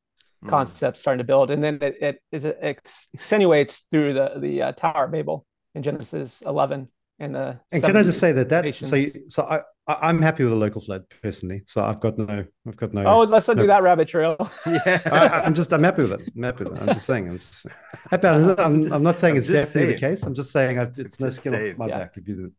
Mm. 0.44 0.48
concept 0.50 0.98
starting 0.98 1.18
to 1.18 1.24
build, 1.24 1.50
and 1.50 1.64
then 1.64 1.78
it 1.80 1.96
it, 2.02 2.18
is 2.30 2.44
it 2.44 2.58
ex- 2.60 3.08
extenuates 3.14 3.86
through 3.90 4.12
the 4.12 4.34
the 4.38 4.62
uh, 4.62 4.72
Tower 4.72 5.04
of 5.06 5.12
Babel 5.12 5.46
in 5.74 5.82
Genesis 5.82 6.42
11 6.44 6.88
and 7.18 7.34
the. 7.34 7.60
And 7.72 7.82
can 7.82 7.96
I 7.96 8.02
just 8.02 8.20
say 8.20 8.32
that 8.32 8.48
that 8.50 8.74
so 8.74 8.96
you- 8.96 9.12
so 9.28 9.44
I 9.44 9.60
I- 9.88 10.08
I'm 10.08 10.20
happy 10.20 10.42
with 10.44 10.52
the 10.52 10.56
local 10.58 10.80
flood 10.80 11.04
personally. 11.22 11.62
So 11.66 11.82
I've 11.82 12.00
got 12.00 12.18
no 12.18 12.44
I've 12.66 12.76
got 12.76 12.92
no. 12.92 13.04
Oh, 13.06 13.20
let's 13.22 13.48
not 13.48 13.56
no- 13.56 13.62
do 13.62 13.66
that 13.68 13.82
rabbit 13.82 14.08
trail. 14.08 14.36
Yeah. 14.66 15.00
I, 15.06 15.40
I'm 15.44 15.54
just 15.54 15.72
I'm 15.72 15.82
happy 15.84 16.02
with 16.02 16.12
it. 16.20 16.30
I'm 16.36 16.42
happy 16.42 16.64
with 16.64 16.74
it. 16.76 16.80
I'm 16.82 16.88
just 16.88 17.06
saying. 17.06 17.28
I'm 17.28 17.38
just 17.38 17.66
happy. 18.10 18.26
I'm, 18.28 18.58
I'm, 18.58 18.82
just- 18.82 18.94
I'm 18.94 19.02
not 19.02 19.18
saying 19.20 19.32
I'm 19.34 19.38
it's 19.38 19.46
just 19.48 19.72
definitely 19.72 19.94
the 19.94 20.00
case. 20.00 20.22
I'm 20.24 20.34
just 20.34 20.50
saying 20.52 20.78
I've, 20.78 20.98
it's 20.98 21.20
no 21.20 21.28
just 21.28 21.40
skin 21.40 21.52
saying. 21.52 21.72
off 21.72 21.78
my 21.78 21.86
Yeah. 21.88 21.98
back 21.98 22.16
if 22.16 22.28
you 22.28 22.34
do. 22.36 22.52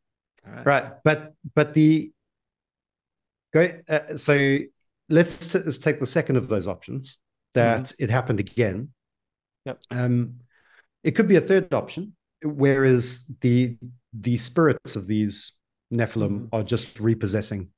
All 0.48 0.54
right. 0.54 0.66
Right, 0.66 1.04
but 1.04 1.34
but 1.56 1.74
the 1.74 2.12
go. 3.54 3.72
Uh, 3.90 4.16
so 4.18 4.58
let's, 5.10 5.54
t- 5.54 5.60
let's 5.60 5.78
take 5.78 6.00
the 6.00 6.06
second 6.06 6.38
of 6.38 6.48
those 6.48 6.68
options 6.68 7.20
that 7.54 7.94
it 8.00 8.10
happened 8.10 8.40
again. 8.40 8.90
Yep. 9.66 9.82
Um, 9.92 10.36
it 11.04 11.12
could 11.12 11.28
be 11.28 11.36
a 11.36 11.42
third 11.42 11.74
option, 11.74 12.16
whereas 12.44 13.26
the 13.42 13.78
the 14.20 14.38
spirits 14.38 14.96
of 14.96 15.08
these 15.08 15.54
Nephilim 15.94 16.42
Mhm. 16.42 16.50
are 16.54 16.64
just 16.64 17.00
repossessing 17.00 17.70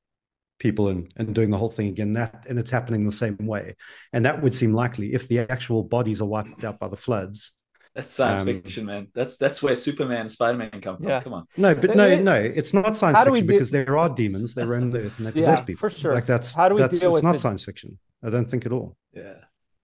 people 0.58 0.88
and, 0.88 1.10
and 1.16 1.34
doing 1.34 1.50
the 1.50 1.56
whole 1.58 1.70
thing 1.70 1.88
again. 1.88 2.12
That 2.14 2.46
and 2.48 2.58
it's 2.58 2.70
happening 2.70 3.04
the 3.04 3.12
same 3.12 3.36
way, 3.38 3.76
and 4.12 4.24
that 4.26 4.42
would 4.42 4.54
seem 4.54 4.72
likely 4.74 5.14
if 5.14 5.28
the 5.28 5.40
actual 5.40 5.82
bodies 5.84 6.20
are 6.20 6.26
wiped 6.28 6.64
out 6.64 6.78
by 6.78 6.88
the 6.88 6.96
floods. 6.96 7.52
That's 7.94 8.12
science 8.12 8.40
Um, 8.40 8.46
fiction, 8.46 8.86
man. 8.86 9.08
That's 9.14 9.36
that's 9.36 9.62
where 9.62 9.74
Superman 9.74 10.20
and 10.22 10.30
Spider 10.30 10.58
Man 10.58 10.70
come 10.80 10.96
from. 10.98 11.08
Yeah. 11.08 11.20
Come 11.20 11.32
on. 11.34 11.46
No, 11.56 11.74
but 11.74 11.96
no, 11.96 12.20
no, 12.22 12.34
it's 12.34 12.72
not 12.72 12.96
science 12.96 13.18
How 13.18 13.24
fiction 13.24 13.46
do- 13.46 13.52
because 13.52 13.70
there 13.70 13.98
are 13.98 14.08
demons. 14.08 14.54
They 14.54 14.64
roam 14.64 14.90
the 14.90 15.00
earth 15.06 15.18
and 15.18 15.26
they 15.26 15.30
Yeah, 15.40 15.46
possess 15.50 15.60
people. 15.66 15.80
for 15.88 15.90
sure. 15.90 16.14
Like 16.14 16.26
that's 16.26 16.54
How 16.54 16.68
do 16.68 16.76
we 16.76 16.80
that's 16.82 17.00
deal 17.00 17.08
it's 17.08 17.14
with 17.14 17.24
not 17.24 17.32
the- 17.32 17.38
science 17.38 17.64
fiction. 17.64 17.98
I 18.22 18.30
don't 18.30 18.48
think 18.50 18.64
at 18.66 18.72
all. 18.72 18.96
Yeah. 19.12 19.34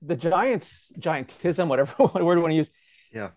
the 0.02 0.14
giants 0.14 0.92
giantism 1.00 1.68
whatever 1.68 1.94
word 1.98 2.12
do 2.14 2.20
you 2.20 2.40
want 2.42 2.50
to 2.52 2.56
use 2.56 2.70
Yeah. 3.16 3.30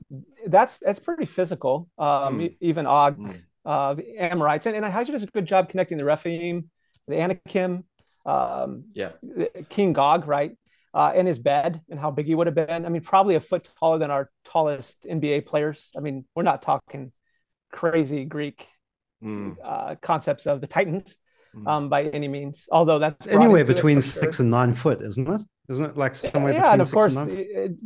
that's 0.55 0.73
that's 0.86 0.99
pretty 1.07 1.25
physical 1.38 1.73
um 2.07 2.32
Mm. 2.39 2.55
even 2.69 2.86
og 2.99 3.13
Mm. 3.17 3.36
uh 3.71 3.91
the 3.97 4.05
amorites 4.32 4.65
and, 4.67 4.75
and 4.77 4.86
Heiser 4.95 5.11
does 5.15 5.23
a 5.23 5.27
good 5.38 5.47
job 5.53 5.61
connecting 5.71 5.97
the 6.01 6.05
rephaim 6.13 6.55
the 7.11 7.17
anakim 7.25 7.71
um 8.34 8.69
Yeah. 9.01 9.11
king 9.75 9.93
gog 10.01 10.21
right 10.36 10.51
uh 10.99 11.11
and 11.17 11.25
his 11.32 11.39
bed 11.51 11.71
and 11.89 11.97
how 12.03 12.09
big 12.17 12.25
he 12.32 12.36
would 12.38 12.47
have 12.51 12.59
been 12.63 12.82
i 12.88 12.89
mean 12.93 13.03
probably 13.13 13.36
a 13.41 13.43
foot 13.49 13.63
taller 13.80 13.99
than 14.03 14.11
our 14.15 14.25
tallest 14.53 14.95
nba 15.17 15.38
players 15.51 15.80
i 15.97 15.99
mean 16.05 16.17
we're 16.36 16.49
not 16.51 16.61
talking 16.71 17.03
crazy 17.80 18.21
greek 18.36 18.59
Mm. 19.23 19.49
uh 19.71 19.91
concepts 20.09 20.45
of 20.51 20.55
the 20.63 20.67
titans 20.77 21.09
Mm. 21.55 21.67
um 21.71 21.84
by 21.89 22.01
any 22.19 22.27
means 22.38 22.55
although 22.77 22.99
that's 23.03 23.25
It's 23.25 23.36
anywhere 23.36 23.49
brought 23.49 23.59
into 23.61 23.71
it 23.71 23.75
between 23.75 23.97
for 24.01 24.07
sure. 24.13 24.21
six 24.23 24.32
and 24.41 24.49
nine 24.57 24.73
foot, 24.84 24.99
isn't 25.09 25.27
it? 25.36 25.41
Isn't 25.71 25.86
it 25.91 25.97
like 26.03 26.13
somewhere 26.15 26.53
yeah, 26.53 26.59
between 26.59 26.73
and 26.73 26.82
of 26.86 26.88
six 26.88 26.97
course, 26.97 27.15
and 27.15 27.27
nine? 27.27 27.38
it- 27.39 27.49
it- 27.63 27.77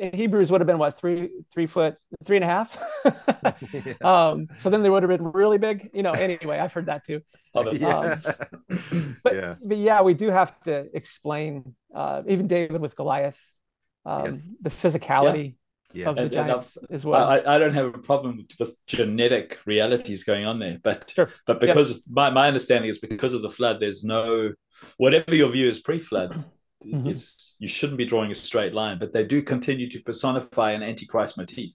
Hebrews 0.00 0.50
would 0.50 0.60
have 0.60 0.66
been 0.66 0.78
what 0.78 0.98
three, 0.98 1.30
three 1.52 1.66
foot, 1.66 1.96
three 2.24 2.36
and 2.36 2.44
a 2.44 2.48
half. 2.48 2.76
Yeah. 3.04 3.94
um, 4.02 4.48
so 4.56 4.70
then 4.70 4.82
they 4.82 4.90
would 4.90 5.02
have 5.02 5.10
been 5.10 5.24
really 5.32 5.58
big. 5.58 5.90
You 5.92 6.02
know. 6.02 6.12
Anyway, 6.12 6.58
I've 6.58 6.72
heard 6.72 6.86
that 6.86 7.04
too. 7.04 7.20
Hobbits. 7.54 7.80
Yeah. 7.80 8.18
But 9.24 9.34
Yeah. 9.34 9.54
but 9.62 9.76
yeah, 9.76 10.02
we 10.02 10.14
do 10.14 10.28
have 10.30 10.58
to 10.62 10.86
explain 10.94 11.74
uh, 11.94 12.22
even 12.28 12.46
David 12.46 12.80
with 12.80 12.96
Goliath, 12.96 13.40
um, 14.06 14.26
Yes. 14.26 14.54
the 14.60 14.70
physicality 14.70 15.56
Yeah. 15.92 16.08
of 16.10 16.16
the 16.16 16.22
And- 16.22 16.32
and 16.36 16.46
giants 16.48 16.78
as 16.90 17.04
well. 17.04 17.24
I 17.28 17.38
I 17.54 17.58
don't 17.58 17.74
have 17.74 17.86
a 17.86 17.98
problem 17.98 18.46
with 18.58 18.76
genetic 18.86 19.58
realities 19.66 20.24
going 20.24 20.46
on 20.46 20.58
there, 20.58 20.78
but 20.82 21.10
Sure. 21.14 21.28
but 21.46 21.60
because 21.60 22.02
my, 22.08 22.30
my 22.30 22.46
understanding 22.46 22.88
is 22.90 22.98
because 22.98 23.34
of 23.34 23.42
the 23.42 23.50
flood, 23.50 23.76
there's 23.80 24.04
no 24.04 24.52
whatever 24.96 25.34
your 25.34 25.50
view 25.50 25.68
is 25.68 25.78
pre-flood, 25.80 26.32
Mhm. 26.84 27.10
it's 27.10 27.56
you 27.58 27.68
shouldn't 27.68 27.98
be 27.98 28.06
drawing 28.06 28.30
a 28.30 28.34
straight 28.34 28.72
line, 28.74 28.98
but 28.98 29.12
they 29.12 29.24
do 29.24 29.42
continue 29.42 29.88
to 29.90 30.00
personify 30.00 30.72
an 30.72 30.82
antichrist 30.82 31.36
motif. 31.38 31.70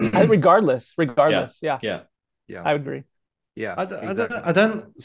I- 0.00 0.22
regardless, 0.22 0.92
regardless, 0.98 1.58
yeah, 1.62 1.78
yeah. 1.82 2.00
Yeah. 2.48 2.62
I 2.64 2.72
would 2.72 2.82
agree. 2.82 3.04
yeah. 3.54 3.74
I 3.76 3.84
don't, 3.84 4.02
exactly. 4.04 4.36
I 4.38 4.52
don't, 4.52 4.70
I 4.72 4.80
don't. 4.80 5.02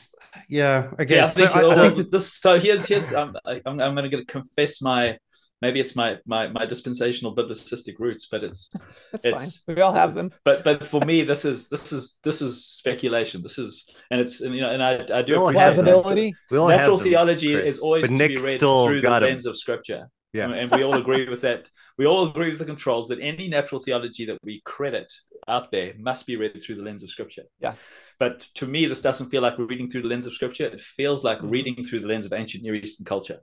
Yeah. 0.49 0.91
Okay. 0.99 1.15
Yeah, 1.17 1.26
I 1.26 1.30
so 1.30 1.36
think, 1.45 1.55
I, 1.55 1.69
I 1.69 1.76
think 1.76 1.95
that- 1.97 2.11
this. 2.11 2.34
So 2.34 2.59
here's 2.59 2.86
here's 2.86 3.13
um, 3.13 3.36
I, 3.45 3.61
I'm 3.65 3.80
I'm 3.80 3.95
going 3.95 4.09
to 4.11 4.26
confess 4.26 4.82
my 4.82 5.17
maybe 5.62 5.80
it's 5.80 5.95
my 5.95 6.18
my 6.26 6.47
my 6.47 6.66
dispensational 6.66 7.36
biblicistic 7.36 7.95
roots, 7.99 8.28
but 8.30 8.43
it's 8.43 8.70
That's 9.12 9.26
It's- 9.26 9.58
fine. 9.66 9.76
We 9.76 9.82
all 9.82 9.93
have 9.93 10.14
them. 10.16 10.32
but 10.43 10.64
but 10.64 10.86
for 10.86 11.01
me 11.01 11.24
this 11.24 11.45
is 11.45 11.70
this 11.70 11.91
is 11.93 12.20
this 12.24 12.41
is 12.41 12.66
speculation. 12.66 13.41
This 13.41 13.58
is 13.58 13.88
and 14.12 14.20
it's 14.22 14.41
and, 14.41 14.53
you 14.56 14.62
know 14.62 14.72
and 14.72 14.82
I 14.84 14.93
I 15.14 15.22
do 15.22 15.34
We 15.34 15.38
all 15.38 15.47
appreciate 15.49 15.64
have 15.66 15.76
them. 15.78 15.86
Plausibility. 15.86 16.36
We 16.51 16.58
all 16.58 16.68
Natural 16.70 16.97
have 16.97 16.99
them, 17.03 17.10
theology 17.10 17.53
Chris. 17.53 17.74
is 17.76 17.80
always 17.80 18.01
but 18.03 18.08
to 18.08 18.14
Nick 18.14 18.30
be 18.38 18.43
read 18.43 18.58
still 18.58 18.88
through 18.88 19.01
the 19.01 19.08
got 19.08 19.24
him. 19.24 19.30
lens 19.30 19.45
of 19.45 19.58
scripture. 19.58 20.10
Yeah. 20.34 20.49
And 20.51 20.70
we 20.72 20.84
all 20.84 20.95
agree 20.95 21.30
with 21.30 21.39
that. 21.41 21.70
We 21.97 22.06
all 22.06 22.28
agree 22.30 22.49
with 22.49 22.60
the 22.60 22.66
controls 22.66 23.08
that 23.08 23.20
any 23.22 23.47
natural 23.47 23.80
theology 23.80 24.26
that 24.26 24.38
we 24.43 24.62
credit 24.66 25.10
out 25.47 25.72
there 25.72 25.93
must 25.97 26.28
be 26.28 26.36
read 26.36 26.62
through 26.62 26.76
the 26.76 26.82
lens 26.84 27.03
of 27.03 27.10
scripture. 27.10 27.43
Yes. 27.62 27.82
But 28.20 28.41
to 28.56 28.66
me, 28.68 28.86
this 28.86 28.99
doesn't 29.01 29.30
feel 29.30 29.41
like 29.41 29.58
we're 29.58 29.66
reading 29.74 29.88
through 29.88 30.01
the 30.01 30.10
lens 30.10 30.28
of 30.28 30.34
scripture. 30.34 30.66
It 30.66 30.82
feels 30.82 31.24
like 31.24 31.38
Mm-hmm. 31.38 31.49
reading 31.49 31.84
through 31.86 32.01
the 32.01 32.08
lens 32.08 32.26
of 32.26 32.34
ancient 32.34 32.64
Near 32.66 32.76
Eastern 32.76 33.06
culture. 33.06 33.39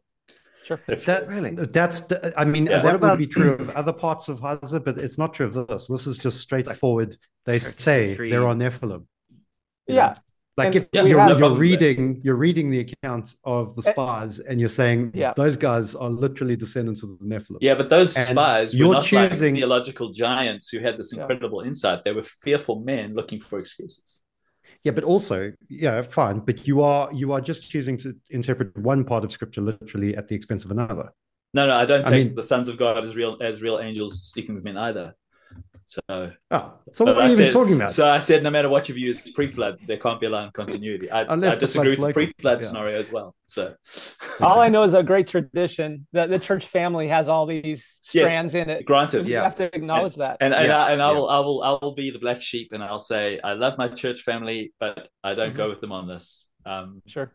Sure. 0.64 0.80
If- 0.88 1.04
that 1.06 1.28
Really? 1.28 1.50
that's 1.50 2.02
the- 2.02 2.32
I 2.38 2.44
mean 2.44 2.66
Yeah. 2.66 2.82
that 2.82 3.00
What 3.00 3.10
would 3.10 3.18
be 3.18 3.26
true 3.26 3.52
of 3.52 3.70
other 3.70 3.92
parts 3.92 4.28
of 4.28 4.40
Heiser, 4.40 4.82
but 4.84 4.98
it's 4.98 5.18
not 5.18 5.34
true 5.34 5.46
of 5.46 5.66
this. 5.68 5.86
This 5.88 6.06
is 6.06 6.18
just 6.18 6.40
straightforward. 6.40 7.16
They 7.46 7.58
church 7.58 7.62
say 7.88 8.06
history. 8.08 8.30
there 8.30 8.46
are 8.46 8.54
Nephilim. 8.54 9.06
you 9.88 9.96
Yeah. 9.96 10.06
know? 10.08 10.14
Like 10.58 10.66
And 10.66 10.74
if 10.76 10.88
Yeah, 10.92 11.02
you're, 11.04 11.16
no 11.18 11.28
you're 11.28 11.38
problem 11.38 11.52
with 11.52 11.58
that. 11.58 11.86
reading 11.86 12.20
you're 12.22 12.36
reading 12.36 12.70
the 12.70 12.80
accounts 12.80 13.36
of 13.42 13.74
the 13.74 13.88
Eh, 13.88 13.92
spies 13.92 14.38
and 14.38 14.60
you're 14.60 14.68
saying 14.68 15.10
Yeah. 15.14 15.32
those 15.34 15.56
guys 15.56 15.94
are 15.94 16.10
literally 16.10 16.56
descendants 16.56 17.02
of 17.02 17.18
the 17.18 17.24
Nephilim. 17.24 17.56
Yeah, 17.62 17.74
but 17.74 17.88
those 17.88 18.14
And 18.16 18.26
spies 18.28 18.74
you're 18.74 18.92
not 18.92 19.02
choosing- 19.02 19.54
like 19.54 19.60
theological 19.60 20.10
giants 20.10 20.68
who 20.68 20.78
had 20.78 20.98
this 20.98 21.12
Yeah. 21.12 21.22
incredible 21.22 21.60
insight. 21.62 22.04
They 22.04 22.12
were 22.12 22.22
fearful 22.22 22.80
men 22.80 23.14
looking 23.14 23.40
for 23.40 23.58
excuses. 23.58 24.18
Yeah, 24.84 24.92
but 24.92 25.04
also, 25.04 25.52
yeah, 25.68 26.02
fine. 26.02 26.40
But 26.40 26.66
you 26.66 26.82
are 26.82 27.12
you 27.12 27.32
are 27.32 27.40
just 27.40 27.70
choosing 27.70 27.96
to 27.98 28.16
interpret 28.30 28.76
one 28.78 29.04
part 29.04 29.22
of 29.24 29.30
scripture 29.30 29.60
literally 29.60 30.16
at 30.16 30.26
the 30.28 30.34
expense 30.34 30.64
of 30.64 30.70
another. 30.72 31.12
No, 31.54 31.66
no, 31.66 31.76
I 31.76 31.84
don't 31.84 32.06
I 32.06 32.10
take 32.10 32.26
mean- 32.28 32.34
the 32.34 32.42
sons 32.42 32.68
of 32.68 32.78
God 32.78 33.02
as 33.02 33.14
real 33.14 33.36
as 33.40 33.62
real 33.62 33.78
angels 33.78 34.22
speaking 34.24 34.54
with 34.54 34.64
men 34.64 34.76
either. 34.76 35.14
So, 35.86 36.00
oh, 36.08 36.74
so 36.92 37.04
what 37.04 37.18
are 37.18 37.28
you 37.28 37.34
said, 37.34 37.46
even 37.46 37.52
talking 37.52 37.74
about? 37.74 37.92
So 37.92 38.08
I 38.08 38.18
said, 38.18 38.42
no 38.42 38.50
matter 38.50 38.68
what 38.68 38.88
you've 38.88 38.98
used 38.98 39.34
pre-flood, 39.34 39.78
there 39.86 39.98
can't 39.98 40.20
be 40.20 40.26
a 40.26 40.30
line 40.30 40.48
of 40.48 40.52
continuity. 40.52 41.10
I, 41.10 41.30
I 41.30 41.36
disagree 41.36 41.90
with 41.90 41.98
the 41.98 42.12
pre-flood 42.12 42.62
yeah. 42.62 42.66
scenario 42.68 42.98
as 42.98 43.10
well. 43.10 43.34
So, 43.46 43.74
all 44.40 44.60
I 44.60 44.68
know 44.68 44.84
is 44.84 44.94
a 44.94 45.02
great 45.02 45.26
tradition 45.26 46.06
that 46.12 46.30
the 46.30 46.38
church 46.38 46.66
family 46.66 47.08
has 47.08 47.28
all 47.28 47.46
these 47.46 47.98
strands 48.00 48.54
yes, 48.54 48.62
in 48.62 48.70
it. 48.70 48.84
Granted, 48.84 49.26
you 49.26 49.34
yeah. 49.34 49.42
have 49.42 49.56
to 49.56 49.74
acknowledge 49.74 50.14
and, 50.14 50.22
that. 50.22 50.36
And 50.40 50.54
and, 50.54 50.66
yeah. 50.66 50.84
I, 50.84 50.92
and 50.92 51.02
I 51.02 51.10
will, 51.12 51.28
I 51.28 51.38
will, 51.40 51.62
I 51.62 51.78
will 51.82 51.94
be 51.94 52.10
the 52.10 52.18
black 52.18 52.40
sheep, 52.40 52.70
and 52.72 52.82
I'll 52.82 52.98
say 52.98 53.40
I 53.42 53.52
love 53.52 53.76
my 53.78 53.88
church 53.88 54.22
family, 54.22 54.72
but 54.80 55.08
I 55.22 55.34
don't 55.34 55.48
mm-hmm. 55.48 55.56
go 55.56 55.68
with 55.68 55.80
them 55.80 55.92
on 55.92 56.08
this. 56.08 56.48
Um, 56.64 57.02
sure. 57.06 57.32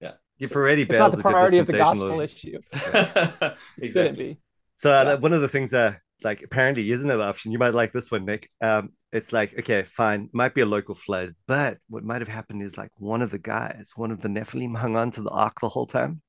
Yeah. 0.00 0.12
You've 0.38 0.52
already 0.52 0.82
it's 0.82 0.98
not 0.98 1.10
the 1.10 1.18
priority 1.18 1.58
of 1.58 1.66
the 1.66 1.78
gospel 1.78 2.20
issue. 2.20 2.60
exactly. 3.78 4.38
So 4.76 4.92
uh, 4.92 5.16
one 5.18 5.32
of 5.32 5.40
the 5.40 5.48
things 5.48 5.72
that 5.72 6.00
like 6.22 6.42
apparently 6.42 6.90
isn't 6.90 7.10
an 7.10 7.20
option. 7.20 7.52
You 7.52 7.58
might 7.58 7.74
like 7.74 7.92
this 7.92 8.10
one, 8.10 8.24
Nick. 8.24 8.50
Um, 8.60 8.90
it's 9.12 9.32
like 9.32 9.58
okay, 9.58 9.82
fine, 9.82 10.28
might 10.32 10.54
be 10.54 10.60
a 10.60 10.66
local 10.66 10.94
flood, 10.94 11.34
but 11.46 11.78
what 11.88 12.04
might 12.04 12.20
have 12.20 12.28
happened 12.28 12.62
is 12.62 12.76
like 12.76 12.90
one 12.96 13.22
of 13.22 13.30
the 13.30 13.38
guys, 13.38 13.92
one 13.96 14.10
of 14.10 14.20
the 14.20 14.28
Nephilim, 14.28 14.76
hung 14.76 14.96
on 14.96 15.10
to 15.12 15.22
the 15.22 15.30
ark 15.30 15.60
the 15.60 15.68
whole 15.68 15.86
time. 15.86 16.22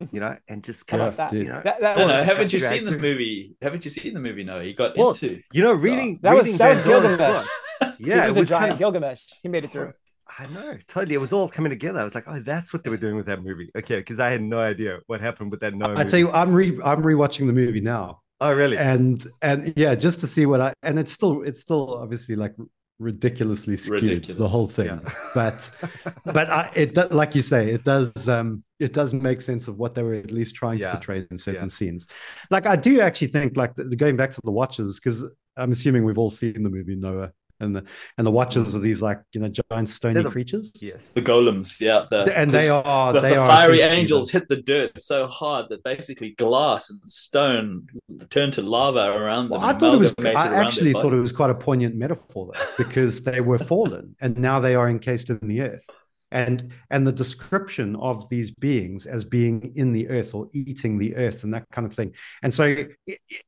You 0.12 0.20
know, 0.20 0.36
and 0.48 0.62
just 0.62 0.86
kind 0.86 1.02
of 1.02 1.16
that, 1.16 1.32
you 1.32 1.48
know, 1.48 1.60
that, 1.64 1.80
that 1.80 1.98
no, 1.98 2.06
no, 2.06 2.22
haven't 2.22 2.52
you 2.52 2.60
seen 2.60 2.86
through. 2.86 2.90
the 2.90 3.02
movie? 3.02 3.56
Haven't 3.60 3.84
you 3.84 3.90
seen 3.90 4.14
the 4.14 4.20
movie? 4.20 4.44
No, 4.44 4.60
he 4.60 4.72
got 4.72 4.96
well, 4.96 5.10
into. 5.10 5.42
You 5.52 5.60
know, 5.60 5.72
reading 5.72 6.20
that 6.22 6.36
reading 6.36 6.52
was 6.52 6.58
that 6.58 6.68
was 6.68 6.80
Gilgamesh. 6.82 7.46
yeah, 7.98 8.24
it 8.24 8.28
was, 8.28 8.36
it 8.36 8.38
was 8.38 8.48
a 8.48 8.50
giant 8.50 8.62
kind 8.62 8.72
of, 8.74 8.78
Gilgamesh. 8.78 9.22
He 9.42 9.48
made 9.48 9.64
it 9.64 9.72
through. 9.72 9.92
I 10.38 10.46
know, 10.46 10.76
totally. 10.86 11.16
It 11.16 11.18
was 11.18 11.32
all 11.32 11.48
coming 11.48 11.70
together. 11.70 11.98
I 11.98 12.04
was 12.04 12.14
like, 12.14 12.28
oh, 12.28 12.40
that's 12.40 12.72
what 12.72 12.84
they 12.84 12.90
were 12.90 12.96
doing 12.96 13.16
with 13.16 13.26
that 13.26 13.42
movie. 13.42 13.72
Okay, 13.76 13.96
because 13.96 14.20
I 14.20 14.30
had 14.30 14.40
no 14.40 14.60
idea 14.60 15.00
what 15.08 15.20
happened 15.20 15.50
with 15.50 15.60
that. 15.60 15.74
No, 15.74 15.92
I 15.96 16.04
tell 16.04 16.20
you, 16.20 16.30
I'm 16.30 16.54
re 16.54 16.78
I'm 16.84 17.02
rewatching 17.02 17.48
the 17.48 17.52
movie 17.52 17.80
now. 17.80 18.20
Oh, 18.40 18.54
really? 18.54 18.78
And 18.78 19.24
and 19.42 19.72
yeah, 19.76 19.94
just 19.94 20.20
to 20.20 20.26
see 20.26 20.46
what 20.46 20.60
I 20.60 20.72
and 20.82 20.98
it's 20.98 21.12
still 21.12 21.42
it's 21.42 21.60
still 21.60 21.96
obviously 21.96 22.36
like 22.36 22.54
ridiculously 22.98 23.76
skewed 23.76 24.02
Ridiculous. 24.02 24.38
the 24.38 24.48
whole 24.48 24.66
thing 24.66 24.86
yeah. 24.86 25.14
but 25.32 25.70
but 26.24 26.50
I, 26.50 26.70
it 26.74 27.12
like 27.12 27.34
you 27.34 27.42
say 27.42 27.70
it 27.70 27.84
does 27.84 28.28
um 28.28 28.64
it 28.80 28.92
does 28.92 29.14
make 29.14 29.40
sense 29.40 29.68
of 29.68 29.78
what 29.78 29.94
they 29.94 30.02
were 30.02 30.14
at 30.14 30.32
least 30.32 30.56
trying 30.56 30.78
yeah. 30.78 30.86
to 30.86 30.92
portray 30.92 31.24
in 31.30 31.38
certain 31.38 31.62
yeah. 31.62 31.68
scenes 31.68 32.08
like 32.50 32.66
i 32.66 32.74
do 32.74 33.00
actually 33.00 33.28
think 33.28 33.56
like 33.56 33.76
the, 33.76 33.84
going 33.84 34.16
back 34.16 34.32
to 34.32 34.40
the 34.42 34.50
watches 34.50 34.98
because 34.98 35.30
i'm 35.56 35.70
assuming 35.70 36.04
we've 36.04 36.18
all 36.18 36.30
seen 36.30 36.60
the 36.60 36.68
movie 36.68 36.96
noah 36.96 37.30
and 37.60 37.76
the 37.76 37.84
and 38.16 38.26
the 38.26 38.30
watchers 38.30 38.74
are 38.74 38.78
these 38.78 39.02
like 39.02 39.20
you 39.32 39.40
know 39.40 39.48
giant 39.48 39.88
stony 39.88 40.22
the, 40.22 40.30
creatures. 40.30 40.72
Yes, 40.80 41.12
the 41.12 41.22
golems. 41.22 41.80
Yeah, 41.80 42.06
the, 42.08 42.36
and 42.36 42.52
they 42.52 42.68
are 42.68 43.12
the, 43.12 43.20
they 43.20 43.30
the 43.30 43.38
are 43.38 43.48
fiery 43.48 43.80
angels 43.80 44.30
hit 44.30 44.48
the 44.48 44.56
dirt 44.56 45.00
so 45.00 45.26
hard 45.26 45.66
that 45.70 45.82
basically 45.82 46.30
glass 46.30 46.90
and 46.90 47.00
stone 47.04 47.86
turned 48.30 48.54
to 48.54 48.62
lava 48.62 49.12
around 49.12 49.50
them. 49.50 49.60
Well, 49.60 49.68
I 49.68 49.72
thought 49.72 49.94
it 49.94 49.98
was. 49.98 50.14
I 50.20 50.54
actually 50.54 50.92
thought 50.92 51.12
it 51.12 51.20
was 51.20 51.34
quite 51.34 51.50
a 51.50 51.54
poignant 51.54 51.96
metaphor 51.96 52.50
though, 52.52 52.66
because 52.76 53.22
they 53.22 53.40
were 53.40 53.58
fallen 53.58 54.16
and 54.20 54.38
now 54.38 54.60
they 54.60 54.74
are 54.74 54.88
encased 54.88 55.30
in 55.30 55.40
the 55.42 55.62
earth. 55.62 55.84
And 56.30 56.72
and 56.90 57.06
the 57.06 57.12
description 57.12 57.96
of 57.96 58.28
these 58.28 58.50
beings 58.50 59.06
as 59.06 59.24
being 59.24 59.72
in 59.76 59.94
the 59.94 60.10
earth 60.10 60.34
or 60.34 60.48
eating 60.52 60.98
the 60.98 61.16
earth 61.16 61.42
and 61.42 61.54
that 61.54 61.64
kind 61.72 61.86
of 61.86 61.94
thing. 61.94 62.14
And 62.42 62.52
so, 62.52 62.84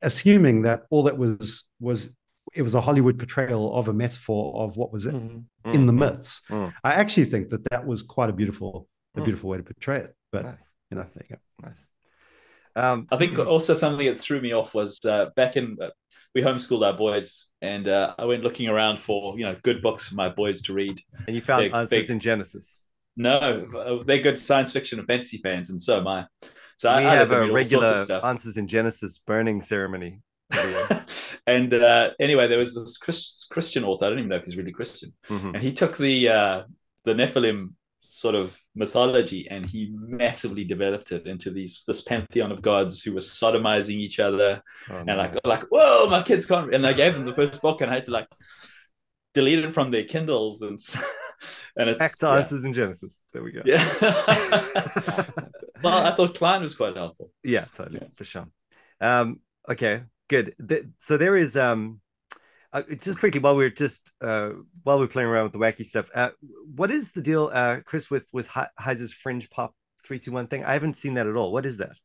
assuming 0.01 0.63
that 0.63 0.83
all 0.89 1.03
that 1.03 1.15
was 1.15 1.65
was 1.79 2.11
it 2.53 2.61
was 2.61 2.75
a 2.75 2.81
Hollywood 2.81 3.17
portrayal 3.17 3.73
of 3.75 3.87
a 3.87 3.93
metaphor 3.93 4.63
of 4.63 4.77
what 4.77 4.91
was 4.91 5.05
mm. 5.05 5.43
in 5.65 5.85
the 5.85 5.93
myths. 5.93 6.41
Mm. 6.49 6.73
I 6.83 6.93
actually 6.93 7.25
think 7.25 7.49
that 7.49 7.69
that 7.69 7.85
was 7.85 8.03
quite 8.03 8.29
a 8.29 8.33
beautiful, 8.33 8.87
a 9.15 9.21
mm. 9.21 9.23
beautiful 9.23 9.49
way 9.49 9.57
to 9.57 9.63
portray 9.63 9.99
it. 9.99 10.15
But 10.31 10.45
nice. 10.45 10.71
you 10.89 10.97
know, 10.97 11.03
there 11.03 11.25
you 11.29 11.35
go. 11.35 11.67
Nice. 11.67 11.89
Um, 12.75 13.07
I 13.11 13.17
think 13.17 13.37
also 13.37 13.73
something 13.73 14.05
that 14.07 14.19
threw 14.19 14.39
me 14.39 14.53
off 14.53 14.73
was 14.73 14.99
uh, 15.05 15.27
back 15.35 15.57
in 15.57 15.77
uh, 15.81 15.89
we 16.33 16.41
homeschooled 16.41 16.85
our 16.85 16.97
boys, 16.97 17.47
and 17.61 17.87
uh, 17.87 18.15
I 18.17 18.25
went 18.25 18.43
looking 18.43 18.69
around 18.69 18.99
for 18.99 19.37
you 19.37 19.45
know 19.45 19.55
good 19.63 19.81
books 19.81 20.07
for 20.07 20.15
my 20.15 20.29
boys 20.29 20.61
to 20.63 20.73
read. 20.73 21.01
And 21.27 21.35
you 21.35 21.41
found 21.41 21.65
they're, 21.65 21.75
answers 21.75 22.09
in 22.09 22.19
Genesis. 22.19 22.77
No, 23.17 23.67
uh, 23.77 24.03
they're 24.03 24.21
good 24.21 24.39
science 24.39 24.71
fiction 24.71 24.99
and 24.99 25.07
fantasy 25.07 25.39
fans, 25.39 25.69
and 25.69 25.81
so 25.81 25.99
am 25.99 26.07
I. 26.07 26.25
So 26.77 26.89
we 26.95 27.03
I, 27.03 27.15
have 27.15 27.31
a 27.31 27.51
regular 27.51 28.07
answers 28.23 28.57
in 28.57 28.67
Genesis 28.67 29.19
burning 29.19 29.61
ceremony 29.61 30.21
and 31.47 31.73
uh, 31.73 32.09
anyway, 32.19 32.47
there 32.47 32.57
was 32.57 32.75
this 32.75 32.97
Chris, 32.97 33.47
Christian 33.49 33.83
author. 33.83 34.05
I 34.05 34.09
don't 34.09 34.19
even 34.19 34.29
know 34.29 34.37
if 34.37 34.45
he's 34.45 34.57
really 34.57 34.71
Christian, 34.71 35.13
mm-hmm. 35.29 35.55
and 35.55 35.63
he 35.63 35.73
took 35.73 35.97
the 35.97 36.29
uh, 36.29 36.63
the 37.05 37.13
Nephilim 37.13 37.69
sort 38.03 38.35
of 38.35 38.57
mythology 38.75 39.47
and 39.49 39.69
he 39.69 39.93
massively 39.95 40.63
developed 40.63 41.11
it 41.11 41.27
into 41.27 41.49
these 41.49 41.81
this 41.87 42.01
pantheon 42.01 42.51
of 42.51 42.61
gods 42.61 43.01
who 43.01 43.13
were 43.13 43.21
sodomizing 43.21 43.95
each 43.95 44.19
other 44.19 44.61
oh, 44.89 44.97
and 44.97 45.17
like 45.17 45.33
like 45.45 45.63
whoa 45.71 46.09
my 46.09 46.21
kids 46.21 46.45
can't 46.45 46.73
and 46.73 46.85
I 46.85 46.91
gave 46.93 47.13
them 47.13 47.25
the 47.25 47.33
first 47.33 47.61
book 47.61 47.79
and 47.79 47.89
I 47.89 47.95
had 47.95 48.05
to 48.07 48.11
like 48.11 48.27
delete 49.33 49.59
it 49.59 49.73
from 49.73 49.91
their 49.91 50.03
Kindles 50.03 50.61
and 50.61 50.77
and 51.77 51.89
it's 51.89 51.99
back 51.99 52.17
to 52.17 52.25
yeah. 52.27 52.35
answers 52.37 52.65
in 52.65 52.73
Genesis. 52.73 53.21
There 53.33 53.43
we 53.43 53.51
go. 53.51 53.61
Yeah. 53.65 53.85
well, 55.83 56.05
I 56.05 56.15
thought 56.15 56.37
Kline 56.37 56.61
was 56.61 56.75
quite 56.75 56.95
helpful. 56.95 57.31
Yeah, 57.43 57.65
totally 57.73 57.99
yeah. 58.01 58.07
for 58.15 58.23
sure. 58.23 58.47
Um, 58.99 59.39
okay, 59.69 60.03
good. 60.31 60.55
The, 60.57 60.89
so 60.97 61.17
there 61.17 61.37
is 61.37 61.55
um, 61.55 61.99
uh, 62.73 62.83
just 62.99 63.19
quickly 63.19 63.39
while 63.39 63.55
we're 63.55 63.69
just 63.69 64.11
uh, 64.21 64.51
while 64.83 64.97
we're 64.97 65.07
playing 65.07 65.29
around 65.29 65.43
with 65.43 65.53
the 65.53 65.59
wacky 65.59 65.85
stuff. 65.85 66.07
Uh, 66.15 66.29
what 66.75 66.89
is 66.89 67.11
the 67.11 67.21
deal, 67.21 67.51
uh, 67.53 67.81
Chris, 67.85 68.09
with 68.09 68.25
with 68.33 68.47
Heiser's 68.79 69.13
fringe 69.13 69.49
pop 69.49 69.75
three 70.03 70.19
two 70.19 70.31
one 70.31 70.47
thing? 70.47 70.63
I 70.63 70.73
haven't 70.73 70.97
seen 70.97 71.13
that 71.15 71.27
at 71.27 71.35
all. 71.35 71.51
What 71.51 71.65
is 71.65 71.77
that? 71.77 71.95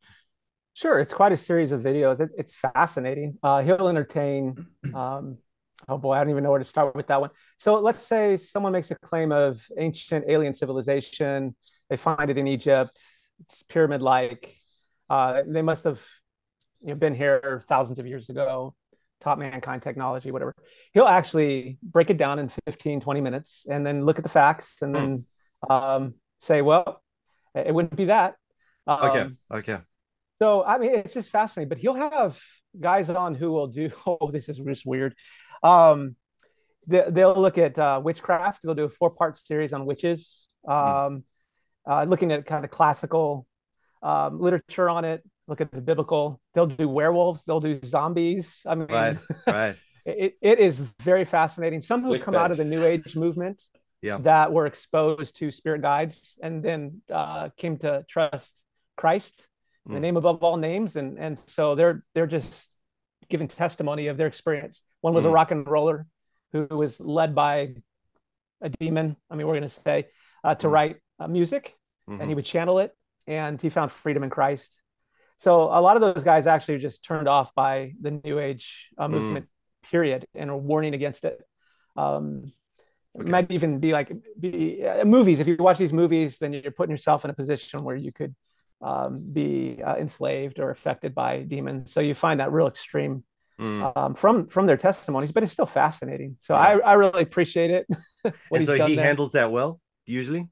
Sure, 0.74 0.98
it's 0.98 1.14
quite 1.14 1.32
a 1.32 1.36
series 1.38 1.72
of 1.72 1.80
videos. 1.80 2.20
It, 2.20 2.30
it's 2.36 2.52
fascinating. 2.52 3.38
Uh, 3.42 3.62
he'll 3.62 3.88
entertain. 3.88 4.66
Um, 4.92 5.38
oh 5.88 5.96
boy, 5.96 6.12
I 6.12 6.20
don't 6.20 6.30
even 6.30 6.44
know 6.44 6.50
where 6.50 6.58
to 6.58 6.64
start 6.74 6.94
with 6.94 7.06
that 7.06 7.20
one. 7.20 7.30
So 7.56 7.80
let's 7.80 8.02
say 8.02 8.36
someone 8.36 8.72
makes 8.72 8.90
a 8.90 8.96
claim 8.96 9.32
of 9.32 9.64
ancient 9.78 10.26
alien 10.28 10.52
civilization. 10.52 11.56
They 11.88 11.96
find 11.96 12.28
it 12.28 12.36
in 12.36 12.46
Egypt. 12.46 13.00
It's 13.40 13.62
pyramid-like. 13.62 14.54
Uh, 15.08 15.44
they 15.46 15.62
must 15.62 15.84
have 15.84 16.02
you 16.86 16.92
know, 16.92 16.98
been 16.98 17.14
here 17.14 17.64
thousands 17.68 17.98
of 17.98 18.06
years 18.06 18.30
ago, 18.30 18.74
taught 19.20 19.40
mankind 19.40 19.82
technology, 19.82 20.30
whatever. 20.30 20.54
He'll 20.94 21.08
actually 21.08 21.78
break 21.82 22.10
it 22.10 22.16
down 22.16 22.38
in 22.38 22.48
15, 22.66 23.00
20 23.00 23.20
minutes 23.20 23.66
and 23.68 23.84
then 23.84 24.04
look 24.04 24.18
at 24.18 24.22
the 24.22 24.30
facts 24.30 24.82
and 24.82 24.94
then 24.94 25.24
um, 25.68 26.14
say, 26.38 26.62
well, 26.62 27.02
it 27.54 27.74
wouldn't 27.74 27.96
be 27.96 28.04
that. 28.04 28.36
Um, 28.86 29.10
okay. 29.10 29.26
Okay. 29.50 29.82
So, 30.40 30.62
I 30.62 30.78
mean, 30.78 30.94
it's 30.94 31.14
just 31.14 31.30
fascinating, 31.30 31.70
but 31.70 31.78
he'll 31.78 31.94
have 31.94 32.40
guys 32.78 33.10
on 33.10 33.34
who 33.34 33.50
will 33.50 33.66
do, 33.66 33.90
oh, 34.06 34.30
this 34.30 34.48
is 34.48 34.58
just 34.58 34.86
weird. 34.86 35.16
Um, 35.64 36.14
they, 36.86 37.02
will 37.24 37.34
look 37.34 37.58
at 37.58 37.76
uh, 37.80 38.00
witchcraft. 38.04 38.62
They'll 38.62 38.76
do 38.76 38.84
a 38.84 38.88
four 38.88 39.10
part 39.10 39.36
series 39.36 39.72
on 39.72 39.86
witches, 39.86 40.46
hmm. 40.64 40.70
um, 40.70 41.24
uh, 41.84 42.04
looking 42.04 42.30
at 42.30 42.46
kind 42.46 42.64
of 42.64 42.70
classical 42.70 43.44
um, 44.04 44.38
literature 44.40 44.88
on 44.88 45.04
it, 45.04 45.24
look 45.48 45.60
at 45.60 45.70
the 45.70 45.80
biblical. 45.80 46.40
They'll 46.54 46.66
do 46.66 46.88
werewolves. 46.88 47.44
They'll 47.44 47.60
do 47.60 47.80
zombies. 47.84 48.62
I 48.66 48.74
mean, 48.74 48.88
right, 48.88 49.16
right. 49.46 49.76
it, 50.04 50.36
it 50.40 50.58
is 50.58 50.78
very 51.02 51.24
fascinating. 51.24 51.82
Some 51.82 52.04
who've 52.04 52.20
come 52.20 52.34
out 52.34 52.50
of 52.50 52.56
the 52.56 52.64
New 52.64 52.84
Age 52.84 53.16
movement, 53.16 53.62
yeah. 54.02 54.18
that 54.18 54.52
were 54.52 54.66
exposed 54.66 55.36
to 55.36 55.50
spirit 55.50 55.82
guides 55.82 56.38
and 56.42 56.62
then 56.62 57.02
uh, 57.12 57.50
came 57.56 57.76
to 57.78 58.04
trust 58.08 58.52
Christ, 58.96 59.46
mm. 59.88 59.94
the 59.94 60.00
name 60.00 60.16
above 60.16 60.42
all 60.42 60.56
names, 60.56 60.96
and 60.96 61.18
and 61.18 61.38
so 61.38 61.74
they're 61.74 62.04
they're 62.14 62.26
just 62.26 62.68
giving 63.28 63.48
testimony 63.48 64.06
of 64.06 64.16
their 64.16 64.26
experience. 64.26 64.82
One 65.00 65.14
was 65.14 65.24
mm. 65.24 65.28
a 65.28 65.30
rock 65.30 65.50
and 65.50 65.66
roller 65.66 66.06
who 66.52 66.66
was 66.70 67.00
led 67.00 67.34
by 67.34 67.74
a 68.60 68.68
demon. 68.68 69.16
I 69.30 69.34
mean, 69.34 69.46
we're 69.46 69.54
going 69.54 69.68
to 69.68 69.80
say 69.84 70.06
uh, 70.44 70.54
to 70.56 70.68
mm. 70.68 70.72
write 70.72 70.96
uh, 71.18 71.28
music, 71.28 71.74
mm-hmm. 72.08 72.12
and 72.12 72.22
he 72.22 72.26
mm-hmm. 72.26 72.36
would 72.36 72.44
channel 72.44 72.78
it, 72.78 72.92
and 73.26 73.60
he 73.60 73.68
found 73.68 73.92
freedom 73.92 74.22
in 74.22 74.30
Christ. 74.30 74.80
So 75.38 75.64
a 75.64 75.80
lot 75.80 75.96
of 75.96 76.02
those 76.02 76.24
guys 76.24 76.46
actually 76.46 76.76
are 76.76 76.80
just 76.80 77.04
turned 77.04 77.28
off 77.28 77.54
by 77.54 77.92
the 78.00 78.20
new 78.24 78.38
age 78.38 78.90
uh, 78.96 79.06
mm. 79.06 79.12
movement, 79.12 79.46
mm. 79.46 79.90
period, 79.90 80.26
and 80.34 80.50
are 80.50 80.56
warning 80.56 80.94
against 80.94 81.24
it. 81.24 81.40
Um, 81.96 82.52
okay. 83.16 83.26
It 83.26 83.28
might 83.28 83.50
even 83.50 83.78
be 83.78 83.92
like 83.92 84.12
be 84.38 84.84
uh, 84.86 85.04
movies. 85.04 85.40
If 85.40 85.46
you 85.46 85.56
watch 85.58 85.78
these 85.78 85.92
movies, 85.92 86.38
then 86.38 86.52
you're 86.52 86.72
putting 86.72 86.90
yourself 86.90 87.24
in 87.24 87.30
a 87.30 87.34
position 87.34 87.84
where 87.84 87.96
you 87.96 88.12
could 88.12 88.34
um, 88.80 89.24
be 89.32 89.80
uh, 89.84 89.96
enslaved 89.96 90.58
or 90.58 90.70
affected 90.70 91.14
by 91.14 91.40
demons. 91.40 91.92
So 91.92 92.00
you 92.00 92.14
find 92.14 92.40
that 92.40 92.52
real 92.52 92.66
extreme 92.66 93.24
mm. 93.60 93.96
um, 93.96 94.14
from 94.14 94.48
from 94.48 94.66
their 94.66 94.76
testimonies, 94.76 95.32
but 95.32 95.42
it's 95.42 95.52
still 95.52 95.66
fascinating. 95.66 96.36
So 96.38 96.54
yeah. 96.54 96.60
I, 96.60 96.78
I 96.78 96.92
really 96.94 97.22
appreciate 97.22 97.70
it. 97.70 97.86
and 98.24 98.64
so 98.64 98.74
he 98.86 98.96
there. 98.96 99.04
handles 99.04 99.32
that 99.32 99.50
well 99.50 99.80
usually. 100.06 100.48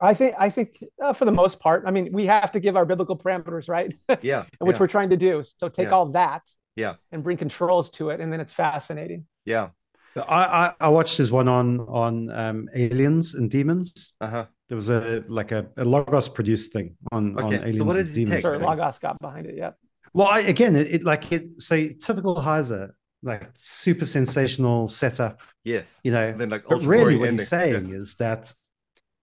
I 0.00 0.14
think 0.14 0.34
I 0.38 0.50
think 0.50 0.82
uh, 1.02 1.12
for 1.12 1.24
the 1.24 1.32
most 1.32 1.60
part, 1.60 1.84
I 1.86 1.90
mean, 1.90 2.10
we 2.12 2.26
have 2.26 2.52
to 2.52 2.60
give 2.60 2.76
our 2.76 2.84
biblical 2.84 3.16
parameters, 3.16 3.68
right? 3.68 3.92
Yeah, 4.22 4.44
which 4.58 4.76
yeah. 4.76 4.80
we're 4.80 4.86
trying 4.86 5.10
to 5.10 5.16
do. 5.16 5.42
So 5.44 5.68
take 5.68 5.88
yeah. 5.88 5.94
all 5.94 6.06
that, 6.12 6.42
yeah, 6.76 6.94
and 7.10 7.22
bring 7.22 7.36
controls 7.36 7.90
to 7.90 8.10
it, 8.10 8.20
and 8.20 8.32
then 8.32 8.40
it's 8.40 8.52
fascinating. 8.52 9.26
Yeah, 9.44 9.70
I 10.16 10.22
I, 10.22 10.74
I 10.80 10.88
watched 10.88 11.18
this 11.18 11.30
one 11.30 11.48
on 11.48 11.80
on 11.80 12.30
um, 12.30 12.68
aliens 12.74 13.34
and 13.34 13.50
demons. 13.50 14.12
Uh 14.20 14.28
huh. 14.28 14.46
There 14.68 14.76
was 14.76 14.90
a 14.90 15.24
like 15.28 15.50
a, 15.50 15.66
a 15.76 15.84
Logos 15.84 16.28
produced 16.28 16.72
thing 16.72 16.96
on 17.10 17.36
okay. 17.36 17.44
on 17.44 17.54
aliens 17.54 17.78
so 17.78 17.84
what 17.84 17.96
is 17.96 18.14
demons. 18.14 18.42
Sure, 18.42 18.58
Logos 18.58 18.98
got 18.98 19.18
behind 19.20 19.46
it. 19.46 19.56
Yeah. 19.56 19.72
Well, 20.14 20.28
I, 20.28 20.40
again, 20.40 20.74
it, 20.76 20.94
it, 20.94 21.04
like 21.04 21.30
it 21.32 21.60
say 21.60 21.92
typical 21.92 22.36
Heiser 22.36 22.92
like 23.22 23.50
super 23.54 24.04
sensational 24.04 24.88
setup. 24.88 25.42
Yes. 25.64 26.00
You 26.04 26.12
know, 26.12 26.28
And 26.28 26.40
then 26.40 26.50
like 26.50 26.64
but 26.68 26.82
really 26.82 27.02
gory 27.02 27.16
what 27.16 27.30
he's 27.30 27.52
ending. 27.52 27.74
saying 27.74 27.94
is 27.94 28.14
that 28.16 28.52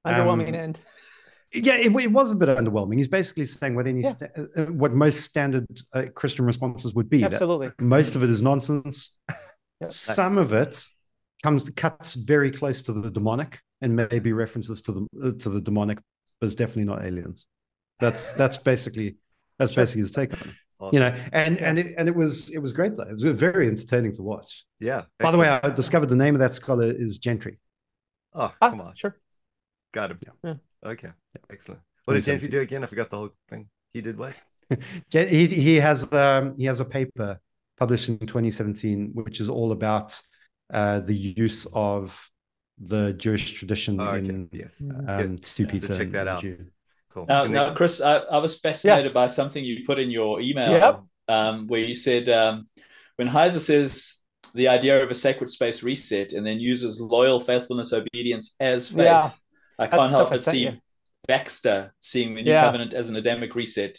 Underwhelming 0.06 0.50
Um, 0.50 0.56
end. 0.56 0.82
yeah, 1.54 1.76
it, 1.76 1.96
it 1.96 2.12
was 2.12 2.32
a 2.32 2.36
bit 2.36 2.50
underwhelming. 2.50 2.98
He's 2.98 3.08
basically 3.08 3.46
saying 3.46 3.76
what 3.76 3.88
any 3.88 4.02
Yeah. 4.02 4.10
sta- 4.10 4.28
uh, 4.58 4.66
what 4.66 4.94
most 4.94 5.22
standard 5.22 5.66
uh, 5.94 6.04
Christian 6.14 6.46
responses 6.46 6.94
would 6.94 7.10
be. 7.10 7.24
Absolutely. 7.24 7.72
most 7.80 8.16
of 8.16 8.24
it 8.24 8.30
is 8.30 8.42
nonsense. 8.42 9.16
Yep. 9.82 9.92
Some 9.92 10.38
of 10.38 10.54
it 10.54 10.84
comes 11.44 11.70
cuts 11.70 12.16
very 12.16 12.52
close 12.52 12.82
to 12.84 12.94
the 12.94 13.12
demonic 13.12 13.60
and 13.82 13.96
maybe 13.96 14.32
references 14.34 14.82
to 14.84 14.92
the 14.92 15.08
uh, 15.24 15.32
to 15.40 15.50
the 15.50 15.62
demonic, 15.62 16.00
but 16.40 16.46
it's 16.48 16.56
definitely 16.56 16.86
not 16.86 17.04
aliens. 17.04 17.46
That's 18.00 18.34
that's 18.34 18.58
basically 18.58 19.18
that's 19.60 19.72
basically 19.74 20.02
his 20.02 20.12
take 20.12 20.34
on 20.34 20.50
it. 20.50 20.56
Awesome. 20.80 20.94
You 20.96 21.00
know, 21.00 21.16
and 21.32 21.58
and 21.60 21.80
it 21.80 21.96
and 21.98 22.08
it 22.10 22.16
was 22.16 22.50
it 22.52 22.60
was 22.60 22.74
great 22.74 22.96
though. 22.98 23.04
It 23.04 23.14
was 23.14 23.24
very 23.24 23.68
entertaining 23.68 24.12
to 24.16 24.24
watch. 24.24 24.66
yeah. 24.80 25.04
By 25.20 25.32
the 25.32 25.38
way. 25.38 25.48
I 25.48 25.70
discovered 25.70 26.08
the 26.08 26.16
name 26.18 26.36
of 26.36 26.40
that 26.40 26.54
scholar 26.54 26.92
is 26.92 27.18
Gentry. 27.18 27.60
oh, 28.34 28.54
Ah, 28.62 28.70
come 28.72 28.82
on. 28.82 28.94
Sure. 28.96 29.16
Got 29.96 30.12
him. 30.12 30.20
Yeah. 30.44 30.54
Okay. 30.92 31.10
Excellent. 31.50 31.82
What 32.06 32.14
did 32.16 32.24
Gentry 32.26 32.50
2017. 32.50 32.52
do 32.52 32.62
again? 32.62 32.84
I 32.84 32.88
forgot 32.88 33.10
the 33.10 33.18
whole 33.18 33.30
thing. 33.50 33.70
He 33.94 34.02
did 34.02 34.18
what? 34.18 34.34
He 35.10 35.48
he 35.48 35.76
has 35.88 36.12
um 36.12 36.56
he 36.58 36.66
has 36.72 36.80
a 36.82 36.86
paper 36.98 37.40
published 37.78 38.10
in 38.10 38.18
2017 38.20 39.12
which 39.14 39.40
is 39.40 39.48
all 39.58 39.72
about 39.72 40.20
uh 40.74 41.00
the 41.10 41.14
use 41.16 41.68
of 41.74 42.30
the 42.94 43.14
Jewish 43.14 43.54
tradition 43.54 44.00
Oh, 44.02 44.06
okay. 44.20 44.30
in 44.30 44.50
Yes. 44.52 44.84
um 45.08 45.36
Good. 45.36 45.44
to 45.44 45.50
So 45.64 45.66
Peter 45.72 45.98
check 46.00 46.12
that 46.18 46.28
out. 46.28 46.42
Jude. 46.42 46.72
Cool. 47.14 47.26
Now, 47.30 47.46
now 47.46 47.70
they- 47.70 47.76
Chris, 47.76 48.02
I, 48.02 48.16
I 48.18 48.40
was 48.40 48.60
fascinated 48.60 49.14
by 49.14 49.28
something 49.28 49.64
you 49.64 49.86
put 49.86 49.98
in 50.00 50.10
your 50.12 50.42
email, 50.42 50.72
Yep. 50.72 50.96
um, 51.36 51.68
where 51.68 51.80
you 51.90 51.96
said 51.96 52.28
um, 52.42 52.68
when 53.18 53.28
Heiser 53.30 53.60
says 53.72 54.18
the 54.54 54.68
idea 54.78 55.02
of 55.04 55.10
a 55.12 55.16
sacred 55.16 55.50
space 55.58 55.84
reset 55.84 56.34
and 56.34 56.44
then 56.48 56.60
uses 56.60 57.00
loyal 57.00 57.40
faithfulness, 57.40 57.94
obedience 57.94 58.56
as 58.60 58.90
faith, 58.90 59.06
Yeah. 59.14 59.32
I 59.80 59.88
can't 59.88 60.12
help 60.12 60.30
but 60.30 60.44
see 60.44 60.60
you. 60.60 60.74
Baxter 61.28 61.94
seeing 62.00 62.36
the 62.36 62.44
new 62.44 62.52
Yeah. 62.52 62.64
covenant 62.66 62.94
as 62.94 63.10
an 63.10 63.16
Adamic 63.16 63.56
reset, 63.56 63.98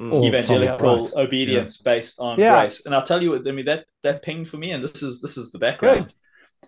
Mm. 0.00 0.24
Evangelical 0.26 0.78
Tom, 0.78 1.04
right. 1.04 1.26
obedience 1.26 1.78
based 1.78 2.18
on 2.20 2.38
Yeah. 2.38 2.60
grace. 2.60 2.86
And 2.86 2.94
I'll 2.94 3.02
tell 3.04 3.22
you, 3.22 3.30
what 3.30 3.46
I 3.46 3.52
mean 3.52 3.66
that 3.66 3.86
that 4.02 4.22
pinged 4.22 4.48
for 4.48 4.56
me, 4.56 4.72
and 4.72 4.82
this 4.82 5.02
is 5.02 5.20
this 5.20 5.36
is 5.36 5.50
the 5.52 5.58
background. 5.58 6.12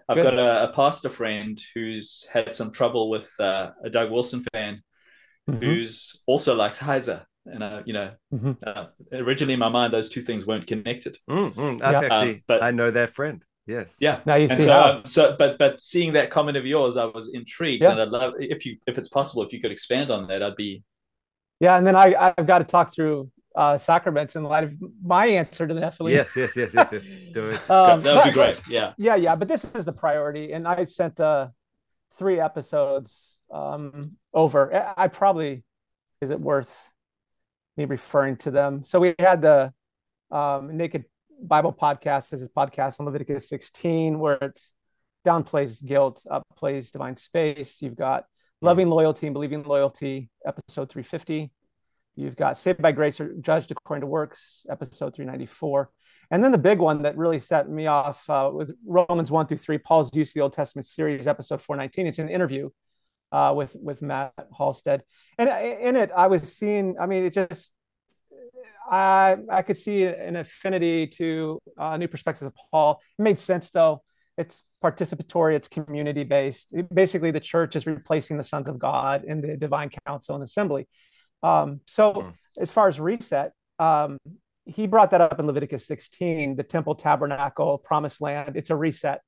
I've 0.08 0.16
Good. 0.16 0.24
got 0.24 0.38
a, 0.38 0.68
a 0.70 0.72
pastor 0.72 1.08
friend 1.08 1.60
who's 1.74 2.26
had 2.32 2.52
some 2.54 2.70
trouble 2.70 3.08
with 3.10 3.32
uh, 3.40 3.72
a 3.82 3.90
Doug 3.90 4.10
Wilson 4.10 4.44
fan 4.52 4.82
Mhm. 5.50 5.62
who's 5.62 6.22
also 6.26 6.54
likes 6.54 6.78
Heiser. 6.78 7.24
And 7.46 7.62
uh, 7.62 7.82
you 7.84 7.92
know, 7.94 8.10
Mhm. 8.32 8.56
uh, 8.66 8.86
originally 9.12 9.54
in 9.54 9.60
my 9.60 9.68
mind, 9.68 9.92
those 9.92 10.08
two 10.10 10.20
things 10.22 10.46
weren't 10.46 10.66
connected. 10.66 11.16
Mm, 11.28 11.54
mm. 11.54 11.82
I've 11.82 11.92
Yeah. 11.92 12.08
actually, 12.14 12.34
Um, 12.36 12.42
but- 12.46 12.62
I 12.62 12.70
know 12.70 12.90
that 12.90 13.10
friend. 13.10 13.42
Yes. 13.66 13.96
Yeah. 14.00 14.20
Now 14.26 14.34
you 14.36 14.48
And 14.48 14.58
see 14.58 14.64
so, 14.66 14.72
how. 14.72 14.90
um, 14.92 15.06
so, 15.06 15.36
but, 15.38 15.58
but 15.58 15.80
seeing 15.80 16.12
that 16.14 16.30
comment 16.30 16.56
of 16.56 16.66
yours, 16.66 16.96
I 16.96 17.06
was 17.06 17.32
intrigued, 17.32 17.82
Yeah. 17.82 17.92
and 17.92 18.00
I'd 18.00 18.08
love 18.08 18.34
if 18.38 18.66
you, 18.66 18.76
if 18.86 18.98
it's 18.98 19.08
possible, 19.08 19.42
if 19.42 19.52
you 19.52 19.60
could 19.60 19.72
expand 19.72 20.10
on 20.10 20.26
that, 20.28 20.42
I'd 20.42 20.56
be. 20.56 20.82
Yeah, 21.60 21.76
and 21.78 21.86
then 21.86 21.96
I 21.96 22.34
I've 22.36 22.46
got 22.46 22.58
to 22.58 22.64
talk 22.64 22.92
through 22.92 23.30
uh 23.56 23.78
sacraments 23.78 24.34
in 24.36 24.42
light 24.42 24.64
of 24.64 24.72
my 25.02 25.26
answer 25.26 25.66
to 25.66 25.72
the 25.72 25.90
Philippe. 25.92 26.14
Yes, 26.16 26.36
yes, 26.36 26.56
yes, 26.56 26.74
yes, 26.74 26.88
yes. 26.92 27.04
Do 27.32 27.50
it. 27.50 27.70
Um, 27.70 28.02
that 28.02 28.16
would 28.16 28.24
be 28.24 28.32
great. 28.32 28.60
Yeah. 28.68 28.92
Yeah, 28.98 29.14
yeah, 29.14 29.36
but 29.36 29.48
this 29.48 29.64
is 29.74 29.84
the 29.84 29.92
priority, 29.92 30.52
and 30.52 30.66
I 30.68 30.84
sent 30.84 31.18
uh 31.20 31.48
three 32.18 32.40
episodes 32.40 33.38
um 33.50 34.10
over. 34.34 34.74
I 34.74 35.04
I 35.04 35.08
probably 35.08 35.64
is 36.20 36.30
it 36.30 36.40
worth 36.40 36.90
me 37.76 37.84
referring 37.86 38.36
to 38.38 38.50
them? 38.50 38.84
So 38.84 39.00
we 39.00 39.14
had 39.18 39.40
the 39.40 39.72
um 40.30 40.76
Naked 40.76 41.04
Bible 41.42 41.72
podcast. 41.72 42.30
This 42.30 42.40
is 42.40 42.46
a 42.46 42.48
podcast 42.48 43.00
on 43.00 43.06
Leviticus 43.06 43.48
16, 43.48 44.18
where 44.18 44.38
it's 44.40 44.72
downplays 45.26 45.84
guilt, 45.84 46.22
upplays 46.30 46.92
divine 46.92 47.16
space. 47.16 47.82
You've 47.82 47.96
got 47.96 48.26
loving 48.60 48.88
loyalty 48.88 49.26
and 49.26 49.34
believing 49.34 49.62
loyalty, 49.62 50.30
episode 50.46 50.90
350. 50.90 51.50
You've 52.16 52.36
got 52.36 52.56
saved 52.56 52.80
by 52.80 52.92
grace 52.92 53.20
or 53.20 53.34
judged 53.40 53.72
according 53.72 54.02
to 54.02 54.06
works, 54.06 54.64
episode 54.70 55.14
394. 55.14 55.90
And 56.30 56.44
then 56.44 56.52
the 56.52 56.58
big 56.58 56.78
one 56.78 57.02
that 57.02 57.16
really 57.16 57.40
set 57.40 57.68
me 57.68 57.86
off 57.86 58.28
uh, 58.30 58.50
with 58.52 58.72
Romans 58.86 59.30
1 59.30 59.46
through 59.46 59.56
3, 59.58 59.78
Paul's 59.78 60.14
use 60.14 60.30
of 60.30 60.34
the 60.34 60.40
Old 60.40 60.52
Testament 60.52 60.86
series, 60.86 61.26
episode 61.26 61.60
419. 61.60 62.06
It's 62.06 62.18
an 62.20 62.28
interview 62.28 62.70
uh, 63.32 63.52
with, 63.56 63.74
with 63.74 64.00
Matt 64.00 64.32
Halsted. 64.56 65.00
And 65.38 65.48
in 65.48 65.96
it, 65.96 66.10
I 66.16 66.28
was 66.28 66.56
seeing, 66.56 66.96
I 67.00 67.06
mean, 67.06 67.24
it 67.24 67.32
just, 67.32 67.72
I, 68.90 69.36
I 69.50 69.62
could 69.62 69.76
see 69.78 70.04
an 70.04 70.36
affinity 70.36 71.06
to 71.18 71.60
uh, 71.78 71.96
new 71.96 72.08
perspectives 72.08 72.42
of 72.46 72.54
Paul. 72.70 73.00
It 73.18 73.22
made 73.22 73.38
sense, 73.38 73.70
though. 73.70 74.02
It's 74.36 74.62
participatory, 74.82 75.54
it's 75.54 75.68
community 75.68 76.24
based. 76.24 76.74
Basically, 76.92 77.30
the 77.30 77.40
church 77.40 77.76
is 77.76 77.86
replacing 77.86 78.36
the 78.36 78.44
sons 78.44 78.68
of 78.68 78.78
God 78.78 79.24
in 79.24 79.40
the 79.40 79.56
divine 79.56 79.90
council 80.06 80.34
and 80.34 80.44
assembly. 80.44 80.88
Um, 81.42 81.80
so, 81.86 82.12
Hmm. 82.12 82.28
as 82.60 82.70
far 82.70 82.88
as 82.88 82.98
reset, 83.00 83.52
um, 83.78 84.18
he 84.66 84.86
brought 84.86 85.10
that 85.10 85.20
up 85.20 85.38
in 85.38 85.46
Leviticus 85.46 85.86
16, 85.86 86.56
the 86.56 86.62
temple, 86.62 86.94
tabernacle, 86.94 87.78
promised 87.78 88.20
land. 88.20 88.56
It's 88.56 88.70
a 88.70 88.76
reset. 88.76 89.20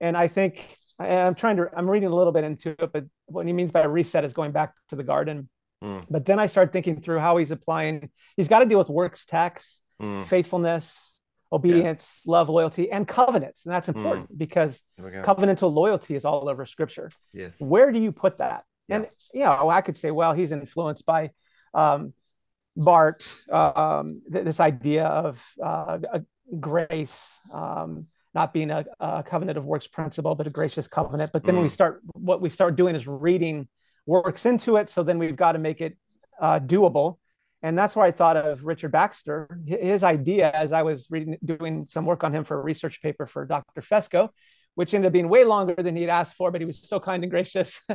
And 0.00 0.16
I 0.16 0.28
think 0.28 0.76
I'm 1.00 1.34
trying 1.34 1.56
to, 1.56 1.68
I'm 1.76 1.88
reading 1.88 2.08
a 2.08 2.14
little 2.14 2.32
bit 2.32 2.44
into 2.44 2.70
it, 2.70 2.90
but 2.92 3.04
what 3.26 3.46
he 3.46 3.52
means 3.52 3.70
by 3.70 3.80
a 3.82 3.88
reset 3.88 4.24
is 4.24 4.32
going 4.32 4.52
back 4.52 4.72
to 4.88 4.96
the 4.96 5.02
garden. 5.02 5.48
Mm. 5.82 6.04
But 6.10 6.24
then 6.24 6.38
I 6.40 6.46
started 6.46 6.72
thinking 6.72 7.00
through 7.00 7.18
how 7.20 7.36
he's 7.36 7.50
applying, 7.50 8.10
he's 8.36 8.48
got 8.48 8.60
to 8.60 8.66
deal 8.66 8.78
with 8.78 8.88
works 8.88 9.24
tax, 9.26 9.80
Mm. 10.00 10.24
faithfulness, 10.24 10.96
obedience, 11.52 12.22
love, 12.26 12.48
loyalty, 12.48 12.90
and 12.90 13.06
covenants. 13.08 13.64
And 13.66 13.72
that's 13.74 13.88
important 13.88 14.36
because 14.38 14.80
There 14.96 15.06
we 15.06 15.12
go. 15.12 15.22
covenantal 15.22 15.72
loyalty 15.72 16.14
is 16.14 16.24
all 16.24 16.48
over 16.48 16.64
scripture. 16.66 17.08
Yes. 17.32 17.60
Where 17.60 17.90
do 17.90 17.98
you 17.98 18.12
put 18.12 18.38
that? 18.38 18.64
Yeah. 18.86 18.96
And 18.96 19.06
you 19.34 19.40
know, 19.44 19.68
I 19.68 19.80
could 19.80 19.96
say, 19.96 20.10
well, 20.12 20.34
he's 20.34 20.52
influenced 20.52 21.04
by 21.04 21.30
um, 21.74 22.12
Barth, 22.76 23.42
um, 23.50 24.22
th- 24.32 24.44
this 24.44 24.60
idea 24.60 25.04
of 25.06 25.44
uh, 25.62 25.98
a 26.12 26.22
grace 26.60 27.38
um, 27.52 28.06
not 28.34 28.52
being 28.52 28.70
a, 28.70 28.84
a 29.00 29.22
covenant 29.24 29.58
of 29.58 29.64
works 29.64 29.86
principle, 29.88 30.34
but 30.36 30.46
a 30.46 30.50
gracious 30.50 30.86
covenant. 30.86 31.32
But 31.32 31.42
then 31.44 31.56
when 31.56 31.62
we 31.64 31.70
Mm. 31.70 31.72
start, 31.72 32.02
what 32.12 32.40
we 32.40 32.50
start 32.50 32.76
doing 32.76 32.94
is 32.94 33.08
reading 33.08 33.66
works 34.08 34.46
into 34.46 34.76
it. 34.76 34.88
So 34.88 35.02
then 35.02 35.18
we've 35.18 35.36
got 35.36 35.52
to 35.52 35.58
make 35.58 35.80
it 35.80 35.96
uh, 36.40 36.58
doable. 36.58 37.18
And 37.62 37.76
that's 37.76 37.94
where 37.94 38.06
I 38.06 38.10
thought 38.10 38.36
of 38.36 38.64
Richard 38.64 38.90
Baxter. 38.90 39.48
His 39.66 40.02
idea, 40.02 40.50
as 40.50 40.72
I 40.72 40.82
was 40.82 41.08
reading, 41.10 41.36
doing 41.44 41.86
some 41.86 42.06
work 42.06 42.24
on 42.24 42.32
him 42.32 42.44
for 42.44 42.58
a 42.58 42.62
research 42.62 43.02
paper 43.02 43.26
for 43.26 43.44
Dr. 43.44 43.82
Fesko, 43.82 44.30
which 44.76 44.94
ended 44.94 45.08
up 45.08 45.12
being 45.12 45.28
way 45.28 45.44
longer 45.44 45.74
than 45.74 45.94
he'd 45.94 46.08
asked 46.08 46.36
for, 46.36 46.50
but 46.50 46.60
he 46.60 46.64
was 46.64 46.88
so 46.88 46.98
kind 46.98 47.22
and 47.22 47.30
gracious. 47.30 47.80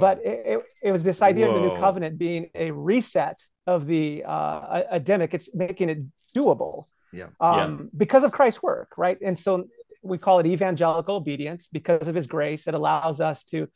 But 0.00 0.24
it, 0.24 0.42
it, 0.46 0.60
it 0.84 0.92
was 0.92 1.04
this 1.04 1.22
idea 1.22 1.48
of 1.48 1.54
the 1.54 1.60
new 1.60 1.76
covenant 1.76 2.18
being 2.18 2.50
a 2.54 2.70
reset 2.70 3.38
of 3.66 3.86
the 3.86 4.24
uh, 4.24 4.82
Adamic. 4.90 5.34
It's 5.34 5.50
making 5.52 5.90
it 5.90 5.98
doable 6.34 6.84
yeah. 7.12 7.26
um, 7.40 7.90
because 7.94 8.24
of 8.24 8.32
Christ's 8.32 8.62
work, 8.62 8.92
right? 8.96 9.18
And 9.20 9.38
so 9.38 9.64
we 10.02 10.16
call 10.16 10.38
it 10.38 10.46
evangelical 10.46 11.16
obedience 11.16 11.68
because 11.70 12.08
of 12.08 12.14
His 12.14 12.26
grace. 12.26 12.66
It 12.66 12.74
allows 12.74 13.20
us 13.20 13.44
to 13.44 13.68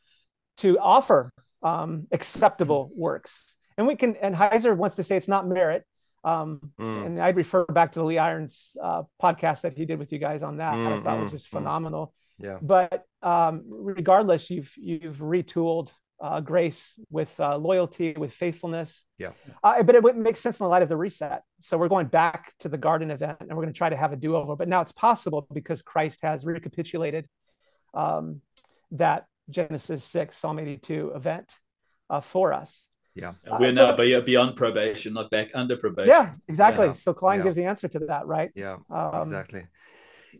to 0.57 0.79
offer 0.79 1.33
um, 1.69 1.89
acceptable 2.11 2.81
works, 2.95 3.31
and 3.77 3.87
we 3.87 3.95
can. 3.95 4.15
And 4.25 4.33
Heiser 4.35 4.73
wants 4.77 4.95
to 4.97 5.03
say 5.03 5.17
it's 5.17 5.27
not 5.35 5.47
merit. 5.47 5.81
Um, 6.23 6.71
Mm. 6.79 7.05
And 7.05 7.21
I'd 7.25 7.35
refer 7.43 7.65
back 7.65 7.91
to 7.93 7.99
the 7.99 8.05
Lee 8.05 8.17
Irons 8.17 8.53
uh, 8.87 9.03
podcast 9.21 9.61
that 9.61 9.73
he 9.77 9.85
did 9.85 9.99
with 9.99 10.11
you 10.13 10.19
guys 10.27 10.41
on 10.43 10.57
that. 10.57 10.73
I 10.73 10.77
Mm, 10.77 11.03
thought 11.03 11.19
was 11.19 11.29
mm, 11.29 11.37
just 11.37 11.47
mm. 11.47 11.57
phenomenal 11.57 12.05
Yeah. 12.47 12.57
but 12.61 13.03
um, 13.21 13.53
regardless, 13.67 14.49
you've 14.49 14.71
you've 14.89 15.19
retooled 15.35 15.89
uh, 16.27 16.39
grace 16.51 16.81
with 17.17 17.31
uh, 17.39 17.57
loyalty, 17.69 18.09
with 18.23 18.31
faithfulness. 18.43 18.89
Yeah. 19.23 19.31
Uh, 19.63 19.83
but 19.83 19.93
it 19.97 20.01
wouldn't 20.05 20.23
make 20.23 20.37
sense 20.37 20.55
in 20.59 20.63
the 20.65 20.69
light 20.75 20.83
of 20.87 20.89
the 20.89 20.97
reset. 20.97 21.39
So 21.59 21.77
we're 21.77 21.93
going 21.95 22.07
back 22.07 22.41
to 22.61 22.69
the 22.69 22.77
garden 22.87 23.09
event, 23.11 23.37
and 23.41 23.49
we're 23.55 23.63
going 23.65 23.73
to 23.75 23.77
try 23.83 23.89
to 23.95 23.97
have 24.03 24.13
a 24.13 24.19
do 24.27 24.31
over. 24.39 24.55
But 24.61 24.67
now 24.73 24.81
it's 24.85 24.93
possible 25.07 25.39
because 25.59 25.79
Christ 25.93 26.19
has 26.23 26.37
recapitulated 26.45 27.23
um, 27.93 28.41
that 29.03 29.25
Genesis 29.49 30.03
six, 30.03 30.37
Psalm 30.37 30.59
eighty 30.59 30.77
two 30.77 31.11
event 31.15 31.53
uh, 32.09 32.21
for 32.21 32.53
us. 32.53 32.87
Yeah. 33.13 33.33
Uh, 33.49 33.57
We're 33.59 33.71
so 33.71 33.85
now 33.87 33.95
the- 33.95 34.03
be- 34.03 34.19
beyond 34.21 34.55
probation, 34.57 35.13
not 35.13 35.29
back 35.31 35.49
under 35.53 35.77
probation. 35.77 36.09
Yeah, 36.09 36.33
exactly. 36.47 36.87
Yeah. 36.87 36.91
So 36.93 37.13
Kline 37.13 37.39
Yeah. 37.39 37.45
gives 37.45 37.55
the 37.55 37.63
answer 37.65 37.87
to 37.87 37.99
that, 37.99 38.27
right? 38.27 38.51
Yeah. 38.55 38.77
Um, 38.89 39.21
exactly. 39.21 39.65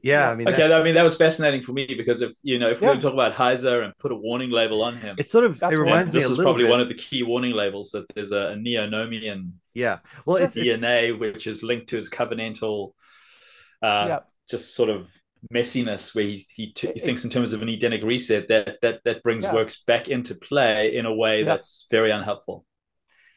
Yeah. 0.01 0.25
yeah. 0.25 0.29
I 0.31 0.35
mean, 0.35 0.47
Okay, 0.49 0.67
that- 0.67 0.73
I 0.73 0.83
mean 0.83 0.95
that 0.95 1.03
was 1.03 1.15
fascinating 1.15 1.61
for 1.61 1.71
me 1.71 1.85
because 1.97 2.21
if 2.21 2.33
you 2.43 2.59
know 2.59 2.69
if 2.69 2.81
we 2.81 2.87
Yeah. 2.87 2.91
were 2.91 2.95
to 2.97 3.01
talk 3.01 3.13
about 3.13 3.33
Heiser 3.33 3.83
and 3.85 3.97
put 3.97 4.11
a 4.11 4.15
warning 4.15 4.49
label 4.49 4.83
on 4.83 4.97
him, 4.97 5.15
it's 5.17 5.31
sort 5.31 5.45
of, 5.45 5.61
it 5.63 5.67
reminds 5.77 6.11
me 6.13 6.19
this 6.19 6.29
a 6.29 6.33
is 6.33 6.37
probably 6.37 6.63
bit. 6.63 6.71
one 6.71 6.81
of 6.81 6.89
the 6.89 6.95
key 6.95 7.23
warning 7.23 7.53
labels 7.53 7.91
that 7.91 8.05
there's 8.13 8.31
a, 8.33 8.47
a 8.49 8.55
neo-nomian 8.57 9.51
yeah. 9.73 9.99
Well, 10.25 10.37
it's, 10.37 10.57
it's 10.57 10.65
DNA 10.79 11.17
which 11.17 11.47
is 11.47 11.63
linked 11.63 11.87
to 11.89 11.95
his 11.97 12.09
covenantal, 12.09 12.91
uh, 13.81 14.05
Yeah. 14.09 14.19
just 14.49 14.73
sort 14.75 14.89
of 14.89 15.07
messiness 15.53 16.15
where 16.15 16.25
he 16.25 16.45
he, 16.55 16.71
t- 16.73 16.91
he 16.93 16.99
thinks 16.99 17.23
in 17.23 17.29
terms 17.29 17.53
of 17.53 17.61
an 17.61 17.69
Edenic 17.69 18.03
reset 18.03 18.47
that 18.47 18.77
that 18.81 19.01
that 19.05 19.23
brings 19.23 19.43
Yeah. 19.43 19.53
works 19.53 19.83
back 19.85 20.07
into 20.07 20.35
play 20.35 20.95
in 20.95 21.05
a 21.05 21.13
way 21.13 21.39
Yeah. 21.39 21.45
that's 21.45 21.87
very 21.91 22.11
unhelpful. 22.11 22.65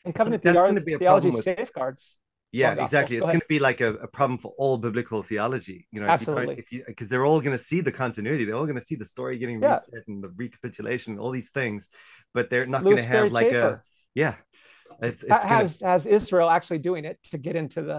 And 0.05 0.15
covenant 0.15 0.43
that's 0.43 0.57
theolo- 0.57 0.69
gonna 0.69 0.81
be 0.81 0.95
a 0.95 0.99
theology 0.99 1.31
problem 1.31 1.35
with- 1.35 1.45
safeguards. 1.59 2.17
yeah 2.53 2.71
gospel. 2.71 2.85
exactly 2.85 3.17
Go 3.17 3.23
it's 3.23 3.29
ahead. 3.29 3.35
going 3.35 3.41
to 3.41 3.47
be 3.57 3.59
like 3.59 3.81
a, 3.83 3.91
a 3.95 4.09
problem 4.09 4.39
for 4.39 4.53
all 4.57 4.79
biblical 4.79 5.23
theology 5.23 5.87
you 5.93 6.01
know 6.01 6.07
Absolutely. 6.09 6.57
if 6.63 6.73
you 6.73 6.83
because 6.87 7.09
they're 7.09 7.27
all 7.27 7.41
going 7.43 7.53
to 7.61 7.63
see 7.71 7.81
the 7.83 7.93
continuity 7.93 8.45
they're 8.47 8.55
all 8.61 8.65
going 8.73 8.79
to 8.85 8.89
see 8.91 8.95
the 8.95 9.05
story 9.15 9.37
getting 9.39 9.61
Yeah. 9.61 9.73
reset 9.75 10.05
and 10.09 10.25
the 10.25 10.31
recapitulation 10.45 11.19
all 11.19 11.31
these 11.31 11.51
things 11.51 11.91
but 12.33 12.49
they're 12.49 12.65
not 12.75 12.85
going 12.85 12.97
to 12.97 13.03
have 13.03 13.25
Berry 13.25 13.31
like 13.41 13.53
a 13.53 13.83
yeah 14.15 14.35
it's, 15.03 15.23
it's 15.23 15.31
ha- 15.31 15.43
gonna, 15.43 15.55
has 15.57 15.81
has 15.81 16.07
Israel 16.07 16.49
actually 16.49 16.79
doing 16.79 17.05
it 17.05 17.19
to 17.33 17.37
get 17.37 17.55
into 17.55 17.83
the 17.83 17.99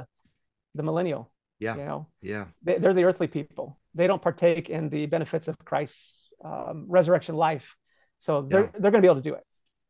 the 0.76 0.84
millennial. 0.84 1.32
Yeah. 1.60 1.76
You 1.76 1.86
know, 1.86 2.08
yeah 2.22 2.46
they, 2.64 2.78
they're 2.78 2.94
the 2.94 3.04
earthly 3.04 3.28
people. 3.28 3.80
They 3.96 4.08
don't 4.08 4.22
partake 4.22 4.70
in 4.70 4.90
the 4.90 5.06
benefits 5.08 5.48
of 5.48 5.58
Christ's 5.66 6.30
um, 6.44 6.86
resurrection 6.88 7.36
life, 7.36 7.76
so 8.18 8.42
they're 8.44 8.66
Yeah. 8.66 8.70
they're 8.80 8.92
going 8.92 9.02
to 9.04 9.08
be 9.08 9.12
able 9.12 9.22
to 9.24 9.30
do 9.30 9.36
it. 9.36 9.44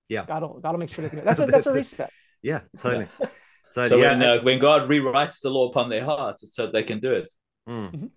Yeah. 0.07 0.25
God 0.25 0.41
will 0.41 0.59
God 0.59 0.71
will 0.71 0.79
make 0.79 0.89
sure 0.89 1.03
they 1.03 1.09
can 1.09 1.19
do 1.19 1.21
it. 1.21 1.25
That's 1.25 1.39
a 1.39 1.45
that's 1.45 1.67
a 1.67 1.71
reset. 1.79 2.09
yeah 2.41 2.61
totally 2.77 3.07
so, 3.71 3.83
So 3.85 3.97
yeah 3.97 4.11
when 4.17 4.23
uh, 4.23 4.41
when 4.41 4.59
God 4.59 4.89
rewrites 4.89 5.41
the 5.41 5.49
law 5.51 5.69
upon 5.69 5.89
their 5.89 6.03
hearts, 6.05 6.43
it's 6.43 6.55
so 6.55 6.67
they 6.67 6.83
can 6.83 6.99
do 6.99 7.13
it. 7.13 7.29
Mm. 7.67 7.91
Mhm. 7.93 8.09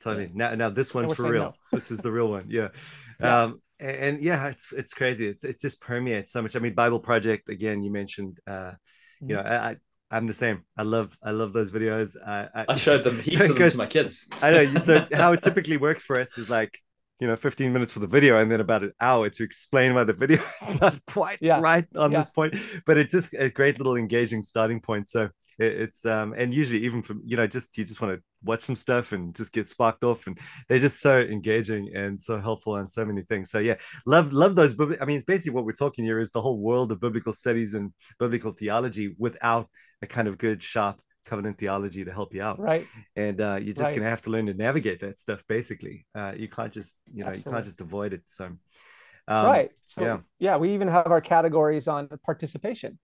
Totally. 0.00 0.30
Now, 0.32 0.54
now 0.54 0.70
this 0.70 0.94
one's 0.94 1.12
for 1.12 1.28
real. 1.28 1.42
no. 1.42 1.52
this 1.72 1.90
is 1.90 1.98
the 1.98 2.12
real 2.12 2.28
one. 2.28 2.46
Yeah. 2.48 2.68
Yeah. 3.20 3.42
Um, 3.42 3.60
and, 3.80 3.96
and 3.96 4.22
yeah, 4.22 4.46
it's 4.48 4.72
it's 4.72 4.94
crazy. 4.94 5.26
It's 5.26 5.42
it 5.42 5.58
just 5.58 5.80
permeates 5.80 6.30
so 6.30 6.40
much. 6.40 6.54
I 6.54 6.60
mean, 6.60 6.74
Bible 6.74 7.00
Project 7.00 7.48
again. 7.48 7.82
You 7.82 7.90
mentioned. 7.90 8.38
Uh, 8.46 8.72
you 9.20 9.34
know, 9.34 9.40
I, 9.40 9.70
I 9.70 9.76
I'm 10.10 10.24
the 10.26 10.32
same. 10.32 10.62
I 10.76 10.82
love 10.82 11.16
I 11.22 11.32
love 11.32 11.52
those 11.52 11.70
videos. 11.70 12.16
I 12.26 12.64
I 12.68 12.74
showed 12.76 13.04
them 13.04 13.18
heaps 13.20 13.36
So 13.36 13.42
of 13.42 13.48
them 13.48 13.58
goes- 13.58 13.72
to 13.72 13.78
my 13.78 13.86
kids. 13.86 14.26
I 14.42 14.50
know. 14.50 14.74
So 14.80 15.06
how 15.12 15.32
it 15.32 15.40
typically 15.42 15.76
works 15.76 16.02
for 16.04 16.18
us 16.18 16.38
is 16.38 16.48
like, 16.48 16.78
you 17.20 17.26
know, 17.26 17.36
15 17.36 17.72
minutes 17.72 17.92
for 17.92 18.00
the 18.00 18.06
video 18.06 18.40
and 18.40 18.50
then 18.50 18.60
about 18.60 18.82
an 18.84 18.92
hour 19.00 19.28
to 19.28 19.42
explain 19.42 19.94
why 19.94 20.04
the 20.04 20.12
video 20.14 20.40
is 20.62 20.80
not 20.80 20.98
quite 21.06 21.38
Yeah. 21.42 21.60
right 21.60 21.84
on 21.96 22.12
Yeah. 22.12 22.18
this 22.20 22.30
point. 22.30 22.54
But 22.86 22.96
it's 22.96 23.12
just 23.12 23.34
a 23.34 23.50
great 23.50 23.78
little 23.78 23.96
engaging 23.96 24.42
starting 24.42 24.80
point. 24.80 25.08
So 25.10 25.24
it, 25.58 25.72
it's 25.82 26.06
um 26.06 26.32
and 26.38 26.54
usually 26.54 26.84
even 26.84 27.02
from 27.02 27.20
you 27.26 27.36
know 27.36 27.46
just 27.46 27.76
you 27.76 27.84
just 27.84 28.00
want 28.00 28.14
to 28.16 28.22
watch 28.44 28.62
some 28.62 28.76
stuff 28.76 29.12
and 29.12 29.34
just 29.34 29.52
get 29.52 29.68
sparked 29.68 30.04
off 30.04 30.26
and 30.28 30.38
they're 30.68 30.78
just 30.78 31.00
so 31.00 31.18
engaging 31.20 31.90
and 31.94 32.22
so 32.22 32.40
helpful 32.40 32.74
on 32.74 32.88
so 32.88 33.04
many 33.04 33.22
things. 33.22 33.50
So 33.50 33.58
yeah, 33.58 33.74
love 34.06 34.32
love 34.32 34.54
those. 34.54 34.74
I 35.00 35.04
mean, 35.04 35.22
basically 35.26 35.54
what 35.56 35.66
we're 35.66 35.72
talking 35.84 36.04
here 36.06 36.18
is 36.20 36.30
the 36.30 36.40
whole 36.40 36.58
world 36.60 36.92
of 36.92 37.00
biblical 37.00 37.32
studies 37.34 37.74
and 37.74 37.92
biblical 38.18 38.52
theology 38.52 39.14
without 39.18 39.68
a 40.02 40.06
kind 40.06 40.28
of 40.28 40.38
good 40.38 40.62
sharp 40.62 41.00
covenant 41.26 41.58
theology 41.58 42.04
to 42.04 42.12
help 42.12 42.32
you 42.34 42.40
out 42.42 42.58
Right. 42.58 42.86
and 43.14 43.40
uh, 43.40 43.58
you're 43.60 43.74
just 43.74 43.90
Right. 43.90 43.96
gonna 43.96 44.08
have 44.08 44.22
to 44.22 44.30
learn 44.30 44.46
to 44.46 44.54
navigate 44.54 45.00
that 45.00 45.18
stuff. 45.18 45.44
Basically, 45.46 46.06
uh, 46.14 46.32
you 46.36 46.48
can't 46.48 46.72
just 46.72 46.96
you 47.12 47.24
know 47.24 47.32
you 47.32 47.42
can't 47.42 47.64
just 47.64 47.80
avoid 47.80 48.12
it. 48.14 48.22
So, 48.26 48.46
um, 48.46 49.46
right. 49.46 49.70
So 49.86 50.02
yeah. 50.02 50.18
yeah. 50.38 50.56
we 50.56 50.70
even 50.74 50.88
have 50.88 51.08
our 51.08 51.20
categories 51.20 51.86
on 51.88 52.08
participation. 52.24 52.98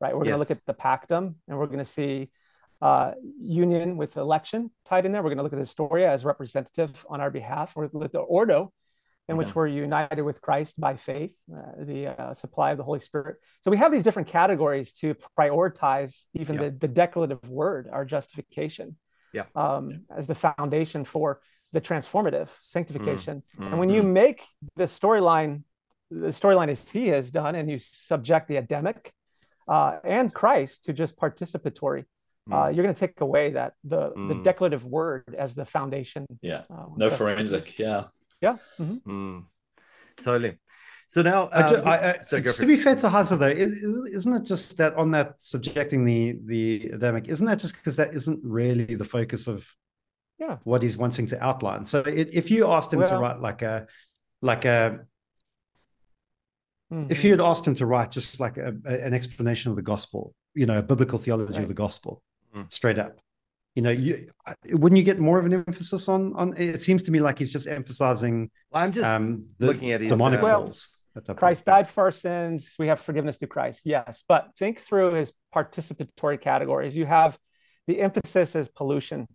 Right. 0.00 0.12
We're 0.12 0.24
going 0.24 0.36
to 0.36 0.38
Yes. 0.38 0.50
look 0.50 0.58
at 0.58 0.64
the 0.66 0.74
pactum, 0.74 1.34
and 1.48 1.58
we're 1.58 1.66
going 1.66 1.78
to 1.78 1.84
see 1.84 2.30
uh, 2.82 3.12
union 3.40 3.96
with 3.96 4.16
election 4.16 4.70
tied 4.84 5.06
in 5.06 5.12
there. 5.12 5.22
We're 5.22 5.30
going 5.30 5.38
to 5.38 5.42
look 5.44 5.52
at 5.52 5.56
the 5.56 5.62
Historia 5.62 6.10
as 6.10 6.24
representative 6.24 7.06
on 7.08 7.20
our 7.20 7.30
behalf. 7.30 7.74
We're 7.74 7.84
going 7.84 7.90
to 7.92 7.98
look 7.98 8.04
at 8.06 8.12
the 8.12 8.18
Ordo, 8.18 8.72
in 9.28 9.36
which 9.36 9.54
we're 9.54 9.66
united 9.66 10.22
with 10.22 10.40
Christ 10.40 10.78
by 10.78 10.96
faith, 10.96 11.32
uh, 11.54 11.62
the 11.78 12.08
uh, 12.08 12.34
supply 12.34 12.72
of 12.72 12.78
the 12.78 12.84
Holy 12.84 13.00
Spirit. 13.00 13.36
So 13.62 13.70
we 13.70 13.78
have 13.78 13.90
these 13.90 14.02
different 14.02 14.28
categories 14.28 14.92
to 14.94 15.14
prioritize 15.38 16.26
even 16.34 16.56
Yeah. 16.56 16.62
the, 16.64 16.70
the 16.72 16.88
declarative 16.88 17.48
word, 17.48 17.88
our 17.90 18.04
justification, 18.04 18.96
Yeah. 19.32 19.44
um, 19.54 20.04
as 20.14 20.26
the 20.26 20.34
foundation 20.34 21.04
for 21.04 21.40
the 21.72 21.80
transformative 21.80 22.50
sanctification. 22.60 23.42
And 23.58 23.78
when 23.78 23.88
you 23.90 24.02
make 24.02 24.44
the 24.76 24.84
storyline, 24.84 25.62
the 26.10 26.28
storyline 26.28 26.68
as 26.68 26.88
he 26.88 27.08
has 27.08 27.30
done, 27.30 27.54
and 27.54 27.70
you 27.70 27.78
subject 27.80 28.46
the 28.48 28.56
Adamic 28.56 29.12
uh, 29.66 29.98
and 30.04 30.32
Christ 30.34 30.84
to 30.84 30.92
just 30.92 31.16
participatory, 31.16 32.04
uh, 32.52 32.68
you're 32.68 32.84
going 32.84 32.94
to 32.94 33.00
take 33.06 33.22
away 33.22 33.52
that 33.52 33.72
the 33.84 34.10
the 34.30 34.34
Mm. 34.34 34.44
declarative 34.44 34.84
word 34.84 35.34
as 35.44 35.54
the 35.54 35.64
foundation. 35.64 36.26
Yeah. 36.42 36.64
uh, 36.70 36.86
No 36.96 37.10
forensic. 37.10 37.78
Yeah. 37.78 38.04
Yeah. 38.44 38.56
mhm. 38.78 39.02
Mm. 39.02 39.44
totally. 40.22 40.52
So 41.08 41.22
now, 41.22 41.48
I 41.52 41.68
ju- 41.68 41.76
um, 41.76 41.86
I- 41.94 42.02
I- 42.10 42.22
so 42.22 42.40
to 42.40 42.66
be 42.66 42.76
fair 42.76 42.96
to 42.96 43.08
Heiser 43.08 43.38
though, 43.38 43.56
is, 43.64 43.72
isn't 44.18 44.34
it 44.38 44.44
just 44.52 44.76
that 44.78 44.94
on 45.02 45.08
that 45.16 45.28
subjecting 45.52 46.00
the 46.10 46.20
the 46.52 46.64
Adamic, 46.96 47.28
isn't 47.28 47.46
that 47.46 47.58
just 47.64 47.74
because 47.76 47.96
that 47.96 48.14
isn't 48.14 48.40
really 48.60 48.94
the 49.02 49.04
focus 49.16 49.46
of 49.46 49.58
Yeah. 50.38 50.56
what 50.64 50.82
he's 50.82 50.96
wanting 50.96 51.26
to 51.32 51.36
outline? 51.48 51.84
So 51.84 51.98
it, 52.00 52.26
if 52.40 52.50
you 52.50 52.60
asked 52.76 52.92
him 52.92 53.02
to 53.04 53.16
write 53.18 53.40
like 53.48 53.62
a 53.62 53.86
like 54.50 54.64
a 54.76 54.80
Mhm. 56.92 57.10
if 57.10 57.24
you 57.24 57.30
had 57.30 57.40
asked 57.40 57.66
him 57.66 57.74
to 57.76 57.86
write 57.86 58.10
just 58.10 58.40
like 58.40 58.56
a, 58.56 58.74
a- 58.86 59.04
an 59.06 59.14
explanation 59.14 59.70
of 59.70 59.76
the 59.76 59.82
gospel, 59.92 60.34
you 60.54 60.66
know, 60.66 60.78
a 60.78 60.82
biblical 60.82 61.18
theology 61.18 61.54
Right. 61.54 61.62
of 61.62 61.68
the 61.68 61.74
gospel, 61.74 62.22
Mm. 62.54 62.72
straight 62.72 62.98
up, 62.98 63.20
you 63.74 63.82
know, 63.82 63.90
you 63.90 64.28
wouldn't 64.70 64.96
you 64.96 65.04
get 65.04 65.18
more 65.18 65.38
of 65.38 65.46
an 65.46 65.52
emphasis 65.52 66.08
on 66.08 66.32
on? 66.34 66.56
It 66.56 66.80
seems 66.80 67.02
to 67.04 67.10
me 67.10 67.20
like 67.20 67.38
he's 67.38 67.52
just 67.52 67.66
emphasizing 67.66 68.50
Well, 68.70 68.82
I'm 68.82 68.92
just 68.92 69.08
um, 69.08 69.42
the 69.58 69.66
looking 69.66 69.90
at 69.90 70.00
his, 70.00 70.10
demonic 70.10 70.40
uh, 70.40 70.42
Well, 70.44 70.60
falls. 70.62 71.00
at 71.16 71.26
point. 71.26 71.38
Christ 71.38 71.64
died 71.64 71.88
for 71.88 72.04
our 72.04 72.12
sins. 72.12 72.74
We 72.78 72.88
have 72.88 73.00
forgiveness 73.00 73.36
through 73.36 73.48
Christ. 73.48 73.80
Yes. 73.84 74.22
But 74.28 74.48
think 74.58 74.80
through 74.80 75.14
his 75.14 75.32
participatory 75.54 76.40
categories. 76.40 76.96
You 76.96 77.06
have 77.06 77.38
the 77.86 78.00
emphasis 78.00 78.54
is 78.54 78.68
pollution. 78.68 79.26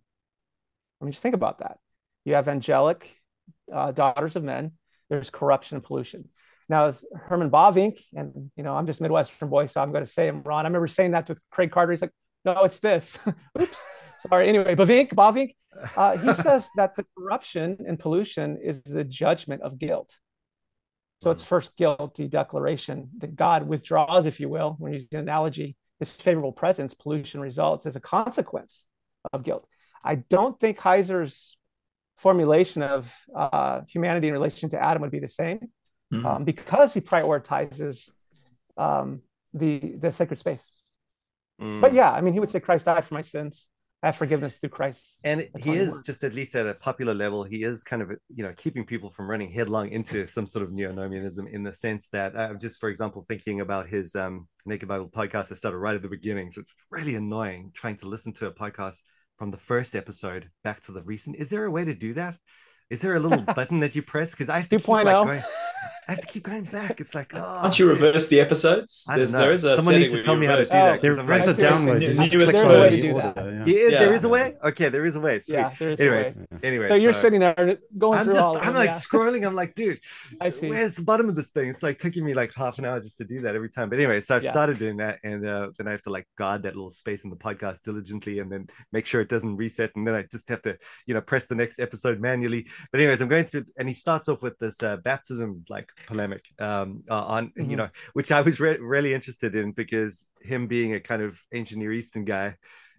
I 1.00 1.04
mean, 1.04 1.12
just 1.12 1.22
think 1.22 1.34
about 1.34 1.58
that. 1.60 1.78
You 2.24 2.34
have 2.34 2.48
angelic 2.48 3.14
uh, 3.72 3.92
daughters 3.92 4.36
of 4.36 4.44
men. 4.44 4.72
There's 5.08 5.30
corruption 5.30 5.76
and 5.76 5.84
pollution. 5.84 6.28
Now, 6.68 6.86
as 6.86 7.04
Herman 7.14 7.50
Bavinck, 7.50 7.98
and 8.14 8.50
you 8.56 8.62
know, 8.62 8.74
I'm 8.74 8.86
just 8.86 9.00
Midwestern 9.00 9.48
boy, 9.48 9.66
so 9.66 9.80
I'm 9.80 9.90
going 9.90 10.04
to 10.04 10.10
say 10.10 10.28
him 10.28 10.42
wrong. 10.44 10.60
I 10.60 10.68
remember 10.68 10.86
saying 10.86 11.10
that 11.12 11.28
with 11.28 11.40
Craig 11.50 11.72
Carter. 11.72 11.90
He's 11.92 12.00
like, 12.02 12.12
"No, 12.44 12.62
it's 12.62 12.78
this." 12.78 13.18
Oops, 13.60 13.82
sorry. 14.28 14.48
Anyway, 14.48 14.74
Bavinck, 14.74 15.10
Bavinck, 15.14 15.54
uh, 15.96 16.16
he 16.16 16.32
says 16.42 16.70
that 16.76 16.96
the 16.96 17.04
corruption 17.16 17.78
and 17.86 17.98
pollution 17.98 18.58
is 18.62 18.82
the 18.82 19.04
judgment 19.04 19.62
of 19.62 19.78
guilt. 19.78 20.16
So 21.20 21.30
it's 21.30 21.42
first 21.42 21.76
guilty 21.76 22.28
declaration 22.28 23.10
that 23.18 23.36
God 23.36 23.68
withdraws, 23.68 24.24
if 24.26 24.40
you 24.40 24.48
will, 24.48 24.76
when 24.78 24.92
using 24.94 25.08
an 25.12 25.20
analogy, 25.20 25.76
his 25.98 26.12
favorable 26.14 26.52
presence, 26.52 26.94
pollution 26.94 27.40
results 27.40 27.84
as 27.84 27.94
a 27.94 28.00
consequence 28.00 28.86
of 29.32 29.42
guilt. 29.42 29.66
I 30.02 30.14
don't 30.14 30.58
think 30.58 30.78
Heiser's 30.78 31.58
formulation 32.16 32.82
of 32.82 33.14
uh, 33.36 33.82
humanity 33.86 34.28
in 34.28 34.32
relation 34.32 34.70
to 34.70 34.82
Adam 34.82 35.02
would 35.02 35.10
be 35.10 35.20
the 35.20 35.28
same 35.28 35.70
Mhm. 36.12 36.24
um, 36.24 36.44
because 36.44 36.92
he 36.92 37.00
prioritizes 37.00 38.10
um, 38.76 39.22
the 39.52 39.78
the 39.98 40.10
sacred 40.10 40.38
space. 40.38 40.72
Mm. 41.60 41.80
But 41.80 41.94
yeah, 41.94 42.10
I 42.10 42.20
mean, 42.20 42.32
he 42.34 42.40
would 42.40 42.50
say, 42.50 42.60
"Christ 42.60 42.86
died 42.86 43.04
for 43.04 43.14
my 43.14 43.22
sins. 43.22 43.68
Have 44.02 44.16
forgiveness 44.16 44.56
through 44.56 44.70
Christ." 44.70 45.18
and 45.24 45.48
That's 45.52 45.64
he 45.64 45.76
is 45.76 46.00
just 46.04 46.24
at 46.24 46.32
least 46.32 46.54
at 46.54 46.66
a 46.66 46.74
popular 46.74 47.14
level 47.14 47.44
he 47.44 47.64
is 47.64 47.84
kind 47.84 48.02
of 48.02 48.10
you 48.34 48.42
know 48.42 48.54
keeping 48.56 48.84
people 48.84 49.10
from 49.10 49.28
running 49.28 49.50
headlong 49.50 49.90
into 49.90 50.26
some 50.26 50.46
sort 50.46 50.64
of 50.64 50.72
neo-nomianism 50.72 51.52
in 51.52 51.62
the 51.62 51.72
sense 51.72 52.08
that 52.08 52.36
i'm 52.36 52.58
just 52.58 52.80
for 52.80 52.88
example 52.88 53.24
thinking 53.28 53.60
about 53.60 53.88
his 53.88 54.14
um 54.16 54.48
naked 54.64 54.88
bible 54.88 55.08
podcast 55.08 55.52
i 55.52 55.54
started 55.54 55.78
right 55.78 55.94
at 55.94 56.02
the 56.02 56.08
beginning. 56.08 56.50
So 56.50 56.62
it's 56.62 56.72
really 56.90 57.14
annoying 57.14 57.72
trying 57.74 57.96
to 57.98 58.08
listen 58.08 58.32
to 58.34 58.46
a 58.46 58.52
podcast 58.52 59.00
from 59.38 59.50
the 59.50 59.58
first 59.58 59.94
episode 59.94 60.50
back 60.64 60.80
to 60.82 60.92
the 60.92 61.02
recent. 61.02 61.36
Is 61.36 61.48
there 61.48 61.64
a 61.64 61.70
way 61.70 61.84
to 61.84 61.94
do 61.94 62.12
that 62.14 62.36
is 62.90 63.00
there 63.00 63.16
a 63.16 63.20
little 63.20 63.40
button 63.54 63.80
that 63.80 63.94
you 63.94 64.02
press 64.02 64.32
because 64.32 64.48
i 64.48 64.58
have 64.58 64.68
to 64.68 64.76
keep, 64.78 64.88
like, 64.88 65.06
2.0. 65.06 65.24
going, 65.24 65.40
i 66.08 66.12
have 66.12 66.20
to 66.20 66.26
keep 66.26 66.42
going 66.42 66.64
back 66.64 67.00
it's 67.00 67.14
like 67.14 67.32
oh 67.34 67.58
Can't 67.62 67.78
you 67.78 67.86
dude. 67.88 68.00
reverse 68.00 68.28
the 68.28 68.40
episodes? 68.40 69.04
I 69.08 69.12
don't 69.12 69.18
There's, 69.18 69.32
know. 69.32 69.38
there 69.40 69.52
is 69.52 69.64
a 69.64 69.76
Someone 69.76 69.94
needs 69.96 70.12
to 70.14 70.22
tell 70.22 70.34
you 70.34 70.40
me 70.40 70.46
how 70.46 70.56
to 70.56 70.58
reverse 70.66 70.70
do 70.70 70.74
that. 70.74 70.98
Oh, 70.98 71.08
'cause 71.08 71.18
I'm 71.18 71.26
There 71.26 71.36
is 71.36 71.48
a 71.48 71.52
There's 71.54 71.76
download. 71.76 71.98
new- 72.00 72.06
You 72.08 72.28
just 72.28 72.30
click 72.30 72.52
There's 72.52 72.54
a 72.54 72.68
way 72.68 72.84
on 72.86 72.90
to 72.90 72.96
do 73.02 73.12
that. 73.14 73.36
yeah. 73.36 73.88
Yeah, 73.90 74.00
Yeah. 74.00 74.10
is 74.12 74.24
a 74.24 74.28
way. 74.28 74.56
Okay, 74.64 74.88
there 74.88 75.06
is 75.06 75.16
a 75.16 75.20
way. 75.20 75.40
Sweet. 75.40 75.54
Yeah, 75.54 75.74
there 75.78 75.90
is 75.92 76.00
a 76.00 76.10
way. 76.10 76.58
anyways. 76.64 76.88
So 76.88 76.94
you're 76.96 77.10
uh, 77.12 77.14
sitting 77.14 77.40
there 77.40 77.78
going 77.96 78.18
I'm 78.18 78.24
through 78.24 78.34
just, 78.34 78.44
all 78.44 78.56
I'm 78.58 78.64
them, 78.64 78.74
like 78.74 78.90
yeah. 78.90 78.96
scrolling. 78.96 79.46
I'm 79.46 79.54
like, 79.54 79.74
dude, 79.76 80.00
I 80.40 80.50
see. 80.50 80.68
where's 80.70 80.96
the 80.96 81.02
bottom 81.04 81.28
of 81.28 81.36
this 81.36 81.48
thing? 81.48 81.68
It's 81.68 81.82
like 81.82 81.98
taking 82.00 82.24
me 82.24 82.34
like 82.34 82.52
half 82.54 82.78
an 82.80 82.86
hour 82.86 82.98
just 82.98 83.18
to 83.18 83.24
do 83.24 83.40
that 83.42 83.54
every 83.54 83.68
time. 83.70 83.88
But 83.88 83.98
anyway, 84.00 84.20
so 84.20 84.34
I've 84.36 84.42
Yeah. 84.44 84.50
started 84.50 84.78
doing 84.78 84.96
that, 84.96 85.18
and 85.22 85.46
uh, 85.46 85.68
then 85.78 85.86
I 85.86 85.92
have 85.92 86.02
to 86.02 86.10
like 86.10 86.26
guard 86.36 86.64
that 86.64 86.74
little 86.74 86.90
space 86.90 87.22
in 87.24 87.30
the 87.30 87.36
podcast 87.36 87.82
diligently, 87.82 88.40
and 88.40 88.50
then 88.50 88.66
make 88.92 89.06
sure 89.06 89.20
it 89.20 89.28
doesn't 89.28 89.56
reset, 89.56 89.90
and 89.94 90.04
then 90.06 90.14
I 90.14 90.22
just 90.22 90.48
have 90.48 90.62
to, 90.62 90.76
you 91.06 91.14
know, 91.14 91.20
press 91.20 91.46
the 91.46 91.54
next 91.54 91.78
episode 91.78 92.20
manually. 92.20 92.66
But 92.90 93.00
anyways, 93.00 93.20
I'm 93.20 93.28
going 93.28 93.44
through, 93.44 93.64
and 93.78 93.88
he 93.88 93.94
starts 93.94 94.28
off 94.28 94.42
with 94.42 94.58
this 94.58 94.82
uh, 94.82 94.96
baptism 94.98 95.64
like 95.68 95.88
polemic 96.06 96.44
um, 96.58 97.02
uh, 97.10 97.24
on, 97.24 97.52
you 97.56 97.64
Mhm. 97.64 97.76
know, 97.76 97.88
which 98.12 98.32
I 98.32 98.40
was 98.40 98.60
re- 98.60 98.78
really 98.78 99.14
interested 99.14 99.54
in 99.54 99.72
because 99.72 100.26
him 100.42 100.66
being 100.66 100.94
a 100.94 101.00
kind 101.00 101.22
of 101.22 101.40
ancient 101.52 101.80
Near 101.80 101.92
Eastern 101.92 102.24
guy, 102.24 102.56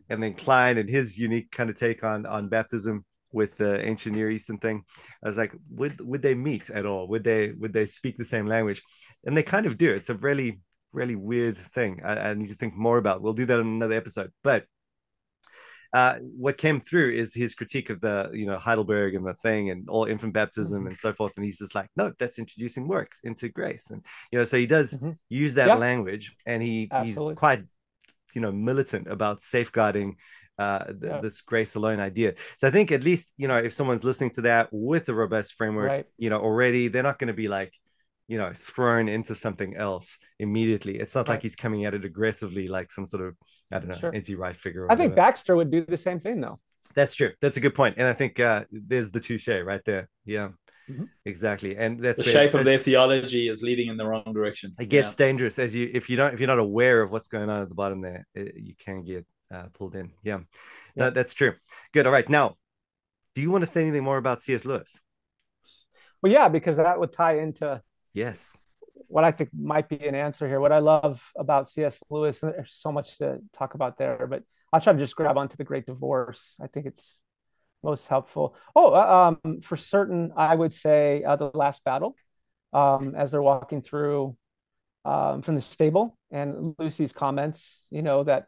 and 0.09 0.21
then 0.21 0.33
Kline 0.33 0.77
and 0.77 0.89
his 0.89 1.17
unique 1.17 1.51
kind 1.51 1.69
of 1.69 1.75
take 1.75 2.03
on 2.03 2.25
on 2.25 2.49
baptism 2.49 3.05
with 3.33 3.55
the 3.55 3.79
ancient 3.85 4.15
Near 4.15 4.29
Eastern 4.29 4.57
thing. 4.57 4.83
I 5.23 5.27
was 5.29 5.37
like, 5.37 5.53
would 5.69 5.99
would 6.01 6.21
they 6.21 6.35
meet 6.35 6.69
at 6.69 6.85
all? 6.85 7.07
Would 7.09 7.23
they 7.23 7.51
would 7.51 7.73
they 7.73 7.85
speak 7.85 8.17
the 8.17 8.25
same 8.25 8.45
language? 8.47 8.81
And 9.25 9.37
they 9.37 9.43
kind 9.43 9.65
of 9.65 9.77
do. 9.77 9.91
It's 9.91 10.09
a 10.09 10.15
really 10.15 10.59
really 10.93 11.15
weird 11.15 11.57
thing. 11.57 12.01
I, 12.03 12.31
I 12.31 12.33
need 12.33 12.49
to 12.49 12.55
think 12.55 12.75
more 12.75 12.97
about. 12.97 13.21
We'll 13.21 13.33
do 13.33 13.45
that 13.45 13.59
in 13.59 13.67
another 13.67 13.95
episode. 13.95 14.31
But 14.43 14.65
uh, 15.93 16.15
what 16.37 16.57
came 16.57 16.79
through 16.79 17.11
is 17.13 17.33
his 17.33 17.53
critique 17.53 17.89
of 17.89 17.99
the 18.01 18.29
you 18.33 18.45
know 18.45 18.57
Heidelberg 18.57 19.15
and 19.15 19.25
the 19.25 19.33
thing 19.33 19.69
and 19.71 19.89
all 19.89 20.05
infant 20.05 20.33
baptism 20.33 20.83
Mhm. 20.83 20.87
and 20.89 20.97
so 20.97 21.11
forth. 21.13 21.33
And 21.35 21.43
he's 21.45 21.59
just 21.59 21.75
like, 21.75 21.89
no, 21.95 22.13
that's 22.19 22.39
introducing 22.39 22.87
works 22.87 23.19
into 23.23 23.49
grace. 23.49 23.91
And 23.91 24.03
you 24.31 24.37
know, 24.39 24.45
so 24.45 24.57
he 24.57 24.65
does 24.67 24.93
Mhm. 24.93 25.17
use 25.29 25.53
that 25.55 25.67
Yeah. 25.67 25.75
language, 25.75 26.35
and 26.45 26.63
he 26.63 26.87
Absolutely. 26.91 27.33
he's 27.33 27.37
quite 27.39 27.63
you 28.33 28.41
know 28.41 28.51
militant 28.51 29.07
about 29.07 29.41
safeguarding 29.41 30.15
uh, 30.57 30.85
th- 30.85 30.97
Yeah. 31.01 31.21
this 31.21 31.41
grace 31.41 31.73
alone 31.75 31.99
idea. 31.99 32.35
So 32.57 32.67
I 32.67 32.71
think 32.71 32.91
at 32.91 33.03
least 33.03 33.33
you 33.37 33.47
know 33.47 33.57
if 33.57 33.73
someone's 33.73 34.03
listening 34.03 34.29
to 34.31 34.41
that 34.43 34.69
with 34.71 35.09
a 35.09 35.13
robust 35.13 35.53
framework, 35.57 35.89
Right. 35.89 36.05
you 36.17 36.29
know 36.29 36.39
already 36.39 36.87
they're 36.87 37.03
not 37.11 37.17
going 37.19 37.29
to 37.29 37.33
be 37.33 37.47
like 37.47 37.73
you 38.31 38.37
know 38.41 38.51
thrown 38.55 39.05
into 39.15 39.33
something 39.45 39.71
else 39.87 40.07
immediately. 40.45 40.93
It's 41.03 41.15
not 41.19 41.27
like 41.31 41.41
he's 41.45 41.55
coming 41.63 41.81
at 41.85 41.93
it 41.97 42.03
aggressively 42.11 42.65
like 42.77 42.87
some 42.97 43.05
sort 43.05 43.23
of 43.27 43.31
I 43.73 43.79
don't 43.79 43.89
know 43.89 43.95
Sure. 44.03 44.15
anti-right 44.19 44.55
figure. 44.65 44.85
I 44.85 44.95
think 44.95 45.11
whatever. 45.11 45.27
Baxter 45.27 45.53
would 45.57 45.71
do 45.77 45.81
the 45.95 45.97
same 46.07 46.19
thing 46.25 46.37
though. 46.45 46.57
That's 46.97 47.15
true. 47.19 47.31
That's 47.41 47.57
a 47.57 47.63
good 47.65 47.75
point. 47.81 47.95
And 47.99 48.07
I 48.07 48.15
think 48.19 48.33
uh, 48.39 48.61
there's 48.91 49.09
the 49.15 49.19
touche 49.27 49.47
right 49.71 49.83
there. 49.85 50.03
Yeah, 50.25 50.49
Mhm. 50.89 51.07
exactly. 51.25 51.71
And 51.83 51.91
that's 52.05 52.19
The 52.21 52.25
where- 52.25 52.33
shape 52.37 52.53
of 52.59 52.63
their 52.69 52.79
theology 52.87 53.43
is 53.53 53.59
leading 53.63 53.87
in 53.91 53.97
the 54.01 54.05
wrong 54.09 54.31
direction. 54.39 54.67
it 54.79 54.89
gets 54.97 55.13
dangerous 55.25 55.55
as 55.65 55.75
you 55.77 55.89
if 55.99 56.03
you 56.09 56.15
don't 56.19 56.33
if 56.33 56.39
you're 56.39 56.53
not 56.55 56.59
aware 56.69 56.97
of 57.03 57.07
what's 57.13 57.29
going 57.35 57.49
on 57.53 57.59
at 57.63 57.69
the 57.69 57.79
bottom 57.83 57.99
there, 58.07 58.21
it, 58.39 58.47
you 58.67 58.75
can 58.85 58.97
get 59.11 59.23
uh, 59.55 59.65
pulled 59.77 59.95
in. 60.01 60.07
Yeah. 60.29 60.37
no, 60.37 61.05
Yeah. 61.05 61.09
that's 61.17 61.33
true. 61.33 61.53
Good. 61.93 62.05
All 62.07 62.13
right. 62.19 62.29
Now, 62.39 62.45
do 63.35 63.39
you 63.43 63.51
want 63.53 63.63
to 63.65 63.71
say 63.73 63.81
anything 63.85 64.03
more 64.09 64.17
about 64.25 64.41
C.S. 64.41 64.63
Lewis? 64.65 64.91
Well, 66.21 66.31
yeah, 66.31 66.47
because 66.57 66.77
that 66.77 66.99
would 66.99 67.11
tie 67.11 67.37
into 67.39 67.81
Yes. 68.13 68.57
what 69.07 69.23
I 69.23 69.31
think 69.31 69.49
might 69.57 69.89
be 69.89 70.05
an 70.07 70.15
answer 70.15 70.47
here. 70.47 70.59
What 70.59 70.71
I 70.71 70.79
love 70.79 71.31
about 71.37 71.69
C.S. 71.69 72.01
Lewis, 72.09 72.43
and 72.43 72.53
there's 72.53 72.73
so 72.73 72.91
much 72.91 73.17
to 73.17 73.39
talk 73.53 73.73
about 73.73 73.97
there, 73.97 74.27
but 74.29 74.43
I'll 74.71 74.81
try 74.81 74.93
to 74.93 74.99
just 74.99 75.15
grab 75.15 75.37
onto 75.37 75.57
the 75.57 75.63
Great 75.63 75.85
Divorce. 75.85 76.55
I 76.61 76.67
think 76.67 76.85
it's 76.85 77.21
most 77.83 78.07
helpful. 78.07 78.55
Oh, 78.75 78.93
uh, 78.93 79.39
um, 79.43 79.61
for 79.61 79.75
certain, 79.75 80.31
I 80.35 80.55
would 80.55 80.71
say 80.71 81.23
uh, 81.23 81.35
the 81.35 81.51
Last 81.53 81.83
Battle, 81.83 82.15
um, 82.73 83.15
as 83.15 83.31
they're 83.31 83.41
walking 83.41 83.81
through 83.81 84.37
um, 85.03 85.41
from 85.41 85.55
the 85.55 85.61
stable, 85.61 86.17
and 86.31 86.75
Lucy's 86.77 87.11
comments. 87.11 87.85
You 87.89 88.01
know 88.01 88.23
that 88.23 88.45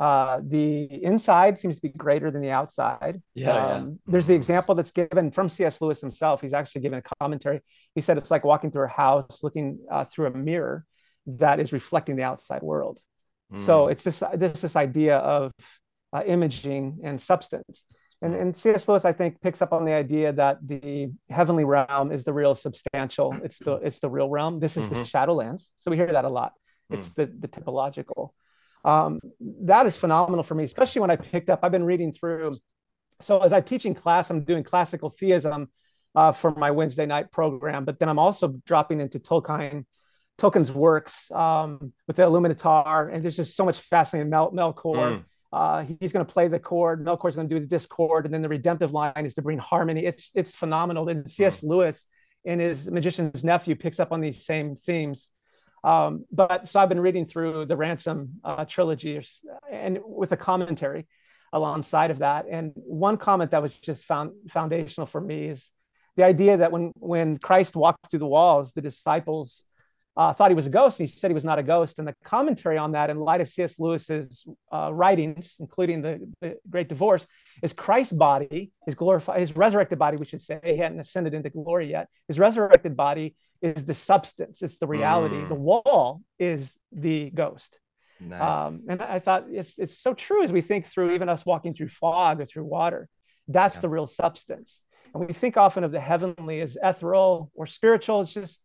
uh, 0.00 0.40
the 0.42 0.84
inside 1.04 1.58
seems 1.58 1.76
to 1.76 1.82
be 1.82 1.90
greater 1.90 2.30
than 2.30 2.40
the 2.42 2.50
outside. 2.50 3.20
Yeah, 3.34 3.54
yeah. 3.54 3.74
Um, 3.74 4.00
There's 4.06 4.26
the 4.26 4.34
example 4.34 4.74
that's 4.74 4.92
given 4.92 5.30
from 5.30 5.48
C.S. 5.48 5.80
Lewis 5.80 6.00
himself. 6.00 6.40
He's 6.40 6.54
actually 6.54 6.80
given 6.80 6.98
a 7.04 7.06
commentary. 7.20 7.60
He 7.94 8.00
said 8.00 8.16
it's 8.18 8.30
like 8.30 8.44
walking 8.44 8.70
through 8.70 8.86
a 8.86 8.88
house, 9.04 9.42
looking 9.42 9.78
uh, 9.90 10.06
through 10.06 10.26
a 10.28 10.30
mirror 10.30 10.86
that 11.26 11.60
is 11.60 11.72
reflecting 11.72 12.16
the 12.16 12.22
outside 12.24 12.62
world. 12.62 12.98
So 13.54 13.86
Mm. 13.86 13.92
it's 13.92 14.04
this 14.04 14.22
this 14.42 14.60
this 14.62 14.76
idea 14.76 15.16
of 15.18 15.52
uh, 16.14 16.22
imaging 16.26 17.00
and 17.04 17.20
substance. 17.20 17.84
And, 18.22 18.34
and 18.34 18.54
C.S. 18.54 18.86
Lewis, 18.88 19.04
I 19.04 19.12
think, 19.12 19.40
picks 19.40 19.60
up 19.62 19.72
on 19.72 19.84
the 19.84 19.92
idea 19.92 20.32
that 20.32 20.58
the 20.66 21.10
heavenly 21.28 21.64
realm 21.64 22.12
is 22.12 22.22
the 22.24 22.32
real 22.32 22.54
substantial. 22.54 23.28
It's 23.46 23.58
the 23.58 23.74
it's 23.88 24.00
the 24.00 24.10
real 24.10 24.28
realm. 24.30 24.60
This 24.60 24.76
is 24.76 24.86
the 24.88 24.96
Mhm. 24.96 25.10
shadowlands. 25.12 25.62
So 25.78 25.90
we 25.90 25.96
hear 25.96 26.12
that 26.12 26.24
a 26.24 26.28
lot. 26.40 26.52
It's 26.90 27.08
the 27.14 27.26
the 27.26 27.48
typological. 27.48 28.30
Um, 28.84 29.20
that 29.62 29.86
is 29.86 29.96
phenomenal 29.96 30.42
for 30.42 30.54
me, 30.54 30.64
especially 30.64 31.00
when 31.00 31.10
I 31.10 31.16
picked 31.16 31.50
up. 31.50 31.60
I've 31.62 31.72
been 31.72 31.84
reading 31.84 32.12
through. 32.12 32.54
So 33.20 33.40
as 33.40 33.52
I'm 33.52 33.62
teaching 33.62 33.94
class, 33.94 34.30
I'm 34.30 34.44
doing 34.44 34.64
classical 34.64 35.10
theism 35.10 35.68
uh, 36.14 36.32
for 36.32 36.52
my 36.52 36.70
Wednesday 36.70 37.06
night 37.06 37.30
program, 37.30 37.84
but 37.84 37.98
then 37.98 38.08
I'm 38.08 38.18
also 38.18 38.48
dropping 38.66 39.00
into 39.00 39.18
Tolkien, 39.18 39.84
Tolkien's 40.38 40.72
works 40.72 41.30
um, 41.30 41.92
with 42.06 42.16
the 42.16 42.22
Illuminatar, 42.22 43.12
and 43.12 43.22
there's 43.22 43.36
just 43.36 43.56
so 43.56 43.64
much 43.64 43.80
fascinating 43.80 44.30
Mel 44.30 44.50
Melkor. 44.52 44.94
Mm. 44.94 45.24
Uh, 45.52 45.84
he's 46.00 46.12
going 46.12 46.24
to 46.24 46.32
play 46.32 46.48
the 46.48 46.60
chord. 46.60 47.04
Melkor's 47.04 47.34
going 47.34 47.48
to 47.48 47.54
do 47.54 47.60
the 47.60 47.66
discord, 47.66 48.24
and 48.24 48.32
then 48.32 48.40
the 48.40 48.48
redemptive 48.48 48.92
line 48.92 49.24
is 49.26 49.34
to 49.34 49.42
bring 49.42 49.58
harmony. 49.58 50.06
It's 50.06 50.30
it's 50.34 50.54
phenomenal. 50.54 51.08
And 51.08 51.28
C.S. 51.28 51.62
Lewis, 51.62 52.06
in 52.44 52.60
his 52.60 52.88
Magician's 52.88 53.42
Nephew, 53.44 53.74
picks 53.74 54.00
up 54.00 54.12
on 54.12 54.20
these 54.20 54.44
same 54.44 54.76
themes. 54.76 55.28
Um, 55.82 56.24
but 56.30 56.68
so 56.68 56.80
I've 56.80 56.88
been 56.88 57.00
reading 57.00 57.26
through 57.26 57.66
the 57.66 57.76
Ransom 57.76 58.40
uh, 58.44 58.64
trilogy, 58.64 59.16
or 59.16 59.22
and 59.70 59.98
with 60.04 60.32
a 60.32 60.36
commentary 60.36 61.06
alongside 61.52 62.10
of 62.10 62.18
that. 62.18 62.46
And 62.50 62.72
one 62.74 63.16
comment 63.16 63.50
that 63.52 63.62
was 63.62 63.76
just 63.76 64.04
found 64.04 64.32
foundational 64.50 65.06
for 65.06 65.20
me 65.20 65.46
is 65.46 65.70
the 66.16 66.24
idea 66.24 66.58
that 66.58 66.72
when 66.72 66.92
when 66.96 67.38
Christ 67.38 67.76
walked 67.76 68.10
through 68.10 68.20
the 68.20 68.26
walls, 68.26 68.72
the 68.72 68.82
disciples 68.82 69.64
uh, 70.20 70.34
thought 70.34 70.50
he 70.50 70.54
was 70.54 70.66
a 70.66 70.70
ghost, 70.70 71.00
and 71.00 71.08
he 71.08 71.16
said 71.16 71.30
he 71.30 71.34
was 71.34 71.46
not 71.46 71.58
a 71.58 71.62
ghost. 71.62 71.98
And 71.98 72.06
the 72.06 72.14
commentary 72.24 72.76
on 72.76 72.92
that, 72.92 73.08
in 73.08 73.18
light 73.18 73.40
of 73.40 73.48
C.S. 73.48 73.78
Lewis's 73.78 74.44
uh, 74.70 74.90
writings, 74.92 75.54
including 75.58 76.02
the, 76.02 76.30
the 76.42 76.58
Great 76.68 76.90
Divorce, 76.90 77.26
is 77.62 77.72
Christ's 77.72 78.12
body, 78.12 78.70
his 78.84 78.94
glorified, 78.94 79.40
his 79.40 79.56
resurrected 79.56 79.98
body, 79.98 80.18
we 80.18 80.26
should 80.26 80.42
say, 80.42 80.60
he 80.62 80.76
hadn't 80.76 81.00
ascended 81.00 81.32
into 81.32 81.48
glory 81.48 81.90
yet. 81.90 82.08
His 82.28 82.38
resurrected 82.38 82.98
body 82.98 83.34
is 83.62 83.86
the 83.86 83.94
substance, 83.94 84.60
it's 84.60 84.76
the 84.76 84.86
reality. 84.86 85.36
Mm. 85.36 85.48
The 85.48 85.54
wall 85.54 86.20
is 86.38 86.76
the 86.92 87.30
ghost. 87.30 87.78
Nice. 88.20 88.42
Um, 88.42 88.84
and 88.90 89.00
I 89.00 89.20
thought 89.20 89.46
it's 89.50 89.78
it's 89.78 89.96
so 89.98 90.12
true 90.12 90.44
as 90.44 90.52
we 90.52 90.60
think 90.60 90.84
through 90.84 91.14
even 91.14 91.30
us 91.30 91.46
walking 91.46 91.72
through 91.72 91.88
fog 91.88 92.42
or 92.42 92.44
through 92.44 92.64
water. 92.64 93.08
That's 93.48 93.76
Yeah. 93.76 93.80
the 93.80 93.88
real 93.88 94.06
substance. 94.06 94.82
And 95.14 95.26
we 95.26 95.32
think 95.32 95.56
often 95.56 95.82
of 95.82 95.92
the 95.92 96.00
heavenly 96.00 96.60
as 96.60 96.76
ethereal 96.82 97.50
or 97.54 97.66
spiritual. 97.66 98.20
It's 98.20 98.34
just 98.34 98.60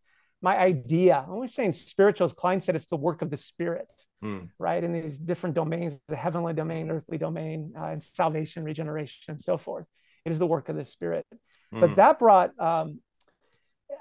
my 0.46 0.56
idea. 0.60 1.24
I'm 1.26 1.34
always 1.38 1.56
saying 1.56 1.74
spiritual, 1.74 2.26
as 2.26 2.34
Kline 2.42 2.62
said, 2.62 2.76
it's 2.76 2.92
the 2.96 3.04
work 3.08 3.20
of 3.24 3.30
the 3.34 3.42
spirit, 3.52 3.90
Mm. 4.24 4.42
right? 4.68 4.84
In 4.88 4.92
these 4.94 5.18
different 5.18 5.56
domains, 5.62 5.92
the 6.08 6.16
heavenly 6.26 6.54
domain, 6.54 6.92
earthly 6.96 7.18
domain, 7.18 7.74
uh, 7.80 7.86
and 7.94 8.02
salvation, 8.02 8.64
regeneration, 8.64 9.24
and 9.34 9.42
so 9.42 9.58
forth. 9.58 9.88
It 10.26 10.32
is 10.32 10.40
the 10.40 10.52
work 10.56 10.70
of 10.70 10.76
the 10.76 10.86
spirit. 10.86 11.26
But 11.72 11.90
Mm. 11.92 11.96
that 11.96 12.20
brought 12.20 12.52
um, 12.70 12.88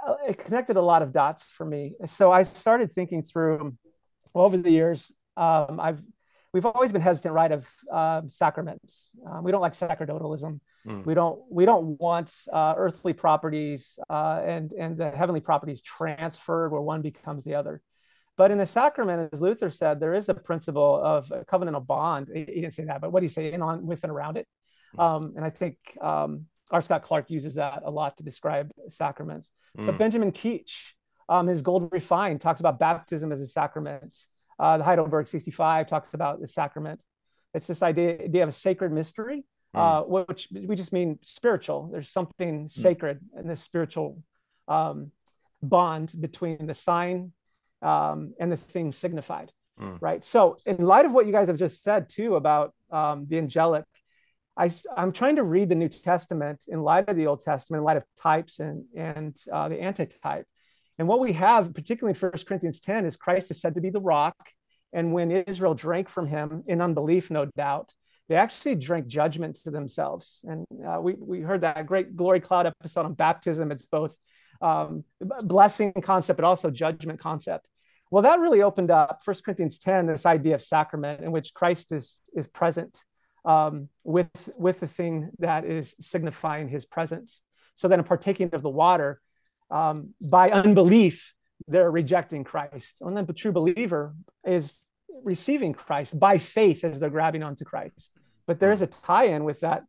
uh, 0.07 0.17
it 0.31 0.37
connected 0.45 0.77
a 0.77 0.87
lot 0.93 1.01
of 1.03 1.13
dots 1.13 1.43
for 1.57 1.67
me. 1.75 1.83
So 2.19 2.25
I 2.31 2.43
started 2.43 2.93
thinking 2.93 3.23
through 3.23 3.77
well, 4.35 4.45
over 4.47 4.59
the 4.59 4.71
years. 4.81 5.13
Um, 5.37 5.81
I've 5.87 6.03
we've 6.55 6.65
always 6.65 6.93
been 6.93 7.03
hesitant, 7.03 7.35
right, 7.35 7.53
of 7.53 7.69
uh, 7.93 8.23
sacraments. 8.29 9.11
Um, 9.29 9.45
we 9.45 9.51
don't 9.53 9.61
like 9.61 9.75
sacerdotalism. 9.75 10.61
Mm. 10.87 11.05
We 11.05 11.13
don't 11.13 11.41
we 11.51 11.67
don't 11.67 12.01
want 12.01 12.33
uh, 12.51 12.75
earthly 12.77 13.13
properties 13.13 13.99
uh, 14.09 14.41
and 14.47 14.73
and 14.73 14.97
the 14.97 15.11
heavenly 15.11 15.41
properties 15.41 15.83
transferred 15.83 16.71
where 16.73 16.81
one 16.81 17.03
becomes 17.03 17.45
the 17.45 17.57
other. 17.57 17.83
But 18.37 18.51
in 18.51 18.59
the 18.59 18.67
sacrament, 18.67 19.31
as 19.33 19.41
Luther 19.41 19.71
said, 19.71 20.01
there 20.01 20.15
is 20.15 20.29
a 20.29 20.35
principle 20.35 21.01
of 21.03 21.31
a 21.31 21.45
covenantal 21.45 21.87
bond. 21.87 22.31
He, 22.33 22.41
he 22.41 22.61
didn't 22.63 22.75
say 22.75 22.85
that, 22.85 23.01
but 23.01 23.13
what 23.13 23.23
he 23.23 23.29
say 23.29 23.53
in 23.53 23.61
on 23.63 23.87
with 23.87 24.03
and 24.05 24.13
around 24.13 24.37
it. 24.37 24.47
Um, 24.99 25.35
and 25.37 25.45
I 25.45 25.51
think 25.51 25.77
um, 26.01 26.47
R. 26.71 26.81
Scott 26.81 27.03
Clark 27.03 27.31
uses 27.31 27.55
that 27.55 27.83
a 27.85 27.91
lot 27.91 28.17
to 28.19 28.23
describe 28.23 28.71
sacraments. 28.89 29.51
But 29.75 29.95
Mm. 29.95 29.99
Benjamin 29.99 30.33
Keach, 30.33 30.93
um, 31.29 31.49
his 31.49 31.63
Gold 31.63 31.89
Refined, 31.91 32.41
talks 32.41 32.61
about 32.61 32.79
baptism 32.79 33.33
as 33.33 33.41
a 33.41 33.47
sacrament. 33.47 34.17
Uh, 34.59 34.79
the 34.79 34.85
Heidelberg 34.85 35.27
65 35.27 35.89
talks 35.89 36.15
about 36.15 36.41
the 36.41 36.47
sacrament. 36.47 37.03
It's 37.55 37.67
this 37.67 37.83
idea, 37.83 38.23
idea 38.25 38.43
of 38.43 38.49
a 38.49 38.53
sacred 38.53 38.93
mystery, 38.93 39.45
uh, 39.75 40.03
which 40.03 40.49
we 40.53 40.77
just 40.77 40.93
mean 40.93 41.19
spiritual. 41.23 41.89
There's 41.93 42.09
something 42.09 42.69
sacred 42.69 43.21
in 43.39 43.49
this 43.49 43.61
spiritual 43.61 44.23
um, 44.69 45.11
bond 45.63 46.13
between 46.19 46.67
the 46.67 46.75
sign 46.75 47.33
um, 47.83 48.35
and 48.39 48.51
the 48.53 48.57
thing 48.57 48.93
signified, 48.93 49.53
Mm. 49.81 49.99
right? 50.01 50.23
So, 50.25 50.57
in 50.65 50.77
light 50.77 51.05
of 51.05 51.13
what 51.13 51.27
you 51.27 51.33
guys 51.33 51.49
have 51.49 51.57
just 51.57 51.83
said 51.83 52.09
too 52.09 52.37
about 52.37 52.73
um, 52.93 53.27
the 53.27 53.39
angelic, 53.39 53.85
I, 54.57 54.71
am 54.97 55.11
trying 55.11 55.37
to 55.37 55.43
read 55.43 55.69
the 55.69 55.75
New 55.75 55.89
Testament 55.89 56.65
in 56.69 56.81
light 56.81 57.09
of 57.09 57.17
the 57.17 57.27
Old 57.27 57.41
Testament, 57.41 57.81
in 57.81 57.85
light 57.85 57.97
of 57.97 58.05
types 58.17 58.61
and 58.61 58.85
and 58.95 59.37
uh, 59.53 59.69
the 59.69 59.81
antitype. 59.83 60.47
And 60.99 61.09
what 61.09 61.21
we 61.21 61.33
have, 61.33 61.75
particularly 61.75 62.17
in 62.19 62.29
1 62.29 62.33
Corinthians 62.47 62.81
10, 62.81 63.05
is 63.05 63.17
Christ 63.17 63.51
is 63.51 63.61
said 63.61 63.75
to 63.75 63.81
be 63.81 63.91
the 63.91 64.01
rock. 64.01 64.37
And 64.93 65.13
when 65.13 65.31
Israel 65.31 65.75
drank 65.75 66.09
from 66.09 66.27
him 66.27 66.63
in 66.67 66.81
unbelief, 66.81 67.31
no 67.31 67.47
doubt, 67.57 67.93
they 68.29 68.37
actually 68.37 68.77
drank 68.77 69.07
judgment 69.07 69.57
to 69.65 69.71
themselves. 69.71 70.45
And 70.45 70.65
uh, 70.87 71.01
we, 71.01 71.15
we 71.15 71.41
heard 71.41 71.63
that 71.63 71.87
great 71.87 72.17
glory 72.17 72.41
cloud 72.41 72.67
episode 72.67 73.05
on 73.05 73.15
baptism. 73.15 73.71
It's 73.73 73.85
both 73.85 74.17
um, 74.63 75.05
blessing 75.21 75.93
concept, 76.01 76.39
but 76.39 76.47
also 76.47 76.71
judgment 76.71 77.21
concept. 77.21 77.69
Well, 78.11 78.23
that 78.23 78.41
really 78.41 78.63
opened 78.63 78.91
up 78.91 79.21
1 79.25 79.37
Corinthians 79.45 79.79
10, 79.79 80.07
this 80.07 80.27
idea 80.27 80.55
of 80.55 80.63
sacrament 80.63 81.23
in 81.23 81.33
which 81.33 81.53
Christ 81.53 81.91
is, 81.93 82.23
is 82.35 82.47
present 82.47 83.03
um, 83.45 83.89
with, 84.05 84.51
with 84.57 84.81
the 84.81 84.87
thing 84.87 85.31
that 85.41 85.65
is 85.65 85.95
signifying 86.01 86.69
his 86.69 86.87
presence. 86.87 87.43
So 87.75 87.89
then, 87.89 87.99
in 87.99 88.05
partaking 88.05 88.51
of 88.53 88.63
the 88.63 88.71
water, 88.71 89.21
um, 89.71 90.15
by 90.21 90.51
unbelief, 90.51 91.35
they're 91.67 91.91
rejecting 91.91 92.45
Christ. 92.45 92.99
And 93.01 93.17
then 93.17 93.27
the 93.27 93.33
true 93.33 93.53
believer 93.53 94.15
is 94.47 94.75
receiving 95.23 95.73
Christ 95.73 96.19
by 96.19 96.39
faith 96.39 96.85
as 96.85 97.01
they're 97.01 97.11
grabbing 97.11 97.43
onto 97.43 97.65
Christ. 97.65 98.11
But 98.47 98.61
there 98.61 98.73
is 98.73 98.83
a 98.83 98.87
tie 98.87 99.25
in 99.25 99.45
with 99.45 99.61
that 99.61 99.85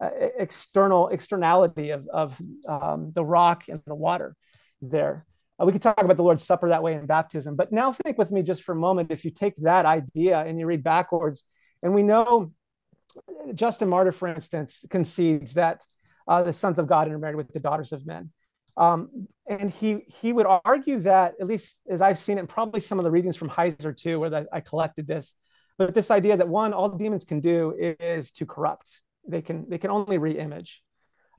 uh, 0.00 0.10
external 0.38 1.08
externality 1.08 1.90
of, 1.90 2.08
of 2.08 2.40
um, 2.68 3.12
the 3.14 3.24
rock 3.24 3.64
and 3.68 3.80
the 3.86 3.94
water 3.94 4.36
there. 4.82 5.24
Uh, 5.58 5.64
we 5.64 5.72
could 5.72 5.82
talk 5.82 6.02
about 6.02 6.16
the 6.16 6.22
Lord's 6.22 6.44
Supper 6.44 6.68
that 6.68 6.82
way 6.82 6.94
in 6.94 7.06
baptism. 7.06 7.56
But 7.56 7.72
now 7.72 7.92
think 7.92 8.18
with 8.18 8.30
me 8.30 8.42
just 8.42 8.62
for 8.62 8.72
a 8.72 8.76
moment 8.76 9.10
if 9.10 9.24
you 9.24 9.30
take 9.30 9.54
that 9.58 9.86
idea 9.86 10.40
and 10.40 10.58
you 10.58 10.66
read 10.66 10.82
backwards, 10.82 11.44
and 11.82 11.94
we 11.94 12.02
know 12.02 12.52
Justin 13.54 13.88
Martyr, 13.88 14.12
for 14.12 14.28
instance, 14.28 14.84
concedes 14.90 15.54
that 15.54 15.84
uh, 16.26 16.42
the 16.42 16.52
sons 16.52 16.78
of 16.78 16.86
God 16.86 17.06
intermarried 17.06 17.36
with 17.36 17.52
the 17.52 17.60
daughters 17.60 17.92
of 17.92 18.06
men. 18.06 18.30
Um, 18.76 19.28
and 19.46 19.70
he 19.70 20.04
he 20.08 20.32
would 20.32 20.46
argue 20.64 21.00
that, 21.00 21.34
at 21.40 21.46
least 21.46 21.78
as 21.88 22.00
I've 22.00 22.18
seen 22.18 22.38
it, 22.38 22.48
probably 22.48 22.80
some 22.80 22.98
of 22.98 23.04
the 23.04 23.10
readings 23.10 23.36
from 23.36 23.50
Heiser 23.50 23.96
too, 23.96 24.18
where 24.18 24.30
that 24.30 24.48
I 24.52 24.60
collected 24.60 25.06
this, 25.06 25.34
but 25.78 25.94
this 25.94 26.10
idea 26.10 26.36
that 26.36 26.48
one, 26.48 26.72
all 26.72 26.88
demons 26.88 27.24
can 27.24 27.40
do 27.40 27.74
is 27.78 28.30
to 28.32 28.46
corrupt. 28.46 29.02
They 29.26 29.42
can 29.42 29.68
they 29.68 29.78
can 29.78 29.90
only 29.90 30.18
re-image. 30.18 30.82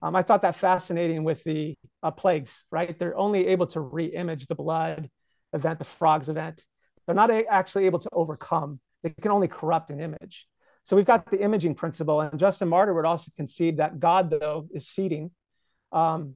Um, 0.02 0.16
I 0.16 0.24
thought 0.24 0.42
that 0.44 0.56
fascinating 0.56 1.24
with 1.24 1.44
the 1.44 1.78
uh, 2.04 2.12
plagues, 2.12 2.64
right? 2.72 2.98
They're 2.98 3.18
only 3.18 3.48
able 3.48 3.68
to 3.68 3.80
re-image 3.80 4.48
the 4.48 4.56
blood 4.56 5.10
event, 5.54 5.80
the 5.80 5.86
frogs 5.86 6.30
event. 6.30 6.64
They're 7.06 7.16
not 7.16 7.32
a- 7.32 7.48
actually 7.48 7.86
able 7.86 8.00
to 8.00 8.10
overcome. 8.12 8.80
They 9.04 9.10
can 9.10 9.32
only 9.32 9.48
corrupt 9.48 9.90
an 9.90 10.00
image. 10.00 10.48
So 10.84 10.96
we've 10.96 11.06
got 11.06 11.32
the 11.32 11.42
imaging 11.42 11.76
principle, 11.76 12.22
and 12.22 12.40
Justin 12.40 12.68
Martyr 12.68 12.94
would 12.94 13.06
also 13.06 13.32
concede 13.36 13.78
that 13.78 14.00
God, 14.00 14.30
though, 14.30 14.68
is 14.72 14.88
seeding 14.88 15.32
um, 15.92 16.36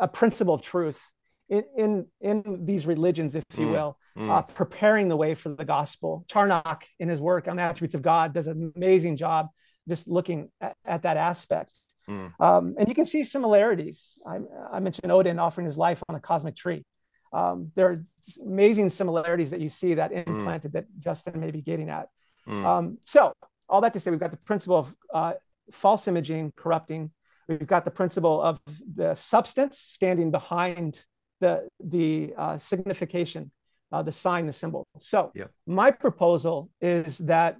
a 0.00 0.08
principle 0.08 0.54
of 0.54 0.62
truth 0.62 1.10
in 1.48 1.64
in 1.76 2.06
in 2.20 2.64
these 2.64 2.86
religions, 2.86 3.34
if 3.34 3.44
you 3.58 3.66
Mm, 3.66 3.72
will, 3.72 3.98
mm. 4.16 4.30
uh, 4.30 4.42
preparing 4.42 5.08
the 5.08 5.16
way 5.16 5.34
for 5.34 5.50
the 5.50 5.64
gospel. 5.64 6.24
Charnock, 6.28 6.84
in 6.98 7.08
his 7.08 7.20
work 7.20 7.48
on 7.48 7.56
the 7.56 7.62
attributes 7.62 7.94
of 7.94 8.02
God, 8.02 8.32
does 8.32 8.46
an 8.46 8.72
amazing 8.76 9.16
job 9.16 9.48
just 9.88 10.08
looking 10.08 10.50
at, 10.60 10.76
at 10.84 11.02
that 11.02 11.16
aspect. 11.16 11.72
Mm. 12.08 12.32
Um, 12.40 12.74
and 12.78 12.88
you 12.88 12.94
can 12.94 13.06
see 13.06 13.24
similarities. 13.24 14.18
I, 14.26 14.38
I 14.72 14.80
mentioned 14.80 15.10
Odin 15.10 15.38
offering 15.38 15.66
his 15.66 15.78
life 15.78 16.02
on 16.08 16.14
a 16.14 16.20
cosmic 16.20 16.56
tree. 16.56 16.84
Um, 17.32 17.72
there 17.74 17.90
are 17.90 18.04
amazing 18.44 18.90
similarities 18.90 19.50
that 19.50 19.60
you 19.60 19.68
see 19.68 19.94
that 19.94 20.12
implanted 20.12 20.72
that 20.74 20.86
Justin 20.98 21.40
may 21.40 21.50
be 21.50 21.62
getting 21.62 21.90
at. 21.90 22.08
Mm. 22.46 22.64
Um, 22.64 22.98
so, 23.04 23.32
all 23.68 23.80
that 23.80 23.92
to 23.94 24.00
say, 24.00 24.10
we've 24.10 24.20
got 24.20 24.30
the 24.30 24.36
principle 24.36 24.76
of 24.76 24.96
uh, 25.12 25.32
false 25.72 26.06
imaging 26.06 26.52
corrupting. 26.56 27.10
We've 27.48 27.66
got 27.66 27.84
the 27.84 27.90
principle 27.90 28.40
of 28.40 28.60
the 28.94 29.14
substance 29.14 29.78
standing 29.78 30.30
behind 30.30 31.00
the 31.40 31.68
the 31.78 32.34
uh, 32.36 32.56
signification, 32.56 33.50
uh, 33.92 34.02
the 34.02 34.12
sign, 34.12 34.46
the 34.46 34.52
symbol. 34.52 34.86
So, 35.00 35.32
Yeah. 35.34 35.46
my 35.66 35.90
proposal 35.90 36.70
is 36.80 37.18
that, 37.18 37.56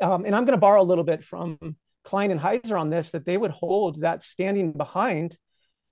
um, 0.00 0.24
and 0.26 0.34
I'm 0.34 0.44
going 0.44 0.56
to 0.56 0.60
borrow 0.60 0.82
a 0.82 0.84
little 0.90 1.04
bit 1.04 1.24
from 1.24 1.76
Kline 2.04 2.30
and 2.30 2.40
Heiser 2.40 2.78
on 2.78 2.90
this, 2.90 3.10
that 3.12 3.24
they 3.24 3.36
would 3.36 3.52
hold 3.52 4.00
that 4.02 4.22
standing 4.22 4.72
behind 4.72 5.38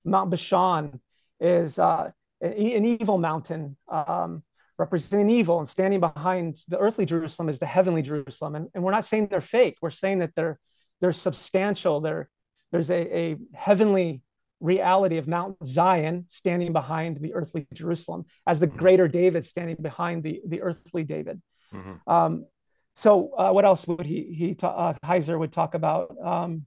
Mount 0.05 0.31
Bashan 0.31 1.01
is 1.41 1.79
uh, 1.79 2.11
an, 2.41 2.53
an 2.53 2.85
evil 2.85 3.19
mountain. 3.19 3.77
Um, 3.89 4.43
representing 4.79 5.31
evil 5.31 5.61
and 5.61 5.69
standing 5.69 6.01
behind 6.01 6.57
the 6.67 6.79
earthly 6.79 7.05
Jerusalem 7.05 7.49
is 7.49 7.59
the 7.61 7.67
heavenly 7.67 8.03
Jerusalem. 8.03 8.57
And, 8.57 8.69
and 8.75 8.83
we're 8.83 8.91
not 8.91 9.05
saying 9.05 9.29
they're 9.29 9.41
fake. 9.41 9.77
We're 9.81 9.91
saying 9.91 10.19
that 10.21 10.33
they're 10.35 10.59
they're 11.01 11.13
substantial. 11.13 12.01
They're, 12.01 12.29
there's 12.73 12.91
a, 12.91 13.17
a 13.17 13.37
heavenly 13.55 14.23
reality 14.61 15.19
of 15.19 15.29
Mount 15.29 15.57
Zion 15.65 16.27
standing 16.29 16.73
behind 16.73 17.19
the 17.21 17.35
earthly 17.35 17.67
Jerusalem, 17.73 18.25
as 18.47 18.61
the 18.61 18.67
greater 18.67 19.09
David 19.09 19.45
standing 19.45 19.77
behind 19.81 20.23
the, 20.23 20.41
the 20.47 20.63
earthly 20.63 21.05
David. 21.05 21.41
Mhm. 21.73 22.01
Um, 22.07 22.47
so 22.95 23.33
uh, 23.39 23.51
what 23.53 23.65
else 23.65 23.87
would 23.87 24.07
he 24.07 24.35
he 24.35 24.55
ta- 24.55 24.69
uh, 24.69 24.95
Heiser 25.05 25.39
would 25.39 25.53
talk 25.53 25.75
about 25.75 26.15
um, 26.23 26.67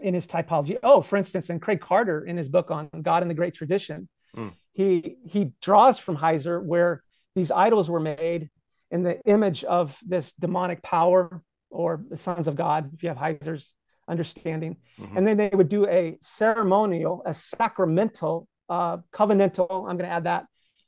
in 0.00 0.12
his 0.14 0.26
typology? 0.26 0.76
Oh, 0.82 1.00
for 1.00 1.16
instance, 1.16 1.48
in 1.50 1.60
Craig 1.60 1.80
Carter 1.80 2.24
in 2.24 2.36
his 2.36 2.48
book 2.48 2.70
on 2.70 2.90
God 3.02 3.22
and 3.22 3.30
the 3.30 3.34
Great 3.34 3.54
Tradition, 3.54 4.08
Mm. 4.36 4.52
he 4.72 5.16
he 5.24 5.52
draws 5.62 5.98
from 5.98 6.18
Heiser 6.18 6.62
where 6.62 7.02
these 7.34 7.50
idols 7.50 7.88
were 7.88 8.00
made 8.00 8.50
in 8.90 9.02
the 9.02 9.18
image 9.24 9.64
of 9.64 9.98
this 10.06 10.34
demonic 10.34 10.82
power 10.82 11.42
or 11.70 12.04
the 12.10 12.18
sons 12.18 12.46
of 12.46 12.54
God, 12.54 12.92
if 12.94 13.02
you 13.02 13.08
have 13.08 13.18
Heiser's 13.18 13.74
understanding, 14.08 14.76
Mhm. 14.98 15.16
and 15.16 15.26
then 15.26 15.36
they 15.36 15.50
would 15.52 15.68
do 15.68 15.86
a 15.86 16.18
ceremonial, 16.20 17.22
a 17.26 17.34
sacramental, 17.34 18.46
uh, 18.68 18.98
covenantal. 19.12 19.68
I'm 19.88 19.96
going 19.96 20.08
to 20.10 20.16
add 20.18 20.24
that 20.24 20.46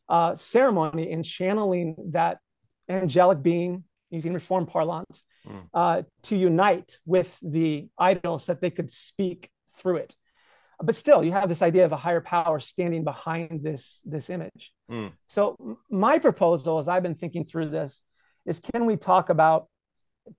uh, 0.09 0.35
ceremony 0.35 1.11
in 1.11 1.23
channeling 1.23 1.95
that 2.13 2.39
angelic 2.89 3.43
being 3.43 3.85
using 4.11 4.33
reformed 4.33 4.69
parlance 4.69 5.23
Mm. 5.47 5.69
uh, 5.73 6.03
to 6.23 6.37
unite 6.37 6.99
with 7.07 7.39
the 7.43 7.89
idol 7.99 8.39
so 8.39 8.53
that 8.53 8.61
they 8.61 8.71
could 8.71 8.91
speak 8.91 9.51
through 9.77 9.97
it. 9.97 10.17
But 10.83 10.95
still, 10.95 11.23
you 11.25 11.33
have 11.33 11.49
this 11.49 11.63
idea 11.63 11.85
of 11.85 11.93
a 11.93 11.97
higher 11.97 12.21
power 12.21 12.59
standing 12.61 13.05
behind 13.05 13.63
this, 13.63 14.01
this 14.05 14.31
image. 14.31 14.73
Mm. 14.91 15.13
So, 15.29 15.57
my 15.91 16.19
proposal, 16.19 16.79
as 16.79 16.89
I've 16.89 17.03
been 17.03 17.15
thinking 17.17 17.45
through 17.45 17.69
this, 17.71 18.03
is 18.47 18.61
can 18.61 18.87
we 18.87 18.97
talk 18.97 19.29
about 19.29 19.69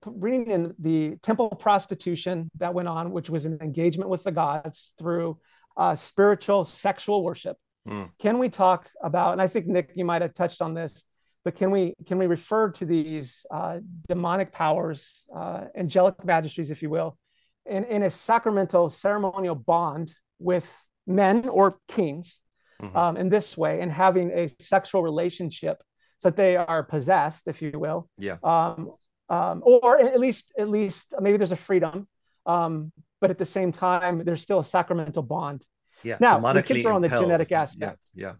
bringing 0.04 0.50
in 0.50 0.74
the 0.78 1.16
temple 1.22 1.48
prostitution 1.50 2.50
that 2.58 2.74
went 2.74 2.88
on, 2.88 3.12
which 3.12 3.30
was 3.30 3.44
an 3.46 3.58
engagement 3.60 4.10
with 4.10 4.22
the 4.24 4.32
gods 4.32 4.92
through 4.98 5.38
uh, 5.76 5.94
spiritual 5.94 6.64
sexual 6.64 7.22
worship? 7.24 7.56
Mm. 7.88 8.10
Can 8.18 8.38
we 8.38 8.48
talk 8.48 8.90
about, 9.02 9.32
and 9.32 9.42
I 9.42 9.46
think 9.46 9.66
Nick, 9.66 9.92
you 9.94 10.04
might 10.04 10.22
have 10.22 10.34
touched 10.34 10.60
on 10.60 10.74
this, 10.74 11.04
but 11.44 11.54
can 11.54 11.70
we 11.70 11.94
can 12.06 12.18
we 12.18 12.26
refer 12.26 12.70
to 12.72 12.84
these 12.84 13.46
uh, 13.50 13.78
demonic 14.08 14.52
powers, 14.52 15.06
uh, 15.34 15.64
angelic 15.74 16.16
magistries, 16.18 16.70
if 16.70 16.82
you 16.82 16.90
will, 16.90 17.16
in, 17.64 17.84
in 17.84 18.02
a 18.02 18.10
sacramental 18.10 18.90
ceremonial 18.90 19.54
bond 19.54 20.12
with 20.38 20.70
men 21.06 21.48
or 21.48 21.78
kings 21.88 22.38
Mhm. 22.82 22.96
um, 22.96 23.16
in 23.18 23.28
this 23.28 23.58
way, 23.58 23.80
and 23.82 23.92
having 23.92 24.30
a 24.30 24.48
sexual 24.58 25.02
relationship 25.02 25.82
so 26.18 26.28
that 26.30 26.36
they 26.36 26.56
are 26.56 26.82
possessed, 26.82 27.46
if 27.46 27.60
you 27.60 27.78
will, 27.78 28.08
Yeah. 28.16 28.36
um, 28.42 28.92
um, 29.30 29.62
or 29.64 29.98
at 29.98 30.20
least 30.20 30.52
at 30.58 30.68
least 30.68 31.14
maybe 31.20 31.38
there's 31.38 31.52
a 31.52 31.56
freedom, 31.56 32.06
um, 32.44 32.92
but 33.20 33.30
at 33.30 33.38
the 33.38 33.44
same 33.46 33.72
time 33.72 34.24
there's 34.24 34.42
still 34.42 34.58
a 34.58 34.64
sacramental 34.64 35.22
bond. 35.22 35.64
Yeah. 36.02 36.16
Now, 36.20 36.38
we 36.54 36.62
can 36.62 36.82
throw 36.82 36.96
in 36.96 37.02
the 37.02 37.08
genetic 37.08 37.52
aspect. 37.52 37.98
Yeah. 38.14 38.34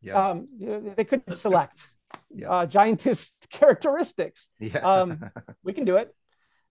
Yeah. 0.00 0.28
Um, 0.30 0.48
they 0.96 1.04
could 1.04 1.22
select 1.36 1.86
Yeah. 2.34 2.50
uh, 2.50 2.66
giantist 2.66 3.46
characteristics. 3.50 4.48
yeah. 4.58 4.78
Um, 4.78 5.30
we 5.62 5.72
can 5.72 5.84
do 5.84 5.96
it. 5.96 6.14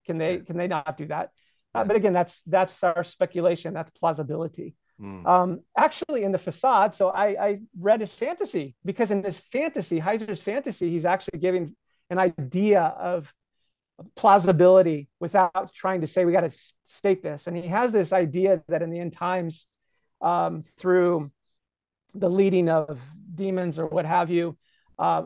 Can 0.05 0.17
they? 0.17 0.39
Can 0.39 0.57
they 0.57 0.67
not 0.67 0.97
do 0.97 1.07
that? 1.07 1.31
Uh, 1.73 1.83
but 1.83 1.95
again, 1.95 2.13
that's 2.13 2.43
that's 2.43 2.83
our 2.83 3.03
speculation. 3.03 3.73
That's 3.73 3.91
plausibility. 3.91 4.75
Mm. 5.01 5.25
Um, 5.25 5.59
actually, 5.77 6.23
in 6.23 6.31
the 6.31 6.37
facade, 6.37 6.95
so 6.95 7.09
I, 7.09 7.27
I 7.47 7.59
read 7.77 7.99
his 7.99 8.11
fantasy 8.13 8.75
because 8.85 9.11
in 9.11 9.21
this 9.21 9.37
fantasy, 9.39 9.99
Heiser's 9.99 10.41
fantasy, 10.41 10.89
he's 10.89 11.03
actually 11.05 11.39
giving 11.39 11.75
an 12.09 12.17
idea 12.17 12.81
of 12.81 13.33
plausibility 14.15 15.07
without 15.19 15.73
trying 15.73 16.01
to 16.01 16.07
say 16.07 16.25
we 16.25 16.31
got 16.31 16.41
to 16.41 16.57
state 16.83 17.23
this. 17.23 17.47
And 17.47 17.55
he 17.55 17.67
has 17.67 17.91
this 17.91 18.11
idea 18.13 18.61
that 18.67 18.81
in 18.81 18.89
the 18.89 18.99
end 18.99 19.13
times, 19.13 19.67
um, 20.21 20.63
through 20.77 21.31
the 22.13 22.29
leading 22.29 22.69
of 22.69 23.01
demons 23.33 23.77
or 23.79 23.87
what 23.87 24.05
have 24.05 24.29
you, 24.29 24.57
uh, 24.99 25.23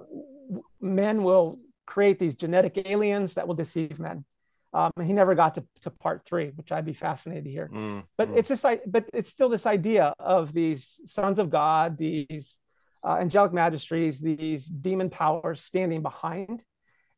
men 0.81 1.23
will 1.23 1.59
create 1.85 2.19
these 2.19 2.35
genetic 2.35 2.87
aliens 2.89 3.35
that 3.35 3.47
will 3.47 3.55
deceive 3.55 3.99
men. 3.99 4.25
Um, 4.71 4.91
he 5.03 5.13
never 5.13 5.33
got 5.33 5.55
to, 5.55 5.65
to 5.81 5.89
part 5.89 6.25
three, 6.25 6.51
which 6.55 6.71
I'd 6.71 6.85
be 6.85 6.93
fascinated 6.93 7.45
to 7.45 7.51
hear 7.51 7.69
Mm. 7.73 8.03
but 8.17 8.29
Mm. 8.29 8.37
it's 8.37 8.49
this 8.49 8.65
but 8.85 9.09
it's 9.13 9.29
still 9.31 9.49
this 9.49 9.65
idea 9.65 10.13
of 10.19 10.53
these 10.53 10.99
sons 11.05 11.39
of 11.39 11.49
god 11.49 11.97
these 11.97 12.59
uh, 13.03 13.17
angelic 13.19 13.51
magistries 13.51 14.19
these 14.19 14.65
demon 14.65 15.09
powers 15.09 15.61
standing 15.61 16.01
behind 16.03 16.63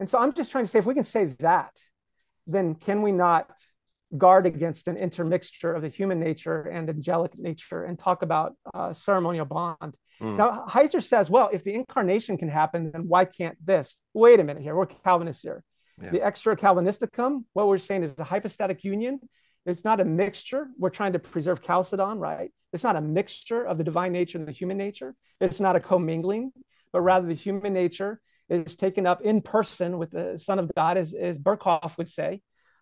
and 0.02 0.10
so 0.10 0.18
i'm 0.20 0.34
just 0.34 0.52
trying 0.52 0.66
to 0.66 0.70
say 0.72 0.80
if 0.80 0.86
we 0.86 0.94
can 0.94 1.04
say 1.06 1.24
that 1.48 1.74
then 2.48 2.76
can 2.76 3.02
we 3.02 3.12
not 3.14 3.48
guard 4.18 4.46
against 4.46 4.90
an 4.90 4.98
intermixture 4.98 5.72
of 5.74 5.82
the 5.84 5.88
human 5.88 6.20
nature 6.20 6.64
and 6.64 6.90
angelic 6.90 7.38
nature 7.38 7.86
and 7.86 7.98
talk 7.98 8.24
about 8.24 8.50
uh, 8.74 8.92
ceremonial 8.92 9.46
bond 9.46 9.96
Mm. 10.22 10.38
now 10.38 10.66
heiser 10.70 11.02
says 11.02 11.32
well 11.36 11.50
if 11.52 11.64
the 11.64 11.74
incarnation 11.74 12.38
can 12.38 12.48
happen 12.50 12.92
then 12.92 13.04
why 13.08 13.24
can't 13.26 13.58
this 13.66 13.98
wait 14.14 14.40
a 14.40 14.44
minute 14.44 14.62
here 14.62 14.76
we're 14.76 14.86
calvinists 14.86 15.42
here 15.42 15.60
Yeah. 16.04 16.12
the 16.16 16.22
extra 16.30 16.56
calvinisticum 16.56 17.32
what 17.54 17.66
we're 17.70 17.80
saying 17.90 18.04
is 18.04 18.14
the 18.14 18.24
hypostatic 18.34 18.84
union 18.84 19.16
it's 19.66 19.84
not 19.90 20.00
a 20.00 20.06
mixture. 20.06 20.64
We're 20.82 20.90
trying 21.00 21.14
to 21.14 21.20
preserve 21.20 21.62
Chalcedon, 21.68 22.18
right? 22.18 22.50
It's 22.74 22.84
not 22.84 22.96
a 22.96 23.02
mixture 23.20 23.64
of 23.64 23.78
the 23.78 23.84
divine 23.84 24.12
nature 24.20 24.38
and 24.40 24.48
the 24.48 24.52
human 24.62 24.76
nature. 24.86 25.12
It's 25.40 25.60
not 25.60 25.76
a 25.76 25.80
commingling, 25.80 26.52
but 26.92 27.02
rather 27.02 27.28
the 27.28 27.36
human 27.46 27.72
nature 27.84 28.12
is 28.52 28.76
taken 28.76 29.08
up 29.08 29.22
in 29.22 29.42
person 29.42 29.98
with 29.98 30.12
the 30.12 30.38
Son 30.38 30.60
of 30.60 30.72
God, 30.76 30.98
as, 30.98 31.14
as 31.14 31.38
Berkhof 31.40 31.98
would 31.98 32.10
say. 32.10 32.42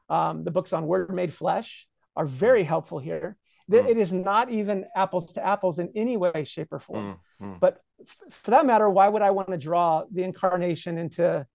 Um, 0.10 0.44
the 0.44 0.52
books 0.52 0.74
on 0.74 0.88
Word 0.88 1.14
Made 1.14 1.34
Flesh 1.34 1.88
are 2.16 2.26
very 2.26 2.64
helpful 2.64 3.00
here. 3.00 3.38
That 3.70 3.86
Mm. 3.86 3.90
It 3.92 3.98
is 3.98 4.12
not 4.12 4.50
even 4.50 4.86
apples 4.96 5.34
to 5.34 5.46
apples 5.46 5.78
in 5.78 5.92
any 5.96 6.18
way, 6.18 6.44
shape, 6.44 6.70
or 6.72 6.80
form. 6.80 7.20
Mm. 7.40 7.46
Mm. 7.46 7.60
But 7.60 7.78
f- 8.02 8.34
for 8.34 8.52
that 8.52 8.66
matter, 8.66 8.90
why 8.90 9.08
would 9.08 9.22
I 9.22 9.30
want 9.30 9.50
to 9.52 9.58
draw 9.58 10.06
the 10.12 10.24
incarnation 10.24 10.98
into 10.98 11.46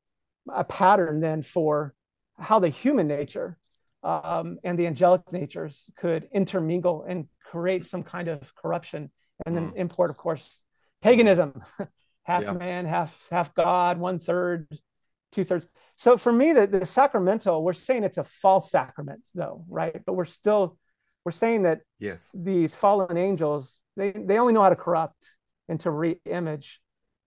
a 0.48 0.64
pattern 0.64 1.20
then 1.20 1.42
for 1.42 1.92
how 2.38 2.60
the 2.60 2.68
human 2.68 3.08
nature 3.08 3.58
um, 4.04 4.58
and 4.62 4.78
the 4.78 4.86
angelic 4.86 5.22
natures 5.32 5.90
could 5.96 6.28
intermingle 6.32 7.04
and 7.08 7.26
create 7.50 7.84
some 7.86 8.02
kind 8.04 8.28
of 8.28 8.54
corruption 8.54 9.10
and 9.44 9.56
then 9.56 9.70
Mm. 9.72 9.76
import, 9.76 10.10
of 10.10 10.16
course, 10.16 10.64
paganism, 11.02 11.60
half 12.24 12.42
Yeah. 12.42 12.52
man, 12.52 12.86
half 12.86 13.16
half 13.30 13.54
God, 13.54 13.98
one 13.98 14.18
third, 14.18 14.68
two 15.32 15.44
thirds. 15.44 15.68
So 15.96 16.16
for 16.16 16.32
me, 16.32 16.52
the, 16.52 16.66
the 16.66 16.86
sacramental, 16.86 17.62
we're 17.62 17.72
saying 17.72 18.04
it's 18.04 18.18
a 18.18 18.24
false 18.24 18.70
sacrament, 18.70 19.28
though, 19.34 19.64
right? 19.68 20.00
But 20.04 20.14
we're 20.14 20.24
still 20.24 20.78
we're 21.24 21.32
saying 21.32 21.62
that 21.62 21.80
Yes. 21.98 22.30
these 22.34 22.74
fallen 22.74 23.16
angels 23.16 23.78
they, 23.96 24.10
they 24.12 24.38
only 24.38 24.52
know 24.52 24.62
how 24.62 24.70
to 24.70 24.76
corrupt 24.76 25.24
and 25.68 25.78
to 25.80 25.90
re-image 25.90 26.80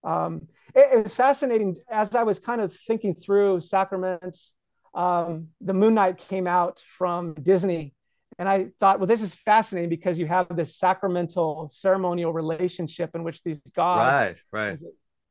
Um, 0.03 0.47
it, 0.75 0.97
it, 0.99 1.03
was 1.03 1.13
fascinating 1.13 1.77
as 1.89 2.13
I 2.13 2.23
was 2.23 2.39
kind 2.39 2.61
of 2.61 2.75
thinking 2.75 3.15
through 3.15 3.61
sacraments. 3.61 4.53
Um, 4.93 5.47
the 5.61 5.73
Moon 5.73 5.95
Knight 5.95 6.17
came 6.17 6.47
out 6.47 6.79
from 6.79 7.33
Disney, 7.35 7.93
and 8.39 8.47
I 8.47 8.67
thought, 8.79 8.99
well, 8.99 9.07
this 9.07 9.21
is 9.21 9.33
fascinating 9.33 9.89
because 9.89 10.19
you 10.19 10.27
have 10.27 10.47
this 10.55 10.75
sacramental 10.75 11.69
ceremonial 11.71 12.33
relationship 12.33 13.15
in 13.15 13.23
which 13.23 13.43
these 13.43 13.61
gods, 13.75 14.39
right, 14.51 14.77
right, 14.79 14.79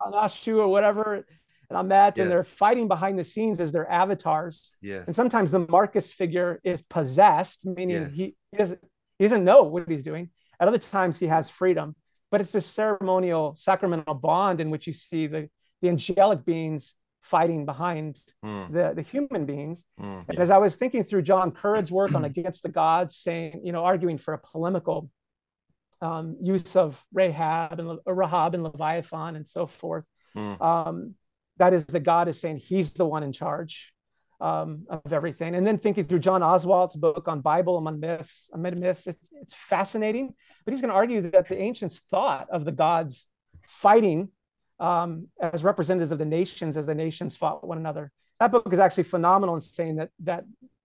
Anashu 0.01 0.59
or 0.59 0.69
whatever, 0.69 1.25
and 1.69 1.79
Amet, 1.79 2.17
yeah. 2.17 2.23
and 2.23 2.31
they're 2.31 2.45
fighting 2.45 2.89
behind 2.89 3.19
the 3.19 3.25
scenes 3.25 3.61
as 3.61 3.73
their 3.73 3.91
avatars. 3.91 4.75
Yes. 4.81 5.07
And 5.07 5.17
sometimes 5.17 5.51
the 5.51 5.67
Marcus 5.69 6.13
figure 6.13 6.61
is 6.65 6.83
possessed, 6.83 7.65
meaning 7.65 8.03
yes. 8.03 8.15
he, 8.15 8.37
he 8.51 8.57
doesn't 8.57 8.81
he 9.19 9.25
doesn't 9.25 9.45
know 9.45 9.63
what 9.63 9.89
he's 9.89 10.03
doing. 10.03 10.31
At 10.61 10.69
other 10.69 10.79
times, 10.79 11.19
he 11.19 11.27
has 11.27 11.51
freedom. 11.51 11.97
But 12.31 12.41
it's 12.41 12.51
this 12.51 12.67
ceremonial, 12.67 13.55
sacramental 13.57 14.15
bond 14.15 14.61
in 14.61 14.71
which 14.71 14.87
you 14.87 14.93
see 14.93 15.27
the, 15.27 15.49
the 15.81 15.89
angelic 15.89 16.45
beings 16.45 16.95
fighting 17.27 17.67
behind 17.67 18.21
mm. 18.45 18.73
the, 18.73 18.93
the 18.95 19.03
human 19.03 19.47
beings. 19.47 19.85
Mm. 20.01 20.25
And 20.29 20.39
as 20.39 20.51
I 20.51 20.59
was 20.59 20.77
thinking 20.77 21.03
through 21.03 21.23
John 21.23 21.51
Currid's 21.51 21.91
work 21.91 22.15
on 22.15 22.25
Against 22.25 22.63
the 22.63 22.69
Gods, 22.69 23.17
saying, 23.17 23.63
you 23.65 23.73
know, 23.73 23.85
arguing 23.85 24.17
for 24.17 24.33
a 24.33 24.39
polemical 24.39 25.11
um, 26.01 26.37
use 26.41 26.77
of 26.77 27.05
Rahab 27.13 27.81
and 27.81 27.99
Rahab 28.07 28.55
and 28.55 28.63
Leviathan 28.63 29.35
and 29.35 29.49
so 29.49 29.67
forth, 29.67 30.05
mm. 30.37 30.61
um, 30.63 31.15
that 31.57 31.73
is 31.73 31.85
the 31.87 31.99
God 31.99 32.29
is 32.29 32.41
saying 32.41 32.59
he's 32.59 32.93
the 32.93 33.07
one 33.07 33.25
in 33.25 33.33
charge 33.33 33.93
um, 34.41 34.87
of 34.89 35.13
everything. 35.13 35.57
And 35.57 35.67
then 35.67 35.79
thinking 35.79 36.05
through 36.05 36.21
John 36.21 36.43
Oswalt's 36.43 36.95
book 36.95 37.27
on 37.27 37.41
Bible 37.41 37.77
among 37.77 37.99
myths, 37.99 38.51
amid 38.53 38.79
myths, 38.79 39.09
it's, 39.09 39.29
it's 39.43 39.55
fascinating. 39.55 40.33
But 40.65 40.75
he's 40.75 40.81
going 40.81 40.91
to 40.91 40.97
argue 40.97 41.23
that 41.31 41.49
the 41.49 41.59
ancients 41.61 42.01
thought 42.09 42.49
of 42.51 42.65
the 42.65 42.73
gods 42.73 43.27
fighting 43.67 44.29
um, 44.79 45.29
as 45.41 45.65
representatives 45.65 46.13
of 46.13 46.19
the 46.19 46.25
nations 46.25 46.77
as 46.77 46.87
the 46.87 46.95
nations 46.95 47.37
fought 47.37 47.67
one 47.67 47.79
another. 47.79 48.13
That 48.41 48.53
book 48.53 48.73
is 48.73 48.79
actually 48.79 49.05
phenomenal 49.05 49.55
in 49.55 49.61
saying 49.61 49.97
that 49.97 50.11
that 50.21 50.45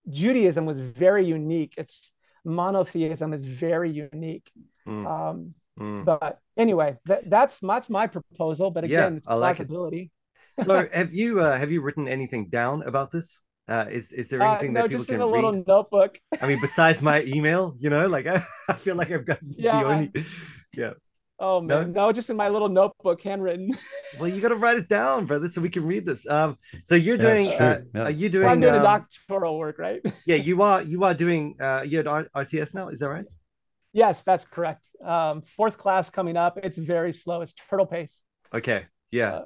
Judaism 0.10 0.66
was 0.66 0.80
very 0.80 1.26
unique. 1.26 1.74
Its 1.78 2.12
monotheism 2.46 3.34
is 3.34 3.46
very 3.46 3.92
unique. 3.92 4.50
Mm. 4.88 5.06
Um, 5.06 5.54
mm. 5.80 6.06
But 6.06 6.39
anyway, 6.58 6.98
that, 7.06 7.30
that's 7.30 7.60
that's 7.60 7.89
my 7.89 8.08
proposal. 8.08 8.72
But 8.72 8.86
again, 8.86 9.14
yeah, 9.14 9.18
it's 9.18 9.28
plausibility. 9.28 10.12
Like 10.58 10.66
so 10.66 10.88
have 10.94 11.14
you 11.14 11.39
uh, 11.42 11.58
have 11.58 11.72
you 11.72 11.82
written 11.82 12.08
anything 12.08 12.50
down 12.50 12.84
about 12.84 13.12
this? 13.12 13.39
Uh, 13.68 13.86
is 13.89 14.12
is 14.12 14.30
there 14.30 14.42
anything 14.42 14.72
uh, 14.76 14.82
no, 14.82 14.82
that 14.84 14.89
people 14.89 15.06
just 15.06 15.12
in 15.12 15.22
a 15.22 15.28
read? 15.28 15.32
little 15.32 15.64
notebook. 15.68 16.20
I 16.42 16.48
mean, 16.48 16.60
besides 16.60 17.02
my 17.02 17.24
email, 17.36 17.76
you 17.80 17.89
know, 17.89 18.08
like 18.08 18.28
I, 18.28 18.42
I 18.70 18.74
feel 18.74 18.96
like 18.96 19.12
I've 19.12 19.26
got 19.26 19.39
Yeah. 19.58 19.80
the 19.80 19.86
only. 19.86 20.12
Yeah. 20.74 20.94
Oh 21.44 21.60
man, 21.60 21.92
no? 21.94 22.12
just 22.12 22.30
in 22.30 22.38
my 22.38 22.50
little 22.50 22.70
notebook, 22.70 23.22
handwritten. 23.24 23.72
Well, 24.20 24.28
you 24.30 24.42
got 24.42 24.50
to 24.50 24.56
write 24.56 24.78
it 24.78 24.88
down, 24.88 25.26
brother, 25.26 25.48
so 25.48 25.60
we 25.62 25.70
can 25.70 25.84
read 25.86 26.06
this. 26.06 26.28
Um. 26.30 26.58
So 26.86 26.94
you're 26.96 27.16
Yeah, 27.16 27.22
doing. 27.22 27.46
it's 27.48 27.56
true. 27.56 27.66
Uh, 27.66 27.80
Yeah. 27.96 28.04
Are 28.04 28.12
you 28.12 28.28
So 28.28 28.34
doing? 28.34 28.48
I'm 28.48 28.60
doing 28.62 28.76
um, 28.76 28.82
a 28.82 28.84
doctoral 28.84 29.58
work, 29.58 29.80
right? 29.80 30.02
yeah, 30.28 30.36
you 30.36 30.62
are. 30.62 30.82
You 30.84 31.04
are 31.04 31.16
doing. 31.16 31.56
Uh, 31.60 31.82
you're 31.88 32.08
at 32.08 32.32
RTS 32.34 32.76
now. 32.76 32.89
Is 32.89 33.00
that 33.00 33.10
right? 33.10 33.26
yes, 33.94 34.24
that's 34.24 34.46
correct. 34.46 34.88
Um, 35.04 35.42
fourth 35.42 35.78
class 35.78 36.10
coming 36.10 36.38
up. 36.38 36.60
It's 36.62 36.78
very 36.78 37.12
slow. 37.14 37.42
It's 37.42 37.54
turtle 37.70 37.88
pace. 37.88 38.22
Okay. 38.54 38.86
Yeah. 39.10 39.34
Uh, 39.34 39.46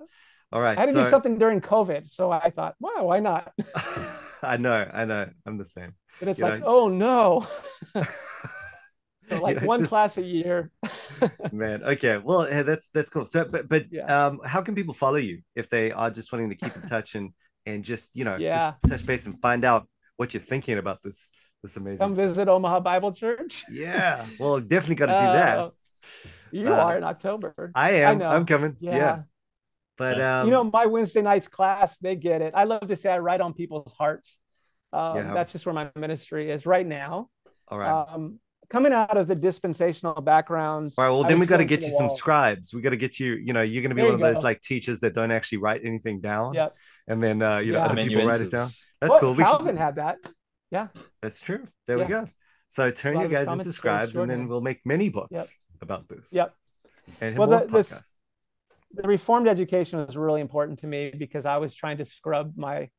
All 0.52 0.62
right. 0.62 0.78
I 0.78 0.82
had 0.82 0.88
to 0.88 0.93
so, 0.93 1.04
do 1.04 1.10
something 1.10 1.39
during 1.39 1.62
COVID, 1.62 2.12
so 2.12 2.32
I 2.32 2.50
thought, 2.52 2.76
wow, 2.80 3.06
why 3.10 3.20
not? 3.22 3.54
I 4.43 4.58
know. 4.58 4.88
I 4.93 5.06
know. 5.06 5.30
I'm 5.48 5.58
the 5.58 5.66
same. 5.66 5.93
But 6.20 6.28
it's 6.30 6.39
You 6.39 6.46
like, 6.46 6.60
know- 6.60 6.68
oh 6.68 6.88
no, 6.89 7.46
So, 9.30 9.41
like 9.41 9.55
You 9.55 9.61
know, 9.61 9.67
one 9.67 9.80
just- 9.80 9.89
class 9.89 10.17
a 10.17 10.21
year. 10.21 10.71
Man, 11.51 11.84
okay. 11.84 12.17
Well, 12.17 12.45
that's 12.63 12.89
that's 12.93 13.09
cool. 13.09 13.26
So, 13.26 13.45
but 13.45 13.67
but 13.67 13.86
Yeah. 13.91 14.05
um, 14.28 14.39
how 14.45 14.61
can 14.61 14.76
people 14.76 14.93
follow 14.93 15.17
you 15.17 15.41
if 15.55 15.69
they 15.69 15.91
are 15.91 16.11
just 16.11 16.32
wanting 16.32 16.49
to 16.49 16.55
keep 16.55 16.76
in 16.76 16.82
touch 16.84 17.15
and 17.15 17.32
and 17.65 17.84
just 17.84 18.15
you 18.15 18.23
know 18.26 18.36
Yeah. 18.38 18.73
just 18.82 18.88
touch 18.89 19.05
base 19.05 19.26
and 19.26 19.39
find 19.41 19.65
out 19.65 19.88
what 20.17 20.34
you're 20.34 20.41
thinking 20.41 20.78
about 20.78 21.01
this 21.03 21.32
this 21.63 21.76
amazing. 21.78 21.97
Come 21.97 22.13
stuff? 22.13 22.28
visit 22.30 22.47
Omaha 22.47 22.80
Bible 22.82 23.11
Church. 23.13 23.63
Yeah. 23.71 24.26
Well, 24.39 24.59
definitely 24.59 24.95
got 24.95 25.07
to 25.07 25.13
do 25.13 25.34
that. 25.39 25.57
Uh, 25.57 25.69
You 26.51 26.69
Uh, 26.73 26.78
are 26.86 26.97
in 26.97 27.03
October. 27.03 27.71
I 27.73 27.91
am. 28.05 28.19
know. 28.19 28.30
I'm 28.30 28.45
coming. 28.45 28.78
Yeah. 28.80 28.95
yeah. 28.95 29.19
But 29.97 30.21
um, 30.21 30.45
you 30.47 30.51
know, 30.51 30.63
my 30.65 30.86
Wednesday 30.86 31.21
nights 31.23 31.47
class, 31.47 31.97
they 31.97 32.15
get 32.15 32.41
it. 32.43 32.53
I 32.55 32.65
love 32.65 32.88
to 32.88 32.95
say 32.95 33.09
I 33.09 33.17
write 33.19 33.41
on 33.41 33.53
people's 33.53 33.93
hearts. 33.93 34.39
Um, 34.93 35.15
Yeah. 35.17 35.34
That's 35.34 35.51
just 35.51 35.65
where 35.65 35.73
my 35.73 35.89
ministry 35.95 36.51
is 36.51 36.65
right 36.67 36.86
now. 36.86 37.30
all 37.67 37.80
right. 37.80 38.05
Um, 38.13 38.39
coming 38.70 38.93
out 38.93 39.18
of 39.18 39.28
the 39.28 39.36
dispensational 39.36 40.13
background. 40.22 40.93
all 40.97 41.03
right. 41.03 41.09
Well, 41.09 41.24
then 41.24 41.39
was 41.39 41.47
we 41.47 41.49
got 41.49 41.57
to 41.57 41.66
get 41.66 41.82
you 41.84 41.91
some 41.91 42.09
scribes. 42.09 42.74
We 42.74 42.82
got 42.82 42.91
to 42.91 42.97
get 42.97 43.20
you. 43.20 43.34
You 43.34 43.53
know, 43.53 43.61
you're 43.61 43.82
going 43.82 43.89
to 43.89 43.95
be 43.95 44.01
There 44.01 44.11
one 44.11 44.16
of 44.16 44.20
you 44.22 44.26
those 44.28 44.38
go. 44.41 44.47
like 44.47 44.61
teachers 44.61 44.99
that 45.01 45.13
don't 45.13 45.32
actually 45.32 45.59
write 45.59 45.82
anything 45.84 46.22
down. 46.22 46.53
Yep. 46.53 46.76
And 47.07 47.22
then 47.24 47.41
uh, 47.41 47.57
you 47.59 47.74
know 47.74 47.80
Yeah. 47.80 47.86
other 47.86 48.03
people 48.03 48.26
write 48.26 48.41
it 48.41 48.51
down. 48.51 48.68
That's 49.01 49.09
Well, 49.09 49.20
cool. 49.20 49.32
We 49.34 49.38
can- 49.43 49.45
Calvin 49.45 49.78
had 49.78 49.95
that. 49.95 50.18
Yeah. 50.72 50.88
That's 51.22 51.39
true. 51.39 51.66
There 51.88 51.97
we 51.99 52.05
go. 52.05 52.28
So 52.68 52.89
turn 52.91 53.18
A 53.18 53.22
you 53.24 53.28
guys 53.30 53.47
into 53.47 53.72
scribes, 53.72 54.16
and 54.16 54.30
then 54.30 54.47
we'll 54.47 54.61
make 54.61 54.82
many 54.86 55.09
books 55.09 55.32
Yep. 55.32 55.45
about 55.82 56.09
this. 56.09 56.34
Yep. 56.34 56.53
And 57.22 57.38
Well, 57.38 57.47
more 57.47 57.59
the- 57.68 57.84
the- 57.84 58.01
the 59.01 59.07
reformed 59.07 59.47
education 59.47 59.99
was 60.05 60.16
really 60.18 60.39
important 60.41 60.80
to 60.80 60.88
me 60.88 61.11
because 61.16 61.45
I 61.45 61.57
was 61.57 61.76
trying 61.76 61.97
to 61.97 62.05
scrub 62.05 62.53
my 62.55 62.89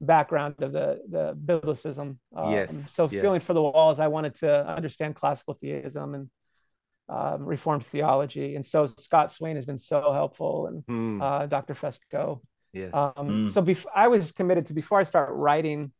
background 0.00 0.56
of 0.60 0.72
the 0.72 1.00
the 1.08 1.34
biblicism. 1.34 2.16
Um, 2.34 2.52
Yes, 2.52 2.90
So 2.92 3.08
feeling 3.08 3.40
for 3.40 3.54
the 3.54 3.62
walls, 3.62 4.00
I 4.00 4.08
wanted 4.08 4.34
to 4.36 4.66
understand 4.68 5.14
classical 5.14 5.54
theism 5.54 6.14
and 6.14 6.30
um, 7.08 7.44
reformed 7.44 7.84
theology, 7.84 8.56
and 8.56 8.66
so 8.66 8.86
Scott 8.86 9.32
Swain 9.32 9.56
has 9.56 9.64
been 9.64 9.78
so 9.78 10.12
helpful, 10.12 10.66
and 10.66 10.84
Hmm, 10.88 11.22
uh, 11.22 11.46
Dr. 11.46 11.74
Fesko. 11.74 12.40
yes. 12.72 12.92
Um, 12.94 13.12
Mm. 13.16 13.50
So 13.52 13.62
bef- 13.62 13.86
I 13.94 14.08
was 14.08 14.32
committed 14.32 14.66
to 14.66 14.74
before 14.74 14.98
I 14.98 15.04
start 15.04 15.30
writing. 15.32 15.92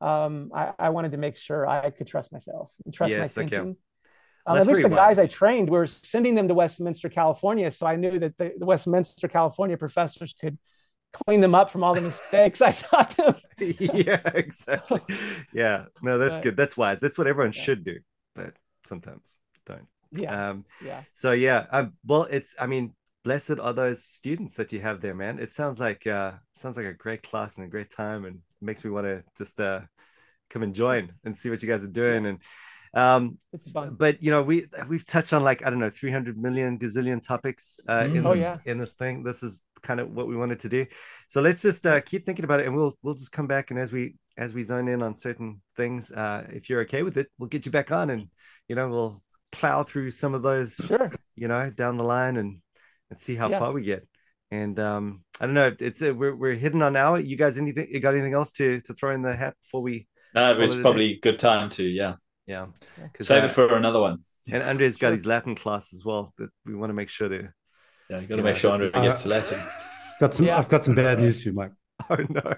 Um, 0.00 0.50
I, 0.54 0.72
I 0.78 0.88
wanted 0.90 1.12
to 1.12 1.18
make 1.18 1.36
sure 1.36 1.66
I 1.66 1.90
could 1.90 2.06
trust 2.06 2.32
myself 2.32 2.72
and 2.84 2.94
trust 2.94 3.12
Yes, 3.12 3.36
my 3.36 3.42
thinking. 3.42 3.76
Well, 4.46 4.56
that's 4.56 4.68
at 4.68 4.72
least 4.72 4.80
very 4.82 4.90
the 4.90 4.96
guys 4.96 5.18
I 5.18 5.26
trained 5.26 5.68
were 5.68 5.86
sending 5.86 6.34
them 6.34 6.48
to 6.48 6.54
Westminster, 6.54 7.08
California, 7.08 7.70
so 7.70 7.86
I 7.86 7.96
knew 7.96 8.18
that 8.20 8.38
the, 8.38 8.52
the 8.56 8.64
Westminster, 8.64 9.28
California 9.28 9.76
professors 9.76 10.34
could 10.40 10.56
clean 11.12 11.40
them 11.40 11.54
up 11.54 11.70
from 11.70 11.82
all 11.84 11.94
the 11.94 12.00
mistakes 12.00 12.60
I 12.62 12.72
taught 12.72 13.10
them. 13.16 13.34
yeah, 13.58 14.20
exactly. 14.34 15.00
Yeah, 15.52 15.86
no, 16.02 16.18
that's 16.18 16.38
But- 16.38 16.42
good. 16.42 16.56
That's 16.56 16.76
wise. 16.76 17.00
That's 17.00 17.18
what 17.18 17.26
everyone 17.26 17.52
Yeah. 17.54 17.62
should 17.62 17.84
do, 17.84 17.98
but 18.34 18.54
sometimes 18.86 19.36
don't. 19.66 19.86
Yeah, 20.12 20.50
Um, 20.50 20.64
yeah. 20.84 21.02
so 21.12 21.32
yeah, 21.32 21.66
um, 21.70 21.92
well, 22.06 22.24
it's. 22.24 22.54
I 22.58 22.66
mean, 22.66 22.94
blessed 23.24 23.58
are 23.60 23.72
those 23.74 24.04
students 24.04 24.54
that 24.56 24.72
you 24.72 24.80
have 24.80 25.00
there, 25.02 25.14
man. 25.14 25.38
It 25.38 25.52
sounds 25.52 25.78
like 25.78 26.06
uh, 26.06 26.32
sounds 26.52 26.76
like 26.78 26.86
a 26.86 26.94
great 26.94 27.22
class 27.22 27.56
and 27.58 27.66
a 27.66 27.70
great 27.70 27.90
time, 27.90 28.24
and 28.24 28.40
makes 28.60 28.84
me 28.84 28.90
want 28.90 29.06
to 29.06 29.22
just 29.36 29.60
uh, 29.60 29.80
come 30.50 30.62
and 30.62 30.74
join 30.74 31.12
and 31.24 31.36
see 31.36 31.50
what 31.50 31.62
you 31.62 31.68
guys 31.68 31.84
are 31.84 31.88
doing. 31.88 32.24
And 32.24 32.38
um, 32.94 33.38
It's 33.52 33.70
fun. 33.70 33.96
but 33.98 34.22
you 34.22 34.30
know, 34.30 34.42
we 34.42 34.66
we've 34.88 35.04
touched 35.04 35.34
on 35.34 35.44
like 35.44 35.62
I 35.66 35.68
don't 35.68 35.78
know, 35.78 35.90
three 35.90 36.10
hundred 36.10 36.38
million 36.38 36.78
gazillion 36.78 37.22
topics 37.22 37.78
uh, 37.86 38.04
in 38.06 38.22
Mm. 38.22 38.26
Oh, 38.26 38.32
this 38.34 38.40
yeah. 38.40 38.58
in 38.64 38.78
this 38.78 38.94
thing. 38.94 39.22
This 39.24 39.42
is 39.42 39.62
kind 39.82 40.00
of 40.00 40.10
what 40.10 40.26
we 40.28 40.36
wanted 40.36 40.60
to 40.60 40.68
do. 40.68 40.86
So 41.28 41.40
let's 41.40 41.62
just 41.62 41.86
uh, 41.86 42.00
keep 42.00 42.24
thinking 42.26 42.44
about 42.44 42.60
it, 42.60 42.66
and 42.66 42.76
we'll 42.76 42.96
we'll 43.02 43.14
just 43.14 43.32
come 43.32 43.46
back 43.46 43.70
and 43.70 43.78
as 43.78 43.92
we 43.92 44.16
as 44.36 44.54
we 44.54 44.62
zone 44.62 44.88
in 44.88 45.02
on 45.02 45.16
certain 45.16 45.60
things, 45.76 46.12
uh, 46.12 46.46
if 46.50 46.70
you're 46.70 46.82
okay 46.82 47.02
with 47.02 47.16
it, 47.16 47.28
we'll 47.38 47.48
get 47.48 47.66
you 47.66 47.72
back 47.72 47.90
on, 47.92 48.10
and 48.10 48.28
you 48.68 48.76
know, 48.76 48.88
we'll 48.88 49.22
plow 49.50 49.82
through 49.82 50.10
some 50.10 50.34
of 50.34 50.42
those 50.42 50.74
Sure. 50.74 51.10
you 51.36 51.48
know, 51.48 51.70
down 51.70 51.96
the 51.96 52.04
line 52.04 52.36
and 52.36 52.60
and 53.10 53.20
see 53.20 53.34
how 53.34 53.48
Yeah. 53.48 53.58
far 53.58 53.72
we 53.72 53.82
get. 53.82 54.06
And 54.50 54.78
um, 54.78 55.24
I 55.40 55.46
don't 55.46 55.54
know, 55.54 55.74
it's 55.78 56.00
uh, 56.02 56.14
we're 56.14 56.34
we're 56.34 56.54
hitting 56.54 56.82
on 56.82 56.96
hour. 56.96 57.18
You 57.18 57.36
guys, 57.36 57.58
anything? 57.58 57.88
You 57.90 58.00
got 58.00 58.14
anything 58.14 58.34
else 58.34 58.52
to 58.52 58.80
to 58.82 58.94
throw 58.94 59.12
in 59.14 59.22
the 59.22 59.34
hat 59.34 59.54
before 59.62 59.82
we? 59.82 60.06
No, 60.34 60.52
it 60.52 60.58
was 60.58 60.76
probably 60.76 61.14
a 61.14 61.20
good 61.20 61.38
time 61.38 61.70
to, 61.70 61.84
yeah. 61.84 62.14
Yeah, 62.46 62.66
Yeah. 62.98 63.08
'Cause, 63.14 63.26
Save 63.26 63.44
uh, 63.44 63.46
it 63.46 63.52
for 63.52 63.74
another 63.76 64.00
one. 64.00 64.18
And 64.50 64.62
Andre's 64.62 64.96
got 64.96 65.12
his 65.12 65.26
Latin 65.26 65.54
class 65.54 65.92
as 65.92 66.04
well. 66.04 66.32
That 66.38 66.48
we 66.64 66.74
want 66.74 66.90
to 66.90 66.94
make 66.94 67.08
sure 67.10 67.28
to. 67.28 67.48
Yeah, 68.10 68.20
you 68.20 68.26
got 68.26 68.36
to 68.36 68.42
Yeah, 68.42 68.42
make 68.44 68.56
sure 68.56 68.78
this 68.78 68.94
Andre 68.94 69.08
is- 69.08 69.12
gets 69.14 69.22
to 69.22 69.28
Latin. 69.28 69.60
Got 70.20 70.34
some. 70.34 70.46
Yeah. 70.46 70.58
I've 70.58 70.68
got 70.68 70.84
some 70.84 70.94
bad 70.94 71.18
news 71.20 71.42
for 71.42 71.48
you, 71.50 71.54
Mike. 71.54 71.72
Oh 72.10 72.16
no, 72.30 72.54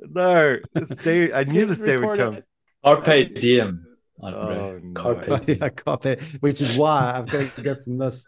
no! 0.00 0.56
This 0.74 0.88
day, 0.88 1.32
I 1.32 1.44
knew 1.44 1.60
Get 1.60 1.68
this 1.68 1.80
day 1.80 1.96
would 1.96 2.16
come. 2.18 2.38
Carpe 2.84 3.40
diem. 3.40 3.86
Andre. 4.20 4.58
Oh, 4.58 4.78
no. 4.82 4.92
Carpe 5.00 5.48
yeah, 5.48 5.68
copy. 5.70 6.16
Which 6.40 6.60
is 6.60 6.76
why 6.76 7.12
I've 7.16 7.28
got 7.28 7.54
to 7.56 7.62
go 7.62 7.74
from 7.74 7.98
this 7.98 8.24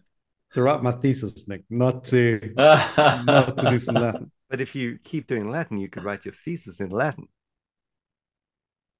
to 0.52 0.62
write 0.62 0.82
my 0.82 0.92
thesis, 0.92 1.46
Nick, 1.48 1.64
not 1.70 2.04
to 2.06 2.52
not 2.56 3.56
to 3.58 3.70
do 3.70 3.78
some 3.78 3.96
Latin. 3.96 4.30
But 4.50 4.60
if 4.60 4.76
you 4.76 4.98
keep 5.02 5.26
doing 5.26 5.50
Latin, 5.50 5.78
you 5.78 5.88
could 5.88 6.04
write 6.04 6.24
your 6.24 6.34
thesis 6.34 6.80
in 6.80 6.90
Latin. 6.90 7.26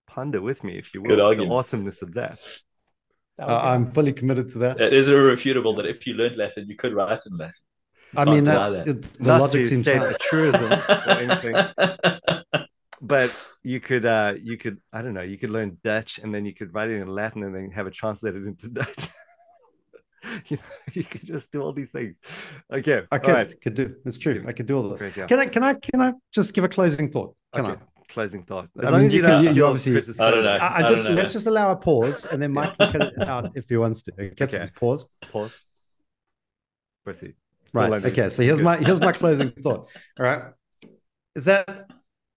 Ponder 0.09 0.41
with 0.41 0.65
me, 0.65 0.77
if 0.79 0.93
you 0.95 1.03
will, 1.03 1.17
Good 1.17 1.39
the 1.39 1.49
awesomeness 1.49 2.03
of 2.03 2.15
that. 2.15 2.39
That 3.39 3.49
Uh, 3.49 3.59
I'm 3.59 3.91
fully 3.91 4.13
committed 4.13 4.51
to 4.53 4.59
that. 4.59 4.81
It 4.81 4.93
is 4.93 5.09
irrefutable 5.09 5.75
that 5.77 5.87
if 5.87 6.07
you 6.07 6.15
learned 6.15 6.37
Latin, 6.37 6.69
you 6.69 6.77
could 6.77 6.93
write 6.95 7.27
in 7.27 7.37
Latin. 7.37 7.65
I 8.17 8.25
mean, 8.25 8.45
that, 8.45 8.71
that. 8.71 8.89
it- 8.89 9.03
the 9.15 9.25
Not 9.25 9.41
logic 9.41 9.67
seems 9.67 9.83
state 9.83 10.01
sound. 10.01 10.15
a 10.15 10.19
truism 10.19 10.73
or 10.73 11.11
anything. 11.27 11.57
but 13.03 13.33
you 13.65 13.81
could 13.81 14.07
uh 14.07 14.35
you 14.41 14.57
could 14.57 14.79
i 14.93 15.03
don't 15.03 15.15
know 15.15 15.21
you 15.23 15.37
could 15.37 15.51
learn 15.51 15.77
dutch 15.83 16.19
and 16.23 16.35
then 16.35 16.47
you 16.47 16.55
could 16.55 16.73
write 16.75 16.89
it 16.91 17.01
in 17.01 17.09
latin 17.09 17.43
and 17.43 17.55
then 17.55 17.71
have 17.71 17.87
it 17.87 17.93
translated 17.93 18.47
into 18.47 18.69
dutch 18.81 19.09
you, 20.49 20.57
know, 20.57 20.63
you 20.93 21.05
could 21.05 21.25
just 21.25 21.53
do 21.53 21.61
all 21.63 21.73
these 21.73 21.91
things. 21.91 22.19
Okay. 22.73 23.03
I 23.11 23.19
could, 23.19 23.33
right. 23.35 23.61
could 23.61 23.75
do. 23.75 23.95
It's 24.07 24.19
true. 24.19 24.43
I 24.47 24.53
could 24.53 24.67
do 24.67 24.77
all 24.79 24.89
this. 24.89 25.01
Crazy, 25.01 25.21
yeah. 25.21 25.27
Can 25.27 25.39
I? 25.39 25.47
Can 25.47 25.63
I? 25.63 25.75
Can 25.75 26.01
I 26.01 26.13
just 26.33 26.55
give 26.55 26.65
a 26.65 26.69
closing 26.69 27.11
thought? 27.11 27.37
Can 27.55 27.67
okay. 27.67 27.73
I? 27.75 27.94
Closing 28.15 28.45
thought. 28.45 28.69
As 28.81 28.89
I 28.89 28.93
long 28.93 29.01
mean, 29.01 29.07
as 29.09 29.13
you, 29.13 29.21
you 29.23 29.27
can, 29.27 29.43
you, 29.43 29.51
you 29.51 29.67
obviously. 29.67 29.97
I 30.25 30.31
don't 30.31 30.45
know. 30.45 30.53
I, 30.53 30.77
I 30.77 30.89
just 30.89 31.03
know. 31.03 31.11
let's 31.11 31.33
just 31.33 31.49
allow 31.49 31.73
a 31.73 31.77
pause, 31.77 32.25
and 32.27 32.41
then 32.41 32.53
Mike 32.53 32.79
can 32.79 32.93
cut 32.93 33.03
it 33.03 33.23
out 33.29 33.57
if 33.57 33.69
he 33.69 33.77
wants 33.77 34.03
to. 34.03 34.13
Okay. 34.13 34.45
okay. 34.45 34.67
Pause. 34.77 35.07
Pause. 35.33 35.61
Proceed. 37.03 37.35
Right. 37.73 38.05
Okay. 38.05 38.29
So 38.29 38.45
here's 38.45 38.61
my 38.61 38.77
here's 38.77 39.01
my 39.01 39.11
closing 39.21 39.51
thought. 39.51 39.89
All 40.19 40.25
right. 40.25 40.43
Is 41.35 41.47
that 41.47 41.91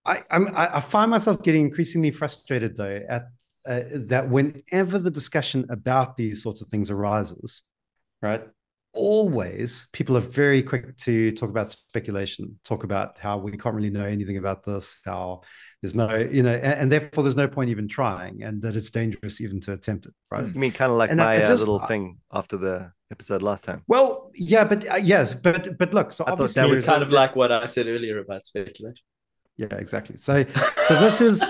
I 0.04 0.22
I'm, 0.32 0.48
I 0.52 0.80
find 0.80 1.12
myself 1.12 1.44
getting 1.44 1.66
increasingly 1.66 2.10
frustrated 2.10 2.76
though 2.76 3.00
at 3.08 3.26
uh, 3.64 3.82
that 3.92 4.28
whenever 4.28 4.98
the 4.98 5.12
discussion 5.12 5.64
about 5.70 6.16
these 6.16 6.42
sorts 6.42 6.60
of 6.60 6.68
things 6.68 6.90
arises, 6.90 7.62
right? 8.20 8.42
Always 8.94 9.86
people 9.92 10.16
are 10.16 10.20
very 10.20 10.60
quick 10.60 10.96
to 10.98 11.30
talk 11.32 11.50
about 11.50 11.70
speculation, 11.70 12.58
talk 12.64 12.82
about 12.82 13.18
how 13.18 13.38
we 13.38 13.56
can't 13.56 13.76
really 13.76 13.90
know 13.90 14.06
anything 14.06 14.38
about 14.38 14.64
this, 14.64 14.96
how 15.04 15.42
there's 15.82 15.94
no, 15.94 16.14
you 16.16 16.42
know, 16.42 16.54
and, 16.54 16.80
and 16.80 16.92
therefore 16.92 17.22
there's 17.22 17.36
no 17.36 17.46
point 17.46 17.70
even 17.70 17.86
trying, 17.86 18.42
and 18.42 18.60
that 18.62 18.74
it's 18.74 18.90
dangerous 18.90 19.40
even 19.40 19.60
to 19.62 19.72
attempt 19.72 20.06
it, 20.06 20.14
right? 20.30 20.46
You 20.46 20.60
mean 20.60 20.72
kind 20.72 20.90
of 20.90 20.98
like 20.98 21.10
and 21.10 21.18
my 21.18 21.38
just, 21.38 21.50
uh, 21.62 21.70
little 21.70 21.86
thing 21.86 22.18
after 22.32 22.56
the 22.56 22.92
episode 23.10 23.42
last 23.42 23.64
time? 23.64 23.82
Well, 23.86 24.30
yeah, 24.34 24.64
but 24.64 24.90
uh, 24.90 24.96
yes, 24.96 25.34
but 25.34 25.78
but 25.78 25.94
look, 25.94 26.12
so 26.12 26.24
I 26.24 26.32
obviously 26.32 26.62
that 26.62 26.68
was 26.68 26.84
kind 26.84 27.02
of 27.02 27.10
like 27.10 27.36
what 27.36 27.52
I 27.52 27.66
said 27.66 27.86
earlier 27.86 28.18
about 28.18 28.46
speculation. 28.46 29.04
Yeah, 29.56 29.74
exactly. 29.74 30.16
So 30.16 30.44
so 30.86 31.00
this 31.00 31.20
is 31.20 31.44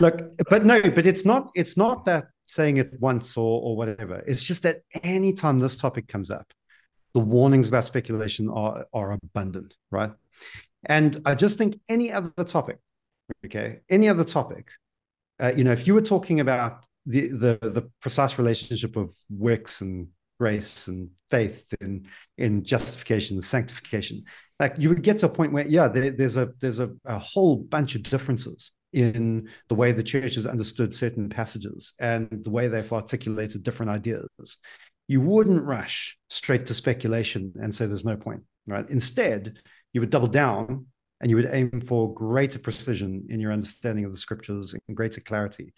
look, 0.00 0.30
but 0.48 0.64
no, 0.64 0.80
but 0.82 1.06
it's 1.06 1.24
not 1.24 1.50
it's 1.54 1.76
not 1.76 2.04
that 2.06 2.28
saying 2.44 2.78
it 2.78 2.92
once 2.98 3.36
or 3.36 3.60
or 3.60 3.76
whatever. 3.76 4.22
It's 4.26 4.42
just 4.42 4.62
that 4.62 4.82
anytime 5.02 5.58
this 5.58 5.76
topic 5.76 6.08
comes 6.08 6.30
up, 6.30 6.50
the 7.12 7.20
warnings 7.20 7.68
about 7.68 7.84
speculation 7.86 8.48
are 8.48 8.86
are 8.92 9.12
abundant, 9.12 9.76
right? 9.90 10.12
And 10.84 11.20
I 11.24 11.34
just 11.34 11.58
think 11.58 11.80
any 11.88 12.12
other 12.12 12.44
topic, 12.44 12.78
okay, 13.44 13.80
any 13.88 14.08
other 14.08 14.24
topic, 14.24 14.68
uh, 15.42 15.52
you 15.54 15.64
know, 15.64 15.72
if 15.72 15.86
you 15.86 15.94
were 15.94 16.02
talking 16.02 16.40
about 16.40 16.84
the 17.06 17.28
the 17.28 17.58
the 17.62 17.90
precise 18.00 18.38
relationship 18.38 18.96
of 18.96 19.14
works 19.30 19.80
and 19.80 20.08
grace 20.38 20.88
and 20.88 21.08
faith 21.30 21.66
in 21.80 22.06
in 22.36 22.62
justification 22.62 23.36
and 23.36 23.44
sanctification 23.44 24.22
like 24.60 24.74
you 24.78 24.88
would 24.88 25.02
get 25.02 25.18
to 25.18 25.26
a 25.26 25.28
point 25.28 25.52
where 25.52 25.66
yeah 25.66 25.88
there, 25.88 26.10
there's 26.10 26.36
a 26.36 26.50
there's 26.60 26.78
a, 26.78 26.90
a 27.04 27.18
whole 27.18 27.56
bunch 27.56 27.94
of 27.94 28.02
differences 28.02 28.72
in 28.92 29.48
the 29.68 29.74
way 29.74 29.92
the 29.92 30.02
church 30.02 30.34
has 30.34 30.46
understood 30.46 30.94
certain 30.94 31.28
passages 31.28 31.94
and 31.98 32.28
the 32.44 32.50
way 32.50 32.68
they've 32.68 32.92
articulated 32.92 33.62
different 33.62 33.90
ideas. 33.90 34.58
You 35.08 35.20
wouldn't 35.20 35.64
rush 35.64 36.16
straight 36.30 36.66
to 36.66 36.74
speculation 36.74 37.52
and 37.60 37.74
say 37.74 37.86
there's 37.86 38.04
no 38.04 38.16
point 38.16 38.42
right? 38.66 38.88
Instead 38.88 39.58
you 39.92 40.00
would 40.00 40.10
double 40.10 40.28
down 40.28 40.86
and 41.20 41.30
you 41.30 41.36
would 41.36 41.48
aim 41.50 41.80
for 41.80 42.12
greater 42.12 42.58
precision 42.58 43.26
in 43.28 43.40
your 43.40 43.52
understanding 43.52 44.04
of 44.04 44.12
the 44.12 44.18
scriptures 44.18 44.74
and 44.74 44.96
greater 44.96 45.20
clarity 45.20 45.72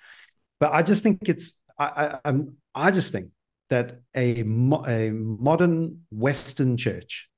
but 0.60 0.72
i 0.72 0.82
just 0.82 1.02
think 1.02 1.18
it's 1.28 1.52
i 1.78 2.18
i, 2.24 2.32
I 2.74 2.90
just 2.90 3.12
think 3.12 3.30
that 3.68 4.00
a, 4.16 4.40
a 4.86 5.10
modern 5.12 6.02
Western 6.10 6.76
church 6.76 7.28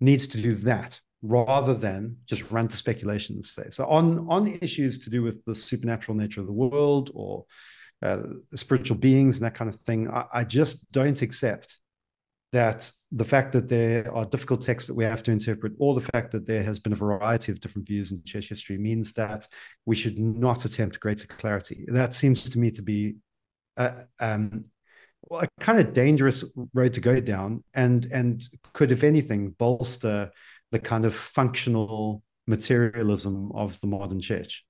needs 0.00 0.26
to 0.28 0.38
do 0.40 0.54
that 0.56 1.00
rather 1.22 1.74
than 1.74 2.18
just 2.26 2.50
run 2.50 2.68
to 2.68 2.76
speculation 2.76 3.36
and 3.36 3.44
say. 3.44 3.64
So 3.70 3.86
on, 3.86 4.26
on 4.28 4.46
issues 4.60 4.98
to 4.98 5.10
do 5.10 5.22
with 5.22 5.44
the 5.44 5.54
supernatural 5.54 6.16
nature 6.16 6.40
of 6.40 6.46
the 6.46 6.52
world 6.52 7.10
or 7.14 7.46
uh, 8.02 8.22
spiritual 8.54 8.98
beings 8.98 9.38
and 9.38 9.46
that 9.46 9.54
kind 9.54 9.68
of 9.68 9.80
thing, 9.80 10.10
I, 10.10 10.26
I 10.32 10.44
just 10.44 10.92
don't 10.92 11.22
accept 11.22 11.78
that 12.56 12.90
the 13.12 13.24
fact 13.24 13.52
that 13.52 13.68
there 13.68 14.10
are 14.14 14.24
difficult 14.24 14.62
texts 14.62 14.88
that 14.88 14.94
we 14.94 15.04
have 15.04 15.22
to 15.24 15.30
interpret, 15.30 15.74
or 15.78 15.94
the 15.94 16.08
fact 16.12 16.30
that 16.32 16.46
there 16.46 16.62
has 16.62 16.78
been 16.78 16.94
a 16.94 16.96
variety 16.96 17.52
of 17.52 17.60
different 17.60 17.86
views 17.86 18.12
in 18.12 18.22
church 18.24 18.48
history, 18.48 18.78
means 18.78 19.12
that 19.12 19.46
we 19.84 19.94
should 19.94 20.18
not 20.18 20.64
attempt 20.64 20.98
greater 20.98 21.26
clarity. 21.26 21.84
That 21.88 22.14
seems 22.14 22.48
to 22.48 22.58
me 22.58 22.70
to 22.70 22.82
be 22.82 23.16
uh, 23.76 24.04
um, 24.18 24.64
a 25.30 25.46
kind 25.60 25.78
of 25.80 25.92
dangerous 25.92 26.44
road 26.72 26.94
to 26.94 27.00
go 27.00 27.20
down 27.20 27.62
and 27.74 28.06
and 28.10 28.42
could 28.72 28.90
if 28.90 29.04
anything 29.04 29.50
bolster 29.50 30.30
the 30.70 30.78
kind 30.78 31.04
of 31.04 31.14
functional 31.14 32.22
materialism 32.46 33.52
of 33.52 33.78
the 33.80 33.86
modern 33.86 34.20
church 34.20 34.64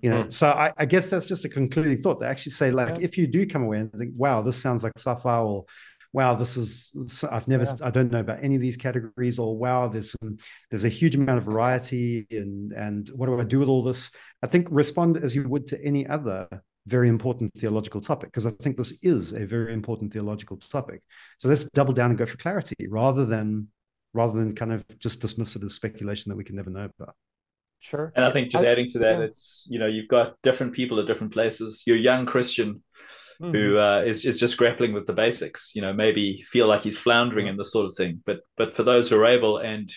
you 0.00 0.10
know 0.10 0.24
hmm. 0.24 0.28
so 0.28 0.50
I, 0.50 0.72
I, 0.76 0.84
guess 0.84 1.08
that's 1.08 1.26
just 1.26 1.46
a 1.46 1.48
concluding 1.48 1.96
thought 1.98 2.20
to 2.20 2.26
actually 2.26 2.52
say 2.52 2.70
like 2.70 2.98
yeah. 2.98 3.04
if 3.04 3.16
you 3.16 3.26
do 3.26 3.46
come 3.46 3.62
away 3.62 3.78
and 3.78 3.90
think 3.92 4.12
wow 4.16 4.42
this 4.42 4.60
sounds 4.60 4.84
like 4.84 4.92
sci-fi 4.96 5.38
or 5.38 5.64
wow 6.16 6.34
this 6.34 6.56
is 6.56 7.24
i've 7.30 7.46
never 7.46 7.64
yeah. 7.64 7.74
i 7.82 7.90
don't 7.90 8.10
know 8.10 8.20
about 8.20 8.42
any 8.42 8.54
of 8.54 8.62
these 8.62 8.76
categories 8.76 9.38
or 9.38 9.54
wow 9.54 9.86
there's 9.86 10.12
some 10.12 10.38
there's 10.70 10.86
a 10.86 10.88
huge 10.88 11.14
amount 11.14 11.36
of 11.36 11.44
variety 11.44 12.26
and 12.30 12.72
and 12.72 13.10
what 13.10 13.26
do 13.26 13.38
i 13.38 13.44
do 13.44 13.58
with 13.58 13.68
all 13.68 13.82
this 13.82 14.10
i 14.42 14.46
think 14.46 14.66
respond 14.70 15.18
as 15.18 15.34
you 15.36 15.46
would 15.46 15.66
to 15.66 15.78
any 15.84 16.06
other 16.06 16.48
very 16.86 17.08
important 17.08 17.52
theological 17.54 18.00
topic 18.00 18.30
because 18.30 18.46
I 18.46 18.50
think 18.62 18.76
this 18.76 18.94
is 19.02 19.32
a 19.32 19.44
very 19.44 19.72
important 19.72 20.12
theological 20.12 20.56
topic. 20.56 21.02
So 21.36 21.48
let's 21.48 21.64
double 21.64 21.92
down 21.92 22.10
and 22.10 22.18
go 22.18 22.26
for 22.26 22.36
clarity 22.36 22.76
rather 22.88 23.26
than 23.26 23.68
rather 24.14 24.38
than 24.38 24.54
kind 24.54 24.72
of 24.72 24.84
just 25.00 25.20
dismiss 25.20 25.56
it 25.56 25.64
as 25.64 25.74
speculation 25.74 26.30
that 26.30 26.36
we 26.36 26.44
can 26.44 26.54
never 26.54 26.70
know 26.70 26.88
about. 26.96 27.16
Sure. 27.80 28.12
And 28.16 28.24
I 28.24 28.32
think 28.32 28.50
just 28.50 28.64
I, 28.64 28.68
adding 28.68 28.88
to 28.90 29.00
that, 29.00 29.18
yeah. 29.18 29.24
it's 29.24 29.66
you 29.68 29.80
know 29.80 29.86
you've 29.86 30.08
got 30.08 30.36
different 30.42 30.74
people 30.74 31.00
at 31.00 31.06
different 31.06 31.32
places. 31.32 31.82
Your 31.86 31.96
young 31.96 32.24
Christian 32.24 32.82
mm-hmm. 33.40 33.52
who 33.52 33.78
uh, 33.78 34.02
is 34.06 34.24
is 34.24 34.40
just 34.40 34.56
grappling 34.56 34.92
with 34.92 35.06
the 35.06 35.12
basics. 35.12 35.72
You 35.74 35.82
know, 35.82 35.92
maybe 35.92 36.44
feel 36.48 36.66
like 36.66 36.82
he's 36.82 36.98
floundering 36.98 37.46
mm-hmm. 37.46 37.52
in 37.52 37.56
this 37.58 37.72
sort 37.72 37.86
of 37.86 37.94
thing. 37.94 38.22
But 38.24 38.40
but 38.56 38.76
for 38.76 38.82
those 38.82 39.08
who 39.08 39.18
are 39.18 39.26
able, 39.26 39.58
and 39.58 39.90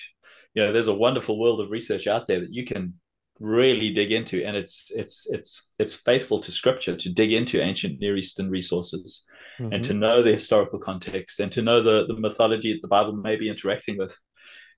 you 0.54 0.64
know, 0.64 0.74
there's 0.74 0.88
a 0.88 0.94
wonderful 0.94 1.40
world 1.40 1.62
of 1.62 1.72
research 1.72 2.08
out 2.08 2.28
there 2.28 2.42
that 2.42 2.54
you 2.54 2.66
can 2.66 2.94
really 3.40 3.92
dig 3.92 4.12
into 4.12 4.44
and 4.46 4.58
it's 4.58 4.92
it's 4.94 5.26
it's 5.30 5.68
it's 5.80 5.96
faithful 5.96 6.40
to 6.40 6.52
scripture 6.52 6.96
to 6.96 7.10
dig 7.10 7.32
into 7.32 7.62
ancient 7.62 8.00
near 8.00 8.18
eastern 8.18 8.50
resources 8.50 9.26
mm-hmm. 9.58 9.72
and 9.72 9.84
to 9.84 9.94
know 9.94 10.22
the 10.22 10.32
historical 10.32 10.78
context 10.78 11.40
and 11.40 11.52
to 11.52 11.62
know 11.62 11.82
the 11.82 12.06
the 12.08 12.20
mythology 12.20 12.74
that 12.74 12.82
the 12.82 12.88
bible 12.88 13.14
may 13.14 13.38
be 13.38 13.50
interacting 13.50 13.98
with 13.98 14.18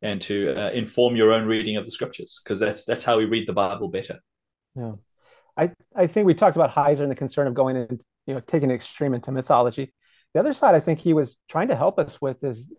and 0.04 0.22
to 0.22 0.54
uh, 0.56 0.70
inform 0.72 1.16
your 1.16 1.32
own 1.32 1.48
reading 1.48 1.76
of 1.76 1.86
the 1.86 1.92
scriptures 1.92 2.40
because 2.44 2.60
that's 2.60 2.86
that's 2.86 3.04
how 3.04 3.18
we 3.18 3.26
read 3.26 3.48
the 3.48 3.54
bible 3.54 3.88
better 3.88 4.20
yeah 4.76 4.94
i 5.58 5.72
i 5.96 6.06
think 6.06 6.28
we 6.28 6.34
talked 6.36 6.56
about 6.56 6.70
heiser 6.70 7.02
and 7.02 7.12
the 7.12 7.16
concern 7.16 7.48
of 7.48 7.56
going 7.56 7.76
and 7.76 8.04
you 8.26 8.34
know 8.34 8.40
taking 8.40 8.72
extreme 8.72 9.14
into 9.14 9.32
mythology 9.32 9.94
the 10.34 10.40
other 10.40 10.54
side 10.54 10.76
i 10.76 10.80
think 10.80 11.00
he 11.00 11.14
was 11.14 11.38
trying 11.50 11.68
to 11.68 11.76
help 11.76 12.00
us 12.00 12.22
with 12.22 12.44
is 12.44 12.72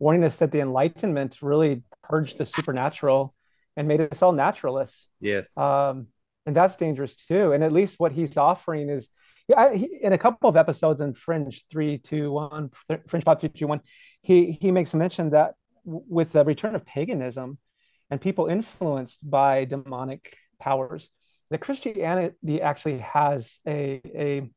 warning 0.00 0.24
us 0.24 0.36
that 0.36 0.50
the 0.50 0.60
enlightenment 0.60 1.38
really 1.42 1.82
purged 2.02 2.38
the 2.38 2.46
supernatural 2.46 3.34
and 3.76 3.86
made 3.86 4.00
us 4.00 4.22
all 4.22 4.32
naturalists. 4.32 5.06
Yes. 5.20 5.56
Um, 5.56 6.08
and 6.46 6.56
that's 6.56 6.74
dangerous 6.74 7.14
too. 7.14 7.52
And 7.52 7.62
at 7.62 7.72
least 7.72 8.00
what 8.00 8.12
he's 8.12 8.36
offering 8.36 8.88
is, 8.88 9.08
yeah, 9.46 9.72
he, 9.74 9.98
in 10.00 10.12
a 10.12 10.18
couple 10.18 10.48
of 10.48 10.56
episodes 10.56 11.00
in 11.00 11.14
Fringe 11.14 11.64
three 11.70 11.98
two 11.98 12.32
one, 12.32 12.70
Fringe 13.08 13.24
Pod 13.24 13.40
three 13.40 13.50
two 13.50 13.66
one, 13.66 13.80
he 14.22 14.52
he 14.52 14.72
makes 14.72 14.94
a 14.94 14.96
mention 14.96 15.30
that 15.30 15.54
with 15.84 16.32
the 16.32 16.44
return 16.44 16.74
of 16.74 16.84
paganism 16.86 17.58
and 18.10 18.20
people 18.20 18.46
influenced 18.46 19.18
by 19.28 19.64
demonic 19.64 20.36
powers, 20.58 21.10
that 21.50 21.58
Christianity 21.58 22.62
actually 22.62 22.98
has 22.98 23.60
a 23.66 24.00
a 24.04 24.50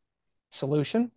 solution 0.53 1.11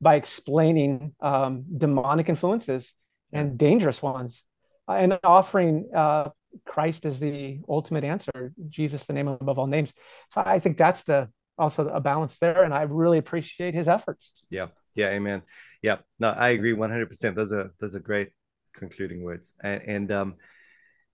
by 0.00 0.16
explaining 0.16 1.14
um, 1.20 1.64
demonic 1.76 2.28
influences 2.28 2.92
and 3.32 3.56
dangerous 3.56 4.02
ones, 4.02 4.44
and 4.86 5.18
offering 5.24 5.88
uh, 5.94 6.28
Christ 6.66 7.06
as 7.06 7.18
the 7.18 7.60
ultimate 7.68 8.04
answer, 8.04 8.52
Jesus, 8.68 9.06
the 9.06 9.14
name 9.14 9.28
above 9.28 9.58
all 9.58 9.66
names. 9.66 9.92
So 10.28 10.42
I 10.44 10.58
think 10.58 10.76
that's 10.76 11.04
the 11.04 11.28
also 11.56 11.88
a 11.88 12.00
balance 12.00 12.38
there, 12.38 12.64
and 12.64 12.74
I 12.74 12.82
really 12.82 13.18
appreciate 13.18 13.74
his 13.74 13.88
efforts. 13.88 14.44
Yeah, 14.50 14.68
yeah, 14.94 15.08
amen. 15.08 15.42
Yeah, 15.82 15.98
no, 16.18 16.30
I 16.30 16.50
agree 16.50 16.72
one 16.72 16.90
hundred 16.90 17.08
percent. 17.08 17.36
Those 17.36 17.52
are 17.52 17.72
those 17.78 17.94
are 17.94 18.00
great 18.00 18.30
concluding 18.74 19.22
words, 19.22 19.54
and 19.62 19.82
and 19.86 20.12
um, 20.12 20.34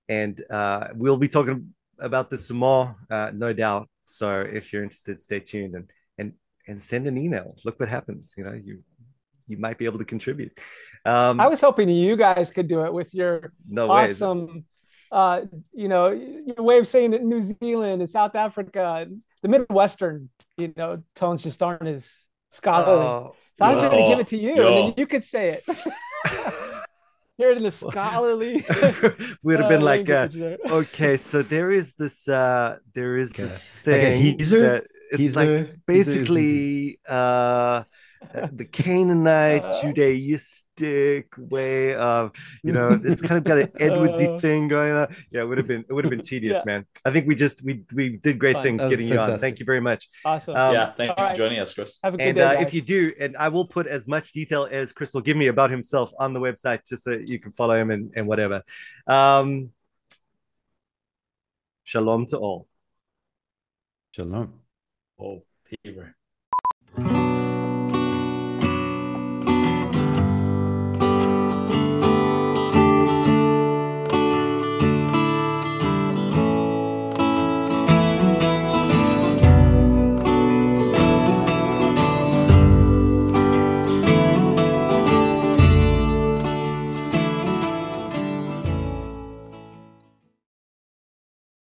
and 0.08 0.42
uh, 0.50 0.88
we'll 0.94 1.18
be 1.18 1.28
talking 1.28 1.74
about 1.98 2.30
this 2.30 2.46
some 2.46 2.58
more, 2.58 2.96
uh, 3.10 3.30
no 3.34 3.52
doubt. 3.52 3.88
So 4.06 4.40
if 4.40 4.72
you're 4.72 4.82
interested, 4.82 5.20
stay 5.20 5.40
tuned 5.40 5.74
and 5.74 5.90
and 6.68 6.78
and 6.78 6.80
send 6.80 7.06
an 7.06 7.18
email. 7.18 7.56
Look 7.64 7.80
what 7.80 7.88
happens. 7.88 8.34
You 8.36 8.44
know, 8.44 8.52
you 8.52 8.84
you 9.46 9.58
might 9.58 9.78
be 9.78 9.86
able 9.86 9.98
to 9.98 10.04
contribute. 10.04 10.58
Um, 11.04 11.40
I 11.40 11.48
was 11.48 11.60
hoping 11.60 11.88
you 11.88 12.16
guys 12.16 12.50
could 12.50 12.68
do 12.68 12.84
it 12.84 12.92
with 12.92 13.14
your 13.14 13.52
no 13.66 13.90
awesome 13.90 14.64
uh, 15.10 15.42
you 15.72 15.88
know, 15.88 16.10
your 16.10 16.62
way 16.62 16.78
of 16.78 16.86
saying 16.86 17.14
it, 17.14 17.22
New 17.22 17.40
Zealand 17.40 18.02
and 18.02 18.10
South 18.10 18.34
Africa, 18.34 19.08
the 19.42 19.48
Midwestern, 19.48 20.28
you 20.56 20.72
know, 20.76 21.02
tones 21.16 21.42
just 21.42 21.62
aren't 21.62 21.86
as 21.86 22.06
scholarly. 22.50 23.06
Uh, 23.06 23.30
so 23.54 23.64
I 23.64 23.70
was 23.70 23.82
no, 23.82 23.90
going 23.90 24.04
to 24.04 24.08
give 24.10 24.18
it 24.18 24.26
to 24.28 24.36
you, 24.36 24.56
no. 24.56 24.68
and 24.68 24.88
then 24.88 24.94
you 24.96 25.06
could 25.06 25.24
say 25.24 25.48
it. 25.48 25.64
Hear 27.38 27.50
it 27.50 27.56
in 27.56 27.62
the 27.62 27.70
scholarly. 27.70 28.64
We 29.42 29.54
would 29.54 29.60
have 29.60 29.66
uh, 29.66 29.68
been 29.68 29.80
like, 29.80 30.10
uh, 30.10 30.28
okay, 30.68 31.16
so 31.16 31.42
there 31.42 31.70
is 31.70 31.94
this, 31.94 32.28
uh, 32.28 32.78
there 32.94 33.16
is 33.16 33.30
okay. 33.30 33.42
this 33.42 33.62
thing 33.62 34.36
like 34.36 34.48
that 34.48 34.86
it's 35.10 35.36
like 35.36 35.76
basically, 35.86 37.00
uh, 37.08 37.84
uh, 38.34 38.48
the 38.52 38.64
Canaanite 38.64 39.62
Uh. 39.64 39.72
Judaistic 39.80 41.26
way 41.38 41.94
of, 41.94 42.32
you 42.64 42.72
know, 42.72 42.98
it's 43.04 43.20
kind 43.20 43.38
of 43.38 43.44
got 43.44 43.58
an 43.58 43.68
Edwardsy 43.80 44.36
Uh. 44.36 44.40
thing 44.40 44.66
going 44.66 44.92
on. 44.92 45.14
Yeah, 45.30 45.42
it 45.42 45.44
would 45.44 45.56
have 45.58 45.68
been 45.68 45.84
it 45.88 45.92
would 45.92 46.04
have 46.04 46.10
been 46.10 46.20
tedious, 46.32 46.58
Yeah. 46.58 46.72
man. 46.72 46.86
I 47.04 47.12
think 47.12 47.28
we 47.28 47.36
just 47.36 47.62
we 47.62 47.84
we 47.94 48.16
did 48.16 48.40
great 48.40 48.54
Fun. 48.54 48.62
things 48.64 48.82
That 48.82 48.88
was 48.88 48.98
getting 48.98 49.12
you 49.12 49.20
on. 49.20 49.38
Thank 49.38 49.60
you 49.60 49.64
very 49.66 49.80
much. 49.80 50.08
Awesome. 50.24 50.56
Um, 50.56 50.74
yeah, 50.74 50.92
thanks 50.94 51.14
all 51.16 51.22
for 51.22 51.28
right. 51.28 51.36
joining 51.36 51.60
us, 51.60 51.72
Chris. 51.72 52.00
Have 52.02 52.14
a 52.14 52.16
good 52.16 52.26
And 52.26 52.36
day. 52.38 52.42
uh, 52.42 52.60
if 52.60 52.74
you 52.74 52.82
do, 52.82 53.12
and 53.20 53.36
I 53.36 53.48
will 53.50 53.66
put 53.66 53.86
as 53.86 54.08
much 54.08 54.32
detail 54.32 54.66
as 54.68 54.90
Chris 54.92 55.14
will 55.14 55.20
give 55.22 55.36
me 55.36 55.46
about 55.46 55.70
himself 55.70 56.10
on 56.18 56.32
the 56.32 56.40
website, 56.40 56.80
just 56.88 57.04
so 57.04 57.12
you 57.12 57.38
can 57.38 57.52
follow 57.52 57.76
him 57.80 57.92
and, 57.92 58.10
and 58.16 58.26
whatever. 58.26 58.62
Um, 59.06 59.70
shalom 61.84 62.26
to 62.26 62.36
all. 62.38 62.66
Shalom. 64.10 64.57
Oh, 65.20 65.42
Peter. 65.64 66.14